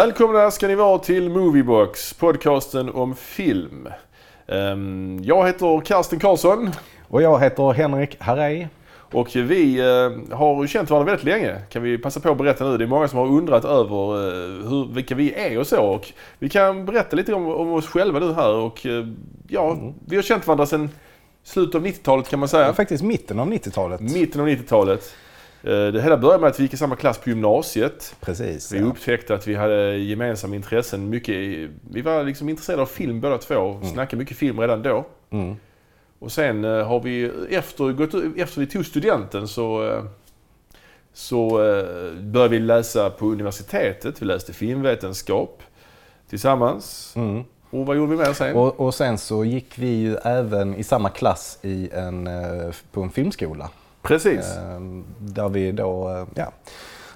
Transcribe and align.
Välkomna 0.00 0.50
ska 0.50 0.68
ni 0.68 0.74
vara 0.74 0.98
till 0.98 1.30
Moviebox, 1.30 2.14
podcasten 2.14 2.90
om 2.90 3.14
film. 3.14 3.88
Ehm, 4.46 5.20
jag 5.22 5.46
heter 5.46 5.80
Karsten 5.84 6.18
Karlsson 6.18 6.70
Och 7.08 7.22
jag 7.22 7.40
heter 7.40 7.72
Henrik 7.72 8.16
Harrej. 8.20 8.68
och 9.12 9.36
vi 9.36 9.78
eh, 9.78 10.36
har 10.36 10.66
känt 10.66 10.90
varandra 10.90 11.12
väldigt 11.12 11.24
länge. 11.24 11.62
Kan 11.70 11.82
vi 11.82 11.98
passa 11.98 12.20
på 12.20 12.30
att 12.30 12.38
berätta 12.38 12.64
nu. 12.64 12.76
Det 12.76 12.84
är 12.84 12.88
många 12.88 13.08
som 13.08 13.18
har 13.18 13.26
undrat 13.26 13.64
över 13.64 14.14
eh, 14.14 14.68
hur, 14.68 14.94
vilka 14.94 15.14
vi 15.14 15.32
är 15.34 15.58
och 15.58 15.66
så. 15.66 15.82
Och 15.82 16.12
vi 16.38 16.48
kan 16.48 16.84
berätta 16.84 17.16
lite 17.16 17.34
om, 17.34 17.48
om 17.48 17.72
oss 17.72 17.86
själva 17.86 18.18
nu 18.18 18.32
här. 18.32 18.54
Och, 18.54 18.86
eh, 18.86 19.06
ja, 19.48 19.78
Vi 20.06 20.16
har 20.16 20.22
känt 20.22 20.46
varandra 20.46 20.66
sedan 20.66 20.90
slutet 21.44 21.74
av 21.74 21.86
90-talet 21.86 22.28
kan 22.28 22.38
man 22.38 22.48
säga. 22.48 22.66
Ja, 22.66 22.72
faktiskt 22.72 23.04
mitten 23.04 23.38
av 23.38 23.52
90-talet. 23.52 24.00
Mitten 24.00 24.40
av 24.40 24.48
90-talet. 24.48 25.14
Eh, 25.62 25.92
Det 25.92 26.02
hela 26.02 26.16
började 26.16 26.40
med 26.40 26.50
att 26.50 26.58
vi 26.58 26.62
gick 26.62 26.74
i 26.74 26.76
samma 26.76 26.96
klass 26.96 27.18
på 27.18 27.28
gymnasiet. 27.28 28.16
Precis. 28.20 28.72
Vi 28.72 28.78
ja. 28.78 28.84
upptäckte 28.84 29.34
att 29.34 29.48
vi 29.48 29.54
hade 29.54 29.96
gemensamma 29.96 30.56
intressen. 30.56 31.08
Mycket, 31.08 31.70
vi 31.90 32.00
var 32.02 32.24
liksom 32.24 32.48
intresserade 32.48 32.82
av 32.82 32.86
film 32.86 33.20
båda 33.20 33.38
två 33.38 33.54
och 33.54 33.86
snackade 33.86 34.16
mycket 34.20 34.36
film 34.36 34.60
redan 34.60 34.82
då. 34.82 35.06
Mm. 35.30 35.56
Och 36.18 36.32
sen 36.32 36.64
eh, 36.64 36.86
har 36.86 37.00
vi 37.00 37.30
efter, 37.50 37.92
gått, 37.92 38.14
efter 38.36 38.60
vi 38.60 38.66
tog 38.66 38.86
studenten 38.86 39.48
så, 39.48 39.88
eh, 39.88 40.04
så 41.12 41.50
började 42.20 42.48
vi 42.48 42.58
läsa 42.58 43.10
på 43.10 43.26
universitetet. 43.26 44.22
Vi 44.22 44.26
läste 44.26 44.52
filmvetenskap 44.52 45.62
tillsammans. 46.28 47.12
Mm. 47.16 47.44
Och 47.70 47.86
vad 47.86 47.96
gjorde 47.96 48.10
vi 48.10 48.18
mer 48.18 48.32
sen? 48.32 48.56
Och, 48.56 48.80
och 48.80 48.94
sen 48.94 49.18
så 49.18 49.44
gick 49.44 49.78
vi 49.78 49.86
ju 49.88 50.16
även 50.16 50.74
i 50.74 50.84
samma 50.84 51.08
klass 51.08 51.58
i 51.62 51.90
en, 51.92 52.28
på 52.92 53.02
en 53.02 53.10
filmskola. 53.10 53.70
Precis. 54.02 54.56
Eh, 54.56 54.80
Där 55.18 55.48
vi 55.48 55.72
då 55.72 56.08
eh, 56.08 56.26
ja, 56.34 56.52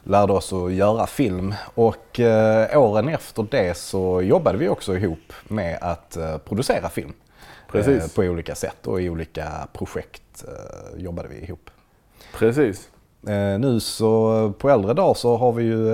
lärde 0.02 0.32
oss 0.32 0.52
att 0.52 0.72
göra 0.72 1.06
film. 1.06 1.54
Och 1.74 2.20
eh, 2.20 2.78
åren 2.78 3.08
efter 3.08 3.46
det 3.50 3.77
så 3.77 4.22
jobbade 4.22 4.58
vi 4.58 4.68
också 4.68 4.96
ihop 4.96 5.32
med 5.48 5.78
att 5.80 6.16
eh, 6.16 6.38
producera 6.38 6.88
film. 6.88 7.12
Precis. 7.70 8.14
På 8.14 8.22
olika 8.22 8.55
sätt 8.55 8.86
och 8.86 9.00
i 9.00 9.08
olika 9.10 9.68
projekt 9.72 10.44
jobbade 10.96 11.28
vi 11.28 11.44
ihop. 11.44 11.70
Precis. 12.38 12.88
Nu 13.58 13.80
så 13.80 14.52
på 14.58 14.70
äldre 14.70 14.94
dagar 14.94 15.14
så 15.14 15.36
har 15.36 15.52
vi 15.52 15.64
ju 15.64 15.88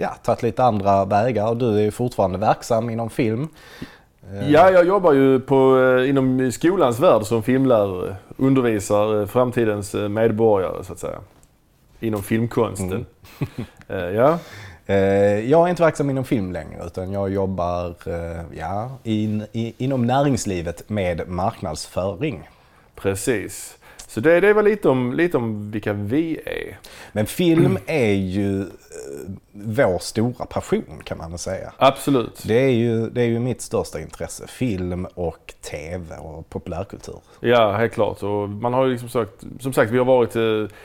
ja, 0.00 0.08
tagit 0.22 0.42
lite 0.42 0.64
andra 0.64 1.04
vägar 1.04 1.48
och 1.48 1.56
du 1.56 1.86
är 1.86 1.90
fortfarande 1.90 2.38
verksam 2.38 2.90
inom 2.90 3.10
film. 3.10 3.48
Eh, 4.28 4.50
Ja, 4.50 4.70
jag 4.70 4.86
jobbar 4.86 5.12
ju 5.12 5.40
på, 5.40 5.78
eh, 5.78 6.08
inom 6.08 6.52
skolans 6.52 7.00
värld 7.00 7.22
som 7.22 7.42
filmlärare. 7.42 8.16
Undervisar 8.36 9.20
eh, 9.20 9.26
framtidens 9.26 9.94
medborgare 9.94 10.84
så 10.84 10.92
att 10.92 10.98
säga. 10.98 11.18
Inom 12.00 12.22
filmkonsten. 12.22 13.06
Eh, 13.88 13.96
ja. 13.98 14.38
jag 15.44 15.66
är 15.66 15.68
inte 15.68 15.82
verksam 15.82 16.10
inom 16.10 16.24
film 16.24 16.52
längre 16.52 16.86
utan 16.86 17.12
jag 17.12 17.32
jobbar 17.32 17.94
ja, 18.52 18.90
in, 19.04 19.44
i, 19.52 19.74
inom 19.78 20.06
näringslivet 20.06 20.88
med 20.88 21.28
marknadsföring. 21.28 22.48
Precis. 22.94 23.78
Så 24.06 24.20
det, 24.20 24.40
det 24.40 24.52
var 24.52 24.62
lite 24.62 24.88
om, 24.88 25.12
lite 25.12 25.36
om 25.36 25.70
vilka 25.70 25.92
vi 25.92 26.40
är. 26.46 26.78
Men 27.12 27.26
film 27.26 27.78
är 27.86 28.12
ju 28.12 28.66
vår 29.52 29.98
stora 29.98 30.46
passion 30.46 31.02
kan 31.04 31.18
man 31.18 31.30
väl 31.30 31.38
säga. 31.38 31.72
Absolut. 31.76 32.42
Det 32.46 32.64
är, 32.64 32.70
ju, 32.70 33.10
det 33.10 33.20
är 33.20 33.26
ju 33.26 33.38
mitt 33.38 33.60
största 33.60 34.00
intresse, 34.00 34.46
film 34.46 35.06
och 35.14 35.54
tv 35.70 36.16
och 36.16 36.50
populärkultur. 36.50 37.20
Ja, 37.40 37.72
helt 37.72 37.92
klart. 37.92 38.22
Och 38.22 38.48
man 38.48 38.74
har 38.74 38.84
ju 38.84 38.92
liksom 38.92 39.08
sagt, 39.08 39.44
som 39.60 39.72
sagt, 39.72 39.90
vi 39.90 39.98
har 39.98 40.04
varit 40.04 40.36
eh, 40.36 40.76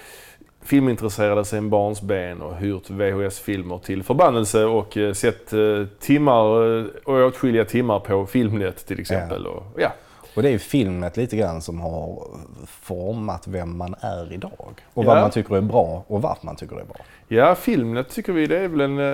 filmintresserade 0.65 1.45
sedan 1.45 1.69
barnsben 1.69 2.41
och 2.41 2.55
hyrt 2.55 2.89
VHS-filmer 2.89 3.77
till 3.77 4.03
förbannelse 4.03 4.65
och 4.65 4.97
eh, 4.97 5.13
sett 5.13 5.53
eh, 5.53 5.85
timmar 5.99 6.77
eh, 6.79 6.85
och 7.03 7.27
åtskilliga 7.27 7.65
timmar 7.65 7.99
på 7.99 8.25
Filmnet 8.25 8.87
till 8.87 8.99
exempel. 8.99 9.47
Och, 9.47 9.63
ja. 9.77 9.91
Och 10.35 10.41
det 10.41 10.47
är 10.49 10.51
ju 10.51 10.59
filmet 10.59 11.17
lite 11.17 11.37
grann 11.37 11.61
som 11.61 11.79
har 11.81 12.27
format 12.67 13.47
vem 13.47 13.77
man 13.77 13.95
är 13.99 14.33
idag. 14.33 14.51
Och 14.93 15.03
Ja. 15.03 15.07
vad 15.07 15.21
man 15.21 15.31
tycker 15.31 15.55
är 15.57 15.61
bra 15.61 16.03
och 16.07 16.21
varför 16.21 16.45
man 16.45 16.55
tycker 16.55 16.75
det 16.75 16.81
är 16.81 16.85
bra. 16.85 16.97
ja, 17.27 17.55
Filmnet 17.55 18.09
tycker 18.09 18.33
vi 18.33 18.47
det 18.47 18.57
är 18.59 18.67
väl 18.67 18.81
en, 18.81 18.99
eh, 18.99 19.05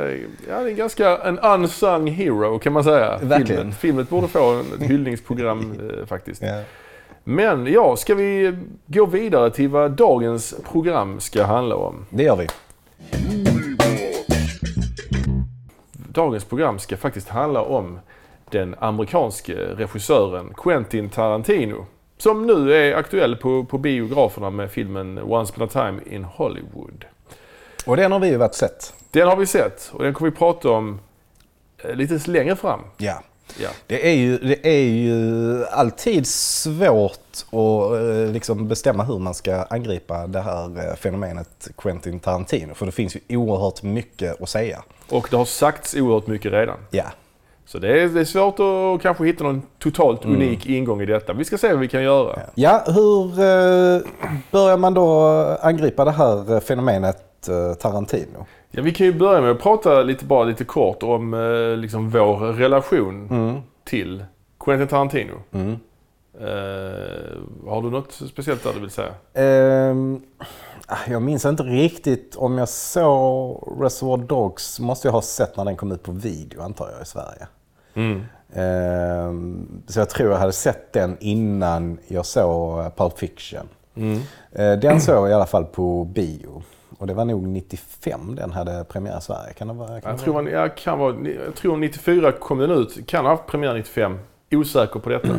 ja, 0.49 0.55
är 0.55 0.71
ganska 0.71 1.17
en 1.17 1.39
unsung 1.39 2.07
hero 2.07 2.59
kan 2.59 2.73
man 2.73 2.83
säga. 2.83 3.17
Verkligen. 3.17 3.47
Filmnet, 3.61 3.77
Filmnet 3.77 4.09
borde 4.09 4.27
få 4.27 4.59
ett 4.59 4.81
hyllningsprogram 4.89 5.73
eh, 5.99 6.05
faktiskt. 6.05 6.43
Men 7.23 7.67
ja, 7.67 7.95
ska 7.97 8.15
vi 8.15 8.57
gå 8.85 9.05
vidare 9.05 9.51
till 9.51 9.69
vad 9.69 9.91
dagens 9.91 10.55
program 10.71 11.19
ska 11.19 11.43
handla 11.43 11.75
om? 11.75 12.05
Det 12.09 12.23
gör 12.23 12.35
vi. 12.35 12.47
Dagens 15.93 16.43
program 16.45 16.79
ska 16.79 16.97
faktiskt 16.97 17.29
handla 17.29 17.61
om 17.61 17.99
den 18.51 18.75
amerikanske 18.79 19.53
regissören 19.53 20.53
Quentin 20.57 21.09
Tarantino. 21.09 21.85
Som 22.17 22.47
nu 22.47 22.73
är 22.73 22.95
aktuell 22.95 23.35
på, 23.35 23.63
på 23.63 23.77
biograferna 23.77 24.49
med 24.49 24.71
filmen 24.71 25.19
Once 25.23 25.53
upon 25.53 25.67
a 25.67 25.69
time 25.71 26.15
in 26.15 26.23
Hollywood. 26.23 27.05
Och 27.85 27.97
den 27.97 28.11
har 28.11 28.19
vi 28.19 28.27
ju 28.27 28.37
varit 28.37 28.55
sett. 28.55 28.93
Den 29.11 29.27
har 29.27 29.35
vi 29.35 29.45
sett 29.45 29.89
och 29.93 30.03
den 30.03 30.13
kommer 30.13 30.31
vi 30.31 30.37
prata 30.37 30.69
om 30.69 30.99
eh, 31.77 31.95
lite 31.95 32.31
längre 32.31 32.55
fram. 32.55 32.79
Ja. 32.97 33.21
Ja. 33.59 33.69
Det 33.87 34.09
är 34.09 34.15
ju, 34.15 34.37
det 34.37 34.67
är 34.67 34.89
ju 34.89 35.65
alltid 35.65 36.27
svårt 36.27 37.11
att 37.45 37.91
eh, 37.99 38.31
liksom 38.33 38.67
bestämma 38.67 39.03
hur 39.03 39.19
man 39.19 39.33
ska 39.33 39.63
angripa 39.63 40.27
det 40.27 40.41
här 40.41 40.89
eh, 40.89 40.95
fenomenet 40.95 41.67
Quentin 41.77 42.19
Tarantino. 42.19 42.73
För 42.73 42.85
det 42.85 42.91
finns 42.91 43.15
ju 43.15 43.37
oerhört 43.37 43.83
mycket 43.83 44.41
att 44.41 44.49
säga. 44.49 44.83
Och 45.09 45.27
det 45.31 45.37
har 45.37 45.45
sagts 45.45 45.95
oerhört 45.95 46.27
mycket 46.27 46.51
redan. 46.51 46.77
Ja. 46.91 47.05
Så 47.71 47.79
det 47.79 48.01
är, 48.01 48.07
det 48.07 48.19
är 48.19 48.25
svårt 48.25 48.59
att 48.59 49.01
kanske 49.01 49.25
hitta 49.25 49.43
någon 49.43 49.61
totalt 49.79 50.25
Mm. 50.25 50.35
unik 50.35 50.65
ingång 50.65 51.01
i 51.01 51.05
detta. 51.05 51.33
Vi 51.33 51.45
ska 51.45 51.57
se 51.57 51.71
vad 51.71 51.79
vi 51.79 51.87
kan 51.87 52.03
göra. 52.03 52.39
Ja, 52.55 52.83
hur 52.87 53.25
eh, 53.39 54.01
börjar 54.51 54.77
man 54.77 54.93
då 54.93 55.21
angripa 55.61 56.05
det 56.05 56.11
här 56.11 56.53
eh, 56.53 56.59
fenomenet 56.59 57.47
eh, 57.47 57.73
Tarantino? 57.73 58.45
Ja, 58.71 58.81
vi 58.81 58.93
kan 58.93 59.05
ju 59.07 59.13
börja 59.13 59.41
med 59.41 59.51
att 59.51 59.61
prata 59.61 60.01
lite, 60.03 60.25
bara 60.25 60.43
lite 60.43 60.63
kort 60.63 61.03
om 61.03 61.33
eh, 61.33 61.77
liksom 61.77 62.09
vår 62.09 62.37
relation 62.53 63.63
till 63.83 64.25
Quentin 64.59 64.87
Tarantino. 64.87 65.33
Mm. 65.51 65.75
Har 67.67 67.81
du 67.81 67.89
något 67.89 68.11
speciellt 68.11 68.63
där 68.63 68.73
du 68.73 68.79
vill 68.79 68.89
säga? 68.89 69.11
Ehm, 69.33 70.21
jag 71.07 71.21
minns 71.21 71.45
inte 71.45 71.63
riktigt 71.63 72.35
om 72.35 72.57
jag 72.57 72.69
såg 72.69 73.77
Reservoir 73.81 74.17
Dogs. 74.17 74.79
måste 74.79 75.07
jag 75.07 75.13
ha 75.13 75.21
sett 75.21 75.57
när 75.57 75.65
den 75.65 75.75
kom 75.77 75.91
ut 75.91 76.03
på 76.03 76.11
video 76.11 76.61
antar 76.61 76.89
jag 76.91 77.01
i 77.01 77.05
Sverige. 77.05 77.47
Ehm, 78.53 79.81
så 79.87 79.99
jag 79.99 80.09
tror 80.09 80.31
jag 80.31 80.37
hade 80.37 80.51
sett 80.51 80.93
den 80.93 81.17
innan 81.19 81.97
jag 82.07 82.25
såg 82.25 82.79
eh, 82.79 82.89
Pulp 82.89 83.17
Fiction. 83.17 83.69
Eh, 84.51 84.73
den 84.79 85.01
såg 85.01 85.15
jag 85.15 85.29
i 85.29 85.33
alla 85.33 85.45
fall 85.45 85.65
på 85.65 86.03
bio. 86.03 86.63
Och 86.97 87.07
det 87.07 87.13
var 87.13 87.25
nog 87.25 87.47
95 87.47 88.35
den 88.35 88.51
hade 88.51 88.83
premiär 88.83 89.17
i 89.17 89.21
Sverige. 89.21 89.53
Kan 89.53 89.67
det 89.67 89.73
vara? 89.73 90.01
Kan 90.01 90.11
Jag 90.11 90.19
tror, 90.19 90.33
man, 90.33 90.47
jag, 90.47 90.77
kan 90.77 90.99
vara, 90.99 91.15
jag 91.45 91.55
tror 91.55 91.77
94 91.77 92.31
kom 92.31 92.57
den 92.57 92.71
ut. 92.71 93.07
Kan 93.07 93.25
ha 93.25 93.31
haft 93.31 93.47
premiär 93.47 93.73
95. 93.73 94.19
Osäker 94.51 94.99
på 94.99 95.09
detta. 95.09 95.35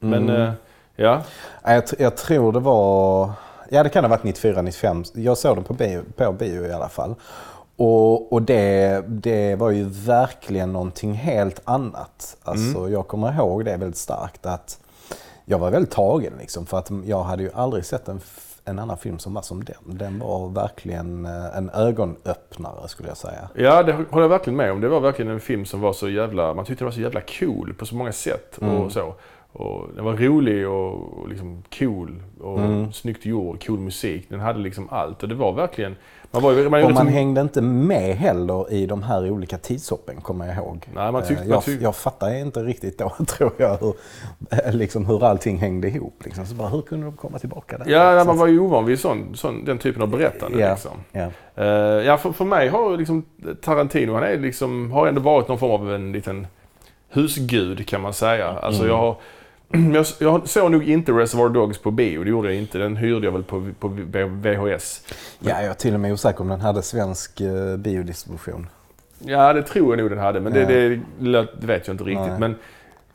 Men 0.00 0.28
eh, 0.28 0.50
ja. 0.96 1.22
Ja, 1.62 1.72
Jag, 1.72 1.84
jag 1.98 2.16
tror 2.16 2.52
det 2.52 2.60
var... 2.60 3.30
Ja, 3.68 3.82
det 3.82 3.88
kan 3.88 4.04
ha 4.04 4.08
varit 4.08 4.24
94, 4.24 4.62
95. 4.62 5.04
Jag 5.14 5.38
såg 5.38 5.56
den 5.56 5.64
på 5.64 5.74
bio, 5.74 6.02
på 6.16 6.32
bio 6.32 6.66
i 6.66 6.72
alla 6.72 6.88
fall. 6.88 7.14
Och, 7.76 8.32
och 8.32 8.42
det, 8.42 9.04
det 9.08 9.56
var 9.56 9.70
ju 9.70 9.84
verkligen 9.88 10.72
någonting 10.72 11.12
helt 11.12 11.60
annat. 11.64 12.36
Alltså, 12.42 12.88
Jag 12.88 13.08
kommer 13.08 13.32
ihåg 13.32 13.64
det 13.64 13.76
väldigt 13.76 13.96
starkt 13.96 14.46
att 14.46 14.80
jag 15.44 15.58
var 15.58 15.70
väldigt 15.70 15.90
tagen 15.90 16.32
liksom. 16.38 16.66
För 16.66 16.78
att 16.78 16.90
jag 17.04 17.22
hade 17.22 17.42
ju 17.42 17.50
aldrig 17.54 17.84
sett 17.84 18.08
en, 18.08 18.20
en 18.64 18.78
annan 18.78 18.98
film 18.98 19.18
som 19.18 19.34
var 19.34 19.42
som 19.42 19.64
den. 19.64 19.98
Den 19.98 20.18
var 20.18 20.48
verkligen 20.48 21.26
eh, 21.26 21.56
en 21.56 21.70
ögonöppnare 21.70 22.88
skulle 22.88 23.08
jag 23.08 23.16
säga. 23.16 23.48
Ja, 23.54 23.82
det 23.82 23.92
håller 23.92 24.24
jag 24.24 24.28
verkligen 24.28 24.56
med 24.56 24.72
om. 24.72 24.80
Det 24.80 24.88
var 24.88 25.00
verkligen 25.00 25.30
en 25.30 25.40
film 25.40 25.64
som 25.64 25.80
var 25.80 25.92
så 25.92 26.08
jävla... 26.08 26.54
Man 26.54 26.64
tyckte 26.64 26.84
den 26.84 26.86
var 26.86 26.92
så 26.92 27.00
jävla 27.00 27.20
cool 27.20 27.74
på 27.78 27.86
så 27.86 27.94
många 27.94 28.12
sätt. 28.12 28.58
Och 28.84 28.92
så. 28.92 29.14
Och 29.52 29.88
den 29.94 30.04
var 30.04 30.12
rolig 30.12 30.68
och, 30.68 31.18
och 31.18 31.28
liksom 31.28 31.62
cool. 31.78 32.22
Och 32.40 32.94
snyggt 32.94 33.26
gjord, 33.26 33.66
cool 33.66 33.78
musik. 33.78 34.26
Den 34.28 34.40
hade 34.40 34.58
liksom 34.58 34.88
allt. 34.90 35.22
Och 35.22 35.28
det 35.28 35.34
var 35.34 35.52
verkligen... 35.52 35.96
Man 36.30 36.42
var, 36.42 36.68
man 36.70 36.84
Och 36.84 36.90
man 36.92 37.08
hängde 37.08 37.40
inte 37.40 37.62
med 37.62 38.16
heller 38.16 38.72
i 38.72 38.86
de 38.86 39.02
här 39.02 39.30
olika 39.30 39.58
tidshoppen, 39.58 40.20
kommer 40.20 40.46
jag 40.46 40.56
ihåg. 40.56 40.88
Nej, 40.94 41.12
man 41.12 41.22
tyckte- 41.22 41.34
Eh, 41.42 41.48
man 41.48 41.54
jag, 41.54 41.62
tyck- 41.62 41.82
jag 41.82 41.96
fattar 41.96 42.34
inte 42.34 42.60
riktigt 42.62 42.98
då, 42.98 43.12
tror 43.26 43.52
jag, 43.56 43.76
hur, 43.76 43.94
eh, 44.50 44.74
liksom, 44.74 45.06
hur 45.06 45.24
allting 45.24 45.58
hängde 45.58 45.88
ihop. 45.88 46.20
Liksom. 46.24 46.46
Så 46.46 46.54
bara, 46.54 46.68
hur 46.68 46.82
kunde 46.82 47.06
de 47.06 47.16
komma 47.16 47.38
tillbaka 47.38 47.78
där? 47.78 47.86
Ja, 47.90 48.24
man 48.24 48.38
var 48.38 48.46
ju 48.46 48.60
ovan 48.60 48.84
vid 48.84 49.00
sån, 49.00 49.34
sån, 49.34 49.64
den 49.64 49.78
typen 49.78 50.02
av 50.02 50.08
berättande. 50.08 50.60
Ja, 50.60 50.70
Liksom. 50.70 50.90
ja. 51.12 51.30
Eh, 51.54 51.66
ja, 52.06 52.16
för, 52.16 52.32
för 52.32 52.44
mig 52.44 52.68
har 52.68 52.96
liksom 52.96 53.24
Tarantino, 53.62 54.12
han 54.14 54.22
är 54.22 54.38
liksom, 54.38 54.92
har 54.92 55.06
ändå 55.06 55.20
varit 55.20 55.48
någon 55.48 55.58
form 55.58 55.70
av 55.82 55.94
en 55.94 56.12
liten 56.12 56.46
husgud 57.08 57.88
kan 57.88 58.00
man 58.00 58.12
säga. 58.14 58.48
Alltså 58.48 58.82
Mm. 58.82 58.92
jag 58.94 58.98
har 59.00 59.16
jag, 59.68 60.06
jag 60.20 60.48
såg 60.48 60.70
nog 60.70 60.88
inte 60.88 61.12
Reservoir 61.12 61.48
Dogs 61.48 61.78
på 61.78 61.90
bio, 61.90 62.24
det 62.24 62.30
gjorde 62.30 62.48
jag 62.52 62.56
inte. 62.62 62.78
Den 62.78 62.96
hyrde 62.96 63.26
jag 63.26 63.32
väl 63.32 63.42
på, 63.42 63.68
på 63.80 63.88
VHS. 63.88 65.02
ja, 65.40 65.50
jag 65.50 65.64
är 65.64 65.74
till 65.74 65.94
och 65.94 66.00
med 66.00 66.12
osäker 66.12 66.40
om 66.40 66.48
den 66.48 66.60
hade 66.60 66.82
svensk 66.82 67.40
eh, 67.40 67.76
biodistribution. 67.76 68.66
Ja, 69.18 69.52
det 69.52 69.62
tror 69.62 69.92
jag 69.96 70.02
nog 70.02 70.10
den 70.10 70.18
hade, 70.18 70.40
men 70.40 70.52
det, 70.52 70.64
det, 70.64 71.00
det 71.60 71.66
vet 71.66 71.86
jag 71.86 71.94
inte 71.94 72.04
riktigt. 72.04 72.26
Nej. 72.28 72.38
Men 72.40 72.54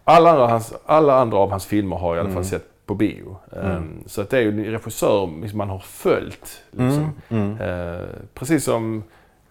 alla 0.03 0.29
andra, 0.31 0.47
hans, 0.47 0.73
alla 0.85 1.15
andra 1.19 1.37
av 1.37 1.49
hans 1.49 1.65
filmer 1.65 1.95
har 1.95 2.15
jag 2.15 2.17
i 2.17 2.19
alla 2.19 2.29
fall 2.29 2.37
Mm. 2.43 2.49
sett 2.49 2.65
på 2.85 2.95
bio. 2.95 3.37
Mm. 3.55 3.71
Ehm, 3.71 4.03
så 4.05 4.21
att 4.21 4.29
det 4.29 4.37
är 4.37 4.41
ju 4.41 4.49
en 4.49 4.65
regissör 4.65 5.41
liksom, 5.41 5.57
man 5.57 5.69
har 5.69 5.79
följt. 5.79 6.61
Liksom. 6.71 7.09
Mm. 7.29 7.57
Eh, 7.61 8.05
precis 8.33 8.63
som 8.63 9.03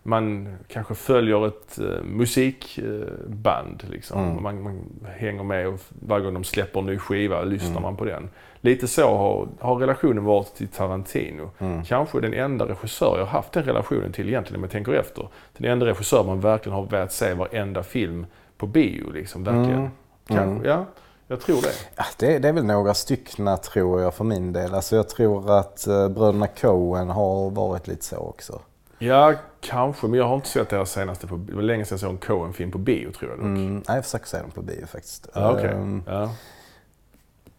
man 0.03 0.57
kanske 0.69 0.95
följer 0.95 1.47
ett 1.47 1.79
uh, 1.81 2.03
musikband. 2.05 3.85
liksom. 3.91 4.25
Mm. 4.25 4.43
man, 4.43 4.63
man 4.63 4.83
hänger 5.17 5.43
med 5.45 5.69
och 5.69 5.81
varje 6.01 6.25
gång 6.25 6.35
de 6.35 6.45
släpper 6.45 6.81
en 6.81 6.87
ny 6.87 6.99
skiva 6.99 7.43
lyssnar 7.43 7.71
Mm. 7.71 7.83
man 7.83 7.97
på 7.97 8.05
den. 8.05 8.31
Lite 8.61 8.89
så 8.89 9.17
har, 9.17 9.49
har 9.61 9.77
relationen 9.77 10.25
varit 10.25 10.55
till 10.55 10.69
Tarantino. 10.69 11.51
Mm. 11.59 11.85
Kanske 11.85 12.21
den 12.21 12.35
enda 12.35 12.69
regissör 12.69 13.19
jag 13.19 13.25
har 13.27 13.33
haft 13.33 13.53
den 13.53 13.63
relationen 13.65 14.13
till 14.13 14.29
egentligen 14.29 14.57
om 14.61 14.63
jag 14.65 14.71
tänker 14.71 14.93
efter. 14.93 15.29
Den 15.57 15.71
enda 15.73 15.87
regissör 15.87 16.25
man 16.25 16.41
verkligen 16.41 16.77
har 16.77 16.87
velat 16.87 17.13
se 17.13 17.35
varenda 17.35 17.83
film 17.83 18.27
på 18.57 18.67
bio. 18.67 19.11
Liksom, 19.13 19.45
verkligen. 19.45 19.79
Mm. 19.81 19.91
Kanske, 20.27 20.45
Mm. 20.45 20.65
ja. 20.65 20.85
Jag 21.27 21.41
tror 21.41 21.63
det. 21.63 21.73
Ja, 21.97 22.05
det, 22.19 22.39
det 22.39 22.49
är 22.49 22.53
väl 22.53 22.65
några 22.65 22.95
styckna 22.95 23.57
tror 23.57 24.01
jag 24.01 24.15
för 24.15 24.25
min 24.25 24.53
del. 24.53 24.75
Alltså 24.75 24.97
jag 24.97 25.09
tror 25.09 25.59
att 25.59 25.85
uh, 25.89 26.09
bröderna 26.09 26.47
Coen 26.47 27.09
har 27.09 27.51
varit 27.51 27.87
lite 27.89 28.05
så 28.05 28.17
också. 28.17 28.61
Ja, 28.99 29.35
kanske. 29.61 30.07
Men 30.07 30.19
jag 30.19 30.29
har 30.29 30.35
inte 30.35 30.49
sett 30.49 30.69
deras 30.69 30.91
senaste 30.93 31.27
på 31.27 31.37
Det 31.37 31.55
var 31.55 31.63
länge 31.63 31.85
sedan 31.85 31.95
jag 31.95 32.01
såg 32.01 32.11
en 32.11 32.19
Coen-film 32.19 32.71
på 32.71 32.79
bio 32.79 33.13
tror 33.13 33.31
jag 33.31 33.39
dock. 33.39 33.47
Mm, 33.47 33.83
jag 33.87 34.05
försöker 34.05 34.27
se 34.27 34.39
dem 34.39 34.51
på 34.51 34.63
bio 34.63 34.87
faktiskt. 34.87 35.29
Ja, 35.35 35.53
okej. 35.53 35.71
Ehm, 35.71 36.03
Ja. 36.07 36.31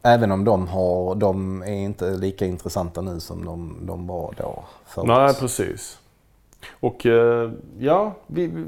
Även 0.03 0.31
om 0.31 0.43
de, 0.45 0.67
har, 0.67 1.15
de 1.15 1.61
är 1.61 1.67
inte 1.73 2.11
lika 2.11 2.45
intressanta 2.45 3.01
nu 3.01 3.19
som 3.19 3.45
de, 3.45 3.77
de 3.81 4.07
var 4.07 4.33
då. 4.37 4.63
förut. 4.85 5.07
Nej, 5.07 5.33
precis. 5.33 5.99
Och 6.79 7.05
eh, 7.05 7.51
ja, 7.79 8.13
vi... 8.27 8.47
vi- 8.47 8.65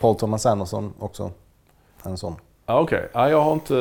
Paul 0.00 0.16
Thomas 0.16 0.46
Anderson 0.46 0.92
också. 0.98 1.30
En 2.02 2.16
sån. 2.16 2.34
Ja, 2.66 2.80
okej. 2.80 3.08
Ja, 3.12 3.30
jag 3.30 3.40
har 3.42 3.52
inte... 3.52 3.74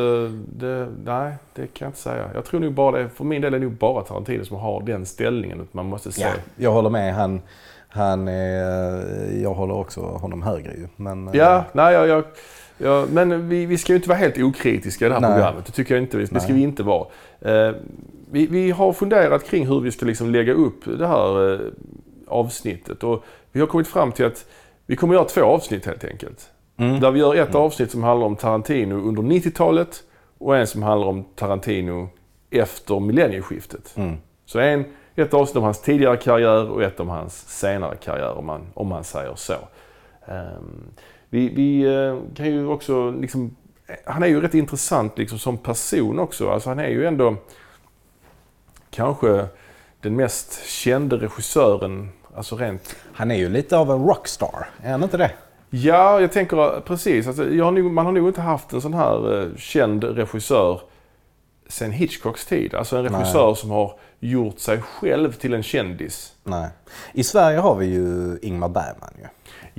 Det, 0.57 0.89
nej, 1.03 1.33
det 1.53 1.67
kan 1.67 1.85
jag 1.85 1.89
inte 1.89 1.99
säga. 1.99 2.29
Jag 2.33 2.45
tror 2.45 2.59
nog 2.59 2.73
bara 2.73 2.97
det... 2.97 3.09
För 3.09 3.23
min 3.23 3.41
del 3.41 3.53
är 3.53 3.59
det 3.59 3.65
nog 3.65 3.73
bara 3.75 4.03
Tarantino 4.03 4.45
som 4.45 4.57
har 4.57 4.81
den 4.81 5.05
ställningen 5.05 5.61
att 5.61 5.73
man 5.73 5.85
måste 5.85 6.11
se. 6.11 6.21
Ja, 6.21 6.29
jag 6.55 6.71
håller 6.71 6.89
med. 6.89 7.13
Han, 7.15 7.41
han 7.89 8.27
är, 8.27 9.41
jag 9.41 9.53
håller 9.53 9.73
också 9.73 10.01
honom 10.01 10.41
högre 10.41 10.71
ju. 10.73 10.87
Men, 10.95 11.27
eh, 11.27 11.35
Ja, 11.35 11.63
nej, 11.71 11.93
jag, 11.93 12.07
jag, 12.07 12.23
jag, 12.77 13.09
men 13.09 13.49
vi, 13.49 13.65
vi 13.65 13.77
ska 13.77 13.93
ju 13.93 13.95
inte 13.95 14.09
vara 14.09 14.19
helt 14.19 14.37
okritiska 14.37 15.05
i 15.05 15.09
det 15.09 15.13
här 15.13 15.21
Nej. 15.21 15.31
programmet. 15.33 15.65
Det 15.65 15.71
tycker 15.71 15.95
jag 15.95 16.03
inte. 16.03 16.17
Det 16.17 16.39
ska 16.39 16.53
vi 16.53 16.61
inte 16.61 16.83
vara. 16.83 17.07
Eh, 17.41 17.75
vi, 18.31 18.47
vi 18.47 18.71
har 18.71 18.93
funderat 18.93 19.45
kring 19.45 19.67
hur 19.67 19.79
vi 19.79 19.91
ska 19.91 20.05
liksom 20.05 20.29
lägga 20.31 20.53
upp 20.53 20.85
det 20.99 21.07
här 21.07 21.53
eh, 21.53 21.59
avsnittet. 22.27 23.03
Och 23.03 23.23
vi 23.51 23.59
har 23.59 23.67
kommit 23.67 23.87
fram 23.87 24.11
till 24.11 24.25
att 24.25 24.45
vi 24.85 24.95
kommer 24.95 25.13
göra 25.13 25.25
två 25.25 25.41
avsnitt 25.41 25.85
helt 25.85 26.03
enkelt. 26.03 26.49
Mm. 26.77 26.99
Där 26.99 27.11
vi 27.11 27.19
gör 27.19 27.35
ett 27.35 27.55
avsnitt 27.55 27.91
som 27.91 28.03
handlar 28.03 28.27
om 28.27 28.35
Tarantino 28.35 28.95
under 28.95 29.21
90-talet 29.23 30.03
och 30.37 30.57
en 30.57 30.67
som 30.67 30.83
handlar 30.83 31.07
om 31.07 31.25
Tarantino 31.35 32.09
efter 32.49 32.99
millennieskiftet. 32.99 33.93
Mm. 33.97 34.17
Så 34.45 34.59
en, 34.59 34.85
ett 35.21 35.33
avsnitt 35.33 35.55
om 35.55 35.63
hans 35.63 35.81
tidigare 35.81 36.17
karriär 36.17 36.69
och 36.69 36.83
ett 36.83 36.99
om 36.99 37.09
hans 37.09 37.49
senare 37.59 37.95
karriär 37.95 38.37
om 38.37 38.45
man, 38.45 38.61
om 38.73 38.87
man 38.87 39.03
säger 39.03 39.35
så. 39.35 39.53
Ehm, 40.25 40.91
vi 41.29 41.49
vi 41.49 41.81
eh, 41.81 42.17
kan 42.35 42.45
ju 42.45 42.67
också 42.67 43.11
liksom, 43.11 43.55
han 44.05 44.23
är 44.23 44.27
ju 44.27 44.41
rätt 44.41 44.53
intressant 44.53 45.17
liksom 45.17 45.39
som 45.39 45.57
person 45.57 46.19
också. 46.19 46.49
Alltså 46.49 46.69
han 46.69 46.79
är 46.79 46.87
ju 46.87 47.05
ändå 47.05 47.35
kanske 48.89 49.45
den 50.01 50.15
mest 50.15 50.65
kände 50.65 51.17
regissören, 51.17 52.09
alltså 52.35 52.55
rent 52.55 52.95
Han 53.13 53.31
är 53.31 53.35
ju 53.35 53.49
lite 53.49 53.77
av 53.77 53.91
en 53.91 54.05
rockstar, 54.05 54.69
är 54.83 54.91
han 54.91 55.03
inte 55.03 55.17
det? 55.17 55.31
Ja, 55.69 56.21
jag 56.21 56.31
tänker 56.31 56.81
precis. 56.81 57.27
Alltså, 57.27 57.49
jag 57.49 57.65
har 57.65 57.71
nog, 57.71 57.91
man 57.91 58.05
har 58.05 58.13
nog 58.13 58.27
inte 58.27 58.41
haft 58.41 58.73
en 58.73 58.81
sån 58.81 58.93
här 58.93 59.41
eh, 59.41 59.47
känd 59.57 60.03
regissör 60.03 60.81
sen 61.69 61.91
Hitchcocks 61.91 62.45
tid. 62.45 62.75
Alltså 62.75 62.97
en 62.97 63.03
Nej. 63.03 63.11
regissör 63.13 63.53
som 63.53 63.71
har 63.71 63.93
gjort 64.19 64.59
sig 64.59 64.81
själv 64.81 65.31
till 65.31 65.53
en 65.53 65.63
kändis. 65.63 66.33
Nej. 66.43 66.69
I 67.13 67.23
Sverige 67.23 67.57
har 67.57 67.75
vi 67.75 67.85
ju 67.85 68.39
Ingmar 68.41 68.69
Bergman 68.69 69.13
ju. 69.17 69.27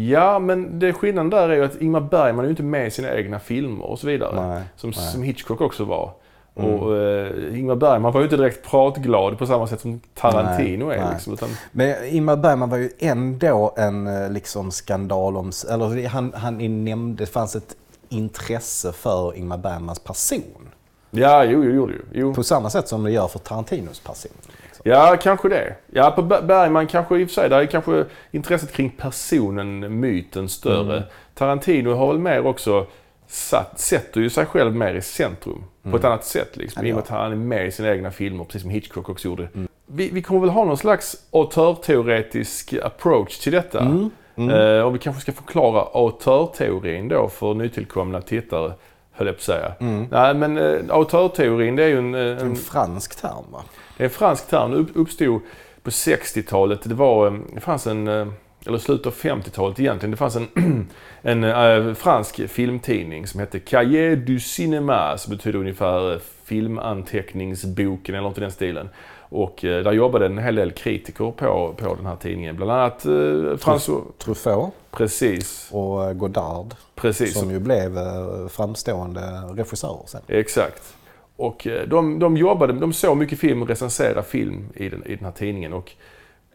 Ja, 0.05 0.39
men 0.39 0.79
det 0.79 0.93
skillnaden 0.93 1.31
där 1.31 1.49
är 1.49 1.57
ju 1.57 1.65
att 1.65 1.81
Ingmar 1.81 2.01
Bergman 2.01 2.39
är 2.45 2.45
ju 2.45 2.51
inte 2.51 2.63
med 2.63 2.87
i 2.87 2.91
sina 2.91 3.15
egna 3.15 3.39
filmer 3.39 3.85
och 3.85 3.99
så 3.99 4.07
vidare. 4.07 4.49
Nej, 4.49 4.63
som, 4.77 4.91
nej. 4.91 5.13
som 5.13 5.23
Hitchcock 5.23 5.61
också 5.61 5.85
var. 5.85 6.13
Mm. 6.57 6.75
Och 6.75 6.97
eh, 6.97 7.59
Ingmar 7.59 7.77
Bergman 7.77 8.13
var 8.13 8.21
ju 8.21 8.25
inte 8.25 8.37
direkt 8.37 8.71
pratglad 8.71 9.39
på 9.39 9.47
samma 9.47 9.67
sätt 9.67 9.81
som 9.81 10.01
Tarantino 10.15 10.87
Nej, 10.87 10.99
är. 10.99 11.05
nej. 11.05 11.13
Liksom, 11.13 11.33
utan, 11.33 11.49
Men 11.73 11.95
Ingmar 12.09 12.37
Bergman 12.37 12.71
var 12.71 12.79
ju 12.79 12.91
ändå 12.99 13.75
en 13.77 14.07
eh, 14.07 14.31
liksom 14.31 14.71
skandal 14.71 15.37
om... 15.37 15.53
Eller 15.71 16.09
han, 16.09 16.33
han 16.37 16.85
nämnde, 16.85 17.23
det 17.23 17.27
fanns 17.27 17.57
ett 17.57 17.77
intresse 18.09 18.93
för 18.93 19.37
Ingmar 19.37 19.59
Bergmans 19.59 19.99
person. 19.99 20.69
Ja, 21.11 21.45
jo, 21.45 21.65
jo, 21.65 21.91
jo, 21.91 21.99
jo. 22.13 22.35
På 22.35 22.43
samma 22.43 22.71
sätt 22.71 22.89
som 22.89 23.05
det 23.05 23.11
gör 23.11 23.29
för 23.29 23.39
Tarantinos 23.39 24.01
person. 24.01 24.33
Liksom. 24.63 24.83
Ja, 24.91 25.17
kanske 25.23 25.49
det. 25.49 25.75
Ja, 25.87 26.11
på 26.11 26.23
Ber- 26.23 26.43
Bergman 26.43 26.87
kanske 26.87 27.19
i 27.19 27.25
och 27.25 27.29
för 27.29 27.35
sig, 27.35 27.49
där 27.49 27.59
är 27.61 27.67
kanske 27.67 28.05
intresset 28.31 28.73
kring 28.73 28.91
personen, 28.91 30.01
myten 30.01 30.49
större. 30.49 30.97
Mm. 30.97 31.09
Tarantino 31.35 31.95
har 31.95 32.07
väl 32.07 32.19
mer 32.19 32.47
också 32.47 32.87
satt, 33.27 33.81
sätter 33.81 34.21
ju 34.21 34.31
sig 34.31 34.47
själv 34.47 34.75
mer 34.77 34.95
i 34.95 35.03
centrum 35.03 35.65
på 35.91 35.97
ett 35.97 36.05
annat 36.05 36.25
sätt. 36.25 36.57
Liksom, 36.57 36.81
Mm. 36.81 36.89
I 36.89 36.93
och 36.93 36.97
med 36.97 37.03
att 37.03 37.09
han 37.09 37.33
är 37.33 37.37
med 37.37 37.67
i 37.67 37.71
sina 37.71 37.91
egna 37.91 38.11
filmer, 38.11 38.45
precis 38.45 38.63
som 38.63 38.71
Hitchcock 38.71 39.09
också 39.09 39.29
gjorde. 39.29 39.49
Mm. 39.55 39.69
Vi, 39.87 40.11
vi 40.11 40.23
kommer 40.23 40.41
väl 40.41 40.51
ha 40.51 40.65
någon 40.65 40.77
slags 40.77 41.17
autörteoretisk 41.33 42.75
approach 42.83 43.39
till 43.39 43.53
detta. 43.53 43.81
Mm. 43.81 44.11
Mm. 44.37 44.51
Eh, 44.79 44.83
och 44.83 44.95
vi 44.95 44.99
kanske 44.99 45.23
ska 45.23 45.33
förklara 45.33 45.83
autörteorin 45.95 47.09
då 47.09 47.29
för 47.29 47.55
nytillkomna 47.55 48.21
tittare, 48.21 48.73
höll 49.19 49.27
jag 49.27 49.37
på 49.37 49.41
att 49.41 49.43
säga. 49.43 49.73
Mm. 49.81 50.07
Nej, 50.11 50.35
men 50.35 50.59
eh, 50.59 50.79
autörteorin 50.91 51.77
det 51.77 51.85
är 51.85 51.89
ju 51.89 51.99
en, 51.99 52.15
eh, 52.15 52.21
en 52.21 52.39
en 52.39 52.57
fransk 52.57 53.21
term 53.21 53.45
va? 53.53 53.63
det 53.97 54.03
är 54.03 54.05
en 54.05 54.11
fransk 54.11 54.49
term. 54.51 54.71
Det 54.71 54.77
upp- 54.77 54.97
uppstod 54.97 55.41
på 55.83 55.91
60-talet. 55.91 56.81
Det 56.83 56.95
var, 56.95 57.27
eh, 57.27 57.33
det 57.55 57.61
fanns 57.61 57.87
en, 57.87 58.09
eh, 58.09 58.27
eller 58.67 58.79
slutet 58.79 59.07
av 59.07 59.13
50-talet 59.15 59.81
egentligen. 59.81 60.11
Det 60.11 60.17
fanns 60.17 60.37
en, 60.37 60.49
en 61.23 61.45
eh, 61.45 61.95
fransk 61.95 62.49
filmtidning 62.49 63.27
som 63.27 63.41
hette 63.41 63.59
Cahiers 63.59 64.19
du 64.27 64.37
Cinéma, 64.39 65.17
som 65.17 65.31
betyder 65.37 65.59
ungefär 65.59 66.19
filmanteckningsboken 66.45 68.15
eller 68.15 68.29
något 68.29 68.39
i 68.39 68.41
den 68.41 68.51
stilen. 68.51 68.89
Och 69.31 69.65
eh, 69.65 69.85
där 69.85 69.93
jobbade 69.93 70.27
en 70.27 70.39
hel 70.39 70.55
del 70.55 70.71
kritiker 70.71 71.31
på, 71.31 71.75
på 71.77 71.95
den 71.95 72.07
här 72.07 72.17
tidningen. 72.17 72.57
Bland 72.57 72.73
annat 72.73 73.05
eh, 73.05 73.11
François... 73.11 74.03
Truffaut 74.19 74.73
Precis, 74.91 75.69
och 75.73 76.05
eh, 76.05 76.13
Godard. 76.13 76.75
precis. 76.95 77.39
Som 77.39 77.51
ju 77.51 77.59
blev 77.59 77.99
eh, 77.99 78.49
framstående 78.49 79.21
regissörer 79.55 80.07
sen. 80.07 80.21
Exakt. 80.29 80.97
Och 81.37 81.67
eh, 81.67 81.89
de, 81.89 82.19
de 82.19 82.37
jobbade, 82.37 82.73
de 82.73 82.93
såg 82.93 83.17
mycket 83.17 83.39
film 83.39 83.63
och 83.63 83.69
recenserade 83.69 84.23
film 84.23 84.69
i 84.75 84.89
den, 84.89 85.07
i 85.07 85.17
den 85.17 85.25
här 85.25 85.33
tidningen. 85.33 85.73
Och 85.73 85.93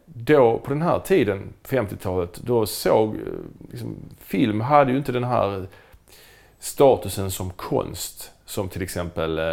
då, 0.05 0.57
på 0.57 0.69
den 0.69 0.81
här 0.81 0.99
tiden, 0.99 1.53
50-talet, 1.67 2.33
då 2.43 2.65
såg, 2.65 3.15
eh, 3.15 3.21
liksom, 3.71 3.95
film 4.19 4.61
hade 4.61 4.91
ju 4.91 4.97
inte 4.97 5.11
den 5.11 5.23
här 5.23 5.67
statusen 6.59 7.31
som 7.31 7.49
konst 7.49 8.32
som 8.53 8.69
till 8.69 8.81
exempel 8.81 9.37
eh, 9.39 9.45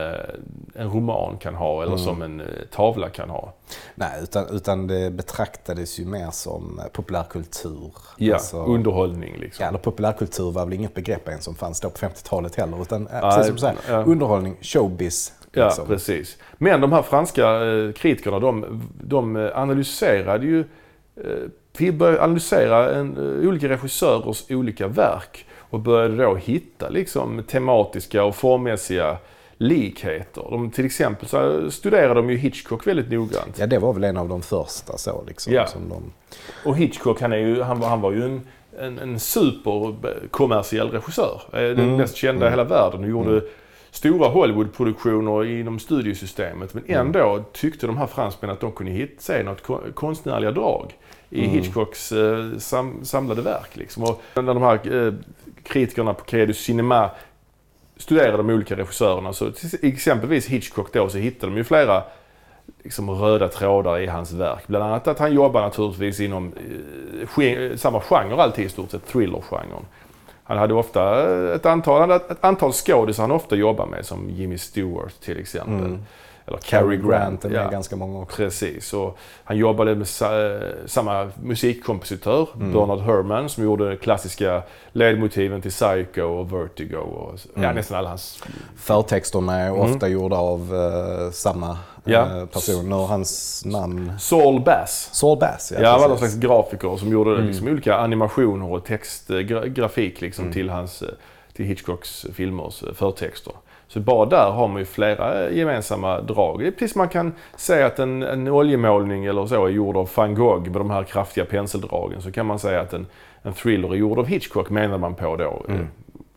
en 0.75 0.90
roman 0.90 1.37
kan 1.38 1.54
ha 1.54 1.83
eller 1.83 1.92
Mm. 1.92 2.04
som 2.04 2.23
en 2.23 2.40
eh, 2.40 2.47
tavla 2.71 3.09
kan 3.09 3.30
ha. 3.30 3.52
Nej, 3.95 4.11
utan, 4.23 4.47
utan 4.50 4.87
det 4.87 5.11
betraktades 5.11 5.99
ju 6.00 6.04
mer 6.07 6.30
som 6.30 6.78
eh, 6.78 6.85
populärkultur. 6.92 7.92
Ja, 8.16 8.35
Alltså- 8.35 8.64
underhållning 8.64 9.37
liksom. 9.38 9.62
Ja, 9.62 9.69
eller 9.69 9.78
populärkultur 9.78 10.50
var 10.50 10.64
väl 10.64 10.75
inget 10.75 10.95
begrepp 10.95 11.28
ens 11.28 11.45
som 11.45 11.54
fanns 11.54 11.80
då 11.80 11.90
på 11.90 11.99
50-talet 11.99 12.54
heller. 12.57 12.83
Utan 12.83 13.09
Nej, 13.12 13.21
precis 13.23 13.47
som 13.47 13.54
du 13.54 13.61
säger, 13.61 13.76
ja. 13.88 14.02
underhållning, 14.04 14.57
showbiz. 14.62 15.33
Ja, 15.52 15.64
liksom. 15.66 15.87
precis. 15.87 16.37
Men 16.59 16.80
de 16.80 16.92
här 16.92 17.02
franska 17.02 17.64
eh, 17.64 17.92
kritikerna, 17.92 18.38
de, 18.38 18.83
de 19.02 19.50
analyserade 19.54 20.47
ju... 20.47 20.61
Eh, 21.16 21.49
analysera 22.21 22.95
en, 22.95 23.19
olika 23.49 23.69
regissörers 23.69 24.50
olika 24.50 24.88
verk 24.88 25.47
och 25.70 25.80
började 25.80 26.16
då 26.24 26.34
hitta 26.34 26.88
liksom 26.88 27.42
tematiska 27.42 28.24
och 28.24 28.36
formmässiga 28.36 29.16
likheter. 29.56 30.42
De, 30.50 30.70
till 30.70 30.86
exempel 30.86 31.28
så 31.28 31.70
studerade 31.70 32.14
de 32.14 32.30
ju 32.30 32.36
Hitchcock 32.36 32.86
väldigt 32.86 33.10
noggrant. 33.10 33.58
Ja, 33.58 33.66
det 33.66 33.78
var 33.78 33.92
väl 33.92 34.04
en 34.04 34.16
av 34.16 34.28
de 34.28 34.42
första 34.42 34.98
så 34.98 35.24
liksom. 35.26 35.52
Ja. 35.52 35.66
Som 35.66 35.88
de, 35.88 36.12
Och 36.64 36.76
Hitchcock, 36.76 37.20
han, 37.20 37.32
är 37.32 37.36
ju, 37.36 37.62
han, 37.62 37.80
var, 37.80 37.88
han 37.88 38.00
var 38.00 38.12
ju 38.12 38.24
en, 38.24 38.40
en, 38.78 38.98
en 38.98 39.20
superkommersiell 39.20 40.90
regissör. 40.90 41.40
Eh, 41.52 41.58
Den 41.60 41.78
Mm. 41.78 41.96
mest 41.96 42.16
kända 42.16 42.46
i 42.46 42.50
hela 42.50 42.64
världen 42.64 43.02
och 43.04 43.08
gjorde 43.10 43.42
stora 43.90 44.28
Hollywoodproduktioner 44.28 45.44
inom 45.44 45.78
studiosystemet. 45.78 46.74
Men 46.74 46.84
Mm. 46.84 47.06
ändå 47.06 47.44
tyckte 47.52 47.86
de 47.86 47.96
här 47.96 48.06
fransmännen 48.06 48.54
att 48.54 48.60
de 48.60 48.72
kunde 48.72 48.92
hit, 48.92 49.14
se 49.18 49.42
något 49.42 49.62
ko- 49.62 49.80
konstnärliga 49.94 50.50
drag 50.50 50.92
i 51.30 51.38
Mm. 51.44 51.50
Hitchcocks 51.50 52.12
eh, 52.12 52.44
sam, 52.58 53.04
samlade 53.04 53.42
verk. 53.42 53.76
Liksom. 53.76 54.02
Och 54.02 54.22
när 54.34 54.42
de 54.42 54.62
här 54.62 55.06
eh, 55.06 55.12
kritikerna 55.62 56.14
på 56.14 56.25
Credo 56.25 56.52
Cinema 56.52 57.11
studerade 57.97 58.37
de 58.37 58.50
olika 58.50 58.76
regissörerna, 58.76 59.33
så 59.33 59.52
exempelvis 59.83 60.47
Hitchcock 60.47 60.93
då, 60.93 61.09
så 61.09 61.19
hittade 61.19 61.52
de 61.52 61.57
ju 61.57 61.64
flera 61.64 62.02
liksom 62.83 63.11
röda 63.11 63.49
trådar 63.49 63.99
i 63.99 64.07
hans 64.07 64.33
verk. 64.33 64.67
Bland 64.67 64.85
annat 64.85 65.09
att 65.09 65.19
han 65.19 65.33
jobbar 65.33 65.61
naturligtvis 65.61 66.21
inom 66.21 66.52
eh, 67.38 67.76
samma 67.76 68.00
genre 68.00 68.43
alltid 68.43 68.64
i 68.64 68.69
stort 68.69 68.90
sett, 68.90 69.07
thrillergenren. 69.07 69.85
Han 70.45 70.59
hade 70.59 70.75
ofta 70.75 71.31
eh, 71.31 71.55
ett 71.55 71.67
antal, 71.67 72.11
ett 72.11 72.45
antal 72.45 72.73
skådisar 72.73 73.23
han 73.23 73.31
ofta 73.31 73.57
jobbar 73.57 73.87
med 73.87 74.07
som 74.07 74.31
Jimmy 74.31 74.59
Stewart 74.59 75.21
till 75.21 75.38
exempel. 75.38 75.87
Mm. 75.87 76.05
Eller 76.54 76.62
Cary 76.62 76.97
Grant. 76.97 77.45
är 77.45 77.49
med 77.49 77.64
ja. 77.64 77.71
ganska 77.71 77.97
många 77.97 78.19
också. 78.21 78.37
Precis. 78.37 78.92
Och 78.95 79.19
han 79.45 79.57
jobbade 79.57 79.95
med 79.95 80.09
sa, 80.09 80.30
samma 80.87 81.30
musikkompositör, 81.42 82.49
Mm. 82.54 82.73
Bernard 82.73 83.00
Herrmann, 83.00 83.49
som 83.49 83.64
gjorde 83.64 83.90
de 83.90 83.97
klassiska 83.97 84.62
ledmotiven 84.92 85.62
till 85.62 85.71
Psycho 85.71 86.23
och 86.23 86.52
Vertigo 86.52 86.97
och 86.97 87.35
ja, 87.54 87.62
Mm. 87.62 87.75
nästan 87.75 87.99
alla 87.99 88.09
hans... 88.09 88.42
Förtexterna 88.76 89.57
är 89.61 89.69
Mm. 89.69 89.80
ofta 89.80 90.09
gjorda 90.09 90.37
av 90.37 90.75
eh, 90.75 91.30
samma 91.30 91.78
Ja. 92.04 92.38
eh, 92.40 92.47
person. 92.47 92.92
Har 92.92 93.07
hans 93.07 93.62
namn... 93.66 94.12
Saul 94.19 94.61
Bass. 94.61 95.09
Saul 95.12 95.38
Bass, 95.38 95.73
Ja, 95.80 95.90
han 95.90 96.00
var 96.00 96.09
någon 96.09 96.19
slags 96.19 96.35
grafiker 96.37 96.97
som 96.97 97.09
gjorde 97.12 97.30
Mm. 97.35 97.47
liksom 97.47 97.69
olika 97.69 97.97
animationer 97.97 98.73
och 98.73 98.85
textgrafik 98.85 100.21
liksom 100.21 100.45
Mm. 100.45 100.52
till, 100.54 100.71
hans, 100.71 101.02
eh, 101.02 101.09
till 101.52 101.64
Hitchcocks 101.64 102.26
filmers 102.35 102.83
förtexter. 102.95 103.52
Så 103.92 104.00
bara 104.00 104.26
där 104.26 104.50
har 104.50 104.68
man 104.68 104.78
ju 104.78 104.85
flera 104.85 105.50
gemensamma 105.50 106.20
drag. 106.20 106.59
Det 106.59 106.66
är 106.66 106.70
precis 106.70 106.92
som 106.92 106.99
man 106.99 107.09
kan 107.09 107.32
säga 107.56 107.87
att 107.87 107.99
en, 107.99 108.23
en 108.23 108.49
oljemålning 108.49 109.25
eller 109.25 109.47
så 109.47 109.66
är 109.66 109.70
gjord 109.70 109.97
av 109.97 110.11
van 110.14 110.35
Gogh 110.35 110.62
med 110.70 110.80
de 110.80 110.90
här 110.90 111.04
kraftiga 111.04 111.44
penseldragen. 111.44 112.23
Så 112.23 112.32
kan 112.32 112.47
man 112.47 112.59
säga 112.59 112.80
att 112.80 112.92
en, 112.92 113.06
en 113.42 113.52
thriller 113.52 113.88
är 113.92 113.94
gjord 113.97 114.18
av 114.18 114.26
Hitchcock 114.26 114.70
menar 114.70 114.99
man 114.99 115.14
på 115.14 115.37
då. 115.37 115.62
eh, 115.68 115.75
Mm. 115.75 115.87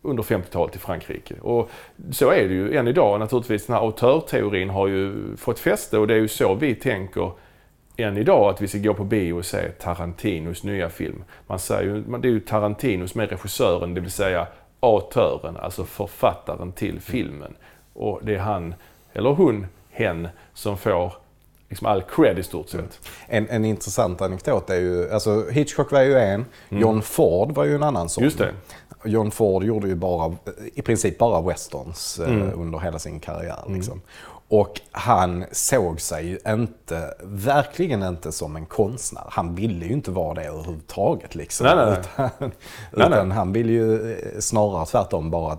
Under 0.02 0.22
50-talet 0.22 0.76
i 0.76 0.78
Frankrike. 0.78 1.34
Och 1.40 1.70
så 2.12 2.30
är 2.30 2.48
det 2.48 2.54
ju 2.54 2.76
än 2.76 2.88
idag 2.88 3.20
naturligtvis. 3.20 3.66
Den 3.66 3.76
här 3.76 3.82
autörteorin 3.82 4.70
har 4.70 4.88
ju 4.88 5.12
fått 5.36 5.58
fäste 5.58 5.98
och 5.98 6.06
det 6.06 6.14
är 6.14 6.18
ju 6.18 6.28
så 6.28 6.54
vi 6.54 6.74
tänker 6.74 7.30
än 7.96 8.16
idag 8.16 8.50
att 8.50 8.60
vi 8.62 8.68
ska 8.68 8.78
gå 8.78 8.94
på 8.94 9.04
bio 9.04 9.32
och 9.32 9.44
se 9.44 9.68
Tarantinos 9.68 10.64
nya 10.64 10.88
film. 10.88 11.24
Man 11.46 11.58
säger 11.58 11.82
ju, 11.82 12.02
det 12.18 12.28
är 12.28 12.32
ju 12.32 12.40
Tarantino 12.40 13.06
som 13.08 13.20
är 13.20 13.26
regissören, 13.26 13.94
det 13.94 14.00
vill 14.00 14.10
säga 14.10 14.46
autören, 14.84 15.56
alltså 15.56 15.84
författaren 15.84 16.72
till 16.72 17.00
filmen. 17.00 17.54
Och 17.92 18.20
det 18.22 18.34
är 18.34 18.38
han, 18.38 18.74
eller 19.12 19.30
hon, 19.30 19.66
hen, 19.90 20.28
som 20.54 20.78
får 20.78 21.12
liksom 21.68 21.86
all 21.86 22.02
cred 22.02 22.38
i 22.38 22.42
stort 22.42 22.68
sett. 22.68 23.00
En, 23.26 23.48
en 23.48 23.64
intressant 23.64 24.20
anekdot 24.22 24.70
är 24.70 24.80
ju, 24.80 25.10
alltså 25.10 25.50
Hitchcock 25.50 25.92
var 25.92 26.00
ju 26.00 26.18
en, 26.18 26.44
John 26.68 27.02
Ford 27.02 27.52
var 27.52 27.64
ju 27.64 27.74
en 27.74 27.82
annan 27.82 28.08
sån. 28.08 28.22
Mm. 28.22 28.26
Just 28.26 28.38
det. 28.38 28.52
John 29.10 29.30
Ford 29.30 29.64
gjorde 29.64 29.88
ju 29.88 29.94
bara, 29.94 30.36
i 30.74 30.82
princip 30.82 31.18
bara 31.18 31.40
westerns 31.42 32.18
eh, 32.18 32.28
Mm. 32.34 32.60
under 32.60 32.78
hela 32.78 32.98
sin 32.98 33.20
karriär. 33.20 33.64
Liksom. 33.68 34.00
Och 34.48 34.80
han 34.92 35.44
såg 35.52 36.00
sig 36.00 36.26
ju 36.28 36.38
inte, 36.48 37.14
verkligen 37.22 38.02
inte 38.02 38.32
som 38.32 38.56
en 38.56 38.66
konstnär. 38.66 39.24
Han 39.28 39.54
ville 39.54 39.86
ju 39.86 39.92
inte 39.92 40.10
vara 40.10 40.34
det 40.34 40.44
överhuvudtaget. 40.44 41.34
Liksom. 41.34 41.66
Nej, 41.66 41.76
nej, 41.76 41.86
nej. 41.86 41.98
Utan, 42.02 42.30
Nej, 42.40 43.06
utan 43.08 43.28
nej. 43.28 43.36
han 43.36 43.52
ville 43.52 43.72
ju 43.72 44.12
eh, 44.12 44.38
snarare 44.40 44.86
tvärtom 44.86 45.30
bara 45.30 45.58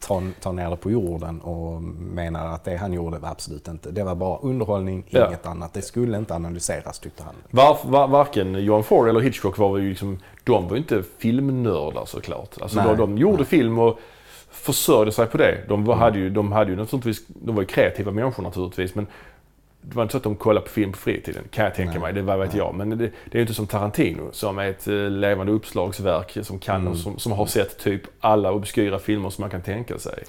ta, 0.00 0.22
ta 0.40 0.52
ner 0.52 0.70
det 0.70 0.76
på 0.76 0.90
jorden 0.90 1.40
och 1.40 1.82
menar 1.82 2.46
att 2.54 2.64
det 2.64 2.76
han 2.76 2.92
gjorde 2.92 3.18
var 3.18 3.28
absolut 3.28 3.68
inte, 3.68 3.90
det 3.90 4.04
var 4.04 4.14
bara 4.14 4.38
underhållning, 4.38 5.04
Ja. 5.08 5.26
inget 5.26 5.46
annat. 5.46 5.72
Det 5.72 5.82
skulle 5.82 6.18
inte 6.18 6.34
analyseras 6.34 6.98
tyckte 6.98 7.22
han. 7.22 7.34
Var, 7.50 7.78
var, 7.84 8.08
varken 8.08 8.54
John 8.64 8.84
Ford 8.84 9.08
eller 9.08 9.20
Hitchcock 9.20 9.58
var 9.58 9.78
ju 9.78 9.88
liksom, 9.88 10.18
de 10.44 10.64
var 10.64 10.70
ju 10.70 10.78
inte 10.78 11.02
filmnördar 11.18 12.04
såklart. 12.04 12.54
Alltså 12.62 12.76
Nej, 12.78 12.86
de, 12.88 12.96
de 12.96 13.18
gjorde 13.18 13.36
nej. 13.36 13.46
film 13.46 13.78
och 13.78 13.98
försörjde 14.56 15.12
sig 15.12 15.26
på 15.26 15.36
det. 15.38 15.58
De, 15.68 15.84
var, 15.84 15.94
Mm. 15.94 16.02
hade 16.02 16.18
ju, 16.18 16.30
de 16.30 16.52
hade 16.52 16.70
ju 16.70 16.76
naturligtvis, 16.76 17.22
de 17.28 17.54
var 17.54 17.62
ju 17.62 17.66
kreativa 17.66 18.10
människor 18.12 18.42
naturligtvis 18.42 18.94
men 18.94 19.06
det 19.80 19.96
var 19.96 20.02
inte 20.02 20.12
så 20.12 20.16
att 20.18 20.22
de 20.24 20.36
kollade 20.36 20.66
på 20.66 20.72
film 20.72 20.92
på 20.92 20.98
fritiden, 20.98 21.44
kan 21.50 21.64
jag 21.64 21.74
tänka 21.74 21.92
Nej, 21.92 22.00
mig. 22.00 22.12
Det 22.12 22.22
vad 22.22 22.38
vet 22.38 22.54
jag. 22.54 22.74
Men 22.74 22.90
det, 22.90 22.96
det 22.96 23.10
är 23.30 23.34
ju 23.34 23.40
inte 23.40 23.54
som 23.54 23.66
Tarantino 23.66 24.28
som 24.32 24.58
är 24.58 24.66
ett 24.70 24.88
eh, 24.88 24.94
levande 24.94 25.52
uppslagsverk 25.52 26.36
som 26.42 26.58
kan 26.58 26.80
Mm. 26.80 26.92
och 26.92 26.98
som, 26.98 27.18
som 27.18 27.32
har 27.32 27.46
sett 27.46 27.78
typ 27.78 28.02
alla 28.20 28.52
obskyra 28.52 28.98
filmer 28.98 29.30
som 29.30 29.42
man 29.42 29.50
kan 29.50 29.62
tänka 29.62 29.98
sig. 29.98 30.24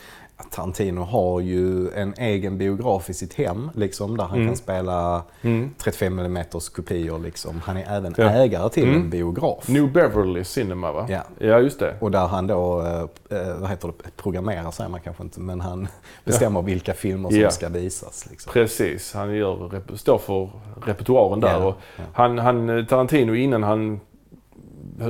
Tarantino 0.51 1.01
har 1.01 1.39
ju 1.39 1.89
en 1.91 2.13
egen 2.17 2.57
biograf 2.57 3.09
i 3.09 3.13
sitt 3.13 3.33
hem, 3.33 3.69
liksom, 3.75 4.17
där 4.17 4.23
han 4.23 4.35
Mm. 4.37 4.47
kan 4.47 4.57
spela 4.57 5.23
Mm. 5.41 5.69
35 5.77 6.19
mm 6.19 6.43
kopior. 6.75 7.19
Liksom. 7.19 7.61
Han 7.65 7.77
är 7.77 7.97
även 7.97 8.13
Ja. 8.17 8.23
ägare 8.29 8.69
till 8.69 8.83
Mm. 8.83 9.01
en 9.01 9.09
biograf. 9.09 9.67
New 9.69 9.91
Beverly 9.93 10.43
Cinema 10.43 10.91
va? 10.91 11.05
Ja. 11.09 11.21
ja 11.39 11.59
just 11.59 11.79
det. 11.79 11.95
Och 11.99 12.11
där 12.11 12.27
han 12.27 12.47
då, 12.47 12.81
eh, 12.81 13.39
eh, 13.39 13.57
vad 13.59 13.69
heter 13.69 13.87
det, 13.87 14.09
programmerar 14.17 14.71
säger 14.71 14.89
man 14.89 14.99
kanske 14.99 15.23
inte, 15.23 15.39
men 15.39 15.61
han 15.61 15.87
bestämmer 16.25 16.61
vilka 16.61 16.93
filmer 16.93 17.29
som 17.29 17.39
Ja. 17.39 17.49
ska 17.51 17.69
visas. 17.69 18.27
Liksom. 18.29 18.53
Precis, 18.53 19.13
han 19.13 19.35
gör, 19.35 19.81
står 19.95 20.17
för 20.17 20.49
repertoaren 20.85 21.39
där. 21.39 21.59
Ja, 21.59 21.65
Och 21.67 21.75
ja. 21.97 22.03
han, 22.13 22.37
han, 22.39 22.85
Tarantino 22.89 23.35
innan 23.35 23.63
han 23.63 23.99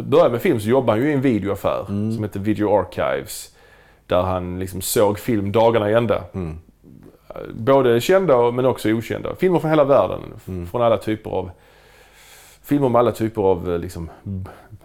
började 0.03 0.29
med 0.31 0.41
film 0.41 0.59
så 0.59 0.69
jobbade 0.69 0.91
han 0.99 1.05
ju 1.05 1.11
i 1.11 1.13
en 1.13 1.21
videoaffär 1.21 1.85
Mm. 1.89 2.11
som 2.13 2.23
heter 2.23 2.39
Video 2.39 2.79
Archives. 2.79 3.51
Där 4.07 4.21
han 4.21 4.59
liksom 4.59 4.81
såg 4.81 5.19
film 5.19 5.51
dagarna 5.51 5.89
i 5.89 5.93
ända. 5.93 6.23
Mm. 6.33 6.57
Både 7.53 8.01
kända 8.01 8.51
men 8.51 8.65
också 8.65 8.89
okända. 8.89 9.35
Filmer 9.35 9.59
från 9.59 9.69
hela 9.71 9.83
världen. 9.83 10.21
Mm. 10.47 10.67
Från 10.67 10.81
alla 10.81 10.97
typer 10.97 11.29
av... 11.29 11.49
Filmer 12.63 12.89
med 12.89 12.99
alla 12.99 13.11
typer 13.11 13.41
av 13.41 13.73
eh, 13.73 13.79
liksom, 13.79 14.09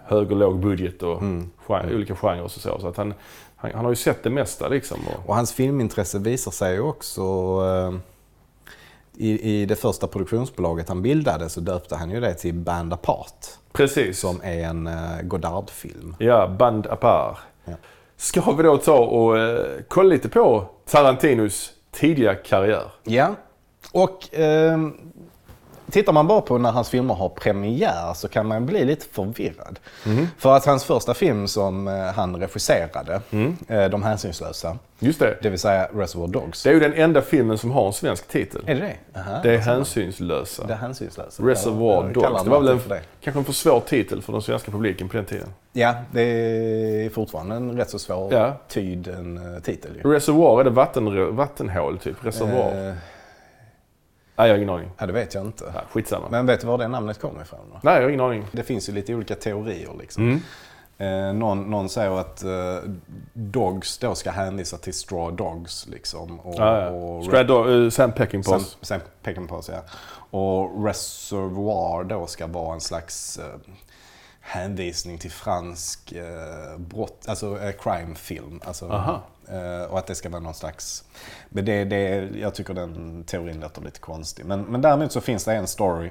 hög 0.04 0.30
och 0.32 0.36
låg 0.36 0.58
budget 0.60 1.02
och 1.02 1.22
Mm. 1.22 1.50
gen- 1.68 1.94
olika 1.94 2.16
genrer 2.16 2.42
och 2.42 2.50
så. 2.50 2.60
så 2.80 2.88
att 2.88 2.96
han, 2.96 3.14
han, 3.56 3.70
han 3.74 3.84
har 3.84 3.92
ju 3.92 3.96
sett 3.96 4.22
det 4.22 4.30
mesta 4.30 4.68
liksom. 4.68 4.98
Och, 5.06 5.28
Och 5.28 5.34
hans 5.34 5.52
filmintresse 5.52 6.18
visar 6.18 6.50
sig 6.50 6.80
också 6.80 7.22
eh, 7.22 7.94
i, 9.16 9.52
i 9.62 9.66
det 9.66 9.76
första 9.76 10.06
produktionsbolaget 10.06 10.88
han 10.88 11.02
bildade 11.02 11.48
så 11.48 11.60
döpte 11.60 11.96
han 11.96 12.10
ju 12.10 12.20
det 12.20 12.34
till 12.34 12.54
Band 12.54 12.92
Apart. 12.92 13.46
precis. 13.72 14.20
Som 14.20 14.40
är 14.42 14.64
en 14.64 14.86
uh, 14.86 15.22
Godard-film. 15.22 16.16
Ja, 16.18 16.48
Band 16.48 16.86
Apart. 16.86 17.38
Ja. 17.64 17.72
Ska 18.22 18.52
vi 18.52 18.62
då 18.62 18.76
ta 18.76 18.98
och 18.98 19.38
eh, 19.38 19.66
kolla 19.88 20.08
lite 20.08 20.28
på 20.28 20.64
Tarantinos 20.86 21.70
tidiga 21.90 22.34
karriär? 22.34 22.82
Ja, 23.04 23.34
och 23.92 24.38
eh, 24.38 24.78
tittar 25.92 26.12
man 26.12 26.26
bara 26.26 26.40
på 26.40 26.58
när 26.58 26.70
hans 26.70 26.88
filmer 26.90 27.14
har 27.14 27.28
premiär 27.28 28.14
så 28.14 28.28
kan 28.28 28.46
man 28.46 28.66
bli 28.66 28.84
lite 28.84 29.06
förvirrad. 29.12 29.78
För 30.38 30.56
att 30.56 30.66
hans 30.66 30.84
första 30.84 31.14
film 31.14 31.49
som 31.49 31.88
eh, 31.88 31.94
han 31.94 32.37
regisserade, 32.37 33.20
eh, 33.68 33.84
De 33.84 34.02
hänsynslösa, 34.02 34.78
Just 34.99 35.18
det. 35.20 35.37
det 35.42 35.50
vill 35.50 35.58
säga 35.58 35.88
Reservoir 35.94 36.28
Dogs. 36.28 36.62
Det 36.62 36.68
är 36.70 36.75
ju 36.75 36.80
den 36.80 36.94
enda 36.94 37.22
filmen 37.22 37.58
som 37.58 37.70
har 37.70 37.87
en 37.87 37.92
svensk 37.92 38.28
titel. 38.28 38.62
Är 38.66 38.75
det 38.75 38.80
det? 38.80 39.18
Aha, 39.20 39.40
Det 39.42 39.54
är 39.54 39.58
hänsynslösa. 39.58 40.66
Det 40.66 40.75
hänsynslösa. 40.75 41.42
Reservoir 41.42 42.12
Dogs. 42.12 42.44
Det 42.44 42.50
var 42.50 42.61
väl 42.61 42.68
en, 42.68 42.80
för 42.80 43.00
kanske 43.20 43.38
en 43.40 43.44
för 43.44 43.52
svår 43.52 43.80
titel 43.80 44.22
för 44.22 44.32
den 44.32 44.42
svenska 44.42 44.70
publiken 44.70 45.08
på 45.08 45.16
den 45.16 45.26
tiden. 45.26 45.49
Ja, 45.72 45.94
det 46.12 46.22
är 46.22 47.11
fortfarande 47.11 47.54
en 47.56 47.76
rätt 47.76 47.90
så 47.90 47.99
svår 47.99 48.32
Ja. 48.34 48.56
tyd 48.68 49.08
en, 49.08 49.54
eh, 49.54 49.61
titel 49.62 49.90
ju. 50.04 50.12
Reservoir, 50.12 50.61
är 50.61 50.64
det 50.64 50.70
vatten, 50.70 51.37
vattenhål 51.37 51.99
typ? 51.99 52.25
Reservoir? 52.25 52.88
Eh, 52.88 52.94
Nej, 54.42 54.49
jag 54.49 54.54
har 54.54 54.58
ingen 54.58 54.75
aning. 54.75 54.90
ja, 54.99 55.06
det 55.06 55.12
vet 55.12 55.34
jag 55.34 55.46
inte. 55.46 55.64
Nej, 55.64 55.82
skitsamma. 55.90 56.26
Men 56.30 56.46
vet 56.46 56.61
du 56.61 56.66
var 56.66 56.78
det 56.78 56.88
namnet 56.88 57.20
kommer 57.20 57.42
ifrån? 57.42 57.61
Då? 57.72 57.78
Nej, 57.82 57.94
jag 57.94 58.02
har 58.02 58.08
ingen 58.08 58.20
aning. 58.20 58.46
Det 58.52 58.62
finns 58.62 58.88
ju 58.88 58.92
lite 58.92 59.14
olika 59.14 59.34
teorier. 59.34 59.90
Liksom. 60.00 60.22
Mm. 60.22 60.40
Eh, 60.99 61.34
någon, 61.34 61.70
någon 61.70 61.88
säger 61.88 62.20
att 62.20 62.42
eh, 62.44 62.90
Dogs 63.32 63.99
då 63.99 64.14
ska 64.14 64.30
hänvisa 64.30 64.76
till 64.76 64.94
Straw 64.94 65.37
Dogs. 65.37 65.87
Liksom, 65.87 66.40
och, 66.40 66.54
Ja, 66.58 66.80
ja. 66.80 66.88
och 66.90 67.25
Strad, 67.25 67.50
uh, 67.50 67.90
Sam 67.90 67.90
Sam, 67.90 68.12
Peckinpahs. 68.12 68.76
Sam 68.80 69.00
Peckinpahs, 69.22 69.68
ja. 69.68 69.82
Och 70.38 70.84
Reservoir 70.87 72.04
då 72.04 72.26
ska 72.26 72.46
vara 72.46 72.75
en 72.75 72.80
slags 72.80 73.38
eh, 73.38 73.72
hänvisning 74.40 75.18
till 75.18 75.30
fransk 75.30 76.12
eh, 76.12 76.78
brott, 76.78 77.25
alltså 77.28 77.61
eh, 77.61 77.72
crime-film. 77.72 78.61
Alltså, 78.64 78.88
Aha. 78.88 79.22
Eh, 79.49 79.90
och 79.90 79.99
att 79.99 80.06
det 80.06 80.14
ska 80.14 80.28
vara 80.28 80.40
någon 80.42 80.54
slags... 80.54 81.04
Men 81.49 81.64
det, 81.64 81.84
det, 81.84 82.28
jag 82.34 82.54
tycker 82.54 82.75
den 82.75 83.25
teorin 83.25 83.61
låter 83.61 83.82
lite 83.82 84.00
konstig. 84.00 84.44
Men, 84.46 84.61
men 84.62 84.80
däremot 84.80 85.12
så 85.12 85.20
finns 85.20 85.44
det 85.44 85.54
en 85.54 85.66
story 85.66 86.11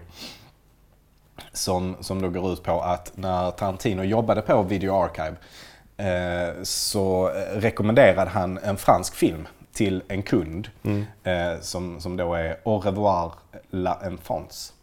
som, 1.54 1.96
som 2.00 2.22
då 2.22 2.30
går 2.30 2.54
ut 2.54 2.64
på 2.64 2.82
att 2.82 3.12
när 3.16 3.52
Tarantino 3.52 4.04
jobbade 4.04 4.42
på 4.42 4.64
Video 4.64 4.94
Archive 5.04 5.36
eh, 5.98 6.64
så 6.64 7.28
rekommenderade 7.54 8.30
han 8.30 8.58
en 8.58 8.78
fransk 8.78 9.16
film 9.16 9.48
till 9.74 10.04
en 10.08 10.24
kund 10.24 10.70
Mm. 10.84 11.06
eh, 11.24 11.60
som, 11.62 12.02
som 12.02 12.18
då 12.18 12.34
är 12.34 12.58
Au 12.64 12.80
revoir 12.80 13.32
la 13.70 14.00
enfance. 14.06 14.74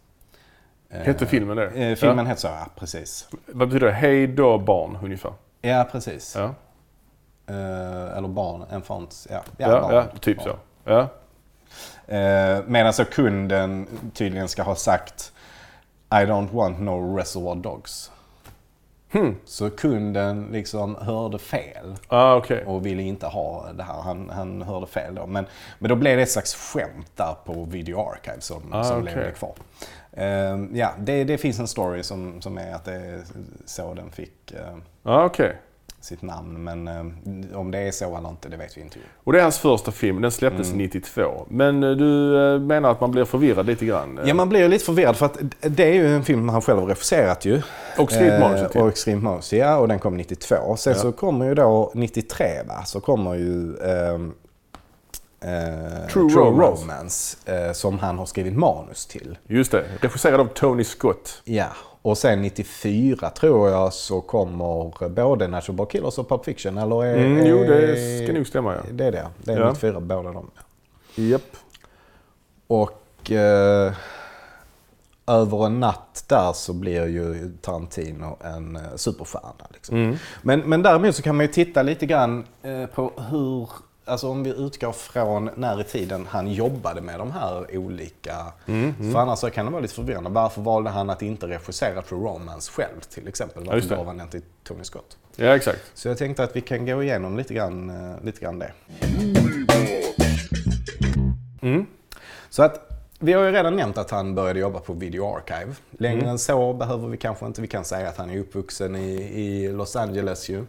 Eh, 0.89 1.01
Hette 1.01 1.25
filmen 1.25 1.57
det? 1.57 1.65
Eh, 1.67 1.95
filmen 1.95 2.27
heter 2.27 2.41
så, 2.41 2.47
ja 2.47 2.67
precis. 2.75 3.27
Vad 3.45 3.67
betyder 3.67 3.87
det? 3.87 3.93
Hej 3.93 4.27
då 4.27 4.57
barn, 4.57 4.97
ungefär? 5.03 5.33
Ja, 5.61 5.87
precis. 5.91 6.35
Ja, 6.35 6.53
eller 8.17 8.27
barn, 8.27 8.63
enfance, 8.71 9.29
ja. 9.33 9.41
ja, 9.57 9.81
barn, 9.81 9.93
ja 9.95 10.05
typ 10.19 10.37
barn. 10.37 10.47
så. 10.47 10.55
Ja. 10.91 11.07
Eh, 12.15 12.59
Medan 12.67 12.93
så 12.93 13.05
kunden 13.05 13.87
tydligen 14.13 14.47
ska 14.47 14.63
ha 14.63 14.75
sagt 14.75 15.31
I 16.11 16.15
don't 16.25 16.51
want 16.53 16.79
no 16.79 17.17
reservoir 17.17 17.55
dogs. 17.55 18.11
Så 19.45 19.69
kunden 19.69 20.47
liksom 20.51 20.95
hörde 20.95 21.39
fel 21.39 21.95
Ah, 22.07 22.35
okej. 22.35 22.65
och 22.65 22.85
ville 22.85 23.01
inte 23.03 23.27
ha 23.27 23.65
det 23.73 23.83
här. 23.83 24.01
Han, 24.01 24.29
han 24.29 24.61
hörde 24.61 24.87
fel 24.87 25.15
då. 25.15 25.25
Men, 25.27 25.45
men 25.79 25.89
då 25.89 25.95
blev 25.95 26.17
det 26.17 26.23
ett 26.23 26.31
slags 26.31 26.55
skämt 26.55 27.11
där 27.15 27.35
på 27.45 27.63
Video 27.63 28.09
Archive 28.09 28.41
som, 28.41 28.73
Ah, 28.73 28.83
som 28.83 29.01
okej. 29.01 29.15
levde 29.15 29.31
kvar. 29.31 29.53
Ehm, 30.13 30.69
ja, 30.75 30.91
det, 30.99 31.23
det 31.23 31.37
finns 31.37 31.59
en 31.59 31.67
story 31.67 32.03
som, 32.03 32.41
som 32.41 32.57
är 32.57 32.73
att 32.75 32.85
det 32.85 32.93
är 32.95 33.21
så 33.65 33.93
den 33.93 34.11
fick 34.11 34.51
eh, 34.51 34.75
Ah, 35.03 35.25
okej. 35.25 35.57
Sitt 36.01 36.21
namn. 36.21 36.63
Men 36.63 36.87
eh, 36.87 37.57
om 37.59 37.71
det 37.71 37.77
är 37.79 37.91
så 37.91 38.17
eller 38.17 38.29
inte, 38.29 38.49
det 38.49 38.57
vet 38.57 38.77
vi 38.77 38.81
inte. 38.81 38.97
Och 39.23 39.33
det 39.33 39.39
är 39.39 39.43
hans 39.43 39.57
första 39.59 39.91
film, 39.91 40.21
den 40.21 40.31
släpptes 40.31 40.67
Mm. 40.67 40.77
92. 40.77 41.45
Men 41.49 41.83
eh, 41.83 41.89
du 41.91 42.37
eh, 42.55 42.59
menar 42.59 42.91
att 42.91 43.01
man 43.01 43.11
blir 43.11 43.25
förvirrad 43.25 43.65
lite 43.65 43.85
grann? 43.85 44.17
eh, 44.17 44.27
Ja, 44.27 44.33
man 44.33 44.49
blir 44.49 44.67
lite 44.69 44.85
förvirrad 44.85 45.15
för 45.17 45.25
att 45.25 45.37
det 45.61 45.83
är 45.83 45.93
ju 45.93 46.15
en 46.15 46.23
film 46.23 46.49
han 46.49 46.61
själv 46.61 46.79
har 46.79 46.87
regisserat 46.87 47.45
ju. 47.45 47.61
Och 47.97 48.11
skrivit 48.11 48.39
manuset. 48.39 48.75
Eh, 48.75 48.85
Och 48.85 48.97
skrivit 48.97 49.23
manus, 49.23 49.53
ja. 49.53 49.77
Och 49.77 49.87
den 49.87 49.99
kom 49.99 50.17
92. 50.17 50.75
Sen 50.77 50.93
Ja. 50.93 50.99
så 50.99 51.11
kommer 51.11 51.45
ju 51.45 51.55
då 51.55 51.91
93 51.95 52.45
va, 52.67 52.83
så 52.85 53.01
kommer 53.01 53.33
ju 53.35 53.77
ehm, 53.77 54.33
eh, 55.41 56.07
True 56.13 56.29
Romance. 56.35 56.83
Romance 56.83 57.37
eh, 57.45 57.71
som 57.73 57.99
han 57.99 58.17
har 58.17 58.25
skrivit 58.25 58.53
manus 58.55 59.05
till. 59.05 59.37
Just 59.47 59.71
det, 59.71 59.85
regisserad 60.01 60.39
av 60.39 60.45
Tony 60.45 60.83
Scott. 60.83 61.41
Ja. 61.45 61.67
Och 62.01 62.17
sen 62.17 62.41
94 62.41 63.29
tror 63.29 63.69
jag 63.69 63.93
så 63.93 64.21
kommer 64.21 65.09
både 65.09 65.47
Natural 65.47 65.75
Born 65.75 65.87
Killers 65.87 66.17
och 66.17 66.29
Pulp 66.29 66.45
Fiction. 66.45 66.77
Eller 66.77 67.05
är, 67.05 67.17
Mm, 67.17 67.45
jo, 67.45 67.63
det 67.63 68.23
ska 68.23 68.33
nog 68.33 68.47
stämma 68.47 68.73
ja. 68.75 68.81
Det 68.91 69.05
är 69.05 69.11
det. 69.11 69.27
Det 69.37 69.51
är 69.53 69.59
Ja. 69.59 69.69
94 69.69 69.99
båda 69.99 70.31
de. 70.31 70.51
Japp. 71.15 71.55
Och 72.67 73.31
eh, 73.31 73.93
över 75.27 75.65
en 75.65 75.79
natt 75.79 76.23
där 76.27 76.53
så 76.53 76.73
blir 76.73 77.05
ju 77.07 77.51
Tarantino 77.61 78.37
en 78.43 78.75
eh, 78.75 78.81
superstjärna. 78.95 79.67
Liksom. 79.73 79.97
Mm. 79.97 80.15
Men, 80.41 80.59
men 80.59 80.81
däremot 80.83 81.15
så 81.15 81.21
kan 81.21 81.35
man 81.37 81.45
ju 81.45 81.51
titta 81.51 81.81
lite 81.83 82.05
grann 82.05 82.45
eh, 82.63 82.85
på 82.85 83.11
hur, 83.29 83.69
alltså 84.09 84.29
om 84.29 84.43
vi 84.43 84.49
utgår 84.49 84.91
från 84.91 85.49
när 85.55 85.81
i 85.81 85.83
tiden 85.83 86.27
han 86.29 86.51
jobbade 86.53 87.01
med 87.01 87.19
de 87.19 87.31
här 87.31 87.77
olika. 87.77 88.35
Mm, 88.67 89.13
För 89.13 89.19
annars 89.19 89.39
så 89.39 89.49
kan 89.49 89.65
det 89.65 89.71
vara 89.71 89.81
lite 89.81 89.93
förvirrande. 89.93 90.29
Varför 90.29 90.61
valde 90.61 90.89
han 90.89 91.09
att 91.09 91.21
inte 91.21 91.47
regissera 91.47 92.01
True 92.01 92.19
Romance 92.29 92.71
själv 92.71 92.99
till 93.09 93.27
exempel? 93.27 93.65
Varför 93.65 93.95
gav 93.95 94.05
han 94.07 94.17
den 94.17 94.27
till 94.29 94.41
Tony 94.63 94.83
Scott? 94.83 95.17
Ja, 95.35 95.55
exakt. 95.55 95.79
Så 95.93 96.07
jag 96.07 96.17
tänkte 96.17 96.43
att 96.43 96.55
vi 96.55 96.61
kan 96.61 96.85
gå 96.85 97.03
igenom 97.03 97.37
lite 97.37 97.53
grann, 97.53 97.89
eh, 97.89 98.23
lite 98.23 98.41
grann 98.41 98.59
det. 98.59 98.71
Mm. 101.61 101.85
Så 102.49 102.63
att 102.63 102.85
vi 103.19 103.33
har 103.33 103.43
ju 103.43 103.51
redan 103.51 103.75
nämnt 103.75 103.97
att 103.97 104.11
han 104.11 104.35
började 104.35 104.59
jobba 104.59 104.79
på 104.79 104.93
Video 104.93 105.35
Archive. 105.35 105.75
Längre 105.91 106.17
Mm. 106.19 106.29
än 106.29 106.39
så 106.39 106.73
behöver 106.73 107.07
vi 107.07 107.17
kanske 107.17 107.45
inte. 107.45 107.61
Vi 107.61 107.67
kan 107.67 107.85
säga 107.85 108.09
att 108.09 108.17
han 108.17 108.29
är 108.29 108.39
uppvuxen 108.39 108.95
i, 108.95 109.11
i 109.41 109.71
Los 109.71 109.95
Angeles 109.95 110.49
ju. 110.49 110.65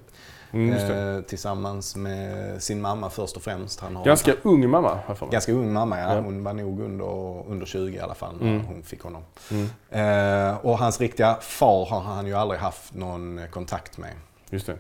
Mm. 0.52 1.16
Eh, 1.16 1.23
tillsammans 1.23 1.97
med 1.97 2.62
sin 2.62 2.80
mamma 2.80 3.11
först 3.11 3.37
och 3.37 3.42
främst. 3.42 3.80
Han 3.80 3.97
har 3.97 4.04
Ganska 4.04 4.33
ung 4.42 4.71
mamma, 4.71 4.99
har 5.07 5.30
ganska 5.30 5.52
ung 5.52 5.73
mamma. 5.73 5.99
Ja. 5.99 6.04
Ja. 6.07 6.12
Mm. 6.12 6.25
Hon 6.25 6.45
var 6.45 6.52
nog 6.52 6.80
under, 6.80 7.07
under 7.50 7.66
20 7.66 7.97
i 7.97 8.00
alla 8.00 8.14
fall 8.14 8.37
när 8.40 8.59
hon 8.59 8.83
fick 8.83 9.02
honom. 9.02 9.23
Eh, 9.90 10.66
och 10.66 10.78
hans 10.78 11.00
riktiga 11.00 11.37
far 11.40 11.87
har 11.87 12.00
han 12.00 12.26
ju 12.26 12.35
aldrig 12.35 12.61
haft 12.61 12.95
någon 12.95 13.40
kontakt 13.50 13.99
med. 13.99 14.11
Just 14.50 14.66
det. 14.66 14.76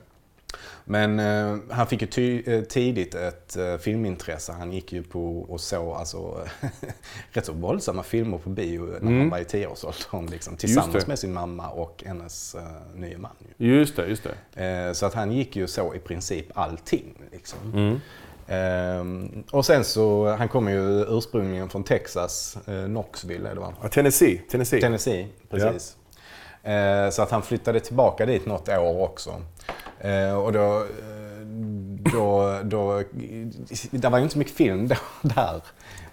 Men 0.84 1.18
eh, 1.20 1.56
han 1.70 1.86
fick 1.86 2.00
ju 2.02 2.06
ty- 2.08 2.42
eh, 2.46 2.62
tidigt 2.62 3.14
ett 3.14 3.56
eh, 3.56 3.76
filmintresse. 3.76 4.52
Han 4.52 4.72
gick 4.72 4.92
ju 4.92 5.02
på 5.02 5.38
och 5.40 5.60
såg 5.60 5.96
alltså, 5.96 6.46
rätt 7.32 7.46
så 7.46 7.52
våldsamma 7.52 8.02
filmer 8.02 8.38
på 8.38 8.50
bio 8.50 8.80
när 9.00 9.18
han 9.18 9.30
var 9.30 9.38
i 9.38 9.44
tioårsåldern. 9.44 10.26
Liksom, 10.30 10.56
tillsammans 10.56 10.94
Mm. 10.94 11.08
med 11.08 11.18
sin 11.18 11.32
mamma 11.32 11.68
och 11.68 12.02
hennes 12.06 12.54
uh, 12.54 13.00
nya 13.00 13.18
man. 13.18 13.30
Ju. 13.56 13.74
Just 13.78 13.96
det, 13.96 14.06
just 14.06 14.26
det. 14.54 14.64
Eh, 14.66 14.92
så 14.92 15.06
att 15.06 15.14
han 15.14 15.32
gick 15.32 15.56
ju 15.56 15.66
så 15.66 15.94
i 15.94 15.98
princip 15.98 16.46
allting. 16.54 17.14
Liksom. 17.32 17.58
Mm. 17.74 18.00
Ehm, 18.48 19.44
och 19.50 19.66
sen 19.66 19.84
så, 19.84 20.28
han 20.28 20.48
kommer 20.48 20.72
ju 20.72 21.04
ursprungligen 21.08 21.68
från 21.68 21.84
Texas, 21.84 22.58
eh, 22.66 22.84
Knoxville 22.84 23.48
är 23.50 23.54
det 23.54 23.60
va? 23.60 23.74
Ja, 23.82 23.88
Tennessee. 23.88 24.38
Tennessee. 24.50 24.80
Tennessee, 24.80 25.26
precis. 25.50 25.96
Eh, 26.62 27.10
så 27.10 27.22
att 27.22 27.30
han 27.30 27.42
flyttade 27.42 27.80
tillbaka 27.80 28.26
dit 28.26 28.46
något 28.46 28.68
år 28.68 29.00
också. 29.02 29.42
Eh, 30.00 30.34
och 30.38 30.52
då, 30.52 30.76
eh, 30.78 30.84
då, 32.12 32.58
då, 32.64 33.02
det 33.90 34.08
var 34.08 34.18
ju 34.18 34.22
inte 34.22 34.32
så 34.32 34.38
mycket 34.38 34.54
film 34.54 34.88
då, 34.88 34.94
där 35.28 35.62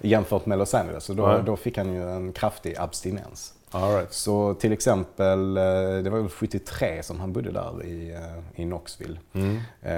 jämfört 0.02 0.46
med 0.46 0.58
Los 0.58 0.74
Angeles. 0.74 1.04
Så 1.04 1.14
då, 1.14 1.28
Nej. 1.28 1.44
då 1.46 1.56
fick 1.56 1.78
han 1.78 1.94
ju 1.94 2.12
en 2.12 2.34
kraftig 2.34 2.76
abstinens. 2.78 3.54
All 3.72 3.96
right. 3.96 4.14
Så 4.14 4.54
till 4.54 4.72
exempel, 4.74 5.58
eh, 5.58 5.64
det 6.04 6.10
var 6.10 6.20
väl 6.20 6.30
73 6.30 7.04
som 7.04 7.20
han 7.20 7.34
bodde 7.34 7.52
där 7.52 7.86
i, 7.86 8.14
eh, 8.16 8.62
i 8.62 8.66
Knoxville. 8.66 9.18
Eh, 9.34 9.92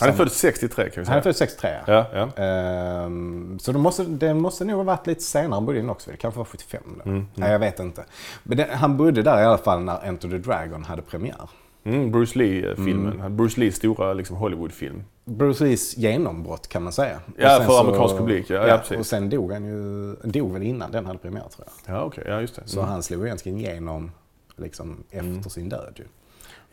Han 0.00 0.08
är 0.08 0.12
född 0.12 0.32
63 0.32 0.84
kan 0.90 0.90
vi 0.90 0.98
han 0.98 1.06
säga. 1.06 1.16
är 1.16 1.20
född 1.22 1.36
63. 1.36 1.70
Ja, 1.86 2.06
ja. 2.12 2.42
Ehm, 2.44 3.58
så 3.60 3.72
det 3.72 3.78
måste, 3.78 4.04
det 4.04 4.34
måste 4.34 4.64
nog 4.64 4.76
ha 4.76 4.84
varit 4.84 5.06
lite 5.06 5.22
senare 5.22 5.54
han 5.54 5.66
bodde 5.66 5.78
i 5.78 5.82
Knoxville. 5.82 6.16
Kanske 6.16 6.38
var 6.38 6.44
75 6.44 6.82
då. 7.04 7.10
Nej, 7.34 7.52
jag 7.52 7.58
vet 7.58 7.80
inte. 7.80 8.04
Men 8.42 8.56
det, 8.56 8.68
han 8.72 8.96
bodde 8.96 9.22
där 9.22 9.40
i 9.42 9.44
alla 9.44 9.58
fall 9.58 9.80
när 9.80 10.04
Enter 10.04 10.28
the 10.28 10.38
Dragon 10.38 10.84
hade 10.84 11.02
premiär. 11.02 11.50
Mm, 11.94 12.10
Bruce 12.12 12.38
Lee-filmen. 12.38 13.36
Bruce 13.36 13.60
Lees 13.60 13.76
stora 13.76 14.12
liksom, 14.12 14.36
Hollywood-film. 14.36 15.04
Bruce 15.24 15.64
Lees 15.64 15.96
genombrott 15.96 16.68
kan 16.68 16.82
man 16.82 16.92
säga. 16.92 17.20
Ja, 17.36 17.62
för 17.66 17.80
amerikansk 17.80 18.16
publik, 18.16 18.50
ja, 18.50 18.68
ja, 18.68 18.78
precis. 18.78 18.98
och 18.98 19.06
sen 19.06 19.30
dog 19.30 19.52
han 19.52 19.64
ju, 19.64 20.14
dog 20.30 20.52
väl 20.52 20.62
innan 20.62 20.90
den 20.92 21.06
hade 21.06 21.18
premiär 21.18 21.44
tror 21.56 21.66
jag. 21.86 21.96
Ja, 21.96 22.02
okej. 22.02 22.24
Ja, 22.26 22.40
just 22.40 22.56
det. 22.56 22.62
Så 22.64 22.78
Mm. 22.80 22.90
han 22.92 23.02
slog 23.02 23.24
egentligen 23.26 23.58
igenom 23.58 24.10
liksom, 24.56 24.96
efter 25.10 25.50
sin 25.50 25.68
död 25.68 25.92
ju. 25.96 26.04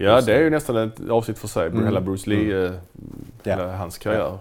Ja, 0.05 0.21
det 0.21 0.33
är 0.35 0.39
ju 0.41 0.49
nästan 0.49 0.77
ett 0.77 1.09
avsnitt 1.09 1.37
för 1.39 1.47
sig. 1.47 1.71
Hela 1.85 2.01
Bruce 2.01 2.29
Lee, 2.29 2.57
eh, 2.65 2.69
Mm. 2.69 2.79
Ja. 3.43 3.51
hela 3.55 3.77
hans 3.77 3.97
karriär. 3.97 4.37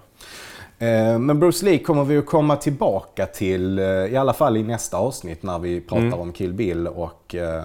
Eh, 0.78 1.18
Men 1.18 1.40
Bruce 1.40 1.64
Lee 1.64 1.78
kommer 1.78 2.04
vi 2.04 2.18
att 2.18 2.26
komma 2.26 2.56
tillbaka 2.56 3.26
till, 3.26 3.78
eh, 3.78 3.84
i 3.84 4.16
alla 4.16 4.32
fall 4.32 4.56
i 4.56 4.62
nästa 4.62 4.96
avsnitt 4.96 5.42
när 5.42 5.58
vi 5.58 5.80
pratar 5.80 6.06
Mm. 6.06 6.20
om 6.20 6.32
Kill 6.32 6.52
Bill 6.52 6.86
och 6.88 7.34
eh, 7.34 7.64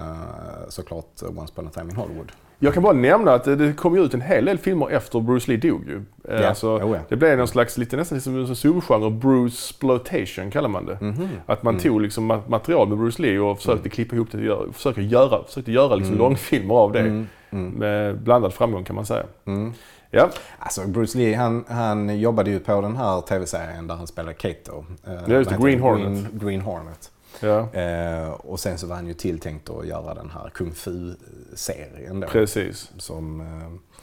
såklart 0.68 1.22
Once 1.22 1.52
upon 1.52 1.66
a 1.66 1.70
time 1.74 1.90
in 1.90 1.96
Hollywood. 1.96 2.32
Jag 2.64 2.74
kan 2.74 2.82
bara 2.82 2.92
nämna 2.92 3.32
att 3.34 3.44
det- 3.44 3.76
kom 3.76 3.96
ju 3.96 4.04
ut 4.04 4.14
en 4.14 4.20
hel 4.20 4.44
del 4.44 4.58
filmer 4.58 4.90
efter 4.90 5.20
Bruce 5.20 5.50
Lee 5.52 5.70
dog 5.70 5.84
ju. 5.88 6.02
Ja, 6.28 6.48
Alltså, 6.48 6.78
jo, 6.82 6.94
ja. 6.94 7.00
Det 7.08 7.16
blev 7.16 7.38
någon 7.38 7.48
slags, 7.48 7.78
lite 7.78 7.96
nästan 7.96 8.20
som 8.20 8.36
en 8.38 8.56
subgenre, 8.56 9.10
Bruce 9.10 9.54
exploitation 9.54 10.50
kallar 10.50 10.68
man 10.68 10.86
det. 10.86 10.98
Mhm. 11.00 11.28
Att 11.46 11.62
man 11.62 11.78
tog 11.78 12.00
liksom 12.00 12.32
ma- 12.32 12.48
material 12.48 12.88
med 12.88 12.98
Bruce 12.98 13.22
Lee 13.22 13.38
och 13.38 13.46
Mm. 13.46 13.56
försökte 13.56 13.88
klippa 13.88 14.16
ihop 14.16 14.28
det, 14.30 14.50
och 14.50 14.74
försökte 14.74 15.02
göra, 15.02 15.44
försökte 15.44 15.72
göra 15.72 15.94
liksom 15.96 16.18
långfilmer 16.18 16.74
av 16.74 16.92
det. 16.92 17.00
Mm. 17.00 17.26
Med 17.70 18.18
blandad 18.18 18.52
framgång 18.54 18.84
kan 18.84 18.96
man 18.96 19.06
säga. 19.06 19.24
Mm. 19.44 19.72
Ja, 20.10 20.28
Alltså 20.58 20.86
Bruce 20.88 21.18
Lee 21.18 21.36
han, 21.36 21.64
han 21.68 22.20
jobbade 22.20 22.50
ju 22.50 22.58
på 22.58 22.80
den 22.80 22.96
här 22.96 23.20
tv-serien 23.20 23.86
där 23.86 23.94
han 23.94 24.06
spelade 24.06 24.34
Kato. 24.34 24.84
Eh, 25.06 25.12
just 25.12 25.50
vad 25.50 25.60
det, 25.60 25.64
Green? 25.66 25.80
Hornet. 25.80 26.04
Green, 26.08 26.28
Green 26.32 26.60
Hornet. 26.60 27.10
Ja 27.42 27.68
Eh, 27.80 28.30
och 28.30 28.60
sen 28.60 28.78
så 28.78 28.86
var 28.86 28.94
han 28.96 29.06
ju 29.06 29.14
tilltänkt 29.14 29.70
att 29.70 29.86
göra 29.86 30.14
den 30.14 30.30
här 30.30 30.50
Kung 30.54 30.72
Fu-serien 30.72 32.20
då. 32.20 32.26
precis. 32.26 32.90
Som 32.98 33.40
eh, 33.40 33.46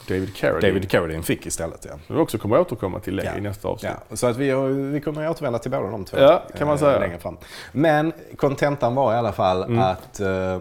David 0.08 0.36
Carradine. 0.36 0.67
David 0.73 0.89
Carradine 0.89 1.23
fick 1.23 1.45
istället 1.45 1.86
ja. 1.89 1.95
Som 2.08 2.15
vi 2.15 2.21
också 2.21 2.38
kommer 2.38 2.60
återkomma 2.60 2.99
till 2.99 3.21
Ja. 3.25 3.38
i 3.38 3.41
nästa 3.41 3.67
avsnitt. 3.67 3.91
Ja, 4.10 4.15
så 4.15 4.28
att 4.28 4.38
vi, 4.38 4.52
vi 4.91 5.02
kommer 5.02 5.30
återvända 5.30 5.60
till 5.60 5.71
båda 5.71 5.89
de 5.89 6.06
två 6.06 6.17
Ja, 6.17 6.43
kan 6.58 6.67
man 6.67 6.75
eh, 6.78 6.80
säga. 6.80 6.99
längre 6.99 7.19
fram. 7.19 7.38
Men 7.71 8.13
kontentan 8.38 8.95
var 8.95 9.13
i 9.13 9.17
alla 9.17 9.32
fall 9.32 9.63
Mm. 9.63 9.80
att 9.80 10.19
eh, 10.19 10.60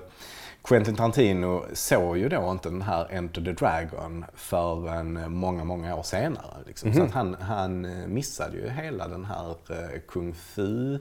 Quentin 0.65 0.97
Tarantino 0.97 1.65
såg 1.73 2.19
ju 2.19 2.29
då 2.29 2.51
inte 2.51 2.69
den 2.69 2.83
här 2.83 3.07
Enter 3.11 3.43
the 3.43 3.53
Dragon 3.53 4.25
förrän 4.35 5.33
många, 5.33 5.65
många 5.65 5.95
år 5.97 6.03
senare. 6.03 6.55
Liksom. 6.67 6.89
Mhm. 6.89 6.99
Så 6.99 7.05
att 7.05 7.11
han, 7.13 7.35
han 7.41 7.85
eh, 7.85 8.07
missade 8.07 8.57
ju 8.57 8.69
hela 8.69 9.09
den 9.09 9.25
här 9.25 9.51
eh, 9.71 10.01
kung 10.09 10.35
fu 10.35 10.95
eh, 10.95 11.01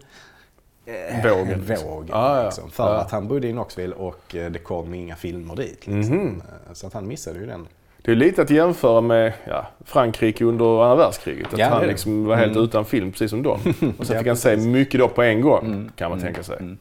Vågen, 1.23 1.60
liksom. 1.67 1.89
vågen 1.89 2.10
Ah, 2.15 2.43
liksom, 2.43 2.69
för 2.71 2.84
Ja. 2.93 3.00
att 3.00 3.12
han 3.12 3.28
bodde 3.28 3.47
i 3.47 3.52
Knoxville 3.52 3.95
och 3.95 4.36
eh, 4.36 4.52
det 4.52 4.60
kom 4.60 4.93
inga 4.93 5.15
filmer 5.15 5.56
dit. 5.56 5.88
Liksom. 5.88 6.15
Mhm. 6.17 6.41
Eh, 6.67 6.73
Så 6.73 6.88
att 6.88 6.93
han 6.93 7.08
missade 7.08 7.39
ju 7.39 7.45
den. 7.45 7.67
Det 8.02 8.12
är 8.12 8.15
lite 8.15 8.41
att 8.41 8.50
jämföra 8.50 9.02
med 9.02 9.34
ja, 9.47 9.67
Frankrike 9.86 10.45
under 10.45 10.84
andra 10.84 10.95
världskriget. 10.95 11.54
Att 11.54 11.60
Ja, 11.60 11.67
han 11.67 11.88
liksom 11.88 12.26
var 12.26 12.36
helt 12.36 12.52
Mm. 12.52 12.63
utan 12.63 12.86
film 12.86 13.12
precis 13.12 13.30
som 13.30 13.43
dem. 13.43 13.60
Och 13.97 14.06
sen 14.08 14.13
Ja, 14.15 14.19
fick 14.19 14.28
han 14.28 14.38
se. 14.38 14.54
Mm. 14.54 14.71
mycket 14.71 15.00
då 15.00 15.08
på 15.08 15.21
en 15.23 15.41
gång 15.41 15.91
kan 15.95 16.10
man 16.10 16.19
tänka 16.19 16.43
sig. 16.43 16.76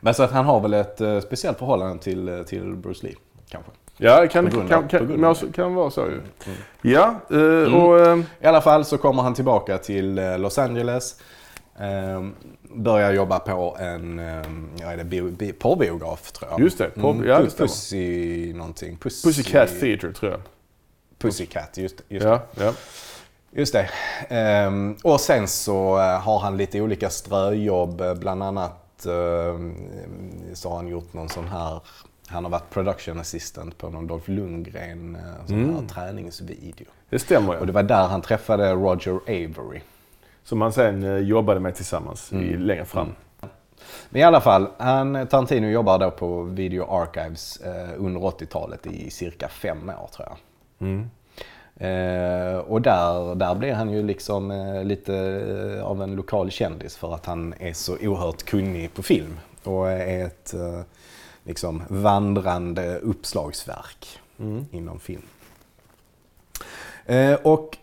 Men 0.00 0.14
så 0.14 0.22
att 0.22 0.30
han 0.30 0.44
har 0.44 0.60
väl 0.60 0.74
ett 0.74 1.00
eh, 1.00 1.20
speciellt 1.20 1.58
förhållande 1.58 2.02
till, 2.02 2.28
eh, 2.28 2.42
till 2.42 2.62
Bruce 2.76 3.06
Lee, 3.06 3.14
kanske. 3.48 3.70
Ja, 3.96 4.20
det 4.20 4.28
kan, 4.28 4.50
kan, 4.50 4.68
kan, 4.68 4.88
kan, 4.88 5.52
kan, 5.52 5.74
vara 5.74 5.90
så 5.90 6.00
ju. 6.00 6.20
Ja, 6.92 7.14
eh, 7.30 7.74
och... 7.74 8.00
eh, 8.00 8.18
I 8.40 8.46
alla 8.46 8.60
fall 8.60 8.84
så 8.84 8.98
kommer 8.98 9.22
han 9.22 9.34
tillbaka 9.34 9.78
till 9.78 10.18
eh, 10.18 10.38
Los 10.38 10.58
Angeles. 10.58 11.20
Eh, 11.82 12.26
börjar 12.74 13.12
jobba 13.12 13.38
på 13.38 13.76
en 13.80 14.18
eh, 14.18 14.42
ja, 14.80 14.92
är 14.92 14.96
det 14.96 15.04
bio, 15.04 15.30
bi, 15.30 15.52
porrbiograf 15.52 16.32
tror 16.32 16.50
jag. 16.50 16.60
Just 16.60 16.78
det, 16.78 16.90
porr- 16.94 17.26
ja, 17.26 17.38
det 17.38 17.44
Pu- 17.44 17.48
stämmer. 17.50 17.68
Pussy 17.68 18.52
någonting. 18.54 18.96
Pussy, 18.96 19.28
Pussycat 19.28 19.68
Theatre 19.80 20.12
tror 20.12 20.30
jag. 20.32 20.40
Pussycat, 21.18 21.76
just, 21.76 22.02
just, 22.08 22.24
Ja, 22.26 22.42
ja. 22.54 22.72
just 23.50 23.72
det. 23.72 23.88
Ehm, 24.28 24.96
och 25.02 25.20
sen 25.20 25.48
så 25.48 25.98
eh, 25.98 26.20
har 26.20 26.38
han 26.38 26.56
lite 26.56 26.80
olika 26.80 27.10
ströjobb. 27.10 28.02
Bland 28.18 28.42
annat 28.42 29.06
eh, 29.06 29.60
så 30.54 30.68
har 30.68 30.76
han 30.76 30.88
gjort 30.88 31.12
någon 31.12 31.28
sån 31.28 31.48
här 31.48 31.80
Han 32.26 32.44
har 32.44 32.50
varit 32.50 32.70
production 32.70 33.20
assistant 33.20 33.78
på 33.78 33.90
någon 33.90 34.06
Dolph 34.06 34.30
Lundgren 34.30 35.16
eh, 35.16 35.46
sån 35.46 35.62
Mm. 35.62 35.74
här 35.74 35.88
träningsvideo. 35.88 36.86
Det 37.10 37.18
stämmer 37.18 37.48
Och 37.56 37.62
ja. 37.62 37.66
det 37.66 37.72
var 37.72 37.82
där 37.82 38.06
han 38.06 38.22
träffade 38.22 38.72
Roger 38.72 39.14
Avery. 39.26 39.80
Som 40.44 40.60
han 40.60 40.72
sen 40.72 41.02
eh, 41.02 41.16
jobbade 41.18 41.60
med 41.60 41.74
tillsammans 41.74 42.32
i, 42.32 42.36
Mm. 42.36 42.60
längre 42.60 42.84
fram. 42.84 43.08
Men 44.10 44.20
i 44.20 44.24
alla 44.24 44.40
fall, 44.40 44.68
han, 44.78 45.26
Tarantino 45.26 45.66
jobbar 45.66 45.98
då 45.98 46.10
på 46.10 46.42
Video 46.42 46.84
Archives 46.90 47.56
eh, 47.56 47.88
under 47.96 48.20
80-talet 48.20 48.86
i 48.86 49.10
cirka 49.10 49.48
fem 49.48 49.88
år 49.88 50.08
tror 50.16 50.28
jag. 50.28 50.36
Mm. 50.88 51.10
Eh, 51.76 52.58
och 52.58 52.82
där, 52.82 53.34
där 53.34 53.54
blir 53.54 53.72
han 53.72 53.90
ju 53.90 54.02
liksom 54.02 54.50
eh, 54.50 54.84
lite 54.84 55.14
eh, 55.78 55.84
av 55.84 56.02
en 56.02 56.14
lokal 56.16 56.50
kändis 56.50 56.96
för 56.96 57.14
att 57.14 57.26
han 57.26 57.54
är 57.58 57.72
så 57.72 57.92
oerhört 58.00 58.42
kunnig 58.42 58.94
på 58.94 59.02
film. 59.02 59.38
Och 59.64 59.90
är 59.90 60.24
ett 60.26 60.54
eh, 60.54 60.80
liksom 61.44 61.82
vandrande 61.88 62.98
uppslagsverk 62.98 64.18
Mm. 64.38 64.66
inom 64.70 64.98
film. 65.00 65.22
Och 67.42 67.76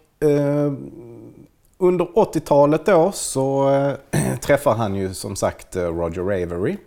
under 1.80 2.06
80-talet 2.06 2.86
då 2.86 3.12
så 3.12 3.70
äh, 3.70 4.38
träffar 4.42 4.76
han 4.76 4.96
ju 4.96 5.14
som 5.14 5.36
sagt 5.36 5.76
eh, 5.76 5.84
Roger 5.84 6.22
Avery. 6.22 6.78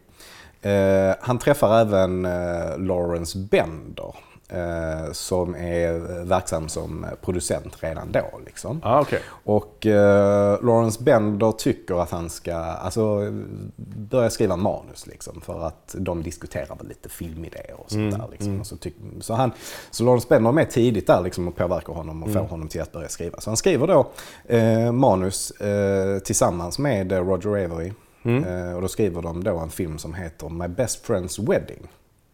Eh, 0.62 1.14
han 1.20 1.38
träffar 1.38 1.81
även 1.81 2.22
Lawrence 2.87 3.38
Bender 3.38 4.14
eh, 4.53 5.12
som 5.12 5.55
är 5.55 6.25
verksam 6.25 6.69
som 6.69 7.07
producent 7.21 7.77
redan 7.81 8.12
då. 8.12 8.41
Liksom. 8.47 8.81
Ah, 8.85 9.01
okej. 9.01 9.21
Och 9.45 9.87
eh, 9.87 10.65
Lawrence 10.65 11.03
Bender 11.03 11.53
tycker 11.53 12.03
att 12.03 12.11
han 12.11 12.31
ska 12.31 12.55
alltså, 12.55 13.33
börja 13.97 14.31
skriva 14.31 14.57
manus 14.57 15.07
liksom, 15.07 15.41
för 15.41 15.67
att 15.67 15.95
de 15.99 16.23
diskuterar 16.23 16.77
väl 16.77 16.88
lite 16.88 17.09
filmidéer 17.09 17.75
och 17.79 17.91
sånt 17.91 18.19
där. 18.19 18.29
Liksom. 18.31 18.61
Och 18.61 18.67
så, 18.67 18.77
så, 19.21 19.35
han, 19.35 19.53
så 19.91 20.05
Lawrence 20.05 20.27
Bender 20.29 20.49
är 20.49 20.55
med 20.55 20.71
tidigt 20.71 21.07
där 21.07 21.21
liksom, 21.21 21.49
och 21.49 21.57
påverkar 21.57 21.93
honom 21.93 22.23
och 22.23 22.33
får 22.33 22.41
honom 22.41 22.69
till 22.69 22.81
att 22.81 22.93
börja 22.93 23.09
skriva. 23.09 23.41
Så 23.41 23.51
han 23.51 23.57
skriver 23.57 23.87
då 23.87 24.11
eh, 24.49 24.93
manus 24.93 25.51
eh, 25.51 26.19
tillsammans 26.19 26.79
med 26.79 27.12
eh, 27.12 27.25
Roger 27.25 27.65
Avery. 27.65 27.93
Eh, 28.25 28.75
och 28.75 28.83
då 28.83 28.88
skriver 28.88 29.23
de 29.23 29.45
då 29.45 29.59
en 29.59 29.71
film 29.71 29.99
som 29.99 30.15
heter 30.15 30.49
My 30.49 30.69
Best 30.69 31.07
Friend's 31.07 31.51
Wedding. 31.51 31.88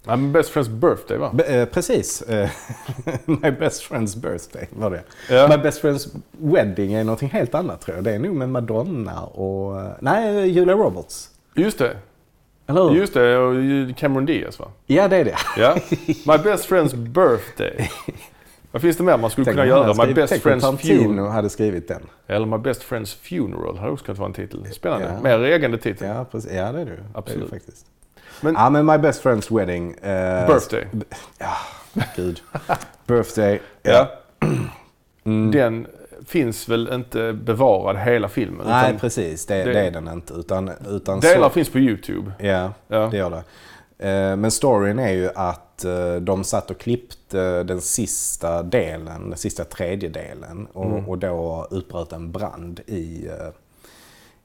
Men 0.07 0.33
best 0.33 0.51
friends 0.51 0.69
birthday 0.69 1.19
va? 1.19 1.31
Be- 1.35 1.45
eh, 1.45 1.65
precis. 1.69 2.23
Eh, 2.23 2.51
My 3.25 3.51
best 3.51 3.91
friend's 3.91 4.21
birthday 4.21 4.69
var 4.71 4.91
det. 4.91 5.03
Ja. 5.31 5.49
My 5.49 5.57
best 5.57 5.83
friend's 5.83 6.09
wedding 6.31 6.93
är 6.93 7.05
någonting 7.05 7.29
helt 7.31 7.55
annat 7.55 7.81
tror 7.81 7.97
jag. 7.97 8.05
Det 8.05 8.13
är 8.13 8.19
nog 8.19 8.35
med 8.35 8.49
Madonna 8.49 9.23
och... 9.25 9.81
eh, 9.81 9.91
Nej, 10.01 10.49
Julia 10.49 10.75
Roberts. 10.75 11.29
Just 11.55 11.79
det. 11.79 11.97
Hur? 12.67 12.95
Just 12.95 13.15
det, 13.15 13.37
och 13.39 13.55
Cameron 13.97 14.27
Diaz 14.27 14.59
va? 14.59 14.67
Ja, 14.87 15.09
det 15.09 15.17
är 15.17 15.25
det. 15.25 15.37
Ja. 15.57 15.75
My 16.07 16.39
best 16.45 16.71
friend's 16.71 16.97
birthday. 16.97 17.91
Vad 18.73 18.83
finns 18.83 18.97
det 18.97 19.03
mer 19.03 19.17
man 19.19 19.31
skulle 19.31 19.45
Tänk 19.45 19.55
kunna 19.57 19.67
göra? 19.67 19.79
hade 19.85 19.89
My 19.89 19.95
skrivit- 19.95 20.15
best 20.31 20.45
friend's 20.45 20.77
funeral. 20.77 21.31
hade 21.31 21.51
skrivit 21.51 21.89
den. 21.89 22.03
Eller 22.27 22.47
My 22.47 22.59
best 22.59 22.83
friend's 22.85 23.17
funeral 23.23 23.79
hade 23.79 23.93
också 23.93 24.05
kunnat 24.05 24.19
vara 24.19 24.29
en 24.29 24.35
titel. 24.35 24.67
Spännande. 24.73 25.11
Ja. 25.15 25.21
Mer 25.23 25.43
ägande 25.45 25.79
titel. 25.79 26.09
Ja, 26.09 26.25
precis. 26.25 26.53
ja 26.53 26.73
det 26.73 26.81
är 26.81 26.85
det 26.85 26.91
ju. 26.91 26.99
Absolut. 27.15 27.41
Det 27.51 27.57
är 27.57 27.59
det 27.59 27.65
faktiskt. 27.65 27.87
Men- 28.41 28.55
ja, 28.55 28.71
men 28.71 28.87
My 28.87 28.99
best 28.99 29.25
friend's 29.25 29.57
wedding. 29.59 29.95
eh, 29.95 30.47
Birthday. 30.47 30.87
Ja, 31.39 31.57
gud. 32.17 32.41
Birthday. 33.07 33.61
Ja. 33.83 34.11
Mm. 35.25 35.51
Den 35.51 35.87
finns 36.27 36.69
väl 36.69 36.89
inte 36.93 37.33
bevarad 37.33 37.97
hela 37.99 38.29
filmen? 38.29 38.67
Nej, 38.67 38.99
precis. 39.01 39.47
Det, 39.47 39.65
det- 39.65 39.73
det 39.73 39.81
är 39.81 39.91
den 39.91 40.09
inte. 40.09 40.35
Utan, 40.35 40.71
utan 40.89 41.21
delar 41.21 41.49
så, 41.49 41.55
finns 41.55 41.69
på 41.71 41.79
YouTube. 41.79 42.33
Ja, 42.39 42.73
Ja. 42.89 43.09
det 43.11 43.17
gör 43.17 43.31
det. 43.31 43.43
Eh, 44.09 44.37
Men 44.37 44.51
storyn 44.51 44.99
är 44.99 45.13
ju 45.13 45.31
att 45.35 45.85
eh, 45.85 46.15
de 46.15 46.45
satt 46.45 46.71
och 46.71 46.79
klippte 46.79 47.63
den 47.63 47.81
sista 47.81 48.63
delen, 48.63 49.29
den 49.31 49.39
sista 49.39 49.65
tredjedelen. 49.65 50.67
Och, 50.73 50.85
Mm. 50.85 51.09
och 51.09 51.19
då 51.19 51.69
utbröt 51.71 52.13
en 52.13 52.33
brand 52.33 52.81
i, 52.87 53.27
eh, 53.27 53.49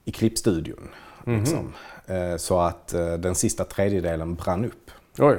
i 0.04 0.12
klippstudion. 0.12 0.88
Mhm. 1.24 1.38
Liksom. 1.40 1.72
Eh, 2.06 2.36
Så 2.36 2.58
att 2.60 2.94
eh, 2.94 3.12
den 3.12 3.34
sista 3.34 3.64
tredjedelen 3.64 4.34
brann 4.34 4.64
upp. 4.64 4.90
Oj, 5.18 5.38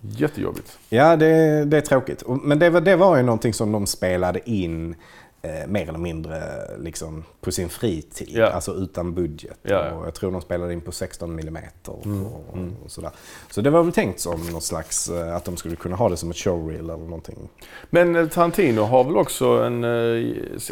jättejobbigt. 0.00 0.78
Ja, 0.88 1.16
det, 1.16 1.64
det 1.64 1.76
är 1.76 1.80
tråkigt. 1.80 2.22
Men 2.42 2.58
det, 2.58 2.70
var- 2.70 2.80
det 2.80 2.96
var 2.96 3.16
ju 3.16 3.22
någonting 3.22 3.52
som 3.54 3.72
de 3.72 3.86
spelade 3.86 4.50
in 4.50 4.94
eh, 5.42 5.66
mer 5.66 5.88
eller 5.88 5.98
mindre 5.98 6.42
liksom, 6.78 7.24
på 7.40 7.52
sin 7.52 7.68
fritid. 7.68 8.28
Ja. 8.32 8.46
Alltså 8.46 8.72
utan 8.74 9.14
budget. 9.14 9.58
Ja. 9.62 9.90
Och 9.92 10.06
jag 10.06 10.14
tror 10.14 10.32
de 10.32 10.40
spelade 10.40 10.72
in 10.72 10.80
på 10.80 10.92
16 10.92 11.38
mm 11.38 11.56
och, 11.86 12.06
och, 12.06 12.58
och 12.84 12.90
sådär. 12.90 13.10
Så 13.50 13.60
det 13.60 13.70
var 13.70 13.82
väl 13.82 13.92
tänkt 13.92 14.20
som 14.20 14.46
något 14.52 14.62
slags, 14.64 15.08
eh, 15.10 15.36
att 15.36 15.44
de 15.44 15.56
skulle 15.56 15.76
kunna 15.76 15.96
ha 15.96 16.08
det 16.08 16.16
som 16.16 16.30
ett 16.30 16.36
showreel 16.36 16.80
eller 16.80 16.96
någonting. 16.96 17.48
Men 17.90 18.28
Tarantino 18.28 18.80
har 18.82 19.04
väl 19.04 19.16
också 19.16 19.46
en... 19.46 19.82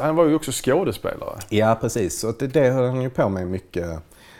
Han 0.00 0.16
var 0.16 0.26
ju 0.26 0.34
också 0.34 0.50
skådespelare. 0.54 1.38
Ja, 1.48 1.78
precis. 1.80 2.18
Så 2.20 2.32
det, 2.32 2.46
det 2.46 2.70
höll 2.70 2.84
han 2.88 3.02
ju 3.02 3.10
på 3.10 3.28
med 3.28 3.46
mycket. 3.46 3.90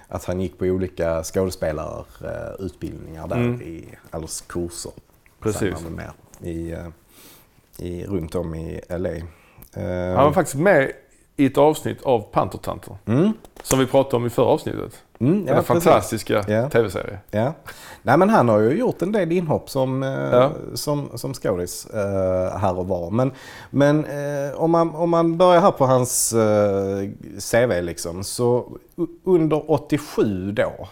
Att 0.09 0.25
han 0.25 0.41
gick 0.41 0.59
på 0.59 0.65
olika 0.65 1.23
skådespelarutbildningar 1.23 3.29
där, 3.29 3.37
Mm. 3.37 3.63
i, 3.63 3.89
eller 4.13 4.29
kurser. 4.47 4.93
Precis. 5.41 5.75
mer, 5.97 6.13
I, 6.41 6.73
eh, 6.73 6.87
i, 7.79 8.07
runt 8.07 8.35
om 8.35 8.55
i 8.55 8.81
LA. 8.89 9.11
Han 10.17 10.25
var 10.25 10.33
faktiskt 10.33 10.57
med 10.59 10.93
i 11.37 11.47
ett 11.47 11.59
avsnitt 11.59 12.03
av 12.03 12.21
Pantertanter. 12.21 12.97
mm, 13.07 13.33
Som 13.63 13.79
vi 13.79 13.87
pratade 13.87 14.17
om 14.17 14.27
i 14.27 14.31
förra 14.31 14.47
avsnittet. 14.47 15.03
Mm, 15.27 15.47
ja, 15.47 15.63
fantastiska 15.63 16.45
Ja. 16.49 16.69
tv-serie. 16.71 17.19
Ja. 17.31 17.53
Nej 18.03 18.19
men 18.19 18.31
han 18.31 18.49
har 18.49 18.59
ju 18.59 18.71
gjort 18.79 19.03
en 19.03 19.13
del 19.13 19.33
inhopp 19.33 19.71
som, 19.71 20.03
eh, 20.03 20.09
Ja. 20.11 20.53
som, 20.75 21.09
som 21.15 21.35
skådis 21.35 21.87
eh, 21.87 22.59
här 22.59 22.79
och 22.79 22.89
var. 22.89 23.11
Men, 23.11 23.33
men 23.71 24.05
eh, 24.05 24.55
om, 24.57 24.71
man, 24.71 24.95
om 24.95 25.11
man 25.11 25.37
börjar 25.39 25.61
här 25.61 25.71
på 25.71 25.87
hans 25.87 26.35
CV 27.53 27.81
liksom. 27.83 28.25
Så 28.25 28.77
under 29.25 29.71
87 29.71 30.53
då. 30.53 30.89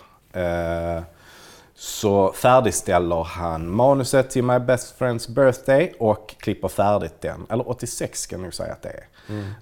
Så 1.75 2.33
färdigställer 2.33 3.23
han 3.25 3.71
manuset 3.71 4.31
till 4.31 4.45
My 4.45 4.59
Best 4.59 4.99
Friend's 4.99 5.31
Birthday 5.35 5.92
och 5.99 6.35
klipper 6.38 6.68
färdigt 6.68 7.21
den. 7.21 7.47
Eller 7.51 7.68
86 7.71 8.21
ska 8.21 8.35
jag 8.37 8.42
nog 8.42 8.55
säga 8.55 8.73
att 8.73 8.83
det 8.83 8.88
är. 8.88 9.05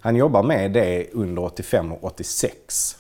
Han 0.01 0.17
jobbar 0.17 0.43
med 0.43 0.73
det 0.73 1.07
under 1.13 1.45
85 1.45 1.93
och 1.93 2.05
86. 2.05 2.97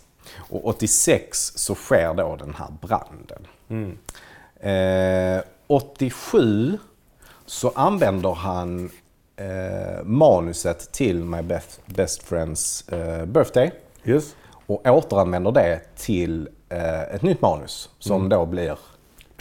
Och 0.50 0.66
86 0.66 1.52
så 1.56 1.74
sker 1.74 2.14
då 2.14 2.36
den 2.36 2.54
här 2.54 2.68
branden. 2.80 3.46
Mm. 3.68 3.98
Eh, 5.36 5.42
87 5.66 6.78
så 7.46 7.72
använder 7.74 8.32
han 8.32 8.90
eh, 9.36 10.04
manuset 10.04 10.92
till 10.92 11.24
My 11.24 11.42
Best, 11.42 11.80
Best 11.86 12.22
Friends 12.22 12.88
eh, 12.88 13.26
Birthday 13.26 13.70
Yes. 14.04 14.34
och 14.66 14.86
återanvänder 14.86 15.52
det 15.52 15.80
till 15.96 16.48
eh, 16.68 17.02
ett 17.02 17.22
nytt 17.22 17.40
manus 17.40 17.90
som 17.98 18.28
då 18.28 18.46
blir 18.46 18.78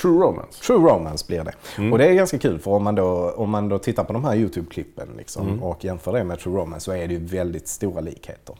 True 0.01 0.23
Romance. 0.23 0.63
True 0.63 0.77
Romance 0.91 1.25
blir 1.27 1.43
det. 1.43 1.53
Och 1.91 1.97
det 1.97 2.07
är 2.07 2.13
ganska 2.13 2.37
kul 2.39 2.59
för 2.59 2.71
om 2.71 2.83
man 2.83 2.95
då, 2.95 3.31
om 3.31 3.49
man 3.49 3.69
då 3.69 3.79
tittar 3.79 4.03
på 4.03 4.13
de 4.13 4.25
här 4.25 4.35
YouTube-klippen 4.35 5.07
liksom, 5.17 5.63
och 5.63 5.85
jämför 5.85 6.13
det 6.13 6.23
med 6.23 6.39
True 6.39 6.57
Romance 6.61 6.85
så 6.85 6.91
är 6.91 7.07
det 7.07 7.13
ju 7.13 7.25
väldigt 7.25 7.67
stora 7.67 8.01
likheter. 8.01 8.55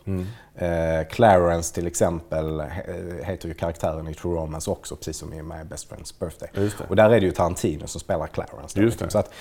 Eh, 0.56 1.08
Clarence 1.10 1.75
till 1.75 1.88
exempel 1.88 2.60
he- 2.62 3.23
heter 3.23 3.47
ju 3.47 3.54
karaktären 3.54 4.08
i 4.08 4.13
True 4.13 4.36
Romance 4.36 4.71
också, 4.71 4.95
precis 4.95 5.17
som 5.17 5.34
i 5.34 5.41
My 5.41 5.63
Best 5.69 5.91
Friend's 5.91 6.13
Birthday. 6.19 6.49
Och 6.89 6.95
där 6.95 7.10
är 7.10 7.19
det 7.19 7.25
ju 7.25 7.32
Tarantino 7.32 7.88
som 7.88 8.02
spelar 8.02 8.28
Clarence. 8.28 8.80
Just 8.82 9.02
liksom. 9.02 9.10
Så 9.10 9.17
att 9.19 9.32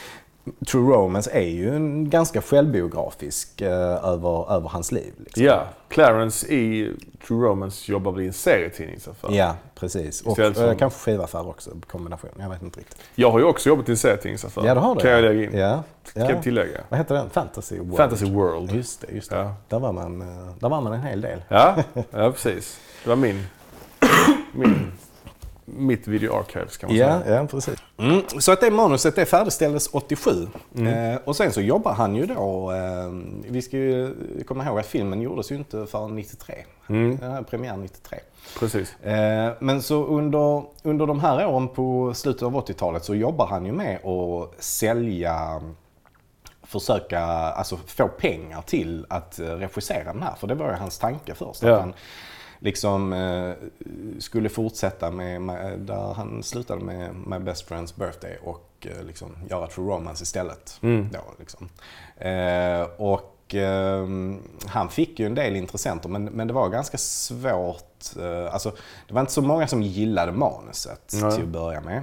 True 0.70 0.94
Romance 0.96 1.30
är 1.32 1.48
ju 1.48 1.74
en 1.76 2.11
ganska 2.11 2.42
självbiografisk 2.42 3.61
eh, 3.61 4.04
över, 4.04 4.52
över 4.52 4.68
hans 4.68 4.92
liv. 4.92 5.12
Liksom. 5.18 5.44
Ja, 5.44 5.64
Clarence 5.88 6.46
i 6.46 6.92
True 7.26 7.48
Romance 7.48 7.92
jobbar 7.92 8.12
väl 8.12 8.20
i 8.22 8.26
en 8.26 8.32
serietidningsaffär. 8.32 9.32
Ja, 9.32 9.54
precis. 9.74 10.22
Och 10.22 10.30
Istället 10.32 10.58
eh, 10.58 10.66
som- 10.66 10.76
kanske 10.76 10.98
skivaffär 10.98 11.48
också, 11.48 11.70
kombination. 11.87 12.30
Jag 12.40 12.50
vet 12.50 12.62
inte 12.62 12.80
riktigt. 12.80 12.98
Jag 13.14 13.30
har 13.30 13.38
ju 13.38 13.44
också 13.44 13.68
jobbat 13.68 13.88
i 13.88 13.92
en 13.92 13.96
serietidningsaffär. 13.96 14.66
Ja, 14.66 14.74
det 14.74 14.80
har 14.80 14.94
du. 14.94 15.00
Kan 15.00 15.11
jag 15.11 15.22
lägga 15.22 15.44
in. 15.44 15.58
Ja. 15.58 15.82
Kan 16.12 16.22
ja. 16.22 16.30
jag 16.30 16.42
tillägga. 16.42 16.80
Vad 16.88 16.98
heter 16.98 17.14
den? 17.14 17.30
Fantasy 17.30 17.78
World? 17.78 17.96
Fantasy 17.96 18.24
World. 18.30 18.72
Just 18.72 19.00
det, 19.00 19.12
just 19.14 19.30
det. 19.30 19.37
Ja. 19.37 19.54
Där, 19.68 19.78
var 19.78 19.92
man, 19.92 20.22
eh, 20.22 20.52
där 20.61 20.68
var 20.68 20.80
man 20.80 20.92
en 20.92 21.02
hel 21.02 21.20
del. 21.20 21.42
Ja, 21.48 21.76
ja 22.11 22.32
precis. 22.32 22.80
Det 23.04 23.08
var 23.08 23.16
min, 23.16 23.46
min, 24.52 24.92
mitt 25.76 26.09
video 26.09 26.37
archives 26.37 26.76
kan 26.76 26.88
man 26.88 26.96
Ja, 26.96 27.20
säga. 27.22 27.40
ja 27.40 27.46
precis. 27.46 27.83
Mm. 27.98 28.22
Så 28.38 28.52
att 28.52 28.61
det 28.61 28.70
manuset 28.70 29.16
det 29.16 29.26
färdigställdes 29.26 29.88
87. 29.92 30.48
Mm. 30.76 31.12
Eh, 31.14 31.20
och 31.24 31.37
sen 31.37 31.52
så 31.52 31.61
jobbar 31.61 31.92
han 31.92 32.16
ju 32.16 32.26
då, 32.26 32.72
eh, 32.72 33.12
vi 33.48 33.62
ska 33.62 33.76
ju 33.76 34.14
komma 34.46 34.64
ihåg 34.64 34.78
att 34.78 34.87
filmen 34.87 35.20
gjordes 35.20 35.52
ju 35.52 35.57
inte 35.57 35.87
förrän 35.87 36.16
93. 36.16 36.54
Mm. 36.88 37.16
Den 37.16 37.33
här 37.33 37.42
premiär 37.42 37.76
93. 37.76 38.18
Precis. 38.59 38.96
Eh, 39.02 39.52
men 39.61 39.83
så 39.83 40.04
under, 40.04 40.62
under 40.83 41.07
de 41.07 41.20
här 41.20 41.46
åren 41.46 41.68
på 41.68 42.14
slutet 42.14 42.42
av 42.42 42.57
80-talet 42.57 43.04
så 43.04 43.14
jobbar 43.14 43.46
han 43.46 43.66
ju 43.66 43.72
med 43.72 44.04
att 44.07 44.64
sälja 44.64 45.61
försöka 46.62 47.20
alltså, 47.20 47.76
få 47.87 48.09
pengar 48.09 48.62
till 48.62 49.07
att 49.09 49.38
eh, 49.38 49.44
regissera 49.46 50.12
den 50.12 50.22
här. 50.22 50.35
För 50.35 50.46
det 50.46 50.54
var 50.54 50.70
ju 50.70 50.76
hans 50.76 50.98
tanke 50.98 51.35
först. 51.35 51.62
Ja. 51.62 51.74
Att 51.74 51.81
han 51.81 51.92
liksom 52.59 53.12
eh, 53.12 53.53
skulle 54.18 54.49
fortsätta 54.49 55.11
med, 55.11 55.42
med, 55.42 55.79
där 55.79 56.14
han 56.14 56.42
slutade 56.42 56.85
med 56.85 57.14
My 57.27 57.38
Best 57.38 57.68
Friend's 57.71 57.99
Birthday 57.99 58.38
och 58.42 58.87
eh, 58.90 59.05
liksom 59.07 59.37
göra 59.51 59.66
True 59.66 59.94
Romance 59.94 60.23
istället. 60.23 60.79
Mm. 60.83 61.09
Då, 61.12 61.21
liksom. 61.38 61.68
eh, 62.16 62.83
och 62.97 63.55
eh, 63.55 64.07
han 64.66 64.88
fick 64.88 65.18
ju 65.18 65.27
en 65.27 65.35
del 65.35 65.57
intressenter 65.57 66.09
men, 66.09 66.25
men 66.25 66.47
det 66.47 66.53
var 66.53 66.68
ganska 66.68 66.99
svårt. 66.99 68.16
Eh, 68.21 68.55
alltså, 68.55 68.73
det 69.09 69.14
var 69.14 69.21
inte 69.21 69.33
så 69.33 69.42
många 69.42 69.66
som 69.66 69.83
gillade 69.83 70.33
manuset 70.33 71.12
Nej. 71.23 71.33
till 71.33 71.42
att 71.42 71.49
börja 71.49 71.81
med. 71.81 72.03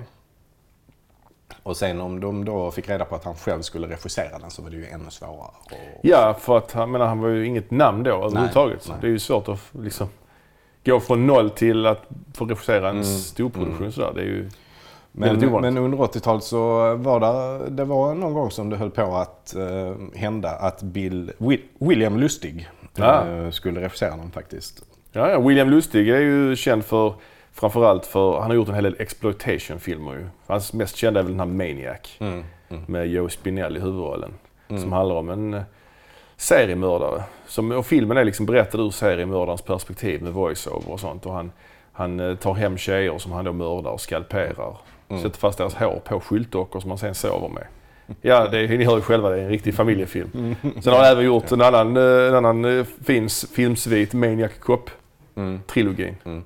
Och 1.64 1.78
sen 1.78 2.02
om 2.02 2.20
de 2.20 2.46
då 2.46 2.72
fick 2.72 2.90
reda 2.90 3.06
på 3.06 3.16
att 3.16 3.24
han 3.24 3.36
själv 3.36 3.62
skulle 3.62 3.88
regissera 3.88 4.40
den 4.40 4.50
så 4.50 4.62
var 4.62 4.70
det 4.70 4.76
ju 4.76 4.88
ännu 4.88 5.10
svårare. 5.10 5.52
Och, 5.64 5.72
Ja, 6.02 6.36
för 6.40 6.58
att 6.58 6.72
han, 6.72 6.92
menar, 6.92 7.06
han 7.06 7.20
var 7.20 7.30
ju 7.30 7.46
inget 7.46 7.72
namn 7.72 8.04
då 8.04 8.26
överhuvudtaget. 8.26 8.84
Så 8.84 8.92
nej. 8.92 9.02
Det 9.02 9.08
är 9.08 9.12
ju 9.12 9.20
svårt 9.20 9.48
att 9.48 9.60
liksom, 9.72 10.08
gå 10.86 11.00
från 11.00 11.28
noll 11.28 11.50
till 11.50 11.86
att 11.86 12.02
få 12.34 12.46
regissera 12.46 12.90
en 12.90 12.96
Mm. 12.96 13.04
storproduktion 13.04 13.92
sådär. 13.92 14.12
Det 14.16 14.22
är 14.22 14.26
ju 14.26 14.50
Men, 15.12 15.40
men 15.62 15.78
under 15.78 15.98
80-talet 15.98 16.44
så 16.44 16.96
var 16.96 17.20
det, 17.20 17.70
det 17.70 17.86
var 17.86 18.14
någon 18.16 18.34
gång 18.34 18.52
som 18.52 18.70
det 18.70 18.78
höll 18.78 18.92
på 18.92 19.16
att 19.16 19.56
eh, 19.56 19.94
hända 20.20 20.50
att 20.50 20.82
Bill, 20.82 21.32
Wi- 21.38 21.62
William 21.80 22.18
Lustig 22.20 22.70
Ja. 22.96 23.28
eh, 23.28 23.50
skulle 23.50 23.82
regissera 23.82 24.10
den 24.18 24.32
faktiskt. 24.32 24.84
Ja, 25.12 25.30
ja, 25.30 25.40
William 25.40 25.70
Lustig 25.70 26.10
är 26.10 26.20
ju 26.20 26.56
känd 26.56 26.86
för 26.86 27.14
framförallt 27.54 28.06
för, 28.06 28.34
han 28.40 28.50
har 28.50 28.56
gjort 28.56 28.68
en 28.68 28.74
hel 28.76 28.84
del 28.84 28.96
exploitation-filmer 29.00 30.14
ju. 30.14 30.26
Hans 30.48 30.74
mest 30.74 30.96
kända 30.96 31.20
är 31.20 31.24
väl 31.24 31.32
den 31.38 31.40
här 31.40 31.48
Maniac 31.48 32.18
med 32.88 33.08
Joe 33.08 33.30
Spinell 33.30 33.78
i 33.78 33.80
huvudrollen. 33.80 34.34
Som 34.68 34.92
handlar 34.94 35.16
om 35.16 35.30
en 35.30 35.62
seriemördare. 36.38 37.24
Som, 37.48 37.72
och 37.72 37.86
filmen 37.86 38.18
är 38.18 38.24
liksom 38.24 38.46
berättad 38.46 38.82
ur 38.82 38.92
seriemördarens 38.92 39.62
perspektiv 39.62 40.22
med 40.24 40.34
voiceover 40.34 40.92
och 40.92 41.00
sånt. 41.00 41.26
Och 41.26 41.34
han, 41.34 41.52
han 41.92 42.20
eh, 42.20 42.36
tar 42.36 42.54
hem 42.54 42.78
tjejer 42.78 43.18
som 43.18 43.32
han 43.32 43.46
då 43.46 43.54
mördar 43.54 43.92
och 43.92 44.02
skalperar. 44.02 44.78
Sätter 45.10 45.40
fast 45.40 45.58
deras 45.58 45.76
hår 45.76 46.02
på 46.04 46.20
skyltdockor 46.20 46.80
som 46.80 46.90
man 46.90 46.98
sen 46.98 47.16
sover 47.16 47.50
med. 47.50 47.68
Ja, 48.22 48.48
det, 48.48 48.68
ni 48.68 48.86
hör 48.86 48.96
ju 48.96 49.02
själva, 49.02 49.30
det 49.30 49.38
är 49.38 49.44
en 49.44 49.50
riktig 49.50 49.76
familjefilm. 49.76 50.56
Sen 50.62 50.94
har 50.94 51.00
han 51.00 51.12
även 51.12 51.26
gjort 51.26 51.52
en 51.52 51.62
annan, 51.62 51.98
eh, 51.98 52.28
en 52.28 52.36
annan 52.36 52.66
eh, 52.66 52.86
fins, 53.06 53.46
filmsvit, 53.54 54.14
Maniac 54.14 54.52
Cop-trilogin. 54.60 56.16
Mm. 56.26 56.44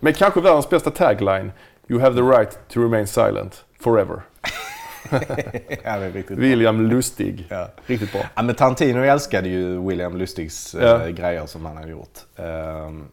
Men 0.00 0.12
kanske 0.12 0.40
världens 0.40 0.70
bästa 0.70 0.90
tagline. 0.90 1.52
You 1.88 2.00
have 2.00 2.16
the 2.16 2.22
right 2.22 2.58
to 2.68 2.80
remain 2.80 3.06
silent 3.06 3.64
forever. 3.80 4.20
ja. 5.84 5.98
William 6.28 6.80
Lustig. 6.82 7.46
Ja. 7.48 7.68
Riktigt 7.86 8.12
bra. 8.12 8.20
Ja, 8.34 8.42
men 8.42 8.54
Tarantino 8.54 9.00
älskade 9.02 9.48
ju 9.48 9.86
William 9.88 10.16
Lustigs 10.16 10.74
eh, 10.74 10.88
Ja. 10.88 11.06
grejer 11.08 11.46
som 11.46 11.66
han 11.66 11.76
har 11.76 11.86
gjort. 11.86 12.18
Ehm, 12.36 13.04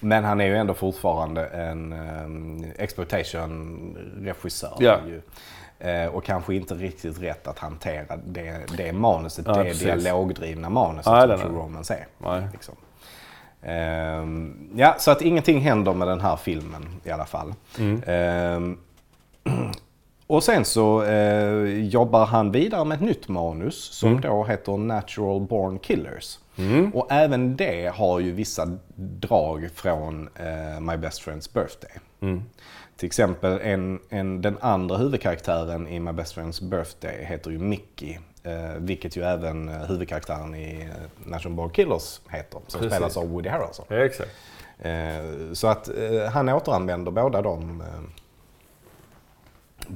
men 0.00 0.24
han 0.24 0.40
är 0.40 0.44
ju 0.46 0.56
ändå 0.56 0.74
fortfarande 0.74 1.46
en 1.46 1.92
um, 1.92 2.64
exploitation-regissör. 2.78 4.76
Ja. 4.80 4.98
Eh, 5.78 6.06
och 6.06 6.24
kanske 6.24 6.54
inte 6.54 6.74
riktigt 6.74 7.22
rätt 7.22 7.46
att 7.46 7.58
hantera 7.58 8.16
det, 8.26 8.60
det 8.76 8.92
manuset, 8.92 9.46
Ja, 9.46 9.52
det 9.54 9.64
precis. 9.64 9.82
dialogdrivna 9.82 10.68
manuset 10.70 11.12
Nej, 11.12 11.28
som 11.28 11.38
True. 11.38 11.52
Romance 11.52 11.94
är. 11.94 12.06
Nej. 12.18 12.42
Liksom. 12.52 12.74
Ehm, 13.62 14.70
ja, 14.74 14.94
så 14.98 15.10
att 15.10 15.22
ingenting 15.22 15.60
händer 15.60 15.94
med 15.94 16.08
den 16.08 16.20
här 16.20 16.36
filmen 16.36 17.00
i 17.04 17.10
alla 17.10 17.24
fall. 17.26 17.54
Mm. 17.78 18.02
Ehm, 18.06 18.78
och 20.32 20.44
sen 20.44 20.64
så 20.64 21.02
eh, 21.02 21.64
jobbar 21.88 22.26
han 22.26 22.52
vidare 22.52 22.84
med 22.84 22.94
ett 22.96 23.00
nytt 23.02 23.28
manus 23.28 23.74
som 23.84 24.08
Mm. 24.08 24.20
då 24.20 24.44
heter 24.44 24.76
Natural 24.76 25.40
Born 25.40 25.78
Killers. 25.78 26.38
Och 26.94 27.06
även 27.10 27.56
det 27.56 27.92
har 27.94 28.20
ju 28.20 28.32
vissa 28.32 28.78
drag 28.96 29.68
från 29.74 30.28
eh, 30.34 30.80
My 30.80 30.96
Best 30.96 31.22
Friend's 31.22 31.54
Birthday. 31.54 31.90
Mm. 32.20 32.42
Till 32.96 33.06
exempel 33.06 33.60
en, 33.62 34.00
en, 34.08 34.42
den 34.42 34.56
andra 34.60 34.96
huvudkaraktären 34.96 35.88
i 35.88 36.00
My 36.00 36.12
Best 36.12 36.36
Friend's 36.36 36.68
Birthday 36.70 37.24
heter 37.24 37.50
ju 37.50 37.58
Mickey. 37.58 38.18
Eh, 38.44 38.52
vilket 38.78 39.16
ju 39.16 39.22
även 39.22 39.68
eh, 39.68 39.74
huvudkaraktären 39.74 40.54
i 40.54 40.82
eh, 40.82 41.28
Natural 41.30 41.54
Born 41.56 41.70
Killers 41.70 42.20
heter. 42.28 42.60
Som 42.66 42.80
Precis. 42.80 42.94
spelas 42.96 43.16
av 43.16 43.28
Woody 43.28 43.48
Harrelson. 43.48 43.86
Ja, 43.88 43.96
exakt. 43.96 44.30
Eh, 44.78 45.52
så 45.52 45.66
att 45.66 45.88
eh, 45.88 46.30
han 46.32 46.48
återanvänder 46.48 47.12
båda 47.12 47.42
de, 47.42 47.80
eh, 47.80 47.86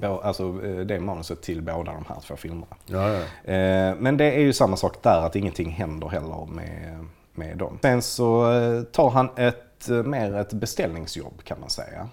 alltså 0.03 0.65
eh, 0.65 0.79
det 0.79 1.01
manuset 1.01 1.43
till 1.43 1.63
båda 1.63 1.93
de 1.93 2.05
här 2.09 2.21
två 2.21 2.37
filmerna. 2.37 2.77
Ja, 2.87 3.09
ja. 3.13 3.53
Eh, 3.53 3.95
men 3.99 4.17
det 4.17 4.33
är 4.33 4.41
ju 4.41 4.53
samma 4.53 4.77
sak 4.77 5.03
där, 5.03 5.27
att 5.27 5.37
ingenting 5.37 5.71
händer 5.71 6.09
heller 6.09 6.47
med, 6.47 7.07
med 7.33 7.59
dem. 7.59 7.79
Sen 7.83 8.03
så 8.03 8.53
eh, 8.53 8.83
tar 8.83 9.11
han 9.11 9.29
ett, 9.37 9.89
mer 10.05 10.37
ett 10.37 10.53
beställningsjobb 10.53 11.45
kan 11.45 11.61
man 11.61 11.71
säga. 11.71 12.09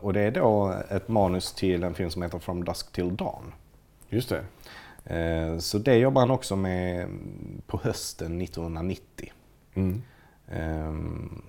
Och 0.00 0.12
det 0.12 0.20
är 0.20 0.30
då 0.30 0.74
ett 0.90 1.08
manus 1.08 1.52
till 1.52 1.82
en 1.82 1.94
film 1.94 2.10
som 2.10 2.22
heter 2.22 2.38
From 2.38 2.64
Dusk 2.64 2.92
Till 2.92 3.16
Dawn. 3.16 3.52
Just 4.08 4.32
det. 5.04 5.60
Så 5.60 5.78
det 5.78 5.96
jobbar 5.96 6.20
han 6.20 6.30
också 6.30 6.56
med 6.56 7.08
på 7.66 7.80
hösten 7.82 8.40
1990. 8.40 9.32
Mm. 9.74 10.02
Ehm, 10.48 11.42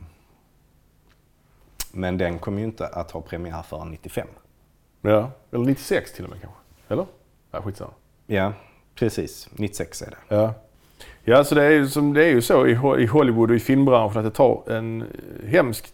Men 1.91 2.17
den 2.17 2.39
kommer 2.39 2.59
ju 2.59 2.65
inte 2.65 2.87
att 2.87 3.11
ha 3.11 3.21
premiär 3.21 3.61
förrän 3.61 3.91
95. 3.91 4.27
Ja, 5.05 5.31
eller 5.51 5.65
96 5.65 6.13
till 6.13 6.23
och 6.23 6.29
med 6.29 6.41
kanske. 6.41 6.59
Eller? 6.87 7.05
Ja, 7.51 7.61
skitsamma. 7.61 7.91
Ja, 8.27 8.53
precis. 8.95 9.49
96 9.51 10.01
är 10.01 10.05
det. 10.09 10.35
Ja. 10.35 10.53
Ja, 11.23 11.43
så 11.43 11.55
det 11.55 11.63
är, 11.63 11.69
ju 11.71 11.87
som, 11.87 12.13
det 12.13 12.23
är 12.25 12.29
ju 12.29 12.41
så 12.41 12.67
i 12.67 12.75
Ho- 12.75 12.97
i 12.99 13.05
Hollywood 13.05 13.49
och 13.49 13.55
i 13.55 13.59
filmbranschen 13.59 14.17
att 14.17 14.23
det 14.25 14.31
tar 14.37 14.63
en 14.71 15.01
eh, 15.01 15.49
hemsk, 15.49 15.93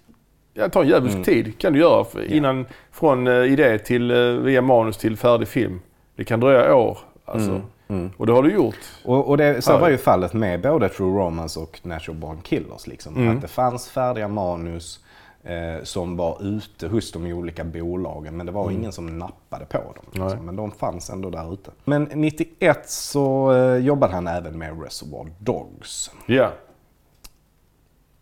ja, 0.53 0.63
det 0.63 0.69
tar 0.69 0.81
en 0.81 0.87
djävulsk 0.87 1.13
Mm. 1.13 1.23
tid 1.23 1.59
kan 1.59 1.73
du 1.73 1.79
göra 1.79 2.05
innan, 2.25 2.65
från 2.91 3.27
eh, 3.27 3.33
idé 3.43 3.79
till, 3.79 4.11
eh, 4.11 4.17
via 4.17 4.61
manus 4.61 4.97
till 4.97 5.17
färdig 5.17 5.47
film. 5.47 5.81
Det 6.15 6.23
kan 6.23 6.39
dröja 6.39 6.75
år 6.75 6.97
alltså. 7.25 7.49
Mm, 7.51 7.61
mm. 7.87 8.11
Och 8.17 8.25
det 8.27 8.33
har 8.33 8.43
du 8.43 8.51
gjort. 8.53 8.75
Och, 9.05 9.29
och 9.29 9.37
det, 9.37 9.61
så 9.61 9.71
Ja. 9.71 9.77
var 9.77 9.89
ju 9.89 9.97
fallet 9.97 10.33
med 10.33 10.61
både 10.61 10.89
True 10.89 11.19
Romance 11.19 11.59
och 11.59 11.79
Natural 11.83 12.17
Born 12.19 12.41
Killers. 12.41 12.87
Liksom. 12.87 13.15
Mm. 13.15 13.35
Att 13.35 13.41
det 13.41 13.47
fanns 13.47 13.89
färdiga 13.89 14.27
manus 14.27 14.99
eh, 15.43 15.83
som 15.83 16.17
var 16.17 16.37
ute 16.43 16.87
hos 16.87 17.11
de 17.11 17.25
olika 17.33 17.63
bolagen 17.63 18.37
men 18.37 18.45
det 18.45 18.51
var 18.51 18.71
ingen 18.71 18.91
som 18.91 19.19
nappade 19.19 19.65
på 19.65 19.77
dem. 19.77 20.05
Mm. 20.15 20.27
Liksom. 20.27 20.45
Men 20.45 20.55
de 20.55 20.71
fanns 20.71 21.09
ändå 21.09 21.29
där 21.29 21.53
ute. 21.53 21.71
Men 21.83 22.03
91 22.03 22.89
så 22.89 23.53
eh, 23.53 23.75
jobbade 23.75 24.13
han 24.13 24.27
även 24.27 24.57
med 24.57 24.83
Reservoir 24.83 25.27
Dogs. 25.39 26.11
Ja. 26.25 26.51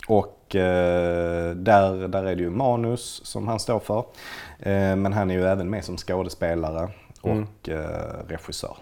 Och 0.07 0.55
eh, 0.55 1.55
där, 1.55 2.07
där 2.07 2.23
är 2.25 2.35
det 2.35 2.41
ju 2.41 2.49
manus 2.49 3.21
som 3.25 3.47
han 3.47 3.59
står 3.59 3.79
för. 3.79 3.99
Eh, 4.59 4.95
men 4.95 5.13
han 5.13 5.31
är 5.31 5.35
ju 5.35 5.43
även 5.45 5.69
med 5.69 5.85
som 5.85 5.97
skådespelare 5.97 6.89
och 7.21 7.29
Mm. 7.29 7.47
eh, 7.67 8.27
regissör. 8.27 8.77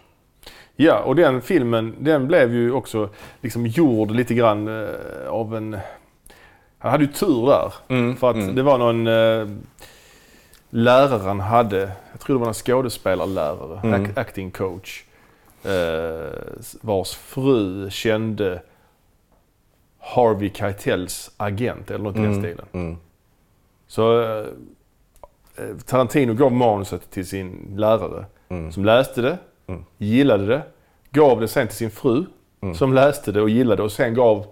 Ja, 0.75 0.99
och 0.99 1.15
den 1.15 1.41
filmen 1.41 1.95
den 1.99 2.27
blev 2.27 2.53
ju 2.53 2.71
också 2.71 3.09
liksom 3.41 3.67
gjord 3.67 4.11
lite 4.11 4.33
grann 4.33 4.67
eh, 4.83 5.29
av 5.29 5.55
en... 5.55 5.77
Han 6.79 6.91
hade 6.91 7.03
ju 7.03 7.11
tur 7.11 7.45
där. 7.45 7.73
Mm, 7.87 8.15
För 8.15 8.29
att 8.29 8.35
mm. 8.35 8.55
det 8.55 8.63
var 8.63 8.77
någon 8.77 9.07
eh, 9.07 9.47
lärare 10.69 11.21
han 11.23 11.39
hade, 11.39 11.91
jag 12.11 12.19
tror 12.19 12.35
det 12.35 12.39
var 12.39 12.47
en 12.47 12.53
skådespelarlärare, 12.53 13.79
Mm. 13.83 14.05
act- 14.05 14.19
acting 14.19 14.51
coach. 14.51 15.03
Eh, 15.63 16.31
vars 16.81 17.15
fru 17.15 17.89
kände 17.89 18.61
Harvey 19.99 20.49
Keitels 20.53 21.31
agent 21.37 21.91
eller 21.91 22.03
något 22.03 22.15
i 22.15 22.19
den 22.19 22.25
Mm, 22.31 22.41
stilen. 22.43 22.65
mm. 22.71 22.97
Så 23.87 24.21
eh, 24.21 24.45
eh, 25.57 25.75
Tarantino 25.85 26.33
gav 26.33 26.51
manuset 26.51 27.11
till 27.11 27.27
sin 27.27 27.73
lärare 27.77 28.25
Mm. 28.49 28.71
som 28.71 28.85
läste 28.85 29.21
det, 29.21 29.37
gillade 29.97 30.45
det, 30.45 30.61
gav 31.11 31.41
det 31.41 31.47
sen 31.47 31.67
till 31.67 31.77
sin 31.77 31.91
fru 31.91 32.25
som 32.75 32.93
läste 32.93 33.31
det 33.31 33.41
och 33.41 33.49
gillade 33.49 33.83
och 33.83 33.91
sen 33.91 34.13
gav 34.13 34.45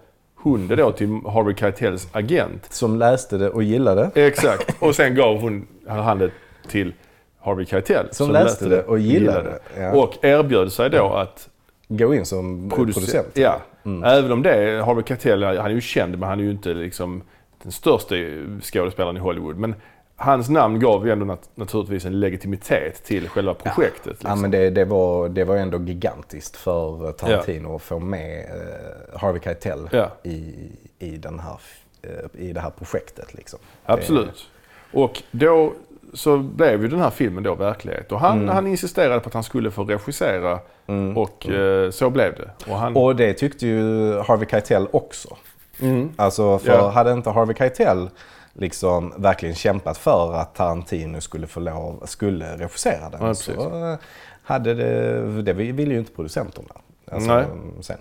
hon 0.49 0.67
det 0.67 0.75
då 0.75 0.91
till 0.91 1.07
Harvey 1.07 1.55
Keitels 1.55 2.07
agent. 2.11 2.67
Som 2.69 2.97
läste 2.97 3.37
det 3.37 3.49
och 3.49 3.63
gillade. 3.63 4.11
Exakt. 4.15 4.75
Och 4.79 4.95
sen 4.95 5.15
gav 5.15 5.41
hon 5.41 5.67
han 5.87 6.19
det 6.19 6.31
till 6.67 6.93
Harvey 7.39 7.65
Keitel. 7.65 8.07
Som 8.11 8.31
läste 8.31 8.69
det 8.69 8.83
och 8.83 8.99
gillade. 8.99 9.59
Ja. 9.79 9.91
Och 9.91 10.25
erbjöd 10.25 10.71
sig 10.71 10.89
då 10.89 11.13
att 11.13 11.49
Gå 11.87 12.15
in 12.15 12.25
som 12.25 12.69
producera. 12.69 13.01
producent. 13.01 13.37
Ja. 13.37 13.61
Mm. 13.85 14.03
Även 14.03 14.31
om 14.31 14.41
det, 14.43 14.83
Harvey 14.85 15.03
Keitel, 15.07 15.43
han 15.43 15.57
är 15.57 15.69
ju 15.69 15.81
känd 15.81 16.19
men 16.19 16.29
han 16.29 16.39
är 16.39 16.43
ju 16.43 16.51
inte 16.51 16.73
liksom 16.73 17.21
den 17.63 17.71
största 17.71 18.15
skådespelaren 18.61 19.17
i 19.17 19.19
Hollywood. 19.19 19.57
Men 19.57 19.75
hans 20.15 20.49
namn 20.49 20.79
gav 20.79 21.05
ju 21.05 21.11
ändå 21.11 21.25
nat- 21.25 21.49
naturligtvis 21.55 22.05
en 22.05 22.19
legitimitet 22.19 23.03
till 23.03 23.29
själva 23.29 23.53
projektet. 23.53 24.05
Liksom. 24.05 24.29
Ja, 24.29 24.35
men 24.35 24.51
det, 24.51 24.69
det, 24.69 24.85
var, 24.85 25.29
det 25.29 25.43
var 25.43 25.55
ändå 25.55 25.79
gigantiskt 25.79 26.55
för 26.57 27.11
Tarantino 27.11 27.75
att 27.75 27.81
få 27.81 27.99
med 27.99 28.39
eh, 28.39 29.19
Harvey 29.19 29.41
Keitel 29.43 29.89
Ja. 29.91 30.11
i, 30.23 30.53
i, 30.99 31.17
den 31.17 31.39
här, 31.39 31.59
eh, 32.01 32.41
i 32.47 32.53
det 32.53 32.59
här 32.59 32.69
projektet. 32.69 33.33
Liksom. 33.33 33.59
Absolut. 33.85 34.47
Och 34.93 35.23
då 35.31 35.73
så 36.13 36.37
blev 36.37 36.81
ju 36.81 36.87
den 36.87 36.99
här 36.99 37.09
filmen 37.09 37.43
då 37.43 37.55
verklighet. 37.55 38.11
Och 38.11 38.19
han, 38.19 38.37
Mm. 38.41 38.55
han 38.55 38.67
insisterade 38.67 39.19
på 39.19 39.27
att 39.27 39.33
han 39.33 39.43
skulle 39.43 39.71
få 39.71 39.83
regissera 39.83 40.59
Mm. 40.87 41.17
och 41.17 41.49
eh, 41.49 41.89
så 41.91 42.09
blev 42.09 42.35
det. 42.35 42.71
Och 42.71 42.77
han, 42.77 42.95
Och 42.95 43.15
det 43.15 43.33
tyckte 43.33 43.67
ju 43.67 44.13
Harvey 44.19 44.47
Keitel 44.51 44.87
också. 44.91 45.37
Mm. 45.81 46.09
Alltså 46.15 46.59
för 46.59 46.71
Ja. 46.73 46.89
hade 46.89 47.11
inte 47.11 47.29
Harvey 47.29 47.55
Keitel 47.55 48.09
liksom 48.55 49.13
verkligen 49.17 49.55
kämpat 49.55 49.97
för 49.97 50.33
att 50.33 50.55
Tarantino 50.55 51.21
skulle 51.21 51.47
få 51.47 51.59
lov, 51.59 52.03
skulle 52.05 52.57
regissera 52.57 53.09
den. 53.09 53.25
Ja, 53.27 53.33
så 53.33 53.51
eh, 53.91 53.97
hade 54.43 54.73
det, 54.73 55.41
det 55.41 55.53
ville 55.53 55.93
ju 55.93 55.99
inte 55.99 56.11
producenterna. 56.11 56.69
Alltså, 57.11 57.33
Nej. 57.35 57.45
Sen. 57.81 57.97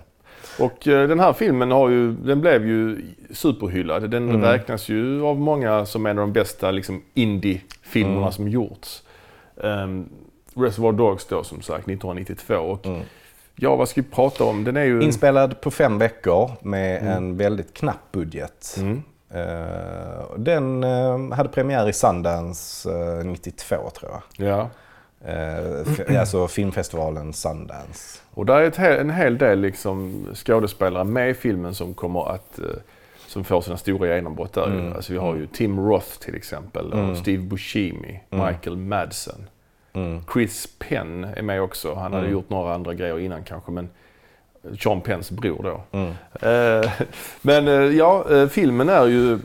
Och 0.58 0.88
eh, 0.88 1.08
den 1.08 1.20
här 1.20 1.32
filmen 1.32 1.70
har 1.70 1.88
ju, 1.88 2.12
den 2.12 2.40
blev 2.40 2.66
ju 2.66 3.02
superhyllad. 3.30 4.10
Den 4.10 4.28
Mm. 4.28 4.42
räknas 4.42 4.88
ju 4.88 5.22
av 5.24 5.38
många 5.40 5.86
som 5.86 6.06
en 6.06 6.18
av 6.18 6.22
de 6.26 6.32
bästa 6.32 6.70
liksom, 6.70 7.02
indie-filmerna 7.14 8.18
Mm. 8.20 8.32
som 8.32 8.48
gjorts. 8.48 9.02
Um, 9.56 10.08
Reservoir 10.56 10.92
Dogs 10.92 11.26
då 11.26 11.44
som 11.44 11.62
sagt 11.62 11.86
1992. 11.88 12.54
Och, 12.54 12.86
Mm. 12.86 13.00
Ja, 13.56 13.76
vad 13.76 13.88
ska 13.88 14.02
vi 14.02 14.08
prata 14.10 14.44
om? 14.44 14.64
Den 14.64 14.76
är 14.76 14.84
ju... 14.84 15.02
Inspelad 15.02 15.60
på 15.60 15.70
fem 15.70 15.98
veckor 15.98 16.50
med 16.62 17.02
en 17.16 17.36
väldigt 17.36 17.74
knapp 17.74 18.12
budget. 18.12 18.78
Eh, 19.34 20.18
och 20.24 20.40
den 20.40 20.84
eh, 20.84 21.32
hade 21.32 21.48
premiär 21.48 21.88
i 21.88 21.92
Sundance 21.92 22.90
eh, 22.90 23.24
92 23.24 23.76
tror 23.90 24.12
jag. 24.12 24.48
Ja. 24.48 24.68
Eh, 25.26 26.20
alltså 26.20 26.48
filmfestivalen 26.48 27.32
Sundance. 27.32 28.20
Och 28.34 28.46
där 28.46 28.60
är 28.60 28.70
he- 28.70 29.00
en 29.00 29.10
hel 29.10 29.38
del 29.38 29.60
liksom, 29.60 30.26
skådespelare 30.34 31.04
med 31.04 31.30
i 31.30 31.34
filmen 31.34 31.74
som 31.74 31.94
kommer 31.94 32.30
att 32.34 32.58
eh, 32.58 32.64
som 33.26 33.44
får 33.44 33.60
sina 33.60 33.76
stora 33.76 34.14
genombrott 34.16 34.52
där. 34.52 34.66
Mm. 34.66 34.92
Alltså 34.92 35.12
vi 35.12 35.18
har 35.18 35.34
ju 35.34 35.46
Tim 35.46 35.80
Roth 35.88 36.18
till 36.20 36.34
exempel 36.34 36.92
och 36.92 36.98
Mm. 36.98 37.16
Steve 37.16 37.42
Buscemi, 37.42 38.20
Mm. 38.30 38.46
Michael 38.46 38.76
Madsen. 38.76 39.46
Mm. 39.92 40.22
Chris 40.32 40.68
Penn 40.78 41.24
är 41.24 41.42
med 41.42 41.62
också. 41.62 41.94
Han 41.94 42.02
hade 42.12 42.18
Mm. 42.26 42.32
gjort 42.32 42.50
några 42.50 42.74
andra 42.74 42.94
grejer 42.94 43.18
innan 43.18 43.42
kanske 43.44 43.70
men 43.72 43.88
Sean 44.78 45.00
Penns 45.00 45.30
bror 45.30 45.62
då. 45.62 45.98
Mm. 45.98 46.10
Eh, 46.40 46.90
men 47.42 47.68
eh, 47.68 47.74
ja, 47.96 48.24
eh, 48.30 48.48
filmen 48.48 48.88
är 48.88 49.06
ju... 49.06 49.38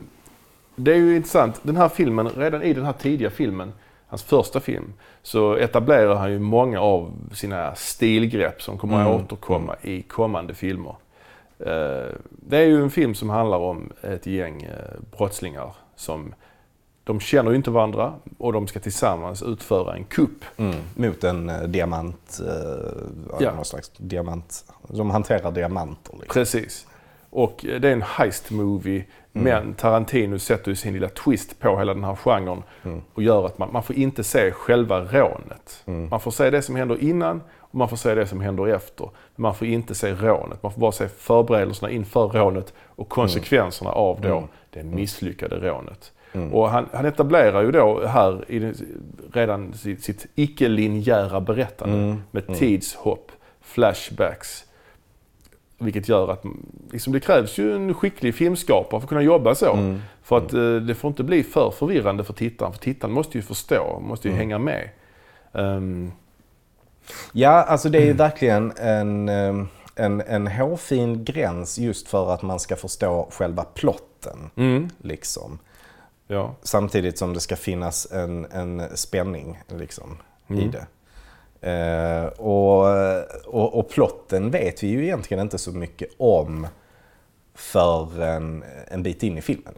Det 0.75 0.91
är 0.91 0.95
ju 0.97 1.15
intressant. 1.15 1.59
Den 1.63 1.77
här 1.77 1.89
filmen, 1.89 2.29
redan 2.29 2.63
i 2.63 2.73
den 2.73 2.85
här 2.85 2.93
tidiga 2.93 3.29
filmen, 3.29 3.73
hans 4.07 4.23
första 4.23 4.59
film, 4.59 4.93
så 5.21 5.55
etablerar 5.55 6.15
han 6.15 6.31
ju 6.31 6.39
många 6.39 6.81
av 6.81 7.11
sina 7.33 7.75
stilgrepp 7.75 8.61
som 8.61 8.77
kommer 8.77 9.01
att 9.01 9.07
Mm. 9.07 9.21
återkomma 9.21 9.75
i 9.81 10.01
kommande 10.01 10.53
filmer. 10.53 10.95
Eh, 11.59 12.13
det 12.29 12.57
är 12.57 12.65
ju 12.65 12.81
en 12.81 12.89
film 12.89 13.15
som 13.15 13.29
handlar 13.29 13.57
om 13.57 13.91
ett 14.01 14.25
gäng 14.27 14.63
eh, 14.63 15.17
brottslingar 15.17 15.73
som 15.95 16.33
de 17.09 17.19
känner 17.19 17.51
ju 17.51 17.57
inte 17.57 17.71
varandra 17.71 18.13
och 18.37 18.53
de 18.53 18.67
ska 18.67 18.79
tillsammans 18.79 19.43
utföra 19.43 19.95
en 19.95 20.03
kupp. 20.03 20.45
Mm. 20.57 20.75
Mot 20.95 21.23
en 21.23 21.49
eh, 21.49 21.61
diamant, 21.63 22.39
eh, 22.47 22.91
ja. 23.39 23.51
Någon 23.55 23.65
slags 23.65 23.91
diamant. 23.97 24.65
De 24.87 25.09
hanterar 25.09 25.51
diamanter. 25.51 26.11
Liksom. 26.13 26.33
Precis. 26.33 26.87
Och 27.29 27.65
eh, 27.65 27.79
det 27.79 27.87
är 27.89 27.93
en 27.93 28.01
heist 28.01 28.51
movie. 28.51 29.05
Men 29.31 29.73
Tarantino 29.73 30.39
sätter 30.39 30.69
ju 30.71 30.75
sin 30.75 30.93
lilla 30.93 31.09
twist 31.09 31.59
på 31.59 31.77
hela 31.77 31.93
den 31.93 32.03
här 32.03 32.15
genren 32.15 32.63
Mm. 32.83 33.01
och 33.13 33.23
gör 33.23 33.45
att 33.45 33.57
man, 33.57 33.69
man 33.73 33.83
får 33.83 33.95
inte 33.95 34.23
se 34.23 34.51
själva 34.51 34.99
rånet. 35.01 35.83
Mm. 35.85 36.09
Man 36.09 36.19
får 36.19 36.31
se 36.31 36.49
det 36.49 36.61
som 36.61 36.75
händer 36.75 37.03
innan 37.03 37.41
och 37.59 37.75
man 37.75 37.89
får 37.89 37.97
se 37.97 38.15
det 38.15 38.27
som 38.27 38.41
händer 38.41 38.67
efter. 38.67 39.05
Men 39.35 39.41
man 39.41 39.55
får 39.55 39.67
inte 39.67 39.95
se 39.95 40.13
rånet. 40.13 40.63
Man 40.63 40.71
får 40.71 40.81
bara 40.81 40.91
se 40.91 41.07
förberedelserna 41.07 41.91
inför 41.91 42.27
rånet 42.27 42.73
och 42.85 43.09
konsekvenserna 43.09 43.91
av 43.91 44.21
då 44.21 44.37
Mm. 44.37 44.49
det 44.69 44.83
misslyckade 44.83 45.55
rånet. 45.69 46.11
Mm. 46.33 46.53
Och 46.53 46.69
han, 46.69 46.89
han 46.93 47.05
etablerar 47.05 47.61
ju 47.61 47.71
då 47.71 48.05
här 48.07 48.51
i 48.51 48.73
redan 49.33 49.73
sitt, 49.73 50.03
sitt 50.03 50.25
icke-linjära 50.35 51.41
berättande 51.41 51.95
Mm. 51.97 52.21
med 52.31 52.43
Mm. 52.43 52.59
tidshopp, 52.59 53.31
flashbacks. 53.61 54.65
Vilket 55.77 56.09
gör 56.09 56.31
att 56.31 56.43
liksom, 56.91 57.13
det 57.13 57.19
krävs 57.19 57.57
ju 57.57 57.75
en 57.75 57.93
skicklig 57.93 58.35
filmskapare 58.35 58.99
för 58.99 59.05
att 59.05 59.09
kunna 59.09 59.21
jobba 59.21 59.55
så. 59.55 59.73
Mm. 59.73 60.01
För 60.23 60.37
att 60.37 60.53
eh, 60.53 60.75
det 60.75 60.95
får 60.95 61.07
inte 61.09 61.23
bli 61.23 61.43
för 61.43 61.71
förvirrande 61.71 62.23
för 62.23 62.33
tittaren. 62.33 62.73
För 62.73 62.79
tittaren 62.79 63.13
måste 63.13 63.37
ju 63.37 63.41
förstå, 63.41 63.99
måste 63.99 64.27
ju 64.27 64.31
Mm. 64.31 64.39
hänga 64.39 64.57
med. 64.57 64.89
Ehm, 65.53 66.11
Ja, 67.31 67.49
alltså 67.49 67.89
det 67.89 67.97
är 67.97 68.05
ju 68.05 68.13
verkligen 68.13 68.71
en, 68.77 69.29
eh, 69.29 69.65
en, 69.95 70.21
en 70.21 70.47
hårfin 70.47 71.23
gräns 71.23 71.77
just 71.79 72.07
för 72.07 72.33
att 72.33 72.41
man 72.41 72.59
ska 72.59 72.75
förstå 72.75 73.27
själva 73.31 73.63
plotten. 73.63 74.49
mm, 74.55 74.89
Liksom. 75.01 75.59
Ja. 76.31 76.55
Samtidigt 76.61 77.17
som 77.17 77.33
det 77.33 77.39
ska 77.39 77.55
finnas 77.55 78.11
en, 78.11 78.45
en 78.51 78.97
spänning 78.97 79.59
liksom, 79.67 80.17
i 80.47 80.53
Mm. 80.53 80.71
det. 80.71 80.85
Eh, 81.61 82.25
och, 82.25 82.87
och, 83.45 83.79
och 83.79 83.89
plotten 83.89 84.51
vet 84.51 84.83
vi 84.83 84.87
ju 84.87 85.03
egentligen 85.03 85.41
inte 85.43 85.57
så 85.57 85.71
mycket 85.71 86.09
om 86.17 86.67
för 87.55 88.21
en, 88.21 88.63
bit 89.03 89.23
in 89.23 89.37
i 89.37 89.41
filmen. 89.41 89.73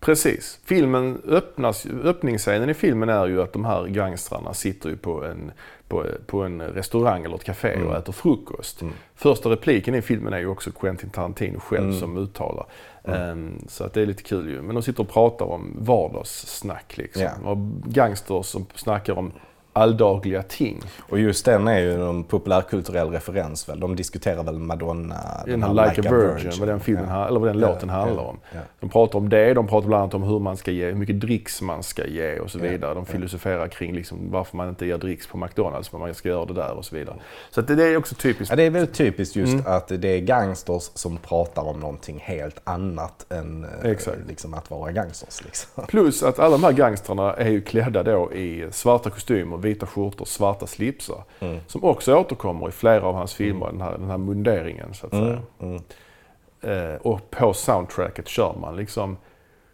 Precis. 0.00 0.60
Filmen 0.64 1.22
öppnas, 1.28 1.86
öppningsscenen 2.04 2.70
i 2.70 2.74
filmen 2.74 3.08
är 3.08 3.26
ju 3.26 3.42
att 3.42 3.52
de 3.52 3.64
här 3.64 3.86
gangstrarna 3.86 4.54
sitter 4.54 4.88
ju 4.88 4.96
på 4.96 5.24
en, 5.24 5.52
på, 5.88 6.06
på 6.26 6.42
en 6.42 6.60
restaurang 6.62 7.24
eller 7.24 7.34
ett 7.36 7.44
café 7.44 7.72
Mm. 7.74 7.86
och 7.88 7.96
äter 7.96 8.12
frukost. 8.12 8.82
Mm. 8.82 8.94
Första 9.14 9.48
repliken 9.50 9.94
i 9.94 10.02
filmen 10.02 10.32
är 10.32 10.38
ju 10.38 10.46
också 10.46 10.70
Quentin 10.70 11.10
Tarantino 11.10 11.58
själv 11.60 11.84
Mm. 11.88 12.00
som 12.00 12.16
uttalar. 12.16 12.66
Ehm, 13.14 13.64
så 13.68 13.84
att 13.84 13.94
det 13.94 14.02
är 14.02 14.06
lite 14.06 14.22
kul 14.22 14.48
ju. 14.48 14.62
Men 14.62 14.74
de 14.74 14.82
sitter 14.82 15.02
och 15.02 15.08
pratar 15.08 15.46
om 15.46 15.76
vardagssnack 15.78 16.96
liksom. 16.96 17.22
Ja. 17.22 17.50
Och 17.50 17.58
gangsters 17.92 18.46
som 18.46 18.66
snackar 18.74 19.18
om 19.18 19.32
alldagliga 19.78 20.42
ting. 20.42 20.80
Och 21.08 21.18
just 21.18 21.44
den 21.44 21.68
är 21.68 21.78
ju 21.78 22.08
en 22.08 22.24
populärkulturell 22.24 23.10
referens 23.10 23.68
väl. 23.68 23.80
De 23.80 23.96
diskuterar 23.96 24.42
väl 24.42 24.58
Madonna. 24.58 25.16
Den 25.46 25.62
här 25.62 25.72
Like, 25.88 26.08
a 26.08 26.12
Virgin, 26.12 26.52
vad 26.58 26.68
den, 26.68 26.80
filmen, 26.80 27.08
ja. 27.08 27.26
eller 27.28 27.40
vad 27.40 27.48
den 27.48 27.58
Ja, 27.58 27.68
låten 27.68 27.88
handlar 27.88 28.22
om. 28.22 28.38
ja. 28.52 28.60
De 28.80 28.88
pratar 28.90 29.18
om 29.18 29.28
det, 29.28 29.54
de 29.54 29.66
pratar 29.66 29.88
bland 29.88 30.02
annat 30.02 30.14
om 30.14 30.22
hur 30.22 30.38
man 30.38 30.56
ska 30.56 30.70
ge, 30.70 30.86
hur 30.86 30.94
mycket 30.94 31.20
dricks 31.20 31.62
man 31.62 31.82
ska 31.82 32.06
ge 32.06 32.38
och 32.38 32.50
så 32.50 32.58
vidare. 32.58 32.94
De 32.94 33.06
filosoferar 33.06 33.68
kring 33.68 33.94
liksom 33.94 34.30
varför 34.30 34.56
man 34.56 34.68
inte 34.68 34.86
ger 34.86 34.98
dricks 34.98 35.26
på 35.26 35.38
McDonalds, 35.38 35.92
men 35.92 36.00
man 36.00 36.14
ska 36.14 36.28
göra 36.28 36.44
det 36.44 36.54
där 36.54 36.72
och 36.72 36.84
så 36.84 36.96
vidare. 36.96 37.16
Så 37.50 37.60
det, 37.60 37.84
är 37.84 37.96
också 37.96 38.14
typiskt. 38.14 38.50
Ja, 38.50 38.56
det 38.56 38.62
är 38.62 38.70
väldigt 38.70 38.94
typiskt 38.94 39.36
just 39.36 39.52
Mm. 39.52 39.64
att 39.66 39.88
det 39.88 40.08
är 40.08 40.18
gangsters 40.20 40.82
som 40.94 41.16
pratar 41.16 41.62
om 41.62 41.80
någonting 41.80 42.18
helt 42.22 42.60
annat 42.64 43.32
än 43.32 43.66
eh, 43.84 43.96
liksom 44.28 44.54
att 44.54 44.70
vara 44.70 44.92
gangsters. 44.92 45.44
Liksom. 45.44 45.84
Plus 45.86 46.22
att 46.22 46.38
alla 46.38 46.50
de 46.50 46.64
här 46.64 46.72
gangstrarna 46.72 47.34
är 47.34 47.48
ju 47.50 47.60
klädda 47.60 48.02
då 48.02 48.32
i 48.32 48.66
svarta 48.70 49.10
kostymer, 49.10 49.56
vita 49.68 49.86
skjortor, 49.86 50.24
svarta 50.24 50.66
slipsar. 50.66 51.24
Mm. 51.40 51.58
Som 51.66 51.84
också 51.84 52.14
återkommer 52.16 52.68
i 52.68 52.72
flera 52.72 53.02
av 53.06 53.14
hans 53.14 53.34
filmer, 53.34 53.66
den, 53.66 53.80
här, 53.80 53.92
den 53.98 54.10
här 54.10 54.18
munderingen 54.18 54.94
så 54.94 55.06
att 55.06 55.12
Mm. 55.12 55.26
säga. 55.26 55.40
Mm. 55.60 56.92
Eh, 56.92 56.96
och 57.00 57.30
på 57.30 57.52
soundtracket 57.52 58.28
kör 58.28 58.54
man 58.60 58.76
liksom 58.76 59.16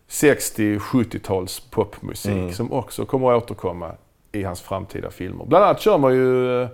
60-70-tals 0.09 1.61
popmusik 1.71 2.33
Mm. 2.33 2.53
som 2.53 2.73
också 2.73 3.05
kommer 3.07 3.33
att 3.33 3.43
återkomma 3.43 3.91
i 4.33 4.43
hans 4.43 4.61
framtida 4.61 5.11
filmer. 5.11 5.45
Bland 5.45 5.65
annat 5.65 5.81
kör 5.81 5.99
man 5.99 6.15
ju 6.15 6.63
eh, 6.63 6.69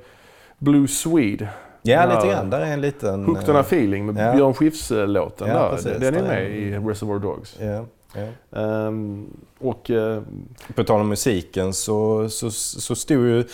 Blue 0.58 0.88
Swede. 0.88 1.48
Ja, 1.82 2.14
lite 2.14 2.26
grann. 2.28 2.50
Där 2.50 2.60
är 2.60 2.72
en 2.72 2.80
liten... 2.80 3.24
Hooked 3.24 3.48
on 3.50 3.56
a 3.56 3.58
eh, 3.58 3.64
feeling 3.64 4.06
med 4.06 4.28
ja. 4.28 4.32
Björn 4.34 4.54
Skifs-låten 4.54 5.48
Ja, 5.48 5.54
där. 5.54 5.70
precis. 5.70 5.96
Den 5.98 6.14
är 6.14 6.22
med 6.22 6.50
i 6.50 6.78
Reservoir 6.78 7.18
Dogs. 7.18 7.56
Ja, 7.60 7.84
ja. 8.14 8.58
Ehm, 8.60 9.26
och 9.58 9.90
eh, 9.90 10.22
På 10.74 10.84
tal 10.84 11.00
om 11.00 11.08
musiken 11.08 11.72
så, 11.72 12.28
så, 12.28 12.50
så 12.50 12.94
stod 12.94 13.18
ju... 13.26 13.44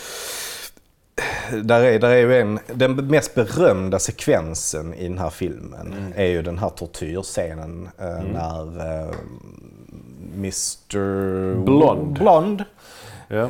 Där 1.65 1.81
är, 1.81 1.99
där 1.99 2.09
är 2.11 2.17
ju 2.17 2.41
en, 2.41 2.59
den 2.75 2.95
mest 3.07 3.35
berömda 3.35 3.99
sekvensen 3.99 4.95
i 4.95 5.09
den 5.09 5.19
här 5.19 5.31
filmen 5.31 5.93
Mm. 5.93 6.13
är 6.17 6.27
ju 6.27 6.43
den 6.43 6.59
här 6.59 6.69
tortyrscenen 6.69 7.89
eh, 7.99 8.23
när 8.33 9.01
eh, 9.03 9.15
Mr... 10.35 11.55
Blond. 11.65 12.13
Blond. 12.19 12.65
ja. 13.29 13.47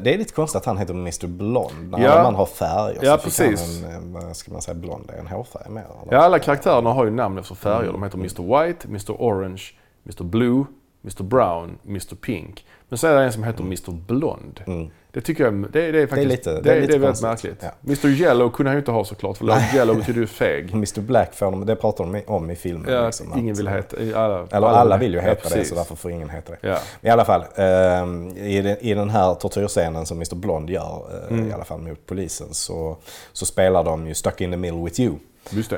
Det 0.00 0.14
är 0.14 0.18
lite 0.18 0.32
konstigt 0.32 0.56
att 0.56 0.64
han 0.66 0.78
heter 0.78 0.94
Mr 0.94 1.26
Blond. 1.26 1.90
När 1.90 2.04
Ja. 2.04 2.22
man 2.22 2.34
har 2.34 2.46
färger 2.46 2.98
Ja, 3.02 3.18
så 3.18 3.24
precis. 3.24 3.82
han 3.84 4.16
en, 4.16 4.34
ska 4.34 4.52
man 4.52 4.62
säga, 4.62 4.74
blond, 4.74 5.10
är 5.14 5.18
en 5.20 5.26
hårfärg 5.26 5.70
mer. 5.70 5.80
eller? 6.02 6.12
ja, 6.16 6.18
alla 6.18 6.38
karaktärerna 6.38 6.92
har 6.92 7.04
ju 7.04 7.10
namn 7.10 7.38
efter 7.38 7.54
färger. 7.54 7.88
Mm. 7.88 7.92
De 7.92 8.02
heter 8.02 8.18
Mr 8.18 8.66
White, 8.66 8.88
Mr 8.88 9.12
Orange, 9.12 9.62
Mr 10.08 10.24
Blue, 10.24 10.64
Mr 11.02 11.22
Brown, 11.22 11.78
Mr 11.86 12.14
Pink. 12.14 12.64
Men 12.88 12.98
så 12.98 13.06
är 13.06 13.16
det 13.16 13.22
en 13.22 13.32
som 13.32 13.44
heter 13.44 13.62
Mr 13.62 13.90
Blond. 14.06 14.60
Mm. 14.66 14.90
Det 15.12 15.20
tycker 15.20 15.44
jag 15.44 15.54
det, 15.72 15.92
det 15.92 16.02
är 16.02 16.06
faktiskt 16.06 16.28
lite- 16.30 16.52
det, 16.54 16.60
det 16.60 16.70
är 16.70 16.74
det, 16.74 16.80
lite 16.80 16.94
är 16.94 16.98
väldigt 16.98 17.22
märkligt. 17.22 17.64
Mr 17.86 18.06
Yellow 18.06 18.50
kunde 18.50 18.70
han 18.70 18.76
ju 18.76 18.78
inte 18.80 18.90
ha 18.90 19.04
såklart 19.04 19.36
för 19.38 19.74
Yellow 19.76 19.96
betyder 19.96 20.20
ju 20.20 20.26
feg. 20.26 20.70
Mr 20.74 21.00
Black 21.00 21.34
får 21.34 21.46
de, 21.50 21.66
det 21.66 21.76
pratar 21.76 22.04
de 22.06 22.22
om 22.26 22.50
i 22.50 22.56
filmen. 22.56 22.92
Ja, 22.92 23.06
liksom, 23.06 23.38
ingen 23.38 23.54
vill 23.54 23.68
heta... 23.68 23.96
Alla, 24.20 24.46
Eller 24.50 24.66
alla 24.66 24.96
vill 24.96 25.10
ju 25.12 25.16
ja, 25.18 25.22
heta 25.24 25.48
det 25.48 25.54
precis. 25.54 25.68
så 25.68 25.74
därför 25.74 25.96
får 25.96 26.10
ingen 26.10 26.30
heta 26.30 26.52
det. 26.52 26.68
Ja. 26.68 26.78
I 27.00 27.08
alla 27.08 27.24
fall, 27.24 27.44
ehm, 27.56 28.28
i, 28.36 28.60
den, 28.62 28.76
i 28.80 28.94
den 28.94 29.10
här 29.10 29.34
tortyrscenen 29.34 30.06
som 30.06 30.16
Mr 30.16 30.34
Blond 30.34 30.70
gör, 30.70 31.02
eh, 31.30 31.32
Mm. 31.36 31.48
i 31.48 31.52
alla 31.52 31.64
fall 31.64 31.80
mot 31.80 32.06
polisen, 32.06 32.46
så, 32.54 32.96
så 33.32 33.46
spelar 33.46 33.84
de 33.84 34.06
ju 34.06 34.14
Stuck 34.14 34.40
in 34.40 34.50
the 34.50 34.56
middle 34.56 34.84
with 34.84 35.00
you. 35.00 35.14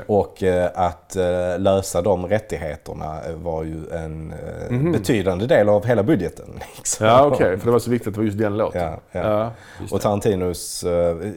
Och 0.07 0.43
eh, 0.43 0.69
att 0.75 1.15
eh, 1.15 1.59
lösa 1.59 2.01
de 2.01 2.27
rättigheterna 2.27 3.19
var 3.35 3.63
ju 3.63 3.89
en 3.91 4.33
eh, 4.33 4.91
betydande 4.91 5.45
del 5.45 5.69
av 5.69 5.85
hela 5.85 6.03
budgeten. 6.03 6.45
Liksom. 6.77 7.07
Ja, 7.07 7.25
okej. 7.25 7.57
För 7.57 7.65
det 7.65 7.71
var 7.71 7.79
så 7.79 7.89
viktigt 7.91 8.07
att 8.07 8.13
det 8.13 8.19
var 8.19 8.25
just 8.25 8.37
den 8.37 8.57
låten. 8.57 8.81
Ja, 8.81 8.99
ja. 9.11 9.51
just 9.81 9.93
Och. 9.93 10.01
Tarantinos, 10.01 10.85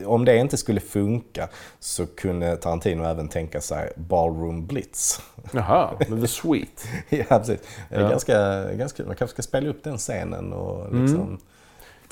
om 0.06 0.24
det 0.24 0.36
inte 0.36 0.56
skulle 0.56 0.80
funka 0.80 1.48
så 1.80 2.06
kunde 2.06 2.56
Tarantino 2.56 3.04
även 3.04 3.28
tänka 3.28 3.60
sig 3.60 3.92
Ballroom 3.96 4.66
Blitz. 4.66 5.20
Jaha, 5.52 5.90
men 6.08 6.20
the 6.20 6.28
sweet. 6.42 6.84
ja, 7.08 7.24
precis. 7.38 7.60
Det 7.88 7.96
är 7.96 8.00
Ja. 8.00 8.08
Ganska, 8.08 8.64
ganska 8.72 8.96
kul. 8.96 9.06
Man 9.06 9.16
kanske 9.16 9.34
ska 9.34 9.42
spela 9.42 9.68
upp 9.68 9.84
den 9.84 9.98
scenen 9.98 10.52
och 10.52 10.86
Mm. 10.86 11.38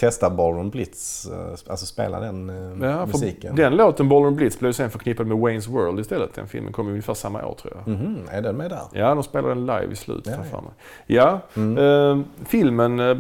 Testa 0.07 0.31
Ballroom 0.31 0.71
Blitz. 0.71 1.27
eh, 1.27 1.71
Alltså 1.71 1.87
spela 1.87 2.21
den 2.21 2.51
eh, 2.83 2.89
Ja, 2.89 3.07
musiken. 3.07 3.57
den 3.57 3.77
låten, 3.77 4.09
Ballroom 4.09 4.35
Blitz, 4.37 4.59
blev 4.59 4.73
sen 4.73 4.91
förknippad 4.91 5.27
med 5.27 5.37
Wayne's 5.37 5.71
World 5.71 6.01
istället. 6.01 6.35
Den 6.35 6.49
filmen 6.49 6.73
kom 6.73 6.89
ungefär 6.89 7.15
samma 7.15 7.45
år 7.47 7.55
tror 7.55 7.73
jag. 7.77 7.89
Mhm, 7.95 8.19
är 8.31 8.43
den 8.43 8.57
med 8.57 8.71
där? 8.71 8.83
Ja, 8.93 9.15
de 9.15 9.23
spelar 9.23 9.49
den 9.49 9.61
live 9.67 9.89
i 9.93 9.97
slutet. 9.97 10.39
Ja, 10.53 10.63
Ja. 11.07 11.41
Mm. 11.57 11.79
eh, 12.19 12.25
filmen 12.47 13.01
eh, 13.01 13.17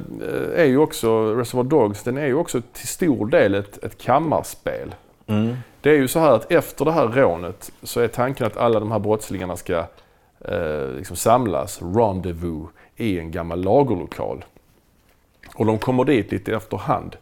är 0.56 0.64
ju 0.64 0.78
också, 0.78 1.34
Reservoir 1.34 1.64
Dogs, 1.64 2.02
den 2.02 2.16
är 2.18 2.26
ju 2.26 2.34
också 2.34 2.60
till 2.72 2.88
stor 2.88 3.26
del 3.26 3.54
ett, 3.54 3.84
ett 3.84 3.98
kammarspel. 3.98 4.94
Mm. 5.26 5.56
Det 5.80 5.90
är 5.90 5.94
ju 5.96 6.08
så 6.08 6.18
här 6.18 6.32
att 6.32 6.52
efter 6.52 6.84
det 6.84 6.92
här 6.92 7.06
rånet 7.08 7.72
så 7.82 8.00
är 8.00 8.08
tanken 8.08 8.46
att 8.46 8.56
alla 8.56 8.80
de 8.80 8.92
här 8.92 8.98
brottslingarna 8.98 9.56
ska 9.56 9.84
eh, 10.44 10.88
liksom 10.96 11.16
samlas, 11.16 11.80
rendezvous, 11.82 12.68
i 12.96 13.18
en 13.18 13.30
gammal 13.30 13.60
lagerlokal. 13.64 14.44
Och 15.54 15.66
de 15.66 15.78
kommer 15.78 16.04
dit 16.04 16.32
lite 16.32 16.54
efterhand. 16.54 17.16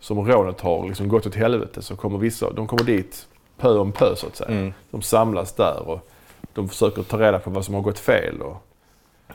Som 0.00 0.26
rånet 0.28 0.60
har 0.60 0.86
liksom 0.86 1.08
gått 1.08 1.26
åt 1.26 1.34
helvete 1.34 1.82
så 1.82 1.96
kommer 1.96 2.18
vissa, 2.18 2.50
de 2.52 2.66
kommer 2.66 2.84
dit 2.84 3.26
pö 3.58 3.78
om 3.78 3.92
pö 3.92 4.16
så 4.16 4.26
att 4.26 4.36
säga. 4.36 4.50
Mm. 4.50 4.72
De 4.90 5.02
samlas 5.02 5.52
där 5.52 5.88
och 5.88 6.08
de 6.54 6.68
försöker 6.68 7.02
ta 7.02 7.18
reda 7.20 7.38
på 7.38 7.50
vad 7.50 7.64
som 7.64 7.74
har 7.74 7.82
gått 7.82 7.98
fel. 7.98 8.42
Och, 8.42 8.56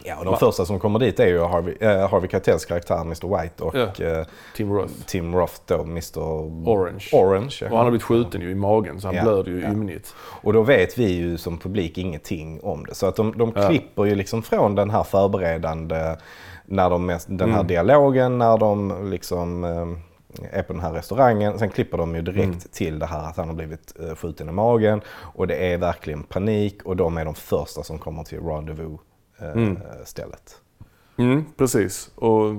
Ja, 0.03 0.17
och 0.19 0.25
de 0.25 0.37
första 0.37 0.65
som 0.65 0.79
kommer 0.79 0.99
dit 0.99 1.19
är 1.19 1.27
ju 1.27 1.39
Harvey, 1.43 1.75
äh, 1.79 2.09
Harvey 2.09 2.29
Keitels 2.29 2.65
karaktär 2.65 3.01
Mr 3.01 3.41
White 3.41 3.63
och 3.63 3.75
Ja. 3.75 4.05
eh, 4.05 4.25
Tim 4.55 4.73
Roth. 4.73 4.93
Tim 5.05 5.35
Roth 5.35 5.53
då, 5.65 5.81
Mr 5.81 6.19
Orange. 6.69 7.05
Orange 7.13 7.57
ja. 7.61 7.67
Och 7.67 7.77
han 7.77 7.85
har 7.85 7.91
blivit 7.91 8.03
skjuten 8.03 8.41
ju 8.41 8.49
i 8.51 8.55
magen 8.55 9.01
så 9.01 9.07
han 9.07 9.15
Ja, 9.15 9.23
blöder 9.23 9.51
ju 9.51 9.61
ja. 9.61 9.69
ymnigt. 9.71 10.13
Och 10.19 10.53
då 10.53 10.61
vet 10.61 10.97
vi 10.97 11.11
ju 11.11 11.37
som 11.37 11.57
publik 11.57 11.97
ingenting 11.97 12.59
om 12.63 12.85
det. 12.85 12.95
Så 12.95 13.05
att 13.05 13.15
de, 13.15 13.37
de 13.37 13.51
klipper 13.51 14.05
ju 14.05 14.15
liksom 14.15 14.43
från 14.43 14.75
den 14.75 14.89
här 14.89 15.03
förberedande, 15.03 16.15
när 16.71 16.89
de, 16.89 17.05
mest- 17.09 17.27
den 17.29 17.49
här 17.49 17.55
Mm. 17.59 17.67
dialogen, 17.67 18.37
när 18.37 18.57
de 18.57 19.09
liksom 19.11 19.63
eh, 19.63 19.87
är 20.59 20.63
på 20.63 20.73
den 20.73 20.81
här 20.81 20.91
restaurangen. 20.93 21.59
Sen 21.59 21.69
klipper 21.69 21.97
de 21.97 22.15
ju 22.15 22.21
direkt 22.21 22.43
Mm. 22.43 22.59
till 22.71 22.99
det 22.99 23.05
här 23.05 23.29
att 23.29 23.37
han 23.37 23.47
har 23.47 23.55
blivit 23.55 23.93
eh, 23.99 24.15
skjuten 24.15 24.49
i 24.49 24.51
magen. 24.51 25.01
Och 25.19 25.47
det 25.47 25.55
är 25.73 25.77
verkligen 25.77 26.23
panik 26.23 26.83
och 26.83 26.95
de 26.95 27.17
är 27.17 27.25
de 27.25 27.35
första 27.35 27.83
som 27.83 27.99
kommer 27.99 28.23
till 28.23 28.39
rendezvous 28.39 28.99
eh, 29.41 29.51
Mm. 29.51 29.77
stället. 30.05 30.55
Mm, 31.17 31.45
precis. 31.57 32.11
Och 32.15 32.55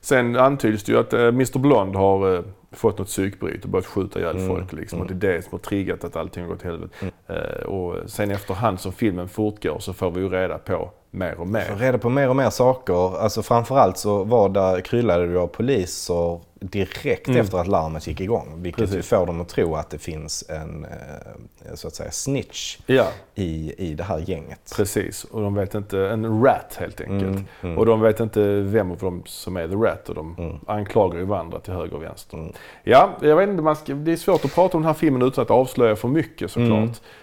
sen 0.00 0.36
antyds 0.36 0.84
det 0.84 0.92
ju 0.92 0.98
att 0.98 1.12
Mr 1.12 1.58
Blond 1.58 1.96
har 1.96 2.44
fått 2.72 2.98
något 2.98 3.08
psykbryt 3.08 3.64
och 3.64 3.70
börjat 3.70 3.86
skjuta 3.86 4.18
ihjäl 4.20 4.36
Mm, 4.36 4.48
folk. 4.48 4.72
Liksom, 4.72 4.96
mm. 5.00 5.08
Och 5.12 5.16
det 5.16 5.28
är 5.28 5.32
det 5.36 5.42
som 5.42 5.50
har 5.52 5.58
triggat 5.58 6.04
att 6.04 6.16
allting 6.16 6.42
har 6.42 6.50
gått 6.50 6.60
till 6.60 6.70
helvete. 6.70 7.10
Eh, 7.26 7.66
och 7.66 8.10
sen 8.10 8.30
efterhand 8.30 8.80
som 8.80 8.92
filmen 8.92 9.28
fortgår 9.28 9.78
så 9.78 9.92
får 9.92 10.10
vi 10.10 10.20
ju 10.20 10.28
reda 10.28 10.58
på 10.58 10.90
mer 11.14 11.30
och 11.30 11.36
Får 11.36 11.44
mer. 11.44 11.76
reda 11.78 11.98
på 11.98 12.08
mer 12.08 12.28
och 12.28 12.36
mer 12.36 12.50
saker. 12.50 13.18
Alltså 13.18 13.42
framförallt 13.42 13.96
så 13.98 14.24
var 14.24 14.48
det, 14.48 14.82
kryllade 14.82 15.32
det 15.32 15.40
av 15.40 15.46
poliser 15.46 16.40
direkt 16.60 17.28
Mm. 17.28 17.40
efter 17.40 17.58
att 17.58 17.66
larmet 17.68 18.06
gick 18.06 18.20
igång. 18.20 18.52
Vilket 18.56 18.84
Precis. 18.84 19.08
får 19.08 19.26
dem 19.26 19.40
att 19.40 19.48
tro 19.48 19.74
att 19.74 19.90
det 19.90 19.98
finns 19.98 20.44
en 20.48 20.84
eh, 20.84 21.74
så 21.74 21.88
att 21.88 21.94
säga 21.94 22.10
snitch 22.10 22.78
Ja, 22.86 23.06
i, 23.34 23.74
i 23.90 23.94
det 23.94 24.02
här 24.04 24.18
gänget. 24.18 24.72
precis. 24.76 25.24
Och 25.24 25.42
de 25.42 25.54
vet 25.54 25.74
inte, 25.74 25.98
en 25.98 26.42
rat 26.44 26.76
helt 26.80 27.00
enkelt. 27.00 27.22
Mm, 27.22 27.44
mm. 27.62 27.78
Och 27.78 27.86
de 27.86 28.00
vet 28.00 28.20
inte 28.20 28.40
vem 28.60 28.90
av 28.90 28.96
dem 28.98 29.22
som 29.26 29.56
är 29.56 29.68
the 29.68 29.74
rat 29.74 30.08
och 30.08 30.14
de 30.14 30.34
Mm. 30.38 30.56
anklagar 30.66 31.18
ju 31.18 31.24
varandra 31.24 31.60
till 31.60 31.72
höger 31.72 31.94
och 31.96 32.02
vänster. 32.02 32.36
Mm. 32.36 32.52
Ja, 32.84 33.10
jag 33.22 33.36
vet 33.36 33.48
inte, 33.48 33.62
man 33.62 33.76
ska, 33.76 33.94
det 33.94 34.12
är 34.12 34.16
svårt 34.16 34.44
att 34.44 34.54
prata 34.54 34.76
om 34.76 34.82
den 34.82 34.86
här 34.86 34.94
filmen 34.94 35.22
utan 35.22 35.42
att 35.42 35.50
avslöja 35.50 35.96
för 35.96 36.08
mycket 36.08 36.50
såklart. 36.50 36.70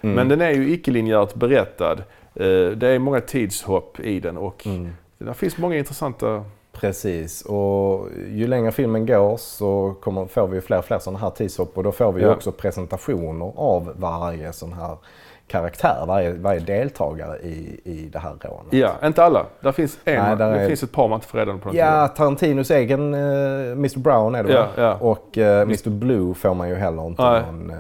Mm. 0.02 0.16
Men 0.16 0.28
den 0.28 0.42
är 0.42 0.52
ju 0.52 0.72
icke-linjärt 0.74 1.34
berättad. 1.34 1.98
Eh, 2.36 2.46
Det 2.78 2.88
är 2.88 3.00
många 3.00 3.22
tidshopp 3.22 4.00
i 4.00 4.20
den 4.20 4.38
och 4.38 4.66
Mm. 4.68 4.90
det 5.18 5.34
finns 5.34 5.58
många 5.58 5.78
intressanta... 5.78 6.44
Precis, 6.72 7.42
och 7.42 8.08
ju 8.32 8.48
längre 8.48 8.72
filmen 8.72 9.06
går 9.06 9.38
så 9.38 9.96
kommer, 10.02 10.26
får 10.26 10.48
vi 10.48 10.62
fler 10.62 10.78
och 10.80 10.86
fler 10.86 11.00
sådana 11.00 11.20
här 11.20 11.30
tidshopp 11.30 11.78
och 11.78 11.84
då 11.84 11.92
får 11.92 12.12
vi 12.12 12.22
Ja. 12.22 12.36
också 12.36 12.52
presentationer 12.52 13.52
av 13.56 13.94
varje 13.98 14.54
sån 14.54 14.74
här 14.74 14.98
karaktär, 15.50 16.04
varje, 16.08 16.34
varje 16.34 16.60
deltagare 16.60 17.38
i, 17.38 17.80
i 17.84 18.10
det 18.14 18.20
här 18.20 18.30
rånet. 18.42 18.74
Ja, 18.74 18.92
inte 19.04 19.24
alla. 19.24 19.46
Där 19.62 19.72
finns 19.72 20.00
en, 20.06 20.24
Nej, 20.24 20.36
där 20.36 20.52
det 20.54 20.60
är- 20.60 20.68
finns 20.68 20.84
ett 20.84 20.92
par 20.92 21.08
man 21.08 21.18
inte 21.18 21.28
får 21.28 21.38
reda 21.38 21.58
på. 21.58 21.70
Ja. 21.76 22.08
Tarantinos 22.08 22.72
egen 22.72 23.14
eh, 23.14 23.20
Mr 23.72 24.00
Brown 24.00 24.36
är 24.36 24.44
det 24.44 24.54
Ja, 24.54 24.68
ja. 24.78 24.94
Och 25.00 25.38
eh, 25.38 25.62
Mr 25.62 25.90
Blue 25.90 26.34
får 26.34 26.54
man 26.54 26.70
ju 26.70 26.76
heller 26.76 27.08
inte 27.08 27.22
Nej. 27.24 27.42
någon 27.42 27.70
eh, 27.70 27.76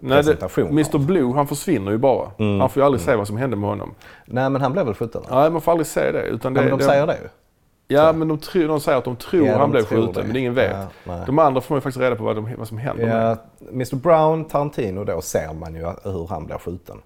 Nej, 0.00 0.16
presentation 0.16 0.64
det, 0.66 0.70
Mr 0.72 0.94
av. 0.94 1.06
Blue, 1.06 1.32
han 1.34 1.46
försvinner 1.46 1.90
ju 1.92 1.98
bara. 1.98 2.30
Mm. 2.38 2.60
Han 2.60 2.68
får 2.70 2.80
ju 2.80 2.86
aldrig 2.86 3.00
se 3.00 3.14
vad 3.16 3.26
som 3.26 3.36
hände 3.36 3.56
med 3.56 3.68
honom. 3.70 3.94
Nej 4.26 4.50
men 4.50 4.60
han 4.62 4.72
blev 4.72 4.84
väl 4.86 4.94
skjuten? 4.94 5.22
Nej, 5.30 5.50
man 5.50 5.60
får 5.60 5.72
aldrig 5.72 5.86
se 5.86 6.12
det. 6.12 6.22
Utan 6.22 6.54
det 6.54 6.60
Ja, 6.60 6.68
men 6.68 6.78
de 6.78 6.84
säger 6.84 7.06
det 7.06 7.12
ju. 7.22 7.28
Ja, 7.90 8.12
men 8.12 8.28
de, 8.28 8.38
tror, 8.38 8.68
de 8.68 8.80
säger 8.80 8.98
att 8.98 9.04
de 9.04 9.16
tror 9.16 9.46
Ja, 9.46 9.52
de 9.52 9.60
han 9.60 9.70
blev 9.70 9.84
skjuten, 9.84 10.26
men 10.26 10.36
ingen 10.36 10.54
vet. 10.54 10.76
Ja, 11.04 11.12
de 11.26 11.38
andra 11.38 11.60
får 11.60 11.74
man 11.74 11.76
ju 11.76 11.80
faktiskt 11.80 12.00
reda 12.02 12.16
på 12.16 12.24
vad, 12.24 12.36
de, 12.36 12.48
vad 12.58 12.68
som 12.68 12.78
händer 12.78 13.06
med. 13.06 13.30
Ja, 13.30 13.36
Mr 13.72 13.96
Brown, 13.96 14.44
Tarantino 14.44 15.04
då 15.04 15.20
ser 15.20 15.54
man 15.54 15.74
ju 15.74 15.86
hur 16.04 16.26
han 16.26 16.46
blir 16.46 16.58
skjuten. 16.58 16.96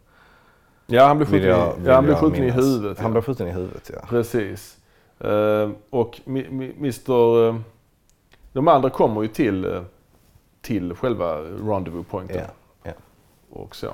Ja, 0.86 1.06
han 1.06 1.16
blev 1.16 1.26
skjuten, 1.26 1.48
jag- 1.48 1.68
i, 1.68 1.86
ja, 1.86 1.94
han 1.94 2.04
blev 2.04 2.14
skjuten 2.14 2.44
i 2.44 2.50
huvudet. 2.50 2.98
Han 2.98 3.06
ja. 3.06 3.10
blev 3.12 3.22
skjuten 3.22 3.48
i 3.48 3.50
huvudet 3.50 3.90
ja. 3.94 4.00
Precis. 4.08 4.76
Eh, 5.20 5.70
och 5.90 6.20
Mr... 6.26 7.48
eh, 7.48 7.56
de 8.52 8.68
andra 8.68 8.90
kommer 8.90 9.22
ju 9.22 9.28
till, 9.28 9.64
eh, 9.64 9.82
till 10.60 10.94
själva 10.94 11.36
rendezvous 11.40 12.06
pointen. 12.10 12.36
ja. 12.36 12.42
ja. 12.82 12.92
Och 13.60 13.76
så. 13.76 13.90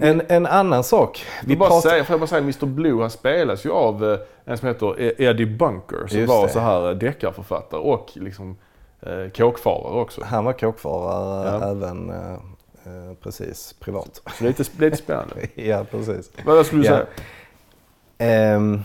En, 0.00 0.22
en 0.28 0.46
annan 0.46 0.84
sak. 0.84 1.24
Vi 1.44 1.56
bara 1.56 1.68
pratar... 1.68 1.90
säga, 1.90 2.04
får 2.04 2.12
jag 2.14 2.20
bara 2.20 2.26
säga, 2.26 2.40
Mr 2.42 2.66
Blue 2.66 3.00
han 3.00 3.10
spelas 3.10 3.66
ju 3.66 3.70
av 3.70 4.04
eh, 4.12 4.18
en 4.44 4.58
som 4.58 4.68
heter 4.68 5.00
E- 5.00 5.14
Eddie 5.18 5.46
Bunker 5.46 6.06
som 6.06 6.18
Just 6.18 6.28
var 6.32 6.46
det. 6.46 6.52
så 6.52 6.58
här 6.60 6.88
eh, 6.88 6.94
deckarförfattare 6.96 7.80
och 7.80 8.10
liksom 8.14 8.56
eh, 9.00 9.28
kåkfarare 9.36 10.00
också. 10.00 10.24
Han 10.24 10.44
var 10.44 10.52
kåkfarare 10.52 11.58
Ja. 11.60 11.70
även 11.70 12.10
eh, 12.86 13.14
precis 13.22 13.72
privat. 13.80 14.14
Så 14.14 14.30
det 14.38 14.44
är 14.44 14.48
lite, 14.48 14.64
lite 14.84 14.96
spännande. 14.96 15.34
ja, 15.54 15.84
precis. 15.90 16.30
Vad 16.44 16.66
skulle 16.66 16.82
du 16.82 16.88
Ja. 16.88 16.94
säga? 16.94 17.06
Ehm, 18.18 18.82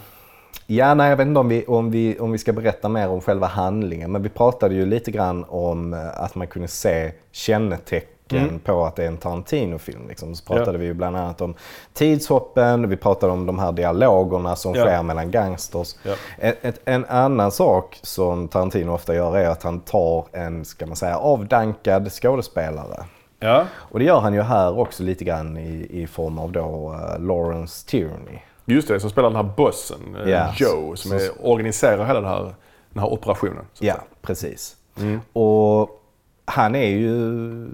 ja, 0.68 0.94
nej, 0.94 1.10
jag 1.10 1.18
vet 1.18 1.28
inte 1.28 1.40
om 1.40 1.50
vi, 1.50 1.66
om, 1.66 1.92
vi, 1.92 2.20
om 2.20 2.32
vi 2.32 2.38
ska 2.38 2.54
berätta 2.54 2.90
mer 2.90 3.10
om 3.10 3.22
själva 3.22 3.48
handlingen. 3.48 4.12
Men 4.12 4.24
vi 4.24 4.30
pratade 4.30 4.76
ju 4.76 4.86
lite 4.86 5.12
grann 5.12 5.44
om 5.50 5.94
eh, 5.94 6.22
att 6.22 6.36
man 6.36 6.48
kunde 6.48 6.68
se 6.68 7.12
kännetecken 7.32 8.14
Mm. 8.32 8.60
på 8.60 8.86
att 8.86 8.96
det 8.96 9.04
är 9.04 9.08
en 9.08 9.18
Tarantino-film. 9.18 10.08
Liksom. 10.08 10.36
Så 10.36 10.46
pratade 10.46 10.72
Ja. 10.72 10.78
vi 10.78 10.94
bland 10.94 11.18
annat 11.18 11.42
om 11.42 11.56
tidshoppen, 11.94 12.90
vi 12.90 12.98
pratade 12.98 13.34
om 13.34 13.46
de 13.46 13.60
här 13.60 13.72
dialogerna 13.72 14.56
som 14.56 14.76
Ja. 14.76 14.86
sker 14.86 15.04
mellan 15.04 15.32
gangsters. 15.32 15.96
Ja. 16.04 16.14
Ett, 16.38 16.58
ett, 16.66 16.80
en 16.86 17.06
annan 17.06 17.52
sak 17.52 18.00
som 18.02 18.48
Tarantino 18.48 18.92
ofta 18.94 19.16
gör 19.16 19.38
är 19.38 19.50
att 19.50 19.64
han 19.64 19.80
tar 19.80 20.26
en, 20.32 20.66
ska 20.66 20.86
man 20.86 20.96
säga, 20.96 21.18
avdankad 21.18 22.12
skådespelare. 22.12 23.06
Ja. 23.40 23.66
Och 23.76 24.00
det 24.00 24.06
gör 24.06 24.20
han 24.20 24.34
ju 24.34 24.42
här 24.42 24.80
också 24.80 25.04
lite 25.04 25.24
grann 25.24 25.58
i, 25.58 25.88
i 25.90 26.08
form 26.08 26.40
av 26.40 26.52
då 26.52 26.94
eh, 26.94 27.20
Lawrence 27.20 27.88
Tierney. 27.88 28.40
Just 28.66 28.88
det, 28.88 29.00
som 29.00 29.10
spelar 29.10 29.30
den 29.30 29.36
här 29.36 29.54
bossen, 29.58 30.16
eh, 30.16 30.30
Ja. 30.30 30.54
Joe, 30.58 30.96
som 30.96 31.12
är, 31.12 31.22
organiserar 31.42 32.06
hela 32.06 32.22
den 32.22 32.30
här, 32.30 32.54
den 32.90 33.04
här 33.04 33.14
operationen. 33.14 33.66
Ja, 33.80 33.94
säga. 33.94 34.04
precis. 34.22 34.76
Mm. 35.00 35.22
Och 35.34 36.04
han 36.50 36.76
är 36.76 36.88
ju, 36.88 37.68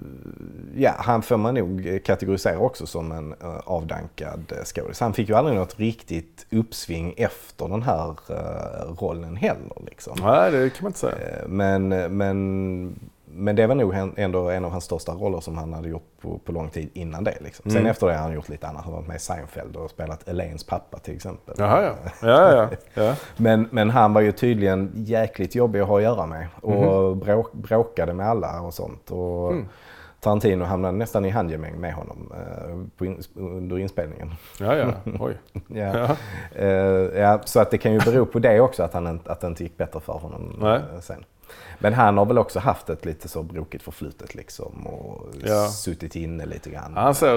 ja 0.76 0.94
han 0.98 1.22
får 1.22 1.36
man 1.36 1.54
nog 1.54 2.00
kategorisera 2.04 2.58
också 2.58 2.86
som 2.86 3.12
en 3.12 3.34
uh, 3.44 3.56
avdankad 3.64 4.52
uh, 4.52 4.64
skådis. 4.64 5.00
Han 5.00 5.12
fick 5.12 5.28
ju 5.28 5.34
aldrig 5.34 5.56
något 5.56 5.78
riktigt 5.78 6.46
uppsving 6.50 7.14
efter 7.16 7.68
den 7.68 7.82
här 7.82 8.08
eh, 8.28 8.92
rollen 9.00 9.36
heller. 9.36 9.82
Liksom. 9.86 10.18
Nej, 10.22 10.50
det 10.50 10.70
kan 10.70 10.84
man 10.84 10.88
inte 10.90 10.98
säga. 10.98 11.16
Eh, 11.36 11.48
Men, 11.48 11.88
men, 12.16 13.00
men 13.34 13.56
det 13.56 13.66
var 13.66 13.74
nog 13.74 13.94
ändå 14.16 14.50
en 14.50 14.64
av 14.64 14.70
hans 14.70 14.84
största 14.84 15.12
roller 15.12 15.40
som 15.40 15.58
han 15.58 15.72
hade 15.72 15.88
gjort 15.88 16.06
på, 16.20 16.38
på 16.38 16.52
lång 16.52 16.68
tid 16.70 16.90
innan 16.94 17.24
det. 17.24 17.34
Liksom. 17.40 17.70
Sen 17.70 17.80
Mm. 17.80 17.90
efter 17.90 18.06
det 18.06 18.12
har 18.14 18.22
han 18.22 18.32
gjort 18.32 18.48
lite 18.48 18.66
annat. 18.68 18.84
Han 18.84 18.92
har 18.92 19.00
varit 19.00 19.08
med 19.08 19.16
i 19.16 19.20
Seinfeld 19.20 19.76
och 19.76 19.90
spelat 19.90 20.28
Elaines 20.28 20.64
pappa 20.66 20.98
till 20.98 21.14
exempel. 21.16 21.54
Jaha, 21.58 21.82
ja. 21.82 21.94
Ja, 22.22 22.52
ja, 22.56 22.68
ja. 23.04 23.14
Men, 23.36 23.68
men 23.70 23.90
han 23.90 24.12
var 24.14 24.20
ju 24.20 24.32
tydligen 24.32 24.92
jäkligt 24.94 25.54
jobbig 25.54 25.80
att 25.80 25.88
ha 25.88 25.96
att 25.96 26.02
göra 26.02 26.26
med 26.26 26.46
och 26.62 27.16
bråk, 27.16 27.52
bråkade 27.52 28.12
med 28.12 28.28
alla 28.28 28.60
och 28.60 28.74
sånt. 28.74 29.10
Och 29.10 29.52
Mm. 29.52 29.66
Tarantino 30.20 30.64
hamnade 30.64 30.98
nästan 30.98 31.24
i 31.24 31.30
handgemäng 31.30 31.80
med 31.80 31.94
honom 31.94 32.32
eh, 33.00 33.06
in, 33.06 33.20
under 33.36 33.78
inspelningen. 33.78 34.30
Ja, 34.60 34.76
ja. 34.76 34.86
Oj. 35.20 35.38
Ja. 35.68 35.98
Ja. 35.98 36.16
Eh, 36.52 36.66
ja, 37.20 37.40
så 37.44 37.60
att 37.60 37.70
det 37.70 37.78
kan 37.78 37.92
ju 37.92 37.98
bero 38.00 38.26
på 38.26 38.38
det 38.38 38.60
också 38.60 38.82
att, 38.82 38.94
han, 38.94 39.20
att 39.26 39.40
det 39.40 39.46
inte 39.46 39.62
gick 39.62 39.76
bättre 39.76 40.00
för 40.00 40.12
honom 40.12 40.56
Nej. 40.60 40.80
eh, 40.94 41.00
sen. 41.00 41.24
Men 41.78 41.92
han 41.94 42.18
har 42.18 42.24
väl 42.26 42.38
också 42.38 42.58
haft 42.58 42.90
ett 42.90 43.04
lite 43.04 43.28
så 43.28 43.42
brokigt 43.42 43.84
förflutet 43.84 44.34
liksom 44.34 44.86
och 44.86 45.26
Ja. 45.44 45.68
suttit 45.68 46.16
inne 46.16 46.46
lite 46.46 46.70
grann. 46.70 46.92
Han 46.96 47.14
ser 47.14 47.36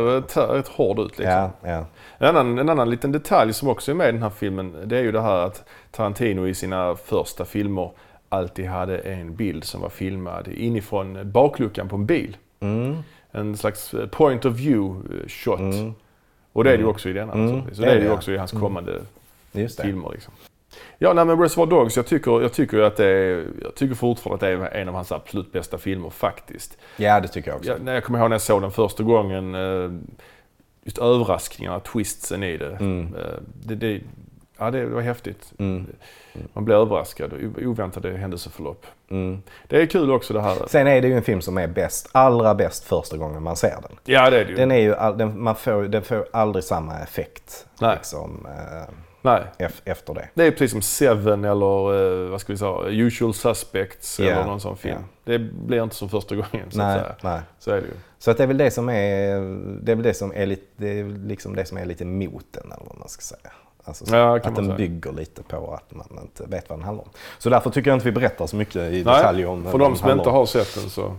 rätt, 0.53 0.67
hård 0.67 0.99
ut 0.99 1.17
liksom. 1.17 1.25
ja, 1.33 1.51
ja. 1.63 1.85
En, 2.17 2.27
annan, 2.35 2.59
en 2.59 2.69
annan 2.69 2.89
liten 2.89 3.11
detalj 3.11 3.53
som 3.53 3.67
också 3.69 3.91
är 3.91 3.95
med 3.95 4.09
i 4.09 4.11
den 4.11 4.23
här 4.23 4.29
filmen 4.29 4.75
det 4.85 4.97
är 4.97 5.01
ju 5.03 5.11
det 5.11 5.21
här 5.21 5.37
att 5.45 5.63
Tarantino 5.91 6.47
i 6.47 6.53
sina 6.55 6.95
första 6.95 7.45
filmer 7.45 7.91
alltid 8.29 8.65
hade 8.65 8.97
en 8.97 9.35
bild 9.35 9.63
som 9.63 9.81
var 9.81 9.89
filmad 9.89 10.47
inifrån 10.47 11.31
bakluckan 11.31 11.89
på 11.89 11.95
en 11.95 12.05
bil. 12.05 12.37
Mm. 12.59 12.97
En 13.31 13.57
slags 13.57 13.93
eh, 13.93 14.07
point 14.07 14.45
of 14.45 14.53
view 14.53 15.17
eh, 15.21 15.27
shot. 15.27 15.59
Mm. 15.59 15.93
Och 16.53 16.63
det 16.63 16.69
är 16.73 16.77
det 16.77 16.83
ju 16.83 16.89
också 16.89 17.09
i 17.09 17.13
denna. 17.13 17.33
Mm. 17.33 17.45
naturligtvis. 17.45 17.77
Så 17.77 17.83
Det 17.83 17.91
är 17.91 17.95
det 17.95 18.03
ju 18.03 18.11
också 18.11 18.31
i 18.31 18.37
hans 18.37 18.51
kommande 18.51 19.01
Just 19.51 19.77
det. 19.77 19.83
filmer. 19.83 20.09
Liksom. 20.13 20.33
Ja, 20.97 21.13
nej, 21.13 21.25
men 21.25 21.39
Reservoir 21.39 21.65
Dogs, 21.65 21.95
jag 21.95 22.07
tycker, 22.07 22.41
jag 22.41 22.53
tycker 22.53 22.79
att 22.79 22.97
det 22.97 23.05
är, 23.05 23.45
jag 23.61 23.75
tycker 23.75 23.95
fortfarande 23.95 24.35
att 24.35 24.59
det 24.59 24.67
är 24.67 24.81
en 24.81 24.89
av 24.89 24.95
hans 24.95 25.11
absolut 25.11 25.51
bästa 25.51 25.77
filmer 25.77 26.09
faktiskt. 26.09 26.77
Ja, 26.97 27.19
det 27.19 27.27
tycker 27.27 27.51
jag 27.51 27.57
också. 27.57 27.69
Jag, 27.69 27.81
när 27.81 27.93
jag 27.93 28.03
kommer 28.03 28.19
ihåg 28.19 28.29
när 28.29 28.35
jag 28.35 28.41
såg 28.41 28.61
den 28.61 28.71
första 28.71 29.03
gången, 29.03 29.55
eh, 29.55 29.91
just 30.83 30.97
överraskningarna, 30.97 31.79
twistsen 31.79 32.43
i 32.43 32.57
det. 32.57 32.77
Mm. 32.79 33.15
Eh, 33.15 33.41
det, 33.63 33.75
det 33.75 34.01
ja, 34.57 34.71
det 34.71 34.85
var 34.85 35.01
häftigt. 35.01 35.53
Mm. 35.59 35.87
Man 36.53 36.65
blir 36.65 36.75
överraskad, 36.75 37.33
oväntade 37.61 38.17
händelseförlopp. 38.17 38.85
Mm. 39.09 39.41
Det 39.67 39.81
är 39.81 39.85
kul 39.85 40.11
också 40.11 40.33
det 40.33 40.41
här. 40.41 40.57
Sen 40.67 40.87
är 40.87 41.01
det 41.01 41.07
ju 41.07 41.13
en 41.13 41.23
film 41.23 41.41
som 41.41 41.57
är 41.57 41.67
bäst, 41.67 42.09
allra 42.11 42.55
bäst 42.55 42.83
första 42.83 43.17
gången 43.17 43.43
man 43.43 43.55
ser 43.55 43.69
den. 43.81 43.97
Ja, 44.03 44.29
det 44.29 44.39
är 44.39 44.45
det 44.45 44.51
ju. 44.51 44.55
Den, 44.55 44.71
är 44.71 44.79
ju 44.79 44.95
all, 44.95 45.17
den, 45.17 45.43
man 45.43 45.55
får, 45.55 45.83
den 45.83 46.03
får 46.03 46.27
aldrig 46.33 46.63
samma 46.63 46.99
effekt 46.99 47.67
Nej. 47.81 47.95
liksom, 47.95 48.45
eh, 48.45 48.93
Nej, 49.21 49.43
ef- 49.57 49.81
efter 49.85 50.13
det. 50.13 50.29
det 50.33 50.43
är 50.43 50.51
precis 50.51 50.71
som 50.71 50.81
Seven 50.81 51.45
eller 51.45 52.23
eh, 52.23 52.29
vad 52.29 52.41
ska 52.41 52.53
vi 52.53 52.57
säga, 52.57 52.85
Usual 52.87 53.33
Suspects 53.33 54.19
Ja, 54.19 54.25
eller 54.25 54.45
någon 54.45 54.59
sån 54.59 54.77
film. 54.77 55.01
Det 55.23 55.39
blir 55.39 55.83
inte 55.83 55.95
som 55.95 56.09
första 56.09 56.35
gången 56.35 56.71
så 56.71 56.77
Nej, 56.77 56.87
att 56.99 57.01
säga. 57.01 57.15
nej. 57.21 57.39
Så 57.59 57.71
är 57.71 57.75
det 57.75 57.81
ju. 57.87 57.93
Så 58.19 58.31
att 58.31 58.37
det 58.37 58.43
är 58.43 58.47
väl 58.47 58.57
det 58.57 58.71
som 58.71 58.89
är, 58.89 59.39
det 59.83 59.91
är, 59.91 59.95
väl 59.95 60.03
det 60.03 60.13
som 60.13 60.31
är, 60.35 60.45
lite, 60.45 60.63
det 60.77 60.99
är 60.99 61.03
liksom 61.27 61.55
det 61.55 61.65
som 61.65 61.77
är 61.77 61.85
lite 61.85 62.05
mot 62.05 62.45
den 62.51 62.63
eller 62.71 62.85
vad 62.85 62.99
man 62.99 63.09
ska 63.09 63.21
säga. 63.21 63.51
Alltså, 63.83 64.05
så 64.05 64.15
Ja, 64.15 64.35
att 64.37 64.43
man 64.45 64.53
den 64.53 64.65
säga. 64.65 64.77
bygger 64.77 65.11
lite 65.11 65.43
på 65.43 65.73
att 65.73 65.95
man 65.95 66.19
inte 66.21 66.43
vet 66.47 66.69
vad 66.69 66.79
den 66.79 66.85
handlar 66.85 67.03
om. 67.03 67.09
Så 67.37 67.49
därför 67.49 67.69
tycker 67.69 67.89
jag 67.91 67.95
inte 67.95 68.05
vi 68.05 68.11
berättar 68.11 68.47
så 68.47 68.55
mycket 68.55 68.75
i 68.75 68.79
Nej, 68.91 69.03
detalj 69.03 69.45
om 69.45 69.63
för 69.63 69.71
vad 69.71 69.79
de 69.81 69.95
som 69.95 70.09
inte 70.11 70.29
har 70.29 70.45
sett 70.45 70.75
den 70.75 70.89
så 70.89 71.15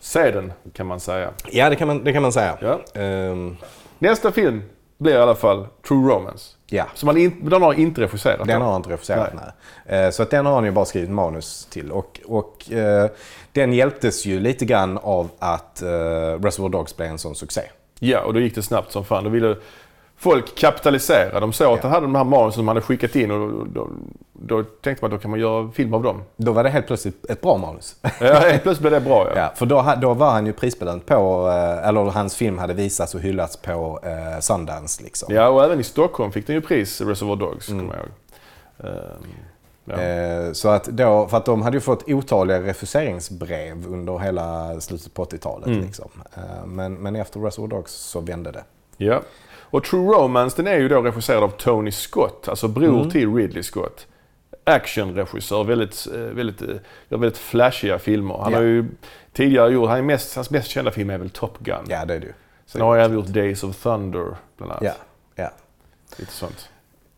se 0.00 0.30
den 0.30 0.52
kan 0.72 0.86
man 0.86 1.00
säga. 1.00 1.30
Ja, 1.52 1.70
det 1.70 1.76
kan 1.76 1.88
man, 1.88 2.04
det 2.04 2.12
kan 2.12 2.22
man 2.22 2.32
säga. 2.32 2.58
Ja. 2.60 3.00
Ehm, 3.00 3.56
Nästa 3.98 4.32
film 4.32 4.62
blir 4.98 5.12
i 5.14 5.18
alla 5.18 5.34
fall 5.34 5.66
True 5.88 6.14
Romance. 6.14 6.53
Ja. 6.66 6.86
Som 6.94 7.08
han 7.08 7.16
in, 7.16 7.48
den 7.50 7.62
har 7.62 7.74
inte 7.74 8.00
regisserat. 8.00 8.46
Den 8.48 8.62
har 8.62 8.68
han 8.68 8.76
inte 8.76 8.90
regisserat, 8.90 9.32
nej. 9.34 9.98
Eh, 9.98 10.10
Så 10.10 10.22
att 10.22 10.30
den 10.30 10.46
har 10.46 10.54
han 10.54 10.64
ju 10.64 10.70
bara 10.70 10.84
skrivit 10.84 11.10
manus 11.10 11.66
till. 11.70 11.90
Och, 11.90 12.20
och 12.26 12.72
eh, 12.72 13.10
den 13.52 13.72
hjälptes 13.72 14.26
ju 14.26 14.40
lite 14.40 14.64
grann 14.64 14.98
av 14.98 15.28
att 15.38 15.82
uh, 15.84 15.88
Reservoir 16.42 16.68
Dogs 16.68 16.96
blev 16.96 17.08
en 17.08 17.18
sån 17.18 17.34
succé. 17.34 17.62
Ja, 17.98 18.20
och 18.20 18.34
då 18.34 18.40
gick 18.40 18.54
det 18.54 18.62
snabbt 18.62 18.92
som 18.92 19.04
fan. 19.04 19.24
Då 19.24 19.30
ville 19.30 19.56
folk 20.16 20.54
kapitalisera. 20.58 21.40
De 21.40 21.52
såg 21.52 21.74
att 21.78 21.82
han 21.82 21.92
hade 21.92 22.06
de 22.06 22.14
här 22.14 22.24
manusen 22.24 22.52
som 22.52 22.68
han 22.68 22.76
hade 22.76 22.86
skickat 22.86 23.16
in 23.16 23.30
och 23.30 23.66
då, 23.68 23.88
då, 24.32 24.62
tänkte 24.62 25.04
man 25.04 25.12
att 25.12 25.18
då 25.18 25.22
kan 25.22 25.30
man 25.30 25.40
göra 25.40 25.70
film 25.70 25.94
av 25.94 26.02
dem. 26.02 26.22
Då 26.36 26.52
var 26.52 26.64
det 26.64 26.70
helt 26.70 26.86
plötsligt 26.86 27.24
ett 27.30 27.40
bra 27.40 27.56
manus. 27.56 27.96
Ja, 28.02 28.34
helt 28.34 28.62
plötsligt 28.62 28.80
blev 28.80 28.92
det 28.92 29.00
bra 29.00 29.26
ja. 29.28 29.40
Ja, 29.40 29.52
för 29.54 29.66
då, 29.66 29.94
då 30.00 30.14
var 30.14 30.30
han 30.30 30.46
ju 30.46 30.52
prisbelönt 30.52 31.06
på, 31.06 31.48
eh, 31.48 31.88
eller 31.88 32.00
hans 32.04 32.36
film 32.36 32.58
hade 32.58 32.74
visats 32.74 33.14
och 33.14 33.20
hyllats 33.20 33.56
på 33.56 34.00
eh, 34.02 34.40
Sundance 34.40 35.02
liksom. 35.02 35.34
Ja, 35.34 35.48
och 35.48 35.64
även 35.64 35.80
i 35.80 35.84
Stockholm 35.84 36.32
fick 36.32 36.46
den 36.46 36.56
ju 36.56 36.62
pris, 36.62 37.00
Reservoir 37.00 37.36
Dogs, 37.36 37.68
Mm. 37.68 37.80
kommer 37.88 37.94
jag 38.00 38.04
ihåg. 38.06 38.14
Ehm, 38.94 39.28
ja. 39.84 40.00
Eh, 40.02 40.52
Så 40.52 40.68
att 40.68 40.84
då, 40.84 41.26
för 41.28 41.36
att 41.36 41.44
de 41.44 41.62
hade 41.62 41.76
ju 41.76 41.80
fått 41.80 42.08
otaliga 42.08 42.60
refuseringsbrev 42.62 43.86
under 43.86 44.18
hela 44.18 44.80
slutet 44.80 45.14
på 45.14 45.24
80-talet. 45.24 45.66
Mm. 45.66 45.80
Liksom. 45.80 46.10
Eh, 46.36 46.66
Men, 46.66 46.94
men 46.94 47.16
efter 47.16 47.40
Reservoir 47.40 47.68
Dogs 47.68 47.92
så 47.92 48.20
vände 48.20 48.50
det. 48.52 48.64
ja. 48.96 49.20
Och 49.74 49.84
True 49.84 50.14
Romance, 50.14 50.56
den 50.62 50.66
är 50.74 50.78
ju 50.78 50.88
då 50.88 51.00
regisserad 51.02 51.42
av 51.42 51.48
Tony 51.48 51.90
Scott, 51.92 52.48
alltså 52.48 52.68
bror 52.68 52.98
Mm. 53.00 53.10
till 53.10 53.34
Ridley 53.34 53.62
Scott. 53.62 54.06
Actionregissör, 54.64 55.64
väldigt, 55.64 56.06
eh, 56.14 56.20
väldigt, 56.20 56.62
eh, 56.62 56.68
gör 57.08 57.18
väldigt 57.18 57.38
flashiga 57.38 57.98
filmer. 57.98 58.38
Han 58.42 58.52
Ja. 58.52 58.58
har 58.58 58.64
ju 58.64 58.84
tidigare 59.32 59.72
gjort, 59.72 59.88
han 59.88 59.98
är 59.98 60.02
mest, 60.02 60.36
hans 60.36 60.50
mest 60.50 60.68
kända 60.68 60.90
film 60.90 61.10
är 61.10 61.18
väl 61.18 61.30
Top 61.30 61.58
Gun. 61.58 61.84
Ja, 61.88 62.04
det 62.04 62.14
är 62.14 62.20
ju. 62.20 62.32
Sen 62.66 62.80
har 62.80 62.98
han 62.98 63.14
gjort 63.14 63.26
Days 63.26 63.64
of 63.64 63.76
Thunder, 63.82 64.36
bland 64.56 64.72
annat. 64.72 64.82
Ja, 64.84 64.92
ja. 65.34 65.50
Lite 66.16 66.32
sånt. 66.32 66.68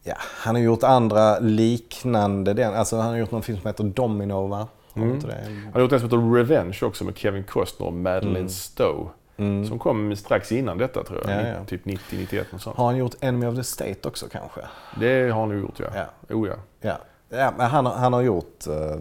Ja, 0.02 0.14
han 0.18 0.54
har 0.54 0.62
gjort 0.62 0.82
andra 0.82 1.38
liknande. 1.38 2.54
Den, 2.54 2.74
alltså 2.74 2.96
han 2.96 3.10
har 3.10 3.16
gjort 3.16 3.30
någon 3.30 3.42
film 3.42 3.58
som 3.58 3.66
heter 3.66 3.84
Domino 3.84 4.46
va? 4.46 4.68
Mm. 4.94 5.20
Han 5.64 5.72
har 5.72 5.80
gjort 5.80 5.92
en 5.92 6.00
som 6.00 6.08
heter 6.10 6.34
Revenge 6.34 6.78
också 6.82 7.04
med 7.04 7.18
Kevin 7.18 7.44
Costner 7.44 7.86
och 7.86 7.92
Madeleine 7.92 8.48
Stowe. 8.48 9.08
Mm. 9.38 9.66
Som 9.68 9.78
kom 9.78 10.16
strax 10.16 10.52
innan 10.52 10.78
detta 10.78 11.04
tror 11.04 11.20
jag. 11.28 11.30
Ja, 11.42 11.48
ja. 11.48 11.64
Typ 11.66 11.84
90-91 11.84 12.44
och 12.54 12.60
sånt. 12.60 12.76
Har 12.76 12.86
han 12.86 12.96
gjort 12.96 13.14
Enemy 13.20 13.46
of 13.46 13.56
the 13.56 13.64
State 13.64 14.08
också 14.08 14.26
kanske? 14.32 14.60
Det 15.00 15.30
har 15.30 15.40
han 15.40 15.48
nog 15.48 15.60
gjort 15.60 15.80
ja. 15.80 15.86
Ja. 16.28 16.34
Oh, 16.34 16.48
ja. 16.48 16.54
Ja, 16.80 16.98
ja 17.38 17.52
men 17.58 17.66
han, 17.70 17.86
har- 17.86 17.94
han 17.94 18.12
har 18.12 18.20
gjort... 18.22 18.66
eh, 18.66 18.96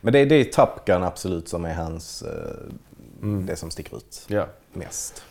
men 0.00 0.12
det, 0.12 0.24
det 0.24 0.34
är 0.34 0.44
Top 0.44 0.84
Gun 0.84 1.04
absolut 1.04 1.48
som 1.48 1.64
är 1.64 1.74
hans... 1.74 2.22
eh, 2.22 2.72
Mm. 3.22 3.46
Det 3.46 3.56
som 3.56 3.70
sticker 3.70 3.96
ut 3.96 4.24
ja. 4.28 4.46
mest. 4.72 5.24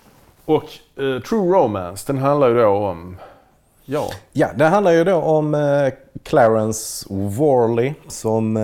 Och 0.45 0.63
eh, 0.95 1.19
True 1.21 1.57
Romance, 1.57 2.03
den 2.13 2.17
handlar 2.17 2.47
ju 2.49 2.55
då 2.55 2.67
om... 2.67 3.17
Ja, 3.85 4.07
Ja, 4.31 4.49
det 4.55 4.65
handlar 4.65 4.91
ju 4.91 5.03
då 5.03 5.15
om 5.15 5.55
Clarence 6.23 7.05
Worley 7.09 7.93
som 8.07 8.57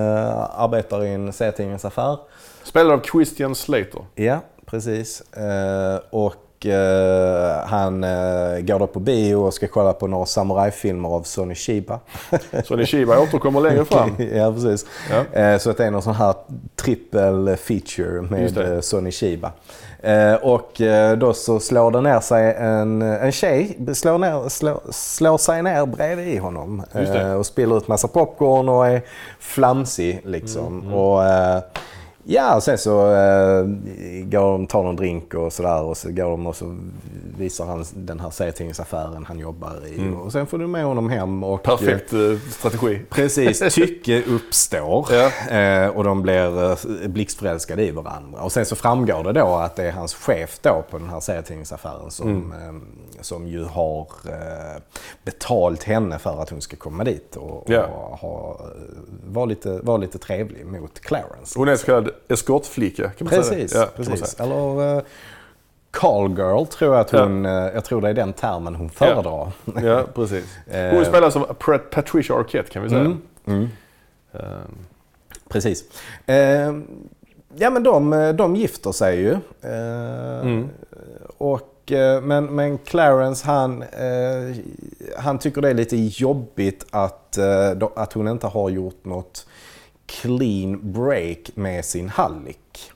arbetar 0.55 1.03
i 1.03 1.13
en 1.13 1.33
serietidningsaffär. 1.33 2.17
spelad 2.63 2.91
av 2.93 3.01
Christian 3.03 3.55
Slater. 3.55 4.05
Ja, 4.15 4.39
precis. 4.71 5.21
Eh, 5.21 5.99
och 6.09 6.65
eh, 6.65 7.65
han 7.65 8.03
eh, 8.03 8.59
går 8.59 8.79
då 8.79 8.87
på 8.87 8.99
bio 8.99 9.35
och 9.35 9.53
ska 9.53 9.67
kolla 9.67 9.93
på 9.93 10.07
några 10.07 10.25
samurajfilmer 10.25 11.09
av 11.09 11.21
Sonny 11.23 11.55
Shiba. 11.55 11.99
Sonny 12.63 12.85
Shiba 12.85 13.19
återkommer 13.19 13.61
längre 13.61 13.85
fram. 13.85 14.15
ja, 14.33 14.53
precis. 14.53 14.85
Ja. 15.33 15.59
Så 15.59 15.71
det 15.71 15.85
är 15.85 15.91
någon 15.91 16.01
sån 16.01 16.15
här 16.15 16.35
trippel 16.75 17.57
feature 17.57 18.21
med 18.21 18.83
Sonny 18.83 19.11
Shiba. 19.11 19.51
Eh, 20.03 20.33
och 20.33 20.81
då 21.17 21.33
så 21.33 21.59
slår 21.59 21.91
det 21.91 22.01
ner 22.01 22.19
sig 22.19 22.53
en, 22.53 23.01
en 23.01 23.31
tjej, 23.31 23.77
slår, 23.93 24.17
ner, 24.17 24.49
slår, 24.49 24.79
slår 24.89 25.37
sig 25.37 25.63
ner 25.63 25.85
bredvid 25.85 26.41
honom. 26.41 26.83
Eh, 26.93 27.33
och 27.33 27.45
spiller 27.45 27.77
ut 27.77 27.87
massa 27.87 28.07
popcorn 28.07 28.69
och 28.69 28.87
är 28.87 29.01
flamsig 29.39 30.21
liksom. 30.25 30.81
Mm, 30.81 30.93
Och, 30.93 31.23
eh, 31.23 31.61
Ja, 32.23 32.55
och 32.55 32.63
sen 32.63 32.77
så 32.77 33.13
eh, 33.13 33.63
går 34.25 34.51
de, 34.51 34.67
tar 34.67 34.83
någon 34.83 34.95
drink 34.95 35.33
och 35.33 35.53
sådär 35.53 35.81
och 35.81 35.97
så 35.97 36.11
går 36.11 36.29
de 36.31 36.47
och 36.47 36.55
så 36.55 36.77
visar 37.37 37.65
han 37.65 37.85
den 37.93 38.19
här 38.19 38.29
serietidningsaffären 38.29 39.25
han 39.25 39.39
jobbar 39.39 39.73
i. 39.87 40.13
Och 40.23 40.31
sen 40.31 40.47
får 40.47 40.57
du 40.57 40.67
med 40.67 40.85
honom 40.85 41.09
hem 41.09 41.43
och... 41.43 41.67
Mm. 41.67 41.77
Perfekt 41.77 42.13
eh, 42.13 42.19
strategi. 42.51 43.01
Precis, 43.09 43.59
tycke 43.75 44.23
uppstår 44.23 45.07
Ja. 45.11 45.55
eh, 45.57 45.87
och 45.87 46.03
de 46.03 46.21
blir 46.21 46.71
eh, 46.71 46.77
blixtförälskade 47.07 47.83
i 47.85 47.91
varandra. 47.91 48.41
Och 48.41 48.51
sen 48.51 48.65
så 48.65 48.75
framgår 48.75 49.23
det 49.23 49.33
då 49.33 49.55
att 49.55 49.75
det 49.75 49.83
är 49.83 49.91
hans 49.91 50.13
chef 50.13 50.59
då 50.61 50.83
på 50.91 50.97
den 50.97 51.09
här 51.09 51.19
serietidningsaffären 51.19 52.11
som, 52.11 52.29
Mm. 52.29 52.81
Eh, 53.21 53.23
som 53.23 53.47
ju 53.47 53.63
har 53.63 54.07
eh, 54.25 54.81
betalt 55.23 55.83
henne 55.83 56.19
för 56.19 56.41
att 56.41 56.49
hon 56.49 56.61
ska 56.61 56.75
komma 56.77 57.03
dit 57.03 57.35
och, 57.35 57.63
Ja. 57.69 57.85
och 57.85 58.17
ha, 58.17 58.59
vara 59.25 59.45
lite, 59.45 59.79
var 59.83 59.97
lite 59.97 60.17
trevlig 60.19 60.65
mot 60.65 60.99
Clarence. 60.99 61.59
Hon 61.59 61.67
är 61.67 61.75
så 61.75 61.85
kallad 61.85 62.09
eskortflicka 62.27 63.03
kan 63.09 63.25
man 63.25 63.29
Precis, 63.29 63.71
säga. 63.71 63.83
Ja, 63.83 63.89
precis. 64.03 64.25
säga. 64.29 64.45
Eller 64.45 64.95
uh, 64.97 65.01
call 65.91 66.29
girl 66.37 66.65
tror 66.65 66.93
jag 66.95 67.01
att 67.01 67.13
Ja. 67.13 67.23
hon, 67.23 67.45
eh, 67.45 67.51
jag 67.51 67.85
tror 67.85 68.01
det 68.01 68.09
är 68.09 68.13
den 68.13 68.33
termen 68.33 68.75
hon 68.75 68.89
föredrar. 68.89 69.51
Ja, 69.83 70.03
precis. 70.15 70.45
Eh. 70.71 70.89
Hon 70.91 71.23
av 71.23 71.53
Pat- 71.53 71.89
Patricia 71.91 72.35
Arquette 72.35 72.69
kan 72.69 72.83
vi 72.83 72.89
säga. 72.89 73.01
Mm, 73.01 73.21
mm. 73.45 73.67
Ehm, 74.33 74.75
Precis. 75.49 75.83
Eh, 76.25 76.35
ja 77.55 77.69
men 77.69 77.83
de, 77.83 78.33
de 78.37 78.55
gifter 78.55 78.91
sig 78.91 79.19
ju. 79.19 79.31
Eh, 79.61 80.41
Mm. 80.41 80.69
och, 81.37 81.59
eh, 81.61 81.65
men, 82.21 82.45
men 82.45 82.77
Clarence 82.77 83.47
han, 83.47 83.81
eh, 83.81 84.55
han 85.17 85.39
tycker 85.39 85.61
det 85.61 85.69
är 85.69 85.73
lite 85.73 85.97
jobbigt 85.97 86.85
att, 86.89 87.37
eh, 87.37 87.71
att 87.95 88.13
hon 88.13 88.27
inte 88.27 88.47
har 88.47 88.69
gjort 88.69 89.05
något 89.05 89.47
clean 90.05 90.91
break 90.93 91.51
med 91.55 91.85
sin 91.85 92.09
hallick. 92.09 92.91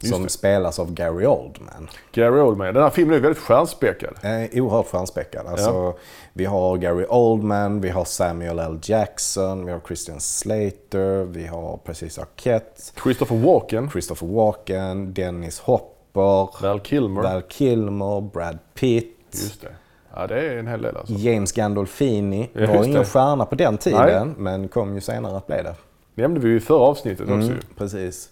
Just 0.00 0.14
Som 0.14 0.22
det. 0.22 0.28
spelas 0.28 0.78
av 0.78 0.94
Gary 0.94 1.26
Oldman. 1.26 1.88
Gary 2.12 2.40
Oldman. 2.40 2.74
Den 2.74 2.82
här 2.82 2.90
filmen 2.90 3.16
är 3.16 3.20
väldigt 3.20 3.42
stjärnspäckad. 3.42 4.14
Eh, 4.22 4.62
oerhört 4.62 4.86
stjärnspäckad. 4.86 5.46
Alltså, 5.46 5.94
Vi 6.32 6.44
har 6.44 6.76
Gary 6.76 7.06
Oldman, 7.08 7.80
vi 7.80 7.88
har 7.90 8.04
Samuel 8.04 8.58
L. 8.58 8.78
Jackson, 8.82 9.66
vi 9.66 9.72
har 9.72 9.80
Christian 9.86 10.20
Slater, 10.20 11.24
vi 11.24 11.46
har 11.46 11.76
precis 11.84 12.18
Arquette, 12.18 12.82
Christopher 13.02 13.36
Walken, 13.36 13.90
Christopher 13.90 14.26
Walken, 14.26 15.14
Dennis 15.14 15.60
Hopper, 15.60 15.93
Val 16.14 16.80
Kilmer. 16.80 17.22
Val 17.22 17.42
Kilmer, 17.48 18.20
Brad 18.20 18.58
Pitt, 18.74 19.16
Just 19.32 19.60
det. 19.60 19.68
Ja, 20.16 20.26
det 20.26 20.40
är 20.40 20.56
en 20.56 20.66
hel 20.66 20.82
del 20.82 20.96
alltså. 20.96 21.14
James 21.14 21.52
Gandolfini. 21.52 22.50
Ja, 22.52 22.66
var 22.66 22.84
ingen 22.84 22.98
det. 22.98 23.04
stjärna 23.04 23.46
på 23.46 23.54
den 23.54 23.78
tiden, 23.78 24.34
men 24.38 24.68
kom 24.68 24.94
ju 24.94 25.00
senare 25.00 25.36
att 25.36 25.46
bli 25.46 25.56
det. 25.62 25.74
nämnde 26.14 26.40
vi 26.40 26.48
ju 26.48 26.56
i 26.56 26.60
förra 26.60 26.78
avsnittet 26.82 27.20
också 27.20 27.32
Mm, 27.34 27.46
ju. 27.48 27.56
precis. 27.76 28.28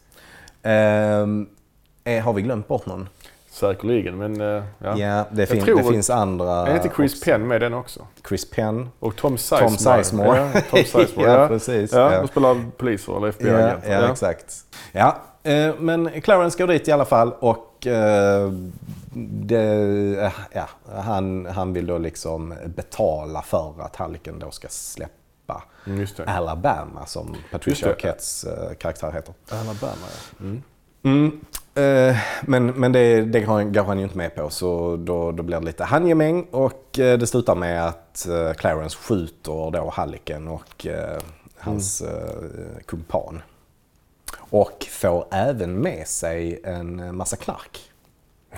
Ehm, 0.62 1.46
eh, 2.04 2.24
har 2.24 2.32
vi 2.32 2.42
glömt 2.42 2.68
bort 2.68 2.86
någon? 2.86 3.08
Säkerligen, 3.50 4.16
men 4.18 4.40
eh, 4.40 4.62
ja. 4.78 4.98
Ja, 4.98 5.24
det, 5.32 5.46
fin- 5.46 5.76
det 5.76 5.84
finns 5.84 6.10
andra. 6.10 6.50
Är 6.66 6.76
inte 6.76 6.90
Chris 6.96 7.12
också. 7.14 7.24
Penn 7.24 7.46
med 7.48 7.60
den 7.60 7.74
också? 7.74 8.06
Chris 8.28 8.50
Penn. 8.50 8.88
Och 8.98 9.16
Tom 9.16 9.38
Sizemore. 9.38 9.68
Tom 9.68 9.76
Sizemore. 9.78 10.50
Ja, 10.54 10.60
Tom 10.70 10.78
Sizemore. 10.84 11.30
Ja, 11.30 11.40
ja, 11.42 11.48
precis. 11.48 11.92
Ja, 11.92 12.12
Ja. 12.12 12.18
de 12.20 12.28
spelar 12.28 12.56
poliser 12.76 13.16
eller 13.16 13.26
Ja, 13.26 13.32
FBI-agenter. 13.32 13.92
ja, 14.02 14.10
exakt. 14.12 14.54
Ja, 14.92 15.16
eh, 15.42 15.74
men 15.78 16.20
Clarence 16.20 16.58
går 16.58 16.66
dit 16.66 16.88
i 16.88 16.92
alla 16.92 17.04
fall 17.04 17.32
och 17.40 17.68
eh, 17.86 18.52
det, 19.42 19.62
eh, 20.20 20.32
ja, 20.52 20.68
han, 21.02 21.46
han 21.46 21.72
vill 21.72 21.86
då 21.86 21.98
liksom 21.98 22.54
betala 22.66 23.42
för 23.42 23.74
att 23.82 23.96
Halliken 23.96 24.38
då 24.38 24.50
ska 24.50 24.68
släppa 24.68 25.12
Mm. 25.86 26.06
Alabama 26.26 27.06
som 27.06 27.36
Patricia. 27.50 27.88
Arquettes 27.90 28.44
eh, 28.44 28.74
karaktär 28.74 29.12
heter. 29.12 29.34
Alabama, 29.50 30.06
ja. 30.10 30.44
Mm. 30.44 30.62
Mm. 31.02 31.40
Eh, 31.74 32.16
men 32.42 32.66
men 32.66 32.92
det, 32.92 33.22
det 33.22 33.40
går 33.40 33.84
han- 33.86 33.98
ju 33.98 34.04
inte 34.04 34.16
med 34.16 34.34
på 34.34 34.50
så 34.50 34.96
då, 34.96 35.32
då 35.32 35.42
blir 35.42 35.60
det 35.60 35.66
lite 35.66 35.84
handgemäng 35.84 36.42
och 36.50 36.98
eh, 36.98 37.18
det 37.18 37.26
slutar 37.26 37.54
med 37.54 37.86
att 37.86 38.26
Clarence 38.56 38.96
skjuter 38.96 39.70
då 39.70 39.90
Halliken 39.94 40.48
och 40.48 40.86
hans 41.58 42.00
eh, 42.02 42.78
kumpan. 42.86 43.42
Och 44.52 44.86
får 44.90 45.24
även 45.30 45.74
med 45.80 46.08
sig 46.08 46.60
en 46.64 47.16
massa 47.16 47.36
knark. 47.36 47.80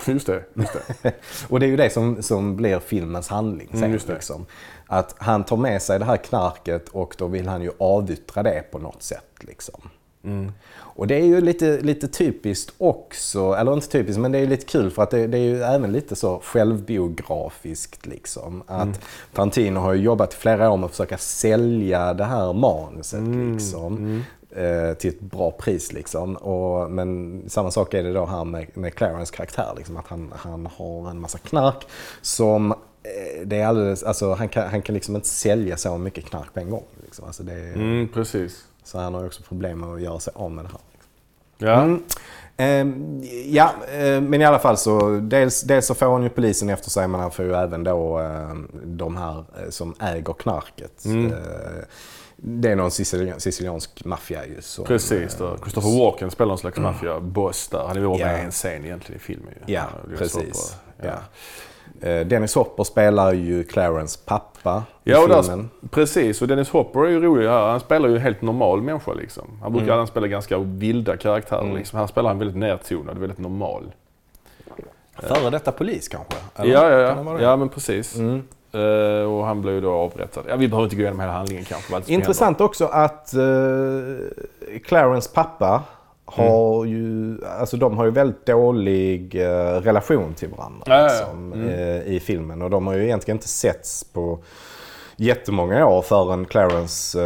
Just 0.06 0.26
det. 0.26 0.44
Just 0.54 0.72
det. 1.02 1.12
Och 1.48 1.60
det 1.60 1.66
är 1.66 1.70
ju 1.70 1.76
det 1.76 1.90
som, 1.90 2.22
som 2.22 2.56
blir 2.56 2.78
filmens 2.78 3.28
handling 3.28 3.68
sen. 3.70 3.78
Mm, 3.78 3.92
just 3.92 4.06
det. 4.06 4.12
liksom. 4.14 4.46
Att 4.86 5.14
han 5.18 5.44
tar 5.44 5.56
med 5.56 5.82
sig 5.82 5.98
det 5.98 6.04
här 6.04 6.16
knarket 6.16 6.88
och 6.88 7.14
då 7.18 7.26
vill 7.26 7.48
han 7.48 7.62
ju 7.62 7.70
avyttra 7.78 8.42
det 8.42 8.64
på 8.70 8.78
något 8.78 9.02
sätt. 9.02 9.30
Liksom. 9.40 9.88
Mm. 10.24 10.52
Och 10.76 11.06
det 11.06 11.14
är 11.14 11.24
ju 11.24 11.40
lite, 11.40 11.80
lite 11.80 12.08
typiskt 12.08 12.74
också, 12.78 13.52
eller 13.52 13.74
inte 13.74 13.88
typiskt 13.88 14.20
men 14.20 14.32
det 14.32 14.38
är 14.38 14.46
lite 14.46 14.66
kul 14.66 14.90
för 14.90 15.02
att 15.02 15.10
det, 15.10 15.26
det 15.26 15.38
är 15.38 15.42
ju 15.42 15.62
även 15.62 15.92
lite 15.92 16.16
så 16.16 16.40
självbiografiskt. 16.44 18.06
Liksom. 18.06 18.62
Att 18.66 18.82
Mm. 18.82 18.94
Tarantino 19.34 19.80
har 19.80 19.92
ju 19.92 20.02
jobbat 20.02 20.32
i 20.34 20.36
flera 20.36 20.70
år 20.70 20.76
med 20.76 20.84
att 20.84 20.90
försöka 20.90 21.18
sälja 21.18 22.14
det 22.14 22.24
här 22.24 22.52
manuset 22.52 23.20
Mm. 23.20 23.52
liksom, 23.52 24.16
eh, 24.16 24.22
till 24.98 25.10
ett 25.10 25.20
bra 25.20 25.50
pris. 25.50 25.92
Liksom. 25.92 26.36
Och, 26.36 26.90
men 26.90 27.42
samma 27.48 27.70
sak 27.70 27.94
är 27.94 28.02
det 28.02 28.12
då 28.12 28.26
här 28.26 28.44
med, 28.44 28.66
med 28.74 28.94
Clarence 28.94 29.34
karaktär. 29.36 29.74
Liksom, 29.76 29.96
att 29.96 30.06
han, 30.06 30.32
han 30.36 30.66
har 30.76 31.10
en 31.10 31.20
massa 31.20 31.38
knark 31.38 31.86
som 32.22 32.72
eh, 32.72 33.46
det 33.46 33.56
är 33.56 33.66
alldeles, 33.66 34.02
alltså, 34.02 34.32
han, 34.34 34.48
kan, 34.48 34.68
han 34.68 34.82
kan 34.82 34.94
liksom 34.94 35.16
inte 35.16 35.28
sälja 35.28 35.76
så 35.76 35.98
mycket 35.98 36.24
knark 36.24 36.54
på 36.54 36.60
en 36.60 36.70
gång. 36.70 36.84
Liksom. 37.04 37.24
Alltså, 37.24 37.42
är- 37.42 37.74
Mm, 37.74 38.08
precis. 38.08 38.64
Så 38.84 38.98
han 38.98 39.14
har 39.14 39.26
också 39.26 39.42
problem 39.42 39.80
med 39.80 39.88
att 39.94 40.02
göra 40.02 40.20
sig 40.20 40.32
av 40.36 40.50
med 40.50 40.64
det 40.64 40.68
här. 40.68 40.80
Ja. 41.58 41.82
Mm. 41.82 42.02
Ehm, 42.56 43.22
ja, 43.46 43.70
eh, 43.92 44.20
men 44.20 44.40
i 44.40 44.44
alla 44.44 44.58
fall 44.58 44.76
så 44.76 45.20
dels, 45.22 45.62
dels 45.62 45.86
så 45.86 45.94
får 45.94 46.06
han 46.12 46.22
ju 46.22 46.28
polisen 46.28 46.70
efter 46.70 46.90
sig 46.90 47.08
men 47.08 47.20
han 47.20 47.30
får 47.30 47.44
ju 47.44 47.54
även 47.54 47.84
då 47.84 48.20
eh, 48.20 48.54
de 48.84 49.16
här 49.16 49.38
eh, 49.38 49.70
som 49.70 49.94
äger 50.00 50.32
knarket. 50.32 51.04
Mm. 51.04 51.32
Eh, 51.32 51.38
det 52.36 52.70
är 52.70 52.76
någon 52.76 52.90
sicilian, 52.90 53.40
siciliansk 53.40 54.04
maffia 54.04 54.46
ju. 54.46 54.60
Som, 54.62 54.84
Precis. 54.84 55.40
eh, 55.40 55.48
Där. 55.50 55.56
Christopher 55.58 55.98
Walken 55.98 56.30
spelar 56.30 56.48
någon 56.48 56.58
slags 56.58 56.78
maffiaboss 56.78 57.68
där. 57.68 57.84
Han 57.86 57.96
är 57.96 58.00
väl 58.00 58.20
Ja. 58.20 58.26
med 58.26 58.44
en 58.44 58.50
scen 58.50 58.84
egentligen 58.84 59.20
i 59.20 59.24
filmen. 59.24 59.54
Ja, 59.66 59.80
är 60.12 60.16
precis. 60.16 60.76
bra. 60.98 61.10
Ja. 61.10 62.08
Eh, 62.08 62.26
Dennis 62.26 62.54
Hopper 62.54 62.84
spelar 62.84 63.32
ju 63.32 63.64
Clarence 63.64 64.18
pappa 64.24 64.82
i 65.04 65.10
Ja, 65.10 65.22
och 65.22 65.28
där, 65.28 65.42
filmen. 65.42 65.70
precis. 65.90 66.42
Och 66.42 66.48
Dennis 66.48 66.68
Hopper 66.70 67.00
är 67.00 67.08
ju 67.10 67.20
rolig 67.20 67.48
här. 67.48 67.68
Han 67.70 67.80
spelar 67.80 68.08
ju 68.08 68.14
en 68.16 68.22
helt 68.22 68.42
normal 68.42 68.82
människa 68.82 69.12
liksom. 69.14 69.58
Han 69.62 69.72
brukar 69.72 69.94
Mm. 69.94 70.06
spela 70.06 70.26
ganska 70.26 70.58
vilda 70.58 71.16
karaktärer 71.16 71.62
Mm. 71.62 71.76
liksom. 71.76 71.98
Här 71.98 72.06
spelar 72.06 72.28
han 72.30 72.38
väldigt 72.38 72.56
nedtonad, 72.56 73.18
väldigt 73.18 73.38
normal. 73.38 73.92
Före 75.22 75.50
detta 75.50 75.72
polis 75.72 76.08
kanske? 76.08 76.34
Eller? 76.56 76.72
Ja, 76.72 76.90
ja, 76.90 76.98
ja. 77.00 77.40
ja, 77.40 77.56
men 77.56 77.68
precis. 77.68 78.16
Mm. 78.16 78.42
Eh, 78.74 79.32
och 79.32 79.44
han 79.46 79.62
blev 79.62 79.74
ju 79.74 79.80
då 79.80 79.92
avrättad. 79.92 80.44
Ja, 80.48 80.56
vi 80.56 80.68
behöver 80.68 80.84
inte 80.84 80.96
gå 80.96 81.02
igenom 81.02 81.20
hela 81.20 81.32
handlingen 81.32 81.64
kanske. 81.64 82.12
Intressant 82.12 82.60
också 82.60 82.84
att 82.86 83.34
eh, 83.34 84.78
Clarence 84.84 85.30
pappa 85.34 85.82
har 86.24 86.84
ju, 86.84 87.36
alltså 87.58 87.76
de 87.76 87.96
har 87.98 88.04
ju 88.04 88.10
väldigt 88.10 88.46
dålig 88.46 89.34
eh, 89.34 89.80
relation 89.80 90.34
till 90.34 90.48
varandra 90.48 90.82
ja. 90.86 91.02
liksom, 91.02 91.52
Mm. 91.52 91.68
eh, 91.68 92.02
i 92.14 92.20
filmen. 92.20 92.62
Och 92.62 92.70
de 92.70 92.86
har 92.86 92.94
ju 92.94 93.04
egentligen 93.04 93.36
inte 93.36 93.48
setts 93.48 94.04
på 94.04 94.38
jättemånga 95.16 95.86
år 95.86 96.02
förrän 96.02 96.44
Clarence 96.44 97.18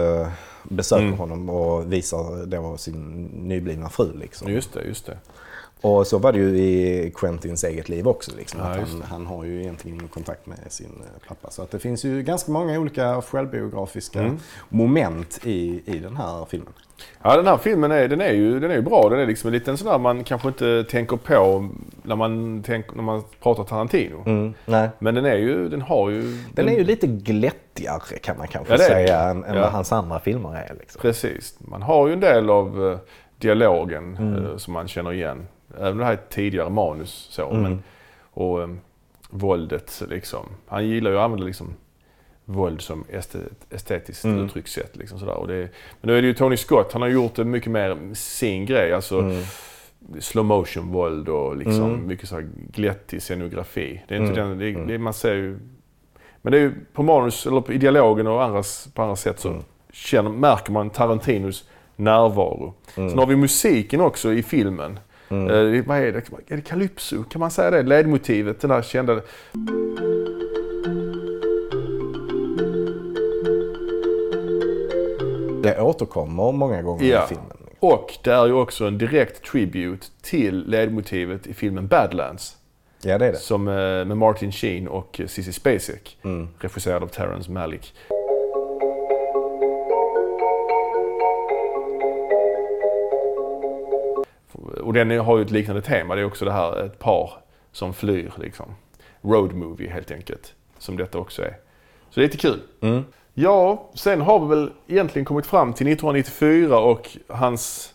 besöker 0.63 1.05
Mm. 1.05 1.19
honom 1.19 1.51
och 1.51 1.93
visar 1.93 2.47
då 2.47 2.77
sin 2.77 3.25
nyblivna 3.25 3.89
fru. 3.89 4.13
Liksom. 4.21 4.53
Just 4.53 4.73
det, 4.73 4.83
just 4.85 5.07
det. 5.07 5.17
Och 5.81 6.07
så 6.07 6.19
var 6.19 6.33
det 6.33 6.39
ju 6.39 6.59
i 6.59 7.13
Quentins 7.17 7.65
eget 7.65 7.89
liv 7.89 8.09
också. 8.09 8.31
Liksom, 8.37 8.61
Ja, 8.61 8.67
han, 8.67 9.03
han 9.03 9.27
har 9.27 9.45
ju 9.45 9.61
egentligen 9.63 9.97
ingen 9.97 10.09
kontakt 10.09 10.47
med 10.47 10.59
sin 10.69 10.87
eh, 11.01 11.29
pappa. 11.29 11.51
Så 11.51 11.63
att 11.63 11.71
det 11.71 11.79
finns 11.79 12.05
ju 12.05 12.23
ganska 12.23 12.53
många 12.53 12.79
olika 12.79 13.23
självbiografiska 13.23 14.21
Mm. 14.21 14.39
moment 14.69 15.41
i, 15.45 15.83
i 15.87 15.99
den 15.99 16.17
här 16.17 16.45
filmen. 16.45 16.73
Ja, 17.23 17.37
den 17.37 17.47
här 17.47 17.57
filmen 17.57 17.93
är, 17.93 18.09
den 18.09 18.21
är, 18.21 18.33
ju, 18.33 18.61
den 18.61 18.71
är 18.71 18.75
ju 18.75 18.83
bra. 18.83 19.09
Den 19.09 19.21
är 19.21 19.27
liksom 19.27 19.49
en 19.49 19.53
liten 19.55 19.77
sån 19.79 19.89
där 19.89 19.99
man 19.99 20.25
kanske 20.25 20.49
inte 20.49 20.85
tänker 20.85 21.17
på 21.17 21.69
när 22.03 22.17
man, 22.17 22.63
tänk, 22.67 22.95
när 22.95 23.03
man 23.03 23.23
pratar 23.43 23.65
Tarantino. 23.65 24.53
Nej. 24.67 24.89
Men 24.99 25.15
den 25.15 25.25
är 25.25 25.37
ju, 25.37 25.69
den 25.69 25.83
har 25.83 26.11
ju... 26.11 26.21
Mm. 26.21 26.39
Den 26.55 26.69
är 26.69 26.73
ju 26.79 26.85
lite 26.85 27.07
glättigare 27.07 28.19
kan 28.23 28.39
man 28.39 28.49
kanske 28.49 28.73
Ja, 28.73 28.79
säga 28.79 29.21
än, 29.21 29.45
än 29.45 29.55
Ja. 29.55 29.61
vad 29.61 29.73
hans 29.73 29.93
andra 29.93 30.21
filmer 30.21 30.55
är. 30.55 30.75
Liksom. 30.79 31.01
Precis. 31.01 31.55
Man 31.61 31.83
har 31.83 32.07
ju 32.07 32.13
en 32.13 32.21
del 32.21 32.51
av 32.51 32.91
eh, 32.93 32.99
dialogen 33.39 34.17
Mm. 34.17 34.47
eh, 34.47 34.57
som 34.57 34.73
man 34.73 34.89
känner 34.89 35.13
igen. 35.13 35.47
Även 35.79 35.97
det 35.99 36.05
här 36.05 36.13
är 36.13 36.21
tidigare 36.31 36.71
manus 36.71 37.27
så. 37.31 37.51
Mm. 37.51 37.63
Men, 37.63 37.83
och 38.31 38.63
eh, 38.63 38.69
våldet 39.31 40.03
liksom. 40.09 40.47
Han 40.67 40.87
gillar 40.89 41.11
ju 41.11 41.17
att 41.17 41.23
använda 41.25 41.47
liksom 41.47 41.75
våld 42.45 42.81
som 42.81 43.05
estet, 43.11 43.43
estetiskt 43.71 44.25
Mm. 44.25 44.45
uttryckssätt. 44.45 44.97
Liksom 44.97 45.19
sådär. 45.19 45.35
Och 45.35 45.49
det, 45.49 45.55
men 46.01 46.09
nu 46.11 46.19
är 46.19 46.23
det 46.23 46.29
ju 46.29 46.35
Tony 46.35 46.57
Scott, 46.57 46.93
han 46.93 47.03
har 47.03 47.09
gjort 47.09 47.35
det 47.35 47.45
mycket 47.45 47.71
mer 47.73 48.15
sin 48.15 48.67
grej. 48.67 48.93
Alltså 48.93 49.19
Mm. 49.21 49.43
slow 50.21 50.45
motion 50.45 50.93
våld 50.93 51.29
och 51.29 51.57
liksom 51.57 51.85
Mm. 51.85 52.07
mycket 52.07 52.29
så 52.29 52.35
här 52.35 52.49
glättig 52.73 53.23
scenografi. 53.23 54.03
Det 54.09 54.15
är 54.15 54.19
inte 54.21 54.41
Mm. 54.41 54.49
den, 54.49 54.59
det, 54.59 54.69
Mm. 54.71 54.87
det, 54.87 54.99
man 54.99 55.15
ser 55.15 55.35
ju... 55.35 55.59
Men 56.43 56.53
det 56.53 56.59
är 56.59 56.63
ju 56.63 56.73
på 56.93 57.03
manus, 57.03 57.47
eller 57.47 57.61
på, 57.61 57.73
i 57.73 57.79
dialogen 57.79 58.27
och 58.27 58.43
andras, 58.45 58.89
på 58.95 59.03
andra 59.03 59.17
sätt 59.17 59.39
så 59.41 59.49
Mm. 59.51 59.63
känner, 59.93 60.31
märker 60.31 60.73
man 60.73 60.91
Tarantinos 60.91 61.69
närvaro. 61.97 62.75
Mm. 62.97 63.11
Sen 63.11 63.19
har 63.19 63.27
vi 63.27 63.37
musiken 63.37 64.01
också 64.01 64.33
i 64.33 64.43
filmen. 64.43 64.99
Mm. 65.31 65.75
Eh, 65.75 65.85
vad 65.87 65.99
är 65.99 66.13
det? 66.13 66.23
Är 66.49 66.57
det 66.57 66.63
Calypso? 66.63 67.25
Kan 67.25 67.41
man 67.41 67.51
säga 67.51 67.71
det? 67.71 67.83
Ledmotivet, 67.83 68.61
den 68.61 68.71
här 68.71 68.83
kända... 68.83 69.21
Det 75.63 75.81
återkommer 75.81 76.53
många 76.53 76.83
gånger 76.83 77.05
Ja. 77.05 77.25
i 77.25 77.29
filmen. 77.29 77.47
Och 77.81 78.13
det 78.25 78.31
är 78.33 78.47
ju 78.47 78.53
också 78.53 78.85
en 78.87 78.99
direkt 78.99 79.45
tribute 79.45 80.07
till 80.23 80.65
ledmotivet 80.69 81.47
i 81.47 81.55
filmen 81.55 81.87
Badlands. 81.87 82.57
Ja, 83.03 83.19
det 83.19 83.27
är 83.27 83.33
det. 83.33 83.39
Som, 83.39 83.69
eh, 83.69 83.75
med 83.75 84.17
Martin 84.17 84.53
Sheen 84.53 84.89
och 84.89 85.21
Sissy 85.27 85.53
Spacek. 85.53 86.19
Mm. 86.25 86.49
Regisserad 86.59 87.03
av 87.03 87.07
Terrence 87.09 87.51
Malick. 87.51 87.95
Och 94.89 94.95
den 94.95 95.11
har 95.11 95.37
ju 95.37 95.43
ett 95.43 95.51
liknande 95.51 95.83
tema. 95.83 96.15
Det 96.15 96.21
är 96.21 96.25
också 96.25 96.45
det 96.45 96.53
här 96.53 96.85
ett 96.85 96.99
par 96.99 97.31
som 97.73 97.95
flyr 97.95 98.33
liksom. 98.37 98.67
Road 99.23 99.55
movie 99.55 99.91
helt 99.91 100.11
enkelt. 100.11 100.55
Som 100.79 100.97
detta 100.97 101.19
också 101.19 101.43
är. 101.43 101.57
Så 102.11 102.21
det 102.21 102.21
är 102.21 102.23
lite 102.23 102.37
kul. 102.37 102.61
Mm. 102.81 103.05
Ja, 103.35 103.91
sen 103.95 104.21
har 104.21 104.41
vi 104.41 104.47
väl 104.47 104.71
egentligen 104.87 105.25
kommit 105.25 105.47
fram 105.47 105.73
till 105.73 105.87
1994 105.87 106.79
och 106.79 107.17
hans... 107.29 107.95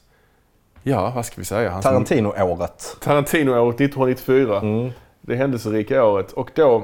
Ja, 0.83 1.11
vad 1.15 1.25
ska 1.25 1.35
vi 1.37 1.45
säga? 1.45 1.71
Hans 1.71 1.85
Tarantino-året. 1.85 2.97
Tarantino-året 2.99 3.75
1994. 3.75 4.59
Mm. 4.59 4.91
Det 5.21 5.35
händelserika 5.35 6.05
året. 6.05 6.31
Och 6.31 6.51
då... 6.55 6.83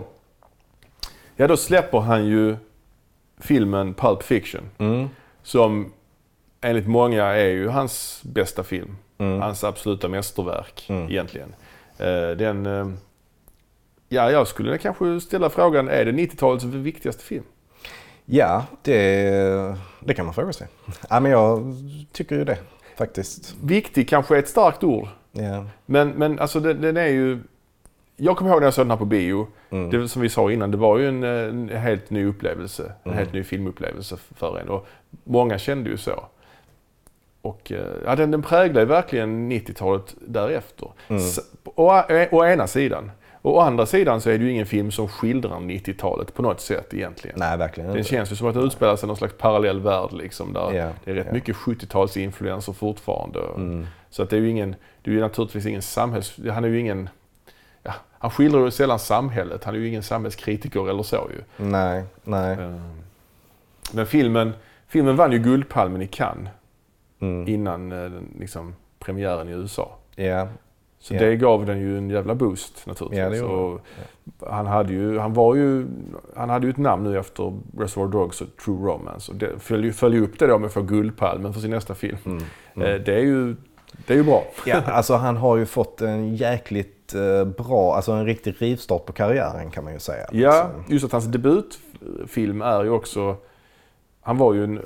Ja, 1.36 1.48
då 1.48 1.58
släpper 1.58 2.00
han 2.00 2.26
ju 2.26 2.56
filmen 3.38 3.94
Pulp 3.94 4.24
Fiction. 4.24 4.70
Mm. 4.78 5.10
Som 5.44 5.94
enligt 6.62 6.88
många 6.88 7.26
är 7.26 7.50
ju 7.50 7.68
hans 7.68 8.22
bästa 8.24 8.64
film. 8.64 8.96
Mm. 9.20 9.42
Hans 9.42 9.64
absoluta 9.64 10.08
mästerverk 10.08 10.86
Mm. 10.90 11.10
egentligen. 11.10 11.56
Eh, 11.98 12.30
den... 12.38 12.66
eh, 12.66 12.88
Ja, 14.12 14.32
jag 14.32 14.48
skulle 14.48 14.78
kanske 14.78 15.20
ställa 15.22 15.50
frågan, 15.50 15.88
är 15.90 16.06
det 16.06 16.12
90-talets 16.12 16.64
viktigaste 16.66 17.24
film? 17.24 17.44
Ja, 18.26 18.66
det, 18.82 19.76
det 20.00 20.14
kan 20.14 20.26
man 20.26 20.34
fråga 20.34 20.54
sig. 20.54 20.68
Ja, 21.10 21.20
men 21.20 21.32
jag 21.32 21.76
tycker 22.12 22.36
ju 22.36 22.44
det 22.44 22.58
faktiskt. 22.98 23.56
Viktig 23.64 24.10
kanske 24.10 24.36
är 24.36 24.40
ett 24.40 24.50
starkt 24.50 24.84
ord. 24.84 25.08
Ja. 25.32 25.66
Men, 25.86 26.10
men 26.10 26.40
alltså 26.40 26.60
den, 26.60 26.82
den 26.82 26.98
är 26.98 27.08
ju... 27.08 27.40
Jag 28.16 28.38
kommer 28.38 28.52
ihåg 28.52 28.60
när 28.60 28.68
jag 28.68 28.74
såg 28.74 28.86
den 28.86 28.92
här 28.92 28.98
på 28.98 29.06
bio. 29.06 29.48
Mm. 29.70 29.90
Det, 29.90 30.08
som 30.10 30.22
vi 30.22 30.30
sa 30.30 30.52
innan, 30.52 30.72
det 30.72 30.78
var 30.78 30.98
ju 30.98 31.08
en, 31.08 31.24
en 31.24 31.70
helt 31.70 32.10
ny 32.10 32.26
upplevelse. 32.26 32.84
En 32.84 33.12
Mm. 33.12 33.18
helt 33.18 33.34
ny 33.34 33.44
filmupplevelse 33.44 34.18
för 34.36 34.60
en. 34.60 34.70
Och 34.70 34.88
många 35.24 35.58
kände 35.58 35.90
ju 35.90 35.98
så. 35.98 36.24
Och 37.42 37.72
eh, 37.72 37.86
ja, 38.06 38.16
den, 38.16 38.32
den 38.32 38.42
präglar 38.42 38.82
ju 38.82 38.86
verkligen 38.88 39.52
90-talet 39.52 40.16
därefter. 40.28 40.92
S- 41.08 41.40
Å, 41.76 42.02
å 42.32 42.46
ena 42.46 42.68
sidan. 42.68 43.12
Och 43.42 43.58
å 43.58 43.60
andra 43.60 43.86
sidan 43.86 44.22
så 44.22 44.30
är 44.30 44.38
det 44.38 44.44
ju 44.44 44.52
ingen 44.52 44.66
film 44.66 44.92
som 44.92 45.08
skildrar 45.08 45.56
90-talet 45.60 46.34
på 46.34 46.42
något 46.42 46.62
sätt 46.62 46.94
egentligen. 46.94 47.36
Nej, 47.40 47.58
verkligen 47.58 47.90
inte. 47.90 48.04
känns 48.04 48.32
ju 48.32 48.36
som 48.36 48.48
att 48.48 48.54
det 48.54 48.60
utspelar 48.62 48.96
sig 48.96 49.06
i 49.06 49.08
någon 49.08 49.18
slags 49.18 49.34
parallell 49.38 49.80
värld 49.80 50.10
liksom, 50.14 50.54
där 50.54 50.74
Ja, 50.74 50.90
det 51.04 51.12
är 51.12 51.16
rätt 51.16 51.26
ja. 51.28 51.34
mycket 51.34 51.56
70-talsinfluenser 51.56 52.74
fortfarande. 52.74 53.40
Mm. 53.56 53.88
Så 54.10 54.24
att 54.24 54.30
det 54.30 54.36
är 54.38 54.42
ju 54.42 54.50
ingen, 54.50 54.76
det 55.02 55.12
är 55.12 55.16
ju 55.16 55.22
naturligtvis 55.22 55.66
ingen 55.66 55.82
samhälls... 55.82 56.36
Han 56.52 56.64
är 56.64 56.68
ju 56.70 56.80
ingen... 56.80 57.10
Ja, 57.84 57.94
han 58.20 58.32
skildrar 58.32 58.62
ju 58.66 58.72
sällan 58.72 59.00
samhället. 59.00 59.64
Han 59.64 59.76
är 59.76 59.80
ju 59.80 59.88
ingen 59.88 60.04
samhällskritiker 60.04 60.90
eller 60.90 61.04
så 61.04 61.16
ju. 61.36 61.66
Nej, 61.66 62.04
nej. 62.24 62.52
Eh, 62.54 62.76
Men 63.94 64.06
filmen, 64.06 64.54
filmen 64.88 65.16
vann 65.16 65.32
ju 65.32 65.38
Guldpalmen 65.40 66.02
i 66.02 66.08
Cannes 66.08 66.50
Mm. 67.20 67.48
innan 67.48 67.92
eh, 67.92 68.12
liksom, 68.40 68.76
premiären 69.00 69.50
i 69.50 69.52
USA. 69.52 69.96
Ja, 70.16 70.48
Så 71.00 71.14
Ja. 71.16 71.20
det 71.20 71.36
gav 71.36 71.66
den 71.66 71.80
ju 71.80 71.98
en 71.98 72.10
jävla 72.10 72.36
boost 72.36 72.88
naturligtvis. 72.88 73.40
Gjorde 73.42 73.54
och 73.54 73.80
han, 74.48 74.68
hade 74.68 74.94
ju, 74.94 75.20
han, 75.20 75.34
var 75.34 75.56
ju, 75.56 75.86
han 76.36 76.50
hade 76.50 76.66
ju 76.68 76.72
ett 76.72 76.78
namn 76.78 77.04
nu 77.04 77.20
efter 77.20 77.54
Reservoir 77.78 78.08
Dogs 78.12 78.42
och 78.42 78.48
True 78.66 78.88
Romance. 78.92 79.32
Och 79.32 79.38
det 79.38 79.60
följde, 79.60 79.94
följde 79.94 80.20
upp 80.20 80.40
det 80.40 80.48
då 80.48 80.58
med 80.60 80.68
att 80.68 80.74
få 80.74 80.82
Guldpalmen 80.82 81.54
för 81.54 81.60
sin 81.62 81.72
nästa 81.72 81.96
film. 81.96 82.18
Mm. 82.26 82.38
Eh, 82.76 83.02
Det, 83.02 83.14
är 83.16 83.20
ju, 83.24 83.56
det 84.08 84.14
är 84.14 84.18
ju 84.18 84.24
bra. 84.24 84.44
ja, 84.66 84.82
alltså 84.86 85.14
han 85.16 85.38
har 85.38 85.58
ju 85.58 85.66
fått 85.66 86.02
en 86.02 86.36
jäkligt 86.36 87.16
eh, 87.16 87.46
bra, 87.46 87.96
alltså 87.96 88.12
en 88.12 88.26
riktig 88.26 88.56
rivstart 88.60 89.06
på 89.06 89.14
karriären 89.14 89.72
kan 89.72 89.84
man 89.84 89.94
ju 89.94 90.00
säga. 90.00 90.26
Ja, 90.32 90.72
Liksom. 90.78 90.94
just 90.94 91.06
att 91.06 91.12
hans 91.12 91.26
debutfilm 91.26 92.62
är 92.62 92.84
ju 92.84 92.90
också... 92.90 93.36
Han 94.22 94.38
var 94.38 94.54
ju 94.54 94.64
en 94.64 94.80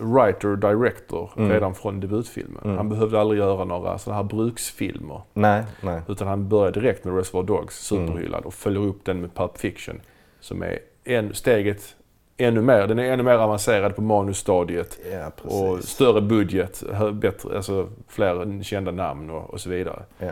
writer-director 0.47 1.31
Mm. 1.37 1.49
redan 1.51 1.75
från 1.75 1.99
debutfilmen. 1.99 2.61
Mm. 2.63 2.77
Han 2.77 2.89
behövde 2.89 3.19
aldrig 3.21 3.39
göra 3.39 3.63
några 3.63 3.97
sådana 3.97 4.21
här 4.21 4.29
bruksfilmer. 4.29 5.21
Nej, 5.33 5.63
nej. 5.81 6.01
Utan 6.07 6.27
han 6.27 6.49
började 6.49 6.79
direkt 6.79 7.05
med 7.05 7.15
Reservoir 7.15 7.43
Dogs, 7.43 7.91
Mm. 7.91 8.07
superhyllad, 8.07 8.45
och 8.45 8.53
följer 8.53 8.81
upp 8.81 9.05
den 9.05 9.21
med 9.21 9.33
Pulp 9.35 9.57
Fiction. 9.57 10.01
Som 10.39 10.63
är 10.63 10.79
en, 11.03 11.33
steget 11.33 11.95
ännu 12.37 12.61
mer, 12.61 12.87
den 12.87 12.99
är 12.99 13.03
ännu 13.13 13.23
mer 13.23 13.37
avancerad 13.37 13.95
på 13.95 14.01
manusstadiet. 14.01 14.99
Ja, 15.11 15.31
Och 15.43 15.83
större 15.83 16.21
budget, 16.21 16.83
bättre, 17.13 17.55
alltså 17.55 17.87
fler 18.07 18.63
kända 18.63 18.91
namn 18.91 19.29
och, 19.29 19.49
och 19.49 19.61
så 19.61 19.69
vidare. 19.69 20.03
Ja. 20.19 20.27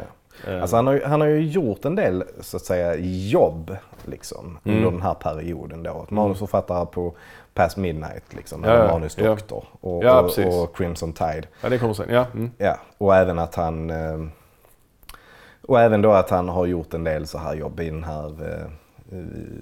Eh, 0.48 0.62
Alltså 0.62 0.76
han, 0.76 0.88
har, 0.88 1.02
han 1.06 1.22
har 1.22 1.28
ju 1.28 1.42
gjort 1.42 1.86
en 1.86 1.96
del 1.96 2.24
så 2.40 2.58
att 2.58 2.64
säga 2.64 2.96
jobb 3.30 3.76
liksom, 4.06 4.58
Mm. 4.64 4.78
under 4.78 4.92
den 4.92 5.02
här 5.02 5.14
perioden. 5.14 5.84
Då. 5.84 6.06
Manusförfattare 6.10 6.86
på 6.86 7.14
Past 7.54 7.78
Midnight, 7.78 8.24
liksom, 8.34 8.64
Ja, 8.64 8.70
eller 8.70 8.86
ja, 8.86 8.92
manusdoktor. 8.92 9.66
Och, 9.82 10.04
Ja, 10.04 10.20
och, 10.22 10.62
och 10.64 10.76
Crimson 10.78 11.14
Tide. 11.14 11.44
ja, 11.62 11.70
det 11.70 11.78
kommer 11.78 11.94
sen. 11.94 12.10
Ja, 12.10 12.26
mm. 12.34 12.52
Ja, 12.58 12.78
och 12.98 13.16
även 13.16 13.40
att 13.40 13.56
han... 13.56 13.90
eh, 13.90 14.20
Och 15.68 15.80
även 15.80 16.02
då 16.02 16.12
att 16.14 16.30
han 16.30 16.50
har 16.50 16.66
gjort 16.66 16.94
en 16.94 17.04
del 17.04 17.28
så 17.28 17.38
här 17.38 17.54
jobb 17.56 17.80
i 17.80 17.90
den 17.90 18.04
här 18.04 18.26
eh, 18.28 18.68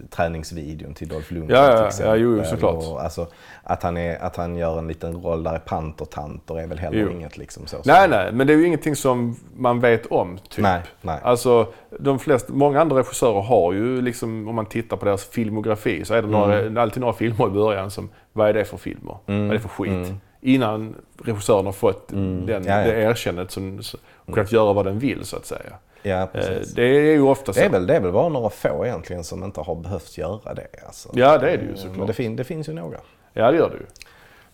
träningsvideon 0.10 0.94
till 0.94 1.08
Dolph 1.08 1.34
Lundgren 1.34 1.58
Ja, 1.60 1.66
ja, 1.66 1.72
till 1.72 1.82
ja, 1.82 1.88
exempel. 1.88 2.22
jo, 2.22 2.38
jo, 2.38 2.44
såklart. 2.44 2.76
Och, 2.76 3.02
alltså, 3.02 3.28
att, 3.64 3.84
han 3.84 3.98
är, 3.98 4.20
att 4.24 4.36
han 4.36 4.56
gör 4.56 4.78
en 4.80 4.88
liten 4.88 5.22
roll 5.22 5.44
där 5.44 5.56
i 5.56 5.60
Pantertanter 5.60 6.60
är 6.60 6.68
väl 6.68 6.80
heller 6.80 6.98
Jo. 7.00 7.10
inget 7.10 7.38
liksom 7.38 7.68
så. 7.68 7.78
Nej, 7.86 8.08
nej, 8.10 8.32
men 8.32 8.48
det 8.48 8.54
är 8.54 8.58
ju 8.58 8.68
ingenting 8.68 8.96
som 8.96 9.36
man 9.56 9.80
vet 9.80 10.06
om, 10.06 10.38
typ. 10.50 10.64
Nej, 10.64 10.82
nej. 11.02 11.20
Alltså, 11.24 11.68
de 12.00 12.20
flesta, 12.20 12.54
många 12.54 12.82
andra 12.82 13.00
regissörer 13.00 13.42
har 13.42 13.74
ju 13.74 14.02
liksom, 14.02 14.48
om 14.48 14.56
man 14.56 14.66
tittar 14.66 14.98
på 14.98 15.06
deras 15.06 15.26
filmografi, 15.26 16.06
så 16.06 16.14
är 16.14 16.22
det 16.22 16.28
några, 16.28 16.60
Mm. 16.60 16.78
alltid 16.78 17.02
några 17.02 17.14
filmer 17.14 17.48
i 17.48 17.50
början 17.50 17.92
som, 17.92 18.10
vad 18.34 18.50
är 18.50 18.54
det 18.54 18.66
för 18.66 18.78
filmer? 18.78 19.18
Vad 19.26 19.36
är 19.50 19.54
det 19.54 19.60
för 19.60 19.70
skit? 19.70 20.14
Innan 20.42 20.96
regissören 21.24 21.66
har 21.66 21.74
fått 21.74 22.08
den, 22.08 22.18
Mm. 22.48 22.64
Ja, 22.68 22.78
ja. 22.78 22.88
det 22.92 23.02
erkännandet 23.02 23.52
som, 23.52 23.84
som- 23.84 24.00
och 24.16 24.34
kunnat 24.34 24.52
göra 24.52 24.74
vad 24.74 24.86
den 24.86 25.00
vill, 25.00 25.26
så 25.26 25.36
att 25.38 25.46
säga. 25.46 25.74
Ja, 26.04 26.22
Eh, 26.22 26.26
precis. 26.28 26.74
Det 26.74 26.84
är 26.84 27.12
ju 27.12 27.22
ofta 27.22 27.54
så. 27.54 27.60
Det 27.60 27.66
är, 27.66 27.70
väl, 27.70 27.88
det 27.88 27.96
är 27.96 28.00
väl 28.02 28.12
bara 28.12 28.30
några 28.30 28.50
få 28.50 28.86
egentligen 28.86 29.24
som 29.24 29.44
inte 29.44 29.62
har 29.62 29.76
behövt 29.76 30.18
göra 30.18 30.54
det. 30.54 30.68
Alltså. 30.86 31.10
Ja, 31.14 31.38
det 31.38 31.52
är 31.52 31.58
det 31.58 31.64
ju 31.64 31.70
Eh, 31.70 31.76
såklart. 31.76 31.98
Men 31.98 32.08
det, 32.08 32.14
fin- 32.14 32.36
det 32.36 32.44
finns 32.44 32.70
ju 32.70 32.74
några. 32.74 32.98
Ja, 33.34 33.52
det 33.52 33.58
gör 33.58 33.70
det 33.70 33.76
ju. 33.78 33.86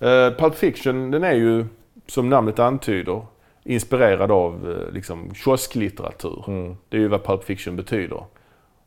Uh, 0.07 0.37
Pulp 0.37 0.55
Fiction, 0.55 1.11
den 1.11 1.23
är 1.23 1.33
ju, 1.33 1.65
som 2.07 2.29
namnet 2.29 2.59
antyder, 2.59 3.21
inspirerad 3.63 4.31
av 4.31 4.75
liksom, 4.93 5.33
kiosklitteratur. 5.35 6.43
Mm. 6.47 6.77
Det 6.89 6.97
är 6.97 7.01
ju 7.01 7.07
vad 7.07 7.23
Pulp 7.23 7.43
Fiction 7.43 7.75
betyder. 7.75 8.23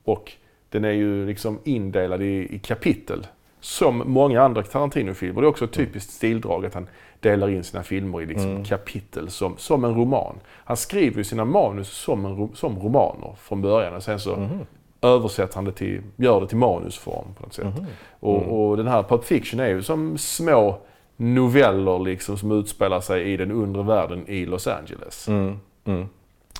Och 0.04 0.32
den 0.70 0.84
är 0.84 0.90
ju 0.92 1.26
liksom 1.26 1.58
indelad 1.64 2.22
i, 2.22 2.54
i 2.54 2.58
kapitel. 2.58 3.26
Som 3.60 4.02
många 4.06 4.42
andra 4.42 4.62
Tarantino-filmer. 4.62 5.40
Det 5.40 5.46
är 5.46 5.48
också 5.48 5.64
ett 5.64 5.72
typiskt 5.72 6.10
stildrag 6.12 6.66
att 6.66 6.74
han 6.74 6.86
delar 7.20 7.48
in 7.50 7.64
sina 7.64 7.82
filmer 7.82 8.22
i 8.22 8.26
liksom 8.26 8.50
Mm. 8.50 8.64
kapitel 8.64 9.30
som, 9.30 9.56
som 9.56 9.84
en 9.84 9.94
roman. 9.94 10.34
Han 10.64 10.76
skriver 10.76 11.16
ju 11.18 11.24
sina 11.24 11.44
manus 11.44 11.88
som, 11.88 12.24
en, 12.26 12.48
som 12.54 12.78
romaner 12.78 13.34
från 13.42 13.62
början 13.62 13.94
och 13.94 14.02
sen 14.02 14.20
så 14.20 14.36
Mhm. 14.36 14.58
översätter 15.02 15.54
han 15.54 15.64
det 15.64 15.72
till, 15.72 16.02
gör 16.16 16.40
det 16.40 16.46
till 16.48 16.56
manusform 16.56 17.26
på 17.38 17.42
något 17.42 17.54
sätt. 17.54 17.64
Mhm. 17.64 17.86
Och, 18.20 18.68
och 18.70 18.76
den 18.76 18.86
här 18.88 19.02
Pulp 19.02 19.24
Fiction 19.24 19.60
är 19.60 19.68
ju 19.68 19.82
som 19.82 20.18
små 20.18 20.78
noveller 21.16 21.98
liksom 21.98 22.38
som 22.38 22.52
utspelar 22.52 23.00
sig 23.00 23.32
i 23.32 23.36
den 23.36 23.50
undre 23.52 23.82
världen 23.82 24.24
i 24.28 24.46
Los 24.46 24.66
Angeles. 24.66 25.28
Mm. 25.28 25.60
Mm. 25.84 26.00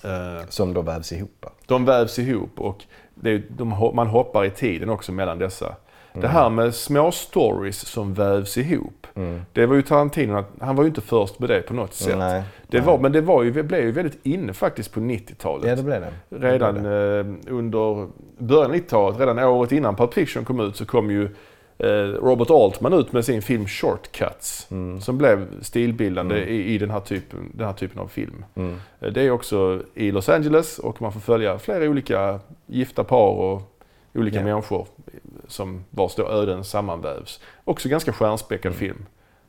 Eh, 0.05 0.47
Som 0.49 0.73
då 0.75 0.83
vävs 0.83 1.13
ihop. 1.13 1.47
de 1.67 1.85
vävs 1.85 2.19
ihop 2.19 2.61
och 2.61 2.85
det 3.15 3.43
de, 3.49 3.69
man 3.95 4.07
hoppar 4.07 4.45
i 4.45 4.51
tiden 4.51 4.91
också 4.91 5.13
mellan 5.13 5.39
dessa. 5.39 5.75
Det 6.13 6.29
här 6.29 6.51
med 6.51 6.75
små 6.75 7.13
stories 7.13 7.87
som 7.87 8.15
vävs 8.15 8.59
ihop. 8.59 9.07
Mm. 9.15 9.43
Det 9.53 9.67
var 9.67 9.75
ju 9.77 9.83
Tarantino, 9.83 10.45
han 10.61 10.77
var 10.77 10.85
ju 10.85 10.89
inte 10.89 11.01
först 11.01 11.39
med 11.39 11.49
det 11.51 11.61
på 11.63 11.75
något 11.75 11.95
sätt. 11.95 12.19
Nej. 12.19 12.43
Det 12.67 12.79
nej. 12.79 12.87
var, 12.87 12.99
men 12.99 13.13
det 13.13 13.21
var 13.21 13.43
ju, 13.43 13.51
det 13.51 13.63
blev 13.63 13.81
ju 13.85 13.91
väldigt 13.93 14.19
inne 14.27 14.53
faktiskt 14.53 14.93
på 14.93 15.01
90-talet. 15.01 15.67
Ja, 15.69 15.77
det 15.77 15.83
blev 15.83 16.01
det. 16.01 16.13
Det 16.39 16.53
Redan 16.53 16.75
blev 16.75 16.85
det. 16.85 17.19
eh, 17.51 17.55
under 17.57 18.07
början 18.39 18.71
av 18.71 18.77
90-talet, 18.77 19.21
redan 19.21 19.39
året 19.39 19.73
innan 19.73 19.97
Pulp 19.97 20.15
Fiction 20.15 20.45
kom 20.45 20.61
ut 20.61 20.77
så 20.77 20.87
kom 20.87 21.11
ju 21.11 21.25
eh, 21.79 21.89
Robert 22.23 22.51
Altman 22.51 22.93
ut 22.93 23.13
med 23.13 23.25
sin 23.25 23.43
film 23.43 23.67
Shortcuts. 23.67 24.67
Mm. 24.71 25.01
Som 25.01 25.19
blev 25.19 25.47
stilbildande 25.63 26.37
Mm. 26.37 26.49
i, 26.49 26.55
i 26.65 26.79
den, 26.79 26.91
här 26.91 27.01
typen, 27.01 27.53
den 27.55 27.67
här 27.67 27.73
typen 27.75 27.99
av 28.01 28.07
film. 28.09 28.45
Mm. 28.55 28.77
Eh, 29.01 29.13
Det 29.13 29.23
är 29.23 29.31
också 29.31 29.83
i 29.95 30.11
Los 30.11 30.29
Angeles 30.29 30.79
och 30.79 31.03
man 31.03 31.13
får 31.13 31.21
följa 31.21 31.59
flera 31.59 31.85
olika 31.85 32.41
gifta 32.67 33.05
par 33.05 33.31
och 33.31 33.63
olika 34.15 34.39
Ja. 34.39 34.45
människor 34.45 34.87
som 35.49 35.85
vars 35.91 36.15
då 36.15 36.29
öden 36.29 36.65
sammanvävs. 36.65 37.41
Också 37.65 37.89
ganska 37.89 38.13
stjärnspäckad 38.13 38.73
Mm. 38.73 38.79
film. 38.79 39.07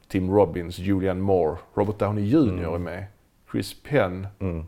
Tim 0.07 0.31
Robbins, 0.31 0.79
Julianne 0.79 1.21
Moore, 1.21 1.57
Robert 1.73 1.99
Downey 1.99 2.25
Jr 2.25 2.49
Mm. 2.49 2.73
är 2.73 2.77
med. 2.77 3.05
Chris 3.51 3.75
Penn, 3.83 4.27
Mm. 4.39 4.65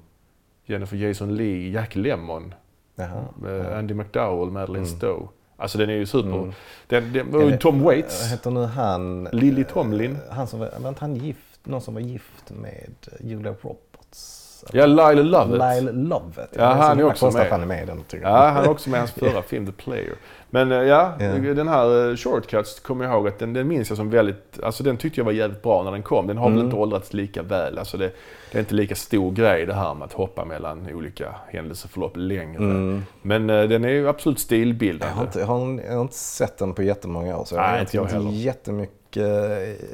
Jennifer 0.66 0.98
Jason 0.98 1.36
Leigh, 1.36 1.74
Jack 1.74 1.96
Lemmon, 1.96 2.54
Jaha. 2.96 3.24
eh, 3.48 3.78
Andy 3.78 3.94
McDowell, 3.94 4.52
Madeleine 4.52 4.88
Mm. 4.88 4.98
Stowe. 4.98 5.28
Alltså 5.58 5.78
den 5.78 5.90
är 5.90 5.94
ju 5.94 6.06
super. 6.06 6.38
Mm. 6.38 6.54
Den, 6.88 7.14
den, 7.14 7.36
och 7.54 7.60
Tom 7.60 7.82
Vad 7.84 7.96
Waits, 7.96 8.32
heter 8.32 8.52
nu 8.52 8.66
han? 8.66 9.24
Lily 9.32 9.64
Tomlin. 9.64 10.12
Eh, 10.30 10.34
Han 10.36 10.48
som 10.48 10.60
var, 10.60 10.70
var 10.80 10.90
inte 10.90 11.02
han 11.02 11.16
gift? 11.16 11.60
Någon 11.64 11.82
som 11.82 11.94
var 11.94 12.02
gift 12.02 12.50
med 12.52 12.90
Julia 13.20 13.56
Roberts? 13.62 14.38
ja 14.74 14.86
Lyle 14.86 15.24
Lovett. 15.24 15.52
Lyle 15.82 15.92
Lovett. 15.92 16.50
Ja, 16.58 16.66
han 16.74 17.00
är 17.00 17.04
också 17.04 17.32
med. 17.32 17.48
han 17.50 17.62
är 17.62 17.66
med 17.66 17.84
i 17.84 17.86
den 17.86 18.04
Ja, 18.22 18.48
han 18.50 18.64
är 18.66 18.70
också 18.70 18.90
med 18.90 18.98
i 18.98 19.00
hans 19.00 19.12
förra 19.12 19.42
film 19.48 19.66
The 19.66 19.72
Player. 19.72 20.16
Men 20.54 20.72
eh, 20.72 20.78
ja, 20.78 21.14
Ja. 21.20 21.28
den 21.54 21.68
här 21.68 22.10
eh, 22.10 22.16
Shortcuts 22.16 22.80
kommer 22.80 23.06
jag 23.06 23.14
ihåg 23.14 23.28
att 23.28 23.40
den, 23.40 23.54
den 23.54 23.68
minns 23.68 23.90
jag 23.90 23.98
som 23.98 24.10
väldigt, 24.10 24.60
alltså 24.64 24.84
den 24.84 24.98
tyckte 24.98 25.20
jag 25.20 25.26
var 25.26 25.32
jävligt 25.32 25.62
bra 25.62 25.84
när 25.84 25.92
den 25.92 26.04
kom. 26.04 26.28
Den 26.28 26.38
har 26.38 26.46
väl 26.50 26.54
Mm. 26.54 26.66
inte 26.66 26.78
åldrats 26.78 27.14
lika 27.14 27.42
väl. 27.44 27.78
Alltså 27.80 27.98
det, 27.98 28.12
det 28.52 28.58
är 28.58 28.60
inte 28.60 28.76
lika 28.76 28.96
stor 28.96 29.32
grej 29.32 29.66
det 29.66 29.74
här 29.74 29.94
med 29.94 30.06
att 30.06 30.14
hoppa 30.14 30.46
mellan 30.46 30.88
olika 30.94 31.36
händelseförlopp 31.48 32.14
längre. 32.16 32.58
Mm. 32.58 33.04
Men 33.22 33.50
eh, 33.50 33.64
den 33.64 33.86
är 33.86 33.90
ju 33.90 34.08
absolut 34.10 34.38
Jag 34.38 34.42
stilbildande. 34.42 35.16
har, 35.16 35.24
inte, 35.24 35.40
jag, 35.40 35.48
har, 35.48 35.82
jag 35.88 35.94
har 35.96 36.02
inte 36.02 36.16
sett 36.16 36.58
den 36.58 36.74
på 36.74 36.84
jättemånga 36.84 37.38
år 37.38 37.46
så 37.46 37.56
jag 37.56 37.62
Nej, 37.62 37.82
inte 37.82 37.98
jag 37.98 38.06
heller. 38.06 38.30
jättemycket. 38.32 38.98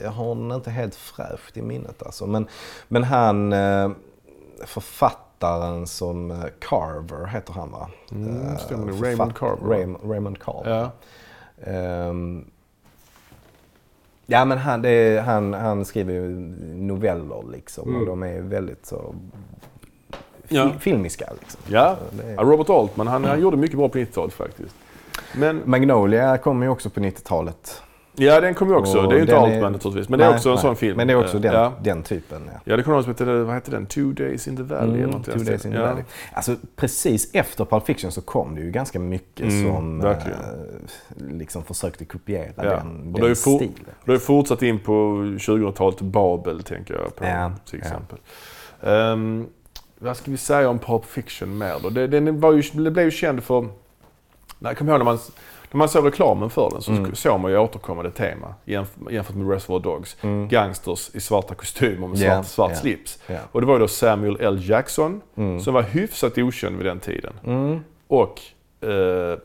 Jag 0.03 0.11
har 0.11 0.35
den 0.35 0.51
inte 0.51 0.69
helt 0.69 0.95
fräscht 0.95 1.57
i 1.57 1.61
minnet 1.61 2.03
alltså. 2.03 2.25
Men, 2.27 2.47
men 2.87 3.03
han, 3.03 3.53
eh, 3.53 3.89
författaren 5.39 5.87
som 5.87 6.31
eh, 6.31 6.37
Carver 6.59 7.25
heter 7.27 7.53
han 7.53 7.71
va? 7.71 7.89
Mm, 8.11 8.47
Eh, 8.47 8.57
stämmer 8.57 8.91
det. 8.91 9.07
Raymond 9.07 9.35
Carver. 9.35 9.67
Raymond, 9.69 10.11
Raymond 10.11 10.39
Carver. 10.39 10.71
Ja. 10.71 10.91
Ehm, 11.71 12.45
ja 14.25 14.45
men 14.45 14.57
han, 14.57 14.85
är, 14.85 15.21
han, 15.21 15.53
han 15.53 15.85
skriver 15.85 16.13
ju 16.13 16.29
noveller 16.75 17.43
liksom 17.51 17.89
Mm. 17.89 18.01
och 18.01 18.07
de 18.07 18.23
är 18.23 18.41
väldigt 18.41 18.85
så 18.85 19.15
Ja. 20.49 20.69
filmiska. 20.79 21.29
Liksom. 21.39 21.61
Ja. 21.67 21.95
Är- 22.23 22.35
Robert 22.37 22.69
Altman, 22.69 23.07
han, 23.07 23.23
han 23.25 23.41
gjorde 23.41 23.57
mycket 23.57 23.77
bra 23.77 23.89
på 23.89 23.97
90-talet 23.97 24.33
faktiskt. 24.33 24.75
Men 25.35 25.61
Magnolia 25.65 26.37
kommer 26.37 26.65
ju 26.65 26.71
också 26.71 26.89
på 26.89 26.99
90-talet. 26.99 27.81
Ja, 28.19 28.41
den 28.41 28.53
kom 28.55 28.69
ju 28.69 28.75
också. 28.75 28.97
Och 28.97 29.07
det 29.09 29.13
är 29.15 29.15
ju 29.15 29.21
inte 29.21 29.33
den 29.33 29.43
Altman 29.43 29.63
är- 29.63 29.69
naturligtvis, 29.69 30.09
men 30.09 30.19
det 30.19 30.25
är 30.25 30.29
Nej, 30.29 30.35
också 30.37 30.49
en 30.49 30.55
nej. 30.55 30.61
sån 30.61 30.75
film. 30.75 30.97
Men 30.97 31.07
det 31.07 31.13
är 31.13 31.17
också 31.19 31.37
Eh, 31.37 31.41
den, 31.41 31.53
Ja, 31.53 31.73
den 31.83 32.03
typen. 32.03 32.41
Ja. 32.53 32.59
ja 32.65 32.77
det 32.77 32.83
kom 32.83 32.93
någon 32.93 33.03
som 33.03 33.11
hette, 33.11 33.25
vad 33.25 33.53
hette 33.53 33.71
den? 33.71 33.85
Two 33.85 34.11
Days 34.13 34.47
in 34.47 34.57
the 34.57 34.63
Valley 34.63 34.87
eller 34.93 34.97
Mm, 35.03 35.09
något 35.09 35.27
i 35.27 35.31
Two 35.31 35.37
den 35.37 35.45
Days 35.45 35.65
in 35.65 35.71
the 35.71 35.77
stilen. 35.77 35.81
Valley. 35.89 36.03
Alltså 36.33 36.55
precis 36.75 37.29
efter 37.33 37.65
Pulp 37.65 37.85
Fiction 37.85 38.11
så 38.11 38.21
kom 38.21 38.55
det 38.55 38.61
ju 38.61 38.71
ganska 38.71 38.99
mycket 38.99 39.51
Mm, 39.53 39.65
som 39.73 40.05
eh, 40.05 40.17
liksom 41.31 41.63
försökte 41.63 42.05
kopiera 42.05 42.45
Ja. 42.55 42.63
den, 42.63 43.13
Och 43.13 43.19
den 43.21 43.35
for- 43.35 43.55
stilen. 43.57 43.73
Det 44.05 44.11
har 44.11 44.13
ju 44.13 44.19
fortsatt 44.19 44.61
in 44.61 44.79
på 44.79 44.91
2000-talet, 45.39 46.01
Babel 46.01 46.63
tänker 46.63 46.93
jag 46.93 47.15
på 47.15 47.25
Ja, 47.25 47.51
till 47.69 47.79
ja. 47.79 47.85
exempel. 47.87 48.17
Ehm, 48.83 49.47
vad 49.99 50.17
ska 50.17 50.31
vi 50.31 50.37
säga 50.37 50.69
om 50.69 50.79
Pulp 50.79 51.05
Fiction 51.05 51.57
mer 51.57 51.75
då? 51.83 51.89
Det, 51.89 52.07
den 52.07 52.39
var 52.39 52.53
ju, 52.53 52.61
det 52.83 52.91
blev 52.91 53.05
ju 53.05 53.11
känd 53.11 53.43
för, 53.43 53.61
nej, 53.61 53.69
jag 54.59 54.77
kommer 54.77 54.91
ihåg 54.91 54.99
när 54.99 55.05
man, 55.05 55.19
när 55.71 55.77
man 55.77 55.89
såg 55.89 56.05
reklamen 56.05 56.49
för 56.49 56.69
den 56.69 56.81
så 56.81 56.91
Mm. 56.91 57.15
såg 57.15 57.39
man 57.39 57.51
ju 57.51 57.57
återkommande 57.57 58.11
tema 58.11 58.53
jämf- 58.65 59.11
jämfört 59.11 59.35
med 59.35 59.49
Reservoir 59.49 59.79
Dogs. 59.79 60.17
Mm. 60.21 60.47
Gangsters 60.47 61.09
i 61.15 61.19
svarta 61.19 61.55
kostymer 61.55 62.07
med 62.07 62.19
svart, 62.19 62.45
svart 62.45 62.71
ja. 62.71 62.75
slips. 62.77 63.19
Ja. 63.27 63.37
Och 63.51 63.61
det 63.61 63.67
var 63.67 63.73
ju 63.73 63.79
då 63.79 63.87
Samuel 63.87 64.37
L. 64.39 64.59
Jackson 64.61 65.21
Mm. 65.35 65.59
som 65.59 65.73
var 65.73 65.81
hyfsat 65.81 66.37
okänd 66.37 66.77
vid 66.77 66.85
den 66.85 66.99
tiden. 66.99 67.33
Mm. 67.45 67.79
Och 68.07 68.41
eh, 68.89 69.37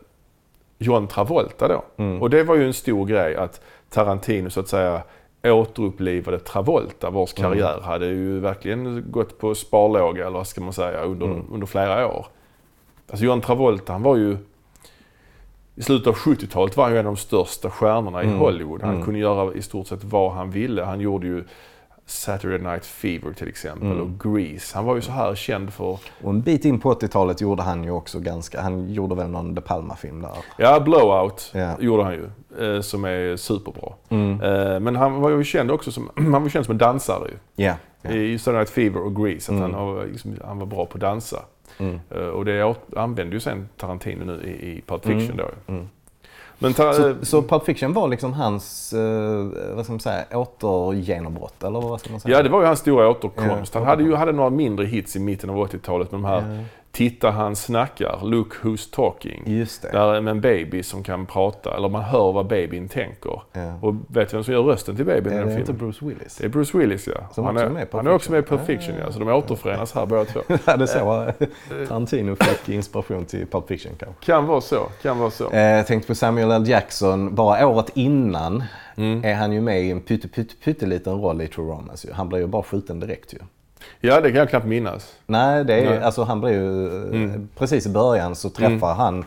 John 0.77 1.07
Travolta 1.07 1.67
då. 1.67 1.83
Mm. 1.97 2.21
Och 2.21 2.29
det 2.29 2.43
var 2.43 2.55
ju 2.55 2.65
en 2.67 2.73
stor 2.73 3.05
grej 3.05 3.35
att 3.35 3.61
Tarantino 3.89 4.49
så 4.49 4.59
att 4.59 4.67
säga 4.67 5.01
återupplivade 5.43 6.39
Travolta 6.39 7.09
vars 7.09 7.33
Mm. 7.39 7.51
karriär 7.51 7.81
hade 7.81 8.05
ju 8.05 8.39
verkligen 8.39 9.05
gått 9.11 9.39
på 9.39 9.55
sparlåga 9.55 10.21
eller 10.27 10.37
vad 10.37 10.47
ska 10.47 10.61
man 10.61 10.73
säga 10.73 11.01
under, 11.01 11.25
Mm. 11.25 11.45
under 11.53 11.67
flera 11.67 12.07
år. 12.07 12.25
Alltså 13.09 13.25
John 13.25 13.41
Travolta 13.41 13.93
han 13.93 14.01
var 14.03 14.15
ju 14.15 14.37
i 15.75 15.81
slutet 15.83 16.07
av 16.07 16.15
70-talet 16.15 16.77
var 16.77 16.83
han 16.83 16.93
ju 16.93 16.99
en 16.99 17.07
av 17.07 17.13
de 17.13 17.19
största 17.19 17.69
stjärnorna 17.69 18.23
i 18.23 18.27
Mm. 18.27 18.39
Hollywood. 18.39 18.81
Han 18.81 18.93
Mm. 18.93 19.03
kunde 19.05 19.19
göra 19.19 19.53
i 19.53 19.61
stort 19.61 19.87
sett 19.87 20.03
vad 20.03 20.31
han 20.31 20.51
ville. 20.51 20.83
Han 20.83 20.99
gjorde 20.99 21.27
ju 21.27 21.43
Saturday 22.05 22.59
Night 22.59 22.85
Fever 22.85 23.33
till 23.33 23.47
exempel 23.47 23.91
Mm. 23.91 24.01
och 24.01 24.19
Grease. 24.33 24.75
Han 24.77 24.85
var 24.85 24.95
ju 24.95 25.01
så 25.01 25.11
här 25.11 25.35
känd 25.35 25.73
för 25.73 25.83
Och 26.23 26.29
en 26.29 26.41
bit 26.41 26.65
in 26.65 26.79
på 26.79 26.89
80-talet 26.89 27.41
gjorde 27.41 27.63
han 27.63 27.83
ju 27.83 27.91
också 27.91 28.19
ganska, 28.19 28.61
han 28.61 28.89
gjorde 28.93 29.15
väl 29.15 29.29
någon 29.29 29.55
De 29.55 29.61
Palma-film 29.61 30.21
där. 30.21 30.31
Ja, 30.57 30.79
Blowout 30.79 31.51
Ja. 31.53 31.75
gjorde 31.79 32.03
han 32.03 32.13
ju. 32.13 32.29
Eh, 32.75 32.81
som 32.81 33.05
är 33.05 33.35
superbra. 33.35 33.93
Mm. 34.09 34.41
Eh, 34.41 34.79
men 34.79 34.95
han 34.95 35.21
var 35.21 35.29
ju 35.29 35.43
känd 35.43 35.71
också 35.71 35.91
som, 35.91 36.09
han 36.15 36.31
var 36.43 36.49
känd 36.49 36.65
som 36.65 36.71
en 36.71 36.77
dansare 36.77 37.27
ju. 37.29 37.63
Ja. 37.65 37.73
ja. 38.01 38.11
I 38.11 38.37
Saturday 38.39 38.59
Night 38.59 38.69
Fever 38.69 39.01
och 39.05 39.15
Grease. 39.15 39.51
Att 39.51 39.57
Mm. 39.59 39.73
han, 39.73 39.85
var, 39.87 40.05
liksom, 40.05 40.35
han 40.45 40.59
var 40.59 40.65
bra 40.65 40.85
på 40.85 40.93
att 40.93 41.01
dansa. 41.01 41.39
Mm. 41.77 41.99
Eh, 42.09 42.17
och 42.17 42.45
det 42.45 42.63
åt- 42.63 42.93
använde 42.97 43.33
ju 43.35 43.39
sen 43.39 43.69
Tarantino 43.77 44.25
nu 44.25 44.43
i, 44.43 44.49
i 44.77 44.81
Pulp 44.87 45.05
Fiction 45.05 45.23
Mm. 45.23 45.37
då 45.37 45.43
ju. 45.43 45.75
Mm. 45.75 45.89
Men 46.59 46.73
Så, 46.73 47.15
så 47.21 47.41
Pulp 47.41 47.63
Fiction 47.65 47.93
var 47.93 48.07
liksom 48.07 48.33
hans, 48.33 48.93
eh, 48.93 49.45
vad 49.75 49.83
ska 49.85 49.93
man 49.93 49.99
säga, 49.99 50.23
återgenombrott 50.33 51.63
eller 51.63 51.81
vad 51.81 51.99
ska 51.99 52.11
man 52.11 52.19
säga? 52.19 52.37
Ja, 52.37 52.43
det 52.43 52.49
var 52.49 52.61
ju 52.61 52.67
hans 52.67 52.79
stora 52.79 53.09
återkomst. 53.09 53.73
Ja, 53.73 53.79
han 53.79 53.87
hade 53.87 54.03
ju 54.03 54.15
hade 54.15 54.31
några 54.31 54.49
mindre 54.49 54.85
hits 54.85 55.15
i 55.15 55.19
mitten 55.19 55.49
av 55.49 55.57
80-talet 55.57 56.11
med 56.11 56.21
de 56.21 56.25
här. 56.25 56.65
Titta 56.95 57.31
han 57.31 57.55
snackar, 57.55 58.19
Look 58.23 58.53
who's 58.61 58.93
talking. 58.95 59.43
Just 59.45 59.81
det. 59.81 59.91
Där 59.91 60.21
med 60.21 60.31
en 60.31 60.41
baby 60.41 60.83
som 60.83 61.03
kan 61.03 61.25
prata, 61.25 61.75
eller 61.77 61.89
man 61.89 62.01
hör 62.03 62.31
vad 62.31 62.47
babyn 62.47 62.87
tänker. 62.89 63.41
Ja. 63.53 63.73
Och 63.81 63.95
vet 64.07 64.29
du 64.29 64.37
vem 64.37 64.43
som 64.43 64.53
gör 64.53 64.61
rösten 64.63 64.95
till 64.95 65.05
babyn 65.05 65.33
i 65.33 65.35
Är 65.35 65.39
den 65.39 65.47
det 65.47 65.53
inte 65.53 65.65
filmen? 65.65 65.79
Bruce 65.79 66.05
Willis? 66.05 66.35
Det 66.37 66.45
är 66.45 66.49
Bruce 66.49 66.77
Willis 66.77 67.07
ja. 67.07 67.27
Som 67.33 67.45
han, 67.45 67.55
också 67.55 67.65
är, 67.65 67.69
är 67.69 67.73
med 67.73 67.87
han 67.91 68.07
är 68.07 68.13
också 68.13 68.31
med 68.31 68.43
i 68.43 68.57
Fiction 68.65 68.95
Ah. 68.95 68.99
ja. 69.05 69.11
Så 69.11 69.19
de 69.19 69.27
återförenas 69.29 69.93
här 69.93 70.05
båda 70.05 70.25
två. 70.25 70.39
Ja, 70.65 70.77
det 70.77 70.83
är 70.83 70.85
så 70.85 71.23
eh, 71.23 71.87
Tarantino 71.87 72.35
fick 72.35 72.69
inspiration 72.69 73.25
till 73.25 73.47
Pulp 73.47 73.67
Fiction 73.67 73.91
kanske. 73.99 74.25
Kan 74.25 74.45
vara 74.47 74.61
så, 74.61 74.87
kan 75.01 75.19
vara 75.19 75.31
så. 75.31 75.49
Eh, 75.51 75.59
Jag 75.61 75.87
tänkte 75.87 76.07
på 76.07 76.15
Samuel 76.15 76.51
L. 76.51 76.67
Jackson. 76.69 77.35
Bara 77.35 77.67
året 77.67 77.89
innan 77.93 78.63
Mm. 78.95 79.23
är 79.25 79.33
han 79.33 79.51
ju 79.53 79.61
med 79.61 79.81
i 79.83 79.91
en 79.91 80.01
pytte, 80.01 80.27
pytte, 80.27 80.55
pytteliten 80.63 81.21
roll 81.21 81.41
i 81.41 81.47
True 81.47 81.71
Romance. 81.71 82.07
Han 82.13 82.29
blir 82.29 82.39
ju 82.39 82.47
bara 82.47 82.63
skjuten 82.63 82.99
direkt 82.99 83.33
ju. 83.33 83.37
Ja, 83.99 84.21
det 84.21 84.29
kan 84.31 84.39
jag 84.39 84.49
knappt 84.49 84.65
minnas. 84.65 85.13
Nej, 85.25 85.63
det 85.65 85.73
är, 85.73 85.89
Nej. 85.89 85.99
Alltså, 86.03 86.23
han 86.23 86.41
blir 86.41 86.51
ju... 86.51 86.85
eh, 86.87 87.03
Mm. 87.23 87.49
Precis 87.57 87.85
i 87.85 87.89
början 87.89 88.35
så 88.35 88.49
träffar 88.49 88.93
han 88.93 89.19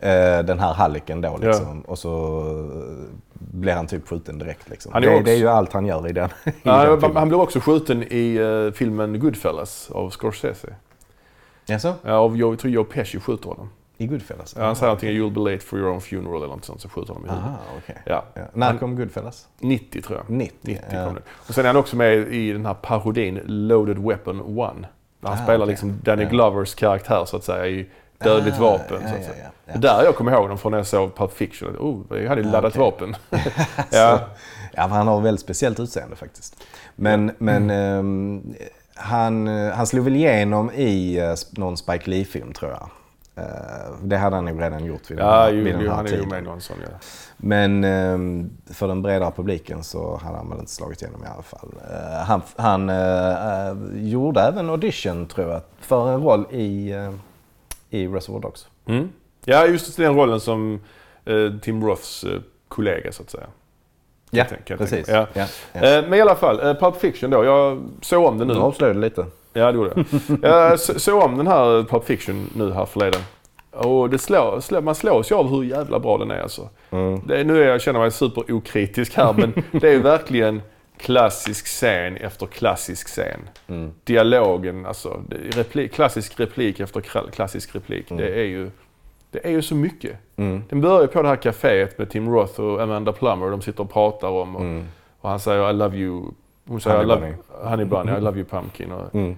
eh, 0.00 0.38
den 0.44 0.58
här 0.58 0.72
halliken 0.72 1.20
då 1.20 1.36
liksom. 1.42 1.80
Och 1.80 1.98
så 1.98 2.38
eh, 2.40 3.14
blir 3.34 3.72
han 3.72 3.86
typ 3.86 4.08
skjuten 4.08 4.38
direkt 4.38 4.70
liksom. 4.70 4.92
Han 4.92 5.04
är 5.04 5.08
det, 5.08 5.14
också- 5.14 5.24
det 5.24 5.32
är 5.32 5.36
ju 5.36 5.48
allt 5.48 5.72
han 5.72 5.86
gör 5.86 6.08
i 6.08 6.12
den, 6.12 6.28
i 6.44 6.52
Ja, 6.62 6.76
den 6.76 6.88
han, 6.90 7.00
filmen. 7.00 7.16
han 7.16 7.28
blev 7.28 7.40
också 7.40 7.60
skjuten 7.60 8.02
i 8.02 8.34
eh, 8.36 8.72
filmen 8.74 9.20
Goodfellas 9.20 9.90
av 9.90 10.10
Scorsese. 10.10 10.68
Jaså? 11.66 11.94
Ja, 12.02 12.12
av, 12.12 12.36
jag 12.36 12.58
tror 12.58 12.72
Joe 12.72 12.84
Pesci 12.84 13.20
skjuter 13.20 13.48
honom. 13.48 13.70
I 13.98 14.06
Goodfellas? 14.06 14.54
Ja, 14.58 14.64
han 14.64 14.76
säger 14.76 14.86
någonting 14.88 15.10
You'll 15.10 15.30
be 15.44 15.50
late 15.52 15.64
for 15.64 15.78
your 15.78 15.90
own 15.90 16.00
funeral 16.00 16.36
eller 16.36 16.54
något 16.54 16.64
sånt, 16.64 16.80
så 16.80 16.88
skjuter 16.88 17.12
honom 17.12 17.26
i 17.28 17.30
huvudet. 17.30 17.50
Aha, 17.50 17.58
okej. 17.82 18.02
Ja. 18.06 18.24
Ja. 18.34 18.42
När 18.52 18.78
kom 18.78 18.96
Goodfellas? 18.96 19.48
90 19.58 20.02
tror 20.02 20.18
jag. 20.18 20.30
90? 20.36 20.56
90 20.62 20.84
ja. 20.92 21.04
kom 21.06 21.14
det. 21.14 21.20
Och 21.48 21.54
sen 21.54 21.64
är 21.64 21.68
han 21.68 21.76
också 21.76 21.96
med 21.96 22.14
i 22.34 22.52
den 22.52 22.66
här 22.66 22.74
parodin 22.74 23.40
Loaded 23.46 23.98
Weapon 23.98 24.40
1. 24.40 24.46
Där 25.20 25.28
han 25.28 25.38
Ah, 25.38 25.42
spelar 25.42 25.58
okej. 25.58 25.66
liksom 25.72 25.98
Danny. 26.02 26.24
Glovers 26.24 26.74
karaktär 26.74 27.24
så 27.24 27.36
att 27.36 27.44
säga 27.44 27.66
i 27.66 27.86
Dödligt 28.18 28.56
Ah, 28.58 28.62
vapen. 28.62 29.00
så 29.08 29.14
att 29.14 29.24
säga. 29.24 29.50
där 29.78 30.04
jag 30.04 30.16
kommer 30.16 30.32
ihåg 30.32 30.48
dem 30.48 30.58
från 30.58 30.70
när 30.72 30.78
jag 30.78 30.86
såg 30.86 31.16
Pulp 31.16 31.32
Fiction. 31.32 31.68
Att, 31.74 31.76
Oh, 31.80 32.22
jag 32.22 32.28
hade 32.28 32.40
ju 32.42 32.48
Ah, 32.48 32.52
laddat 32.52 32.76
okej. 32.76 32.80
vapen. 32.82 33.16
ja. 33.90 34.20
ja. 34.72 34.82
han 34.86 35.06
har 35.06 35.20
väldigt 35.20 35.40
speciellt 35.40 35.80
utseende 35.80 36.16
faktiskt. 36.16 36.64
Men, 36.96 37.32
men 37.38 37.70
ehm, 37.70 38.54
han, 38.94 39.48
eh, 39.48 39.72
han 39.72 39.86
slog 39.86 40.04
väl 40.04 40.16
igenom 40.16 40.70
i 40.70 41.18
eh, 41.18 41.34
någon 41.50 41.76
Spike 41.76 42.10
Lee-film 42.10 42.52
tror 42.52 42.70
jag. 42.70 42.88
Eh, 43.34 43.44
det 44.02 44.16
hade 44.16 44.36
han 44.36 44.44
nog 44.44 44.62
redan 44.62 44.84
gjort 44.84 45.10
vid 45.10 45.18
den 45.18 45.26
Ja, 45.26 45.50
ju, 45.50 45.62
vid 45.62 45.74
den 45.74 45.80
ju, 45.82 45.88
här 45.88 45.96
han 45.96 46.06
ju 46.06 46.10
tiden. 46.12 46.28
med 46.28 46.44
någon 46.44 46.60
sån 46.60 46.76
ja. 46.82 46.96
Men 47.36 47.84
ehm, 47.84 48.50
för 48.70 48.88
den 48.88 49.02
bredare 49.02 49.32
publiken 49.36 49.84
så 49.84 50.16
hade 50.16 50.36
han 50.36 50.50
väl 50.50 50.58
inte 50.58 50.70
slagit 50.72 51.02
igenom 51.02 51.24
i 51.24 51.26
alla 51.26 51.42
fall. 51.42 51.68
Eh, 51.90 52.24
han 52.24 52.42
han 52.56 52.90
eh, 52.90 54.02
gjorde 54.08 54.40
även 54.40 54.70
audition 54.70 55.26
tror 55.26 55.50
jag 55.50 55.62
för 55.80 56.08
en 56.14 56.22
roll 56.22 56.46
i, 56.50 56.94
i 57.90 58.06
Reservoir 58.06 58.40
Dogs. 58.40 58.66
Mm. 58.86 59.08
Ja, 59.44 59.66
just 59.66 59.96
den 59.96 60.14
rollen 60.14 60.40
som 60.40 60.80
eh, 61.24 61.52
Tim 61.62 61.84
Roths 61.84 62.24
eh, 62.24 62.40
kollega 62.68 63.12
så 63.12 63.22
att 63.22 63.30
säga. 63.30 63.46
Ja, 64.30 64.44
tänka 64.44 64.76
precis. 64.76 65.08
Ja. 65.08 65.26
Ja, 65.32 65.46
ja. 65.72 65.80
Men 65.80 66.14
i 66.14 66.20
alla 66.20 66.34
fall, 66.34 66.76
Pulp 66.76 66.96
Fiction 66.96 67.30
då. 67.30 67.44
Jag 67.44 67.88
såg 68.02 68.24
om 68.24 68.38
den 68.38 68.48
nu. 68.48 68.54
Nu 68.54 68.60
avslöjade 68.60 68.98
du 68.98 69.04
lite. 69.04 69.26
Ja, 69.52 69.72
det 69.72 69.78
gjorde 69.78 69.92
jag. 69.96 70.38
Jag 70.42 70.80
så- 70.80 70.98
såg 71.00 71.22
om 71.22 71.36
den 71.36 71.46
här 71.46 71.82
Pulp 71.82 72.04
Fiction 72.04 72.50
nu 72.56 72.72
här 72.72 72.86
förleden. 72.86 73.20
Och 73.70 74.10
det 74.10 74.18
slår, 74.18 74.60
slår, 74.60 74.80
man 74.80 74.94
slås 74.94 75.30
ju 75.30 75.34
av 75.34 75.48
hur 75.48 75.62
jävla 75.64 75.98
bra 75.98 76.18
den 76.18 76.30
är 76.30 76.40
alltså. 76.40 76.68
Mm. 76.90 77.20
Det, 77.26 77.44
nu 77.44 77.62
är 77.62 77.68
jag, 77.68 77.80
känner 77.80 77.98
jag 78.00 78.04
mig 78.04 78.10
superokritisk 78.10 79.14
här 79.16 79.32
men 79.32 79.52
det 79.80 79.88
är 79.88 79.92
ju 79.92 80.02
verkligen 80.02 80.62
klassisk 80.98 81.66
scen 81.66 82.16
efter 82.16 82.46
klassisk 82.46 83.06
scen. 83.08 83.40
Mm. 83.68 83.90
Dialogen, 84.04 84.86
alltså 84.86 85.22
replik, 85.52 85.92
klassisk 85.92 86.40
replik 86.40 86.80
efter 86.80 87.00
klassisk 87.30 87.74
replik. 87.74 88.10
Mm. 88.10 88.22
Det, 88.22 88.30
är 88.40 88.44
ju, 88.44 88.70
det 89.30 89.46
är 89.46 89.50
ju 89.50 89.62
så 89.62 89.74
mycket. 89.74 90.16
Mm. 90.36 90.62
Den 90.68 90.80
börjar 90.80 91.06
på 91.06 91.22
det 91.22 91.28
här 91.28 91.36
kaféet 91.36 91.98
med 91.98 92.10
Tim 92.10 92.28
Roth 92.34 92.60
och 92.60 92.82
Amanda 92.82 93.12
Plummer. 93.12 93.50
De 93.50 93.60
sitter 93.62 93.82
och 93.82 93.92
pratar 93.92 94.28
om 94.28 94.56
och, 94.56 94.62
Mm. 94.62 94.84
och 95.20 95.30
han 95.30 95.40
säger 95.40 95.70
I 95.70 95.72
love 95.72 95.96
you. 95.96 96.22
Hon 96.68 96.80
säger 96.80 96.96
Honey 96.96 97.04
I 97.04 97.08
love, 97.08 97.20
bunny. 97.20 97.68
honey 97.70 97.84
bunny, 97.84 98.12
I 98.18 98.20
love 98.20 98.38
you 98.38 98.44
pumpkin. 98.48 98.92
Och, 98.92 99.14
Mm. 99.14 99.36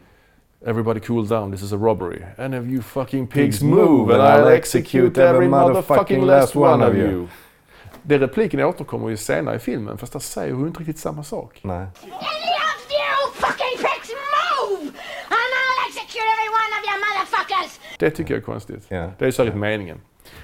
Everybody 0.67 1.01
cool 1.01 1.27
down, 1.27 1.51
this 1.53 1.63
is 1.63 1.73
a 1.73 1.77
robbery. 1.77 2.23
And 2.39 2.55
if 2.55 2.65
you 2.73 2.83
fucking 2.83 3.27
pigs 3.27 3.59
Pigs 3.59 3.63
move 3.63 4.15
and 4.15 4.23
I'll 4.23 4.49
execute 4.57 5.19
every 5.23 5.47
motherfucking 5.49 6.25
last 6.25 6.57
one 6.57 6.87
of 6.87 6.95
you. 6.95 7.29
Den 8.03 8.21
repliken 8.21 8.61
återkommer 8.61 9.09
ju 9.09 9.17
senare 9.17 9.57
i 9.57 9.59
filmen 9.59 9.99
fast 9.99 10.13
där 10.13 10.21
säger 10.21 10.55
hon 10.55 10.67
inte 10.67 10.81
riktigt 10.81 10.99
samma 10.99 11.23
sak. 11.23 11.61
Nej. 11.63 11.77
And 11.77 11.91
if 12.03 12.91
you 13.01 13.33
fucking 13.35 13.77
pricks 13.85 14.11
move, 14.37 14.81
and 15.37 15.51
I'll 15.59 15.81
execute 15.89 16.27
every 16.35 16.51
one 16.61 16.71
of 16.77 16.83
you 16.89 16.97
motherfuckers! 17.07 17.81
Det 17.99 18.11
tycker 18.11 18.35
jag 18.35 18.41
är 18.41 18.45
konstigt. 18.45 18.87
Ja. 18.89 19.11
Det 19.19 19.27
är 19.27 19.31
säkert 19.31 19.55
meningen. 19.55 20.01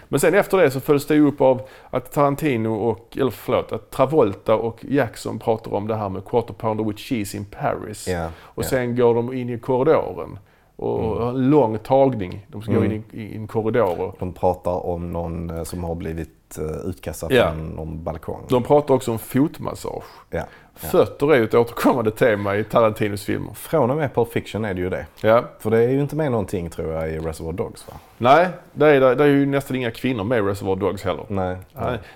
Men 0.09 0.21
sen 0.21 0.35
efter 0.35 0.59
det 0.59 0.71
så 0.71 0.81
följs 0.81 1.07
det 1.07 1.19
upp 1.21 1.41
av 1.41 1.63
att 1.91 2.13
Tarantino 2.13 2.69
och, 2.69 3.17
eller 3.21 3.31
förlåt, 3.31 3.73
att 3.73 3.91
Travolta 3.91 4.55
och 4.57 4.85
Jackson 4.89 5.39
pratar 5.39 5.75
om 5.75 5.87
det 5.89 5.95
här 5.97 6.09
med 6.09 6.25
quarter 6.25 6.55
pounder 6.55 6.85
with 6.85 6.99
cheese 7.03 7.37
in 7.37 7.45
Paris. 7.45 8.09
Ja, 8.09 8.29
Och 8.39 8.65
sen 8.65 8.97
går 8.97 9.15
de 9.15 9.33
in 9.33 9.51
i 9.51 9.59
korridoren. 9.59 10.39
Och 10.77 11.29
en 11.29 11.51
lång 11.51 11.79
tagning. 11.79 12.47
De 12.49 12.63
ska 12.63 12.73
gå 12.73 12.85
in 12.85 12.91
Mm. 12.93 13.03
i, 13.13 13.37
en 13.37 13.47
korridor. 13.47 14.15
De 14.19 14.33
pratar 14.33 14.87
om 14.87 15.13
någon 15.13 15.51
eh, 15.51 15.63
som 15.63 15.85
har 15.85 15.95
blivit 15.95 16.31
eh, 16.59 16.65
utkastad 16.91 17.27
Ja. 17.31 17.53
från 17.53 17.69
någon 17.69 18.05
balkong. 18.05 18.47
De 18.49 18.63
pratar 18.63 18.95
också 18.95 19.11
om 19.13 19.19
fotmassage. 19.19 20.05
Ja. 20.31 20.43
Fötter 20.75 21.33
är 21.33 21.37
ju 21.39 21.45
ett 21.45 21.55
återkommande 21.55 22.11
tema 22.11 22.57
i 22.57 22.65
Tarantinos 22.65 23.25
filmer. 23.25 23.53
Från 23.55 23.91
och 23.91 23.97
med 23.97 24.15
Pulp 24.15 24.33
Fiction 24.33 24.65
är 24.65 24.75
det 24.75 24.81
ju 24.81 24.91
det. 24.91 25.07
Ja. 25.21 25.45
För 25.59 25.71
det 25.71 25.79
är 25.79 25.89
ju 25.89 26.01
inte 26.01 26.17
med 26.17 26.31
någonting 26.31 26.71
tror 26.71 26.93
jag 26.93 27.11
i 27.11 27.19
Reservoir 27.19 27.53
Dogs 27.53 27.89
va? 27.89 27.95
Nej, 28.19 28.49
det 28.73 28.87
är, 28.87 29.15
det 29.15 29.25
är 29.25 29.29
ju 29.29 29.47
nästan 29.47 29.77
inga 29.77 29.91
kvinnor 29.91 30.25
med 30.25 30.39
i 30.39 30.43
Reservoir 30.43 30.77
Dogs 30.77 31.03
heller. 31.03 31.25
Nej. 31.29 31.57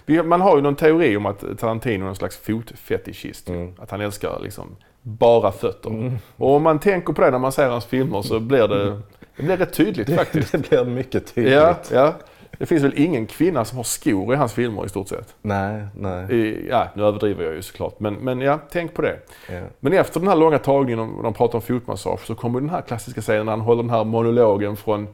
Nej. 0.06 0.22
Man 0.22 0.40
har 0.40 0.56
ju 0.56 0.62
någon 0.62 0.76
teori 0.76 1.16
om 1.16 1.26
att 1.26 1.44
Tarantino 1.58 2.02
är 2.02 2.06
någon 2.06 2.16
slags 2.16 2.36
fotfetischist. 2.36 3.48
Mm. 3.48 3.72
Att 3.78 3.90
han 3.90 4.00
älskar 4.00 4.38
liksom 4.42 4.76
bara 5.02 5.52
fötter. 5.52 6.12
Och 6.36 6.50
om 6.56 6.62
man 6.62 6.78
tänker 6.78 7.12
på 7.12 7.22
det 7.22 7.30
när 7.30 7.38
man 7.38 7.52
ser 7.52 7.68
hans 7.68 7.84
filmer 7.86 8.22
så 8.22 8.40
blir 8.40 8.68
det, 8.68 9.00
det 9.36 9.42
blir 9.42 9.56
rätt 9.56 9.72
tydligt 9.72 10.14
faktiskt. 10.14 10.52
det 10.52 10.68
blir 10.68 10.84
mycket 10.84 11.34
tydligt. 11.34 11.52
Ja, 11.54 11.74
ja. 11.92 12.14
Det 12.58 12.66
finns 12.66 12.82
väl 12.82 12.92
ingen 12.96 13.26
kvinna 13.26 13.64
som 13.64 13.76
har 13.76 13.84
skor 13.84 14.34
i 14.34 14.36
hans 14.36 14.52
filmer 14.52 14.86
i 14.86 14.88
stort 14.88 15.08
sett. 15.08 15.34
Nej, 15.42 15.86
nej. 15.96 16.32
I, 16.32 16.68
ja, 16.68 16.88
nu 16.94 17.02
överdriver 17.02 17.44
jag 17.44 17.54
ju 17.54 17.62
såklart, 17.62 18.00
men, 18.00 18.14
men 18.14 18.40
ja, 18.40 18.58
tänk 18.70 18.94
på 18.94 19.02
det. 19.02 19.18
Ja. 19.48 19.60
Men 19.80 19.92
efter 19.92 20.20
den 20.20 20.28
här 20.28 20.36
långa 20.36 20.58
tagningen, 20.58 21.00
och 21.00 21.22
de 21.22 21.34
pratar 21.34 21.54
om 21.54 21.62
fotmassage, 21.62 22.26
så 22.26 22.34
kommer 22.34 22.60
den 22.60 22.70
här 22.70 22.80
klassiska 22.80 23.20
scenen 23.20 23.46
när 23.46 23.52
han 23.52 23.60
håller 23.60 23.82
den 23.82 23.90
här 23.90 24.04
monologen 24.04 24.76
från, 24.76 25.08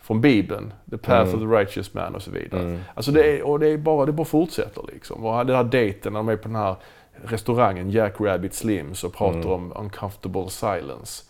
från 0.00 0.20
Bibeln. 0.20 0.72
The 0.90 0.98
path 0.98 1.34
of 1.34 1.40
the 1.40 1.46
righteous 1.46 1.94
man 1.94 2.14
och 2.14 2.22
så 2.22 2.30
vidare. 2.30 2.80
Alltså 2.94 3.12
det 3.12 3.38
är, 3.38 3.42
och 3.42 3.58
det 3.58 3.68
är 3.68 3.78
bara, 3.78 4.06
det 4.06 4.12
bara 4.12 4.24
fortsätter 4.24 4.82
liksom. 4.92 5.24
Och 5.24 5.46
den 5.46 5.56
här 5.56 5.64
dejten 5.64 6.12
när 6.12 6.20
de 6.20 6.28
är 6.28 6.36
på 6.36 6.48
den 6.48 6.56
här 6.56 6.76
restaurangen, 7.24 7.90
Jack 7.90 8.20
Rabbit 8.20 8.54
Slims, 8.54 9.04
och 9.04 9.14
pratar 9.14 9.50
om 9.50 9.72
uncomfortable 9.76 10.48
silence. 10.50 11.24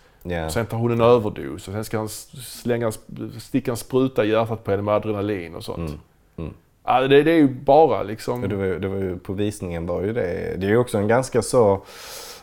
Och 0.46 0.52
sen 0.52 0.66
tar 0.66 0.76
hon 0.78 0.92
en 0.92 1.00
överdos 1.00 1.68
och 1.68 1.74
sen 1.74 1.84
ska 1.84 1.98
han 1.98 2.08
slänga, 2.08 2.92
sticka 3.38 3.70
en 3.70 3.76
spruta 3.76 4.24
i 4.24 4.30
hjärtat 4.30 4.64
på 4.64 4.70
henne 4.70 4.82
med 4.82 4.94
adrenalin 4.94 5.54
och 5.54 5.64
sånt. 5.64 5.90
Ja, 6.86 7.00
det, 7.00 7.22
det 7.22 7.30
är 7.30 7.36
ju 7.36 7.48
bara 7.48 8.02
liksom... 8.02 8.40
Det 8.48 8.56
var, 8.56 8.66
det 8.66 8.88
var 8.88 8.96
ju, 8.96 9.18
på 9.18 9.32
visningen 9.32 9.86
var 9.86 10.02
ju 10.02 10.12
det. 10.12 10.56
Det 10.58 10.66
är 10.66 10.70
ju 10.70 10.76
också 10.76 10.98
en 10.98 11.08
ganska 11.08 11.42
så 11.42 11.82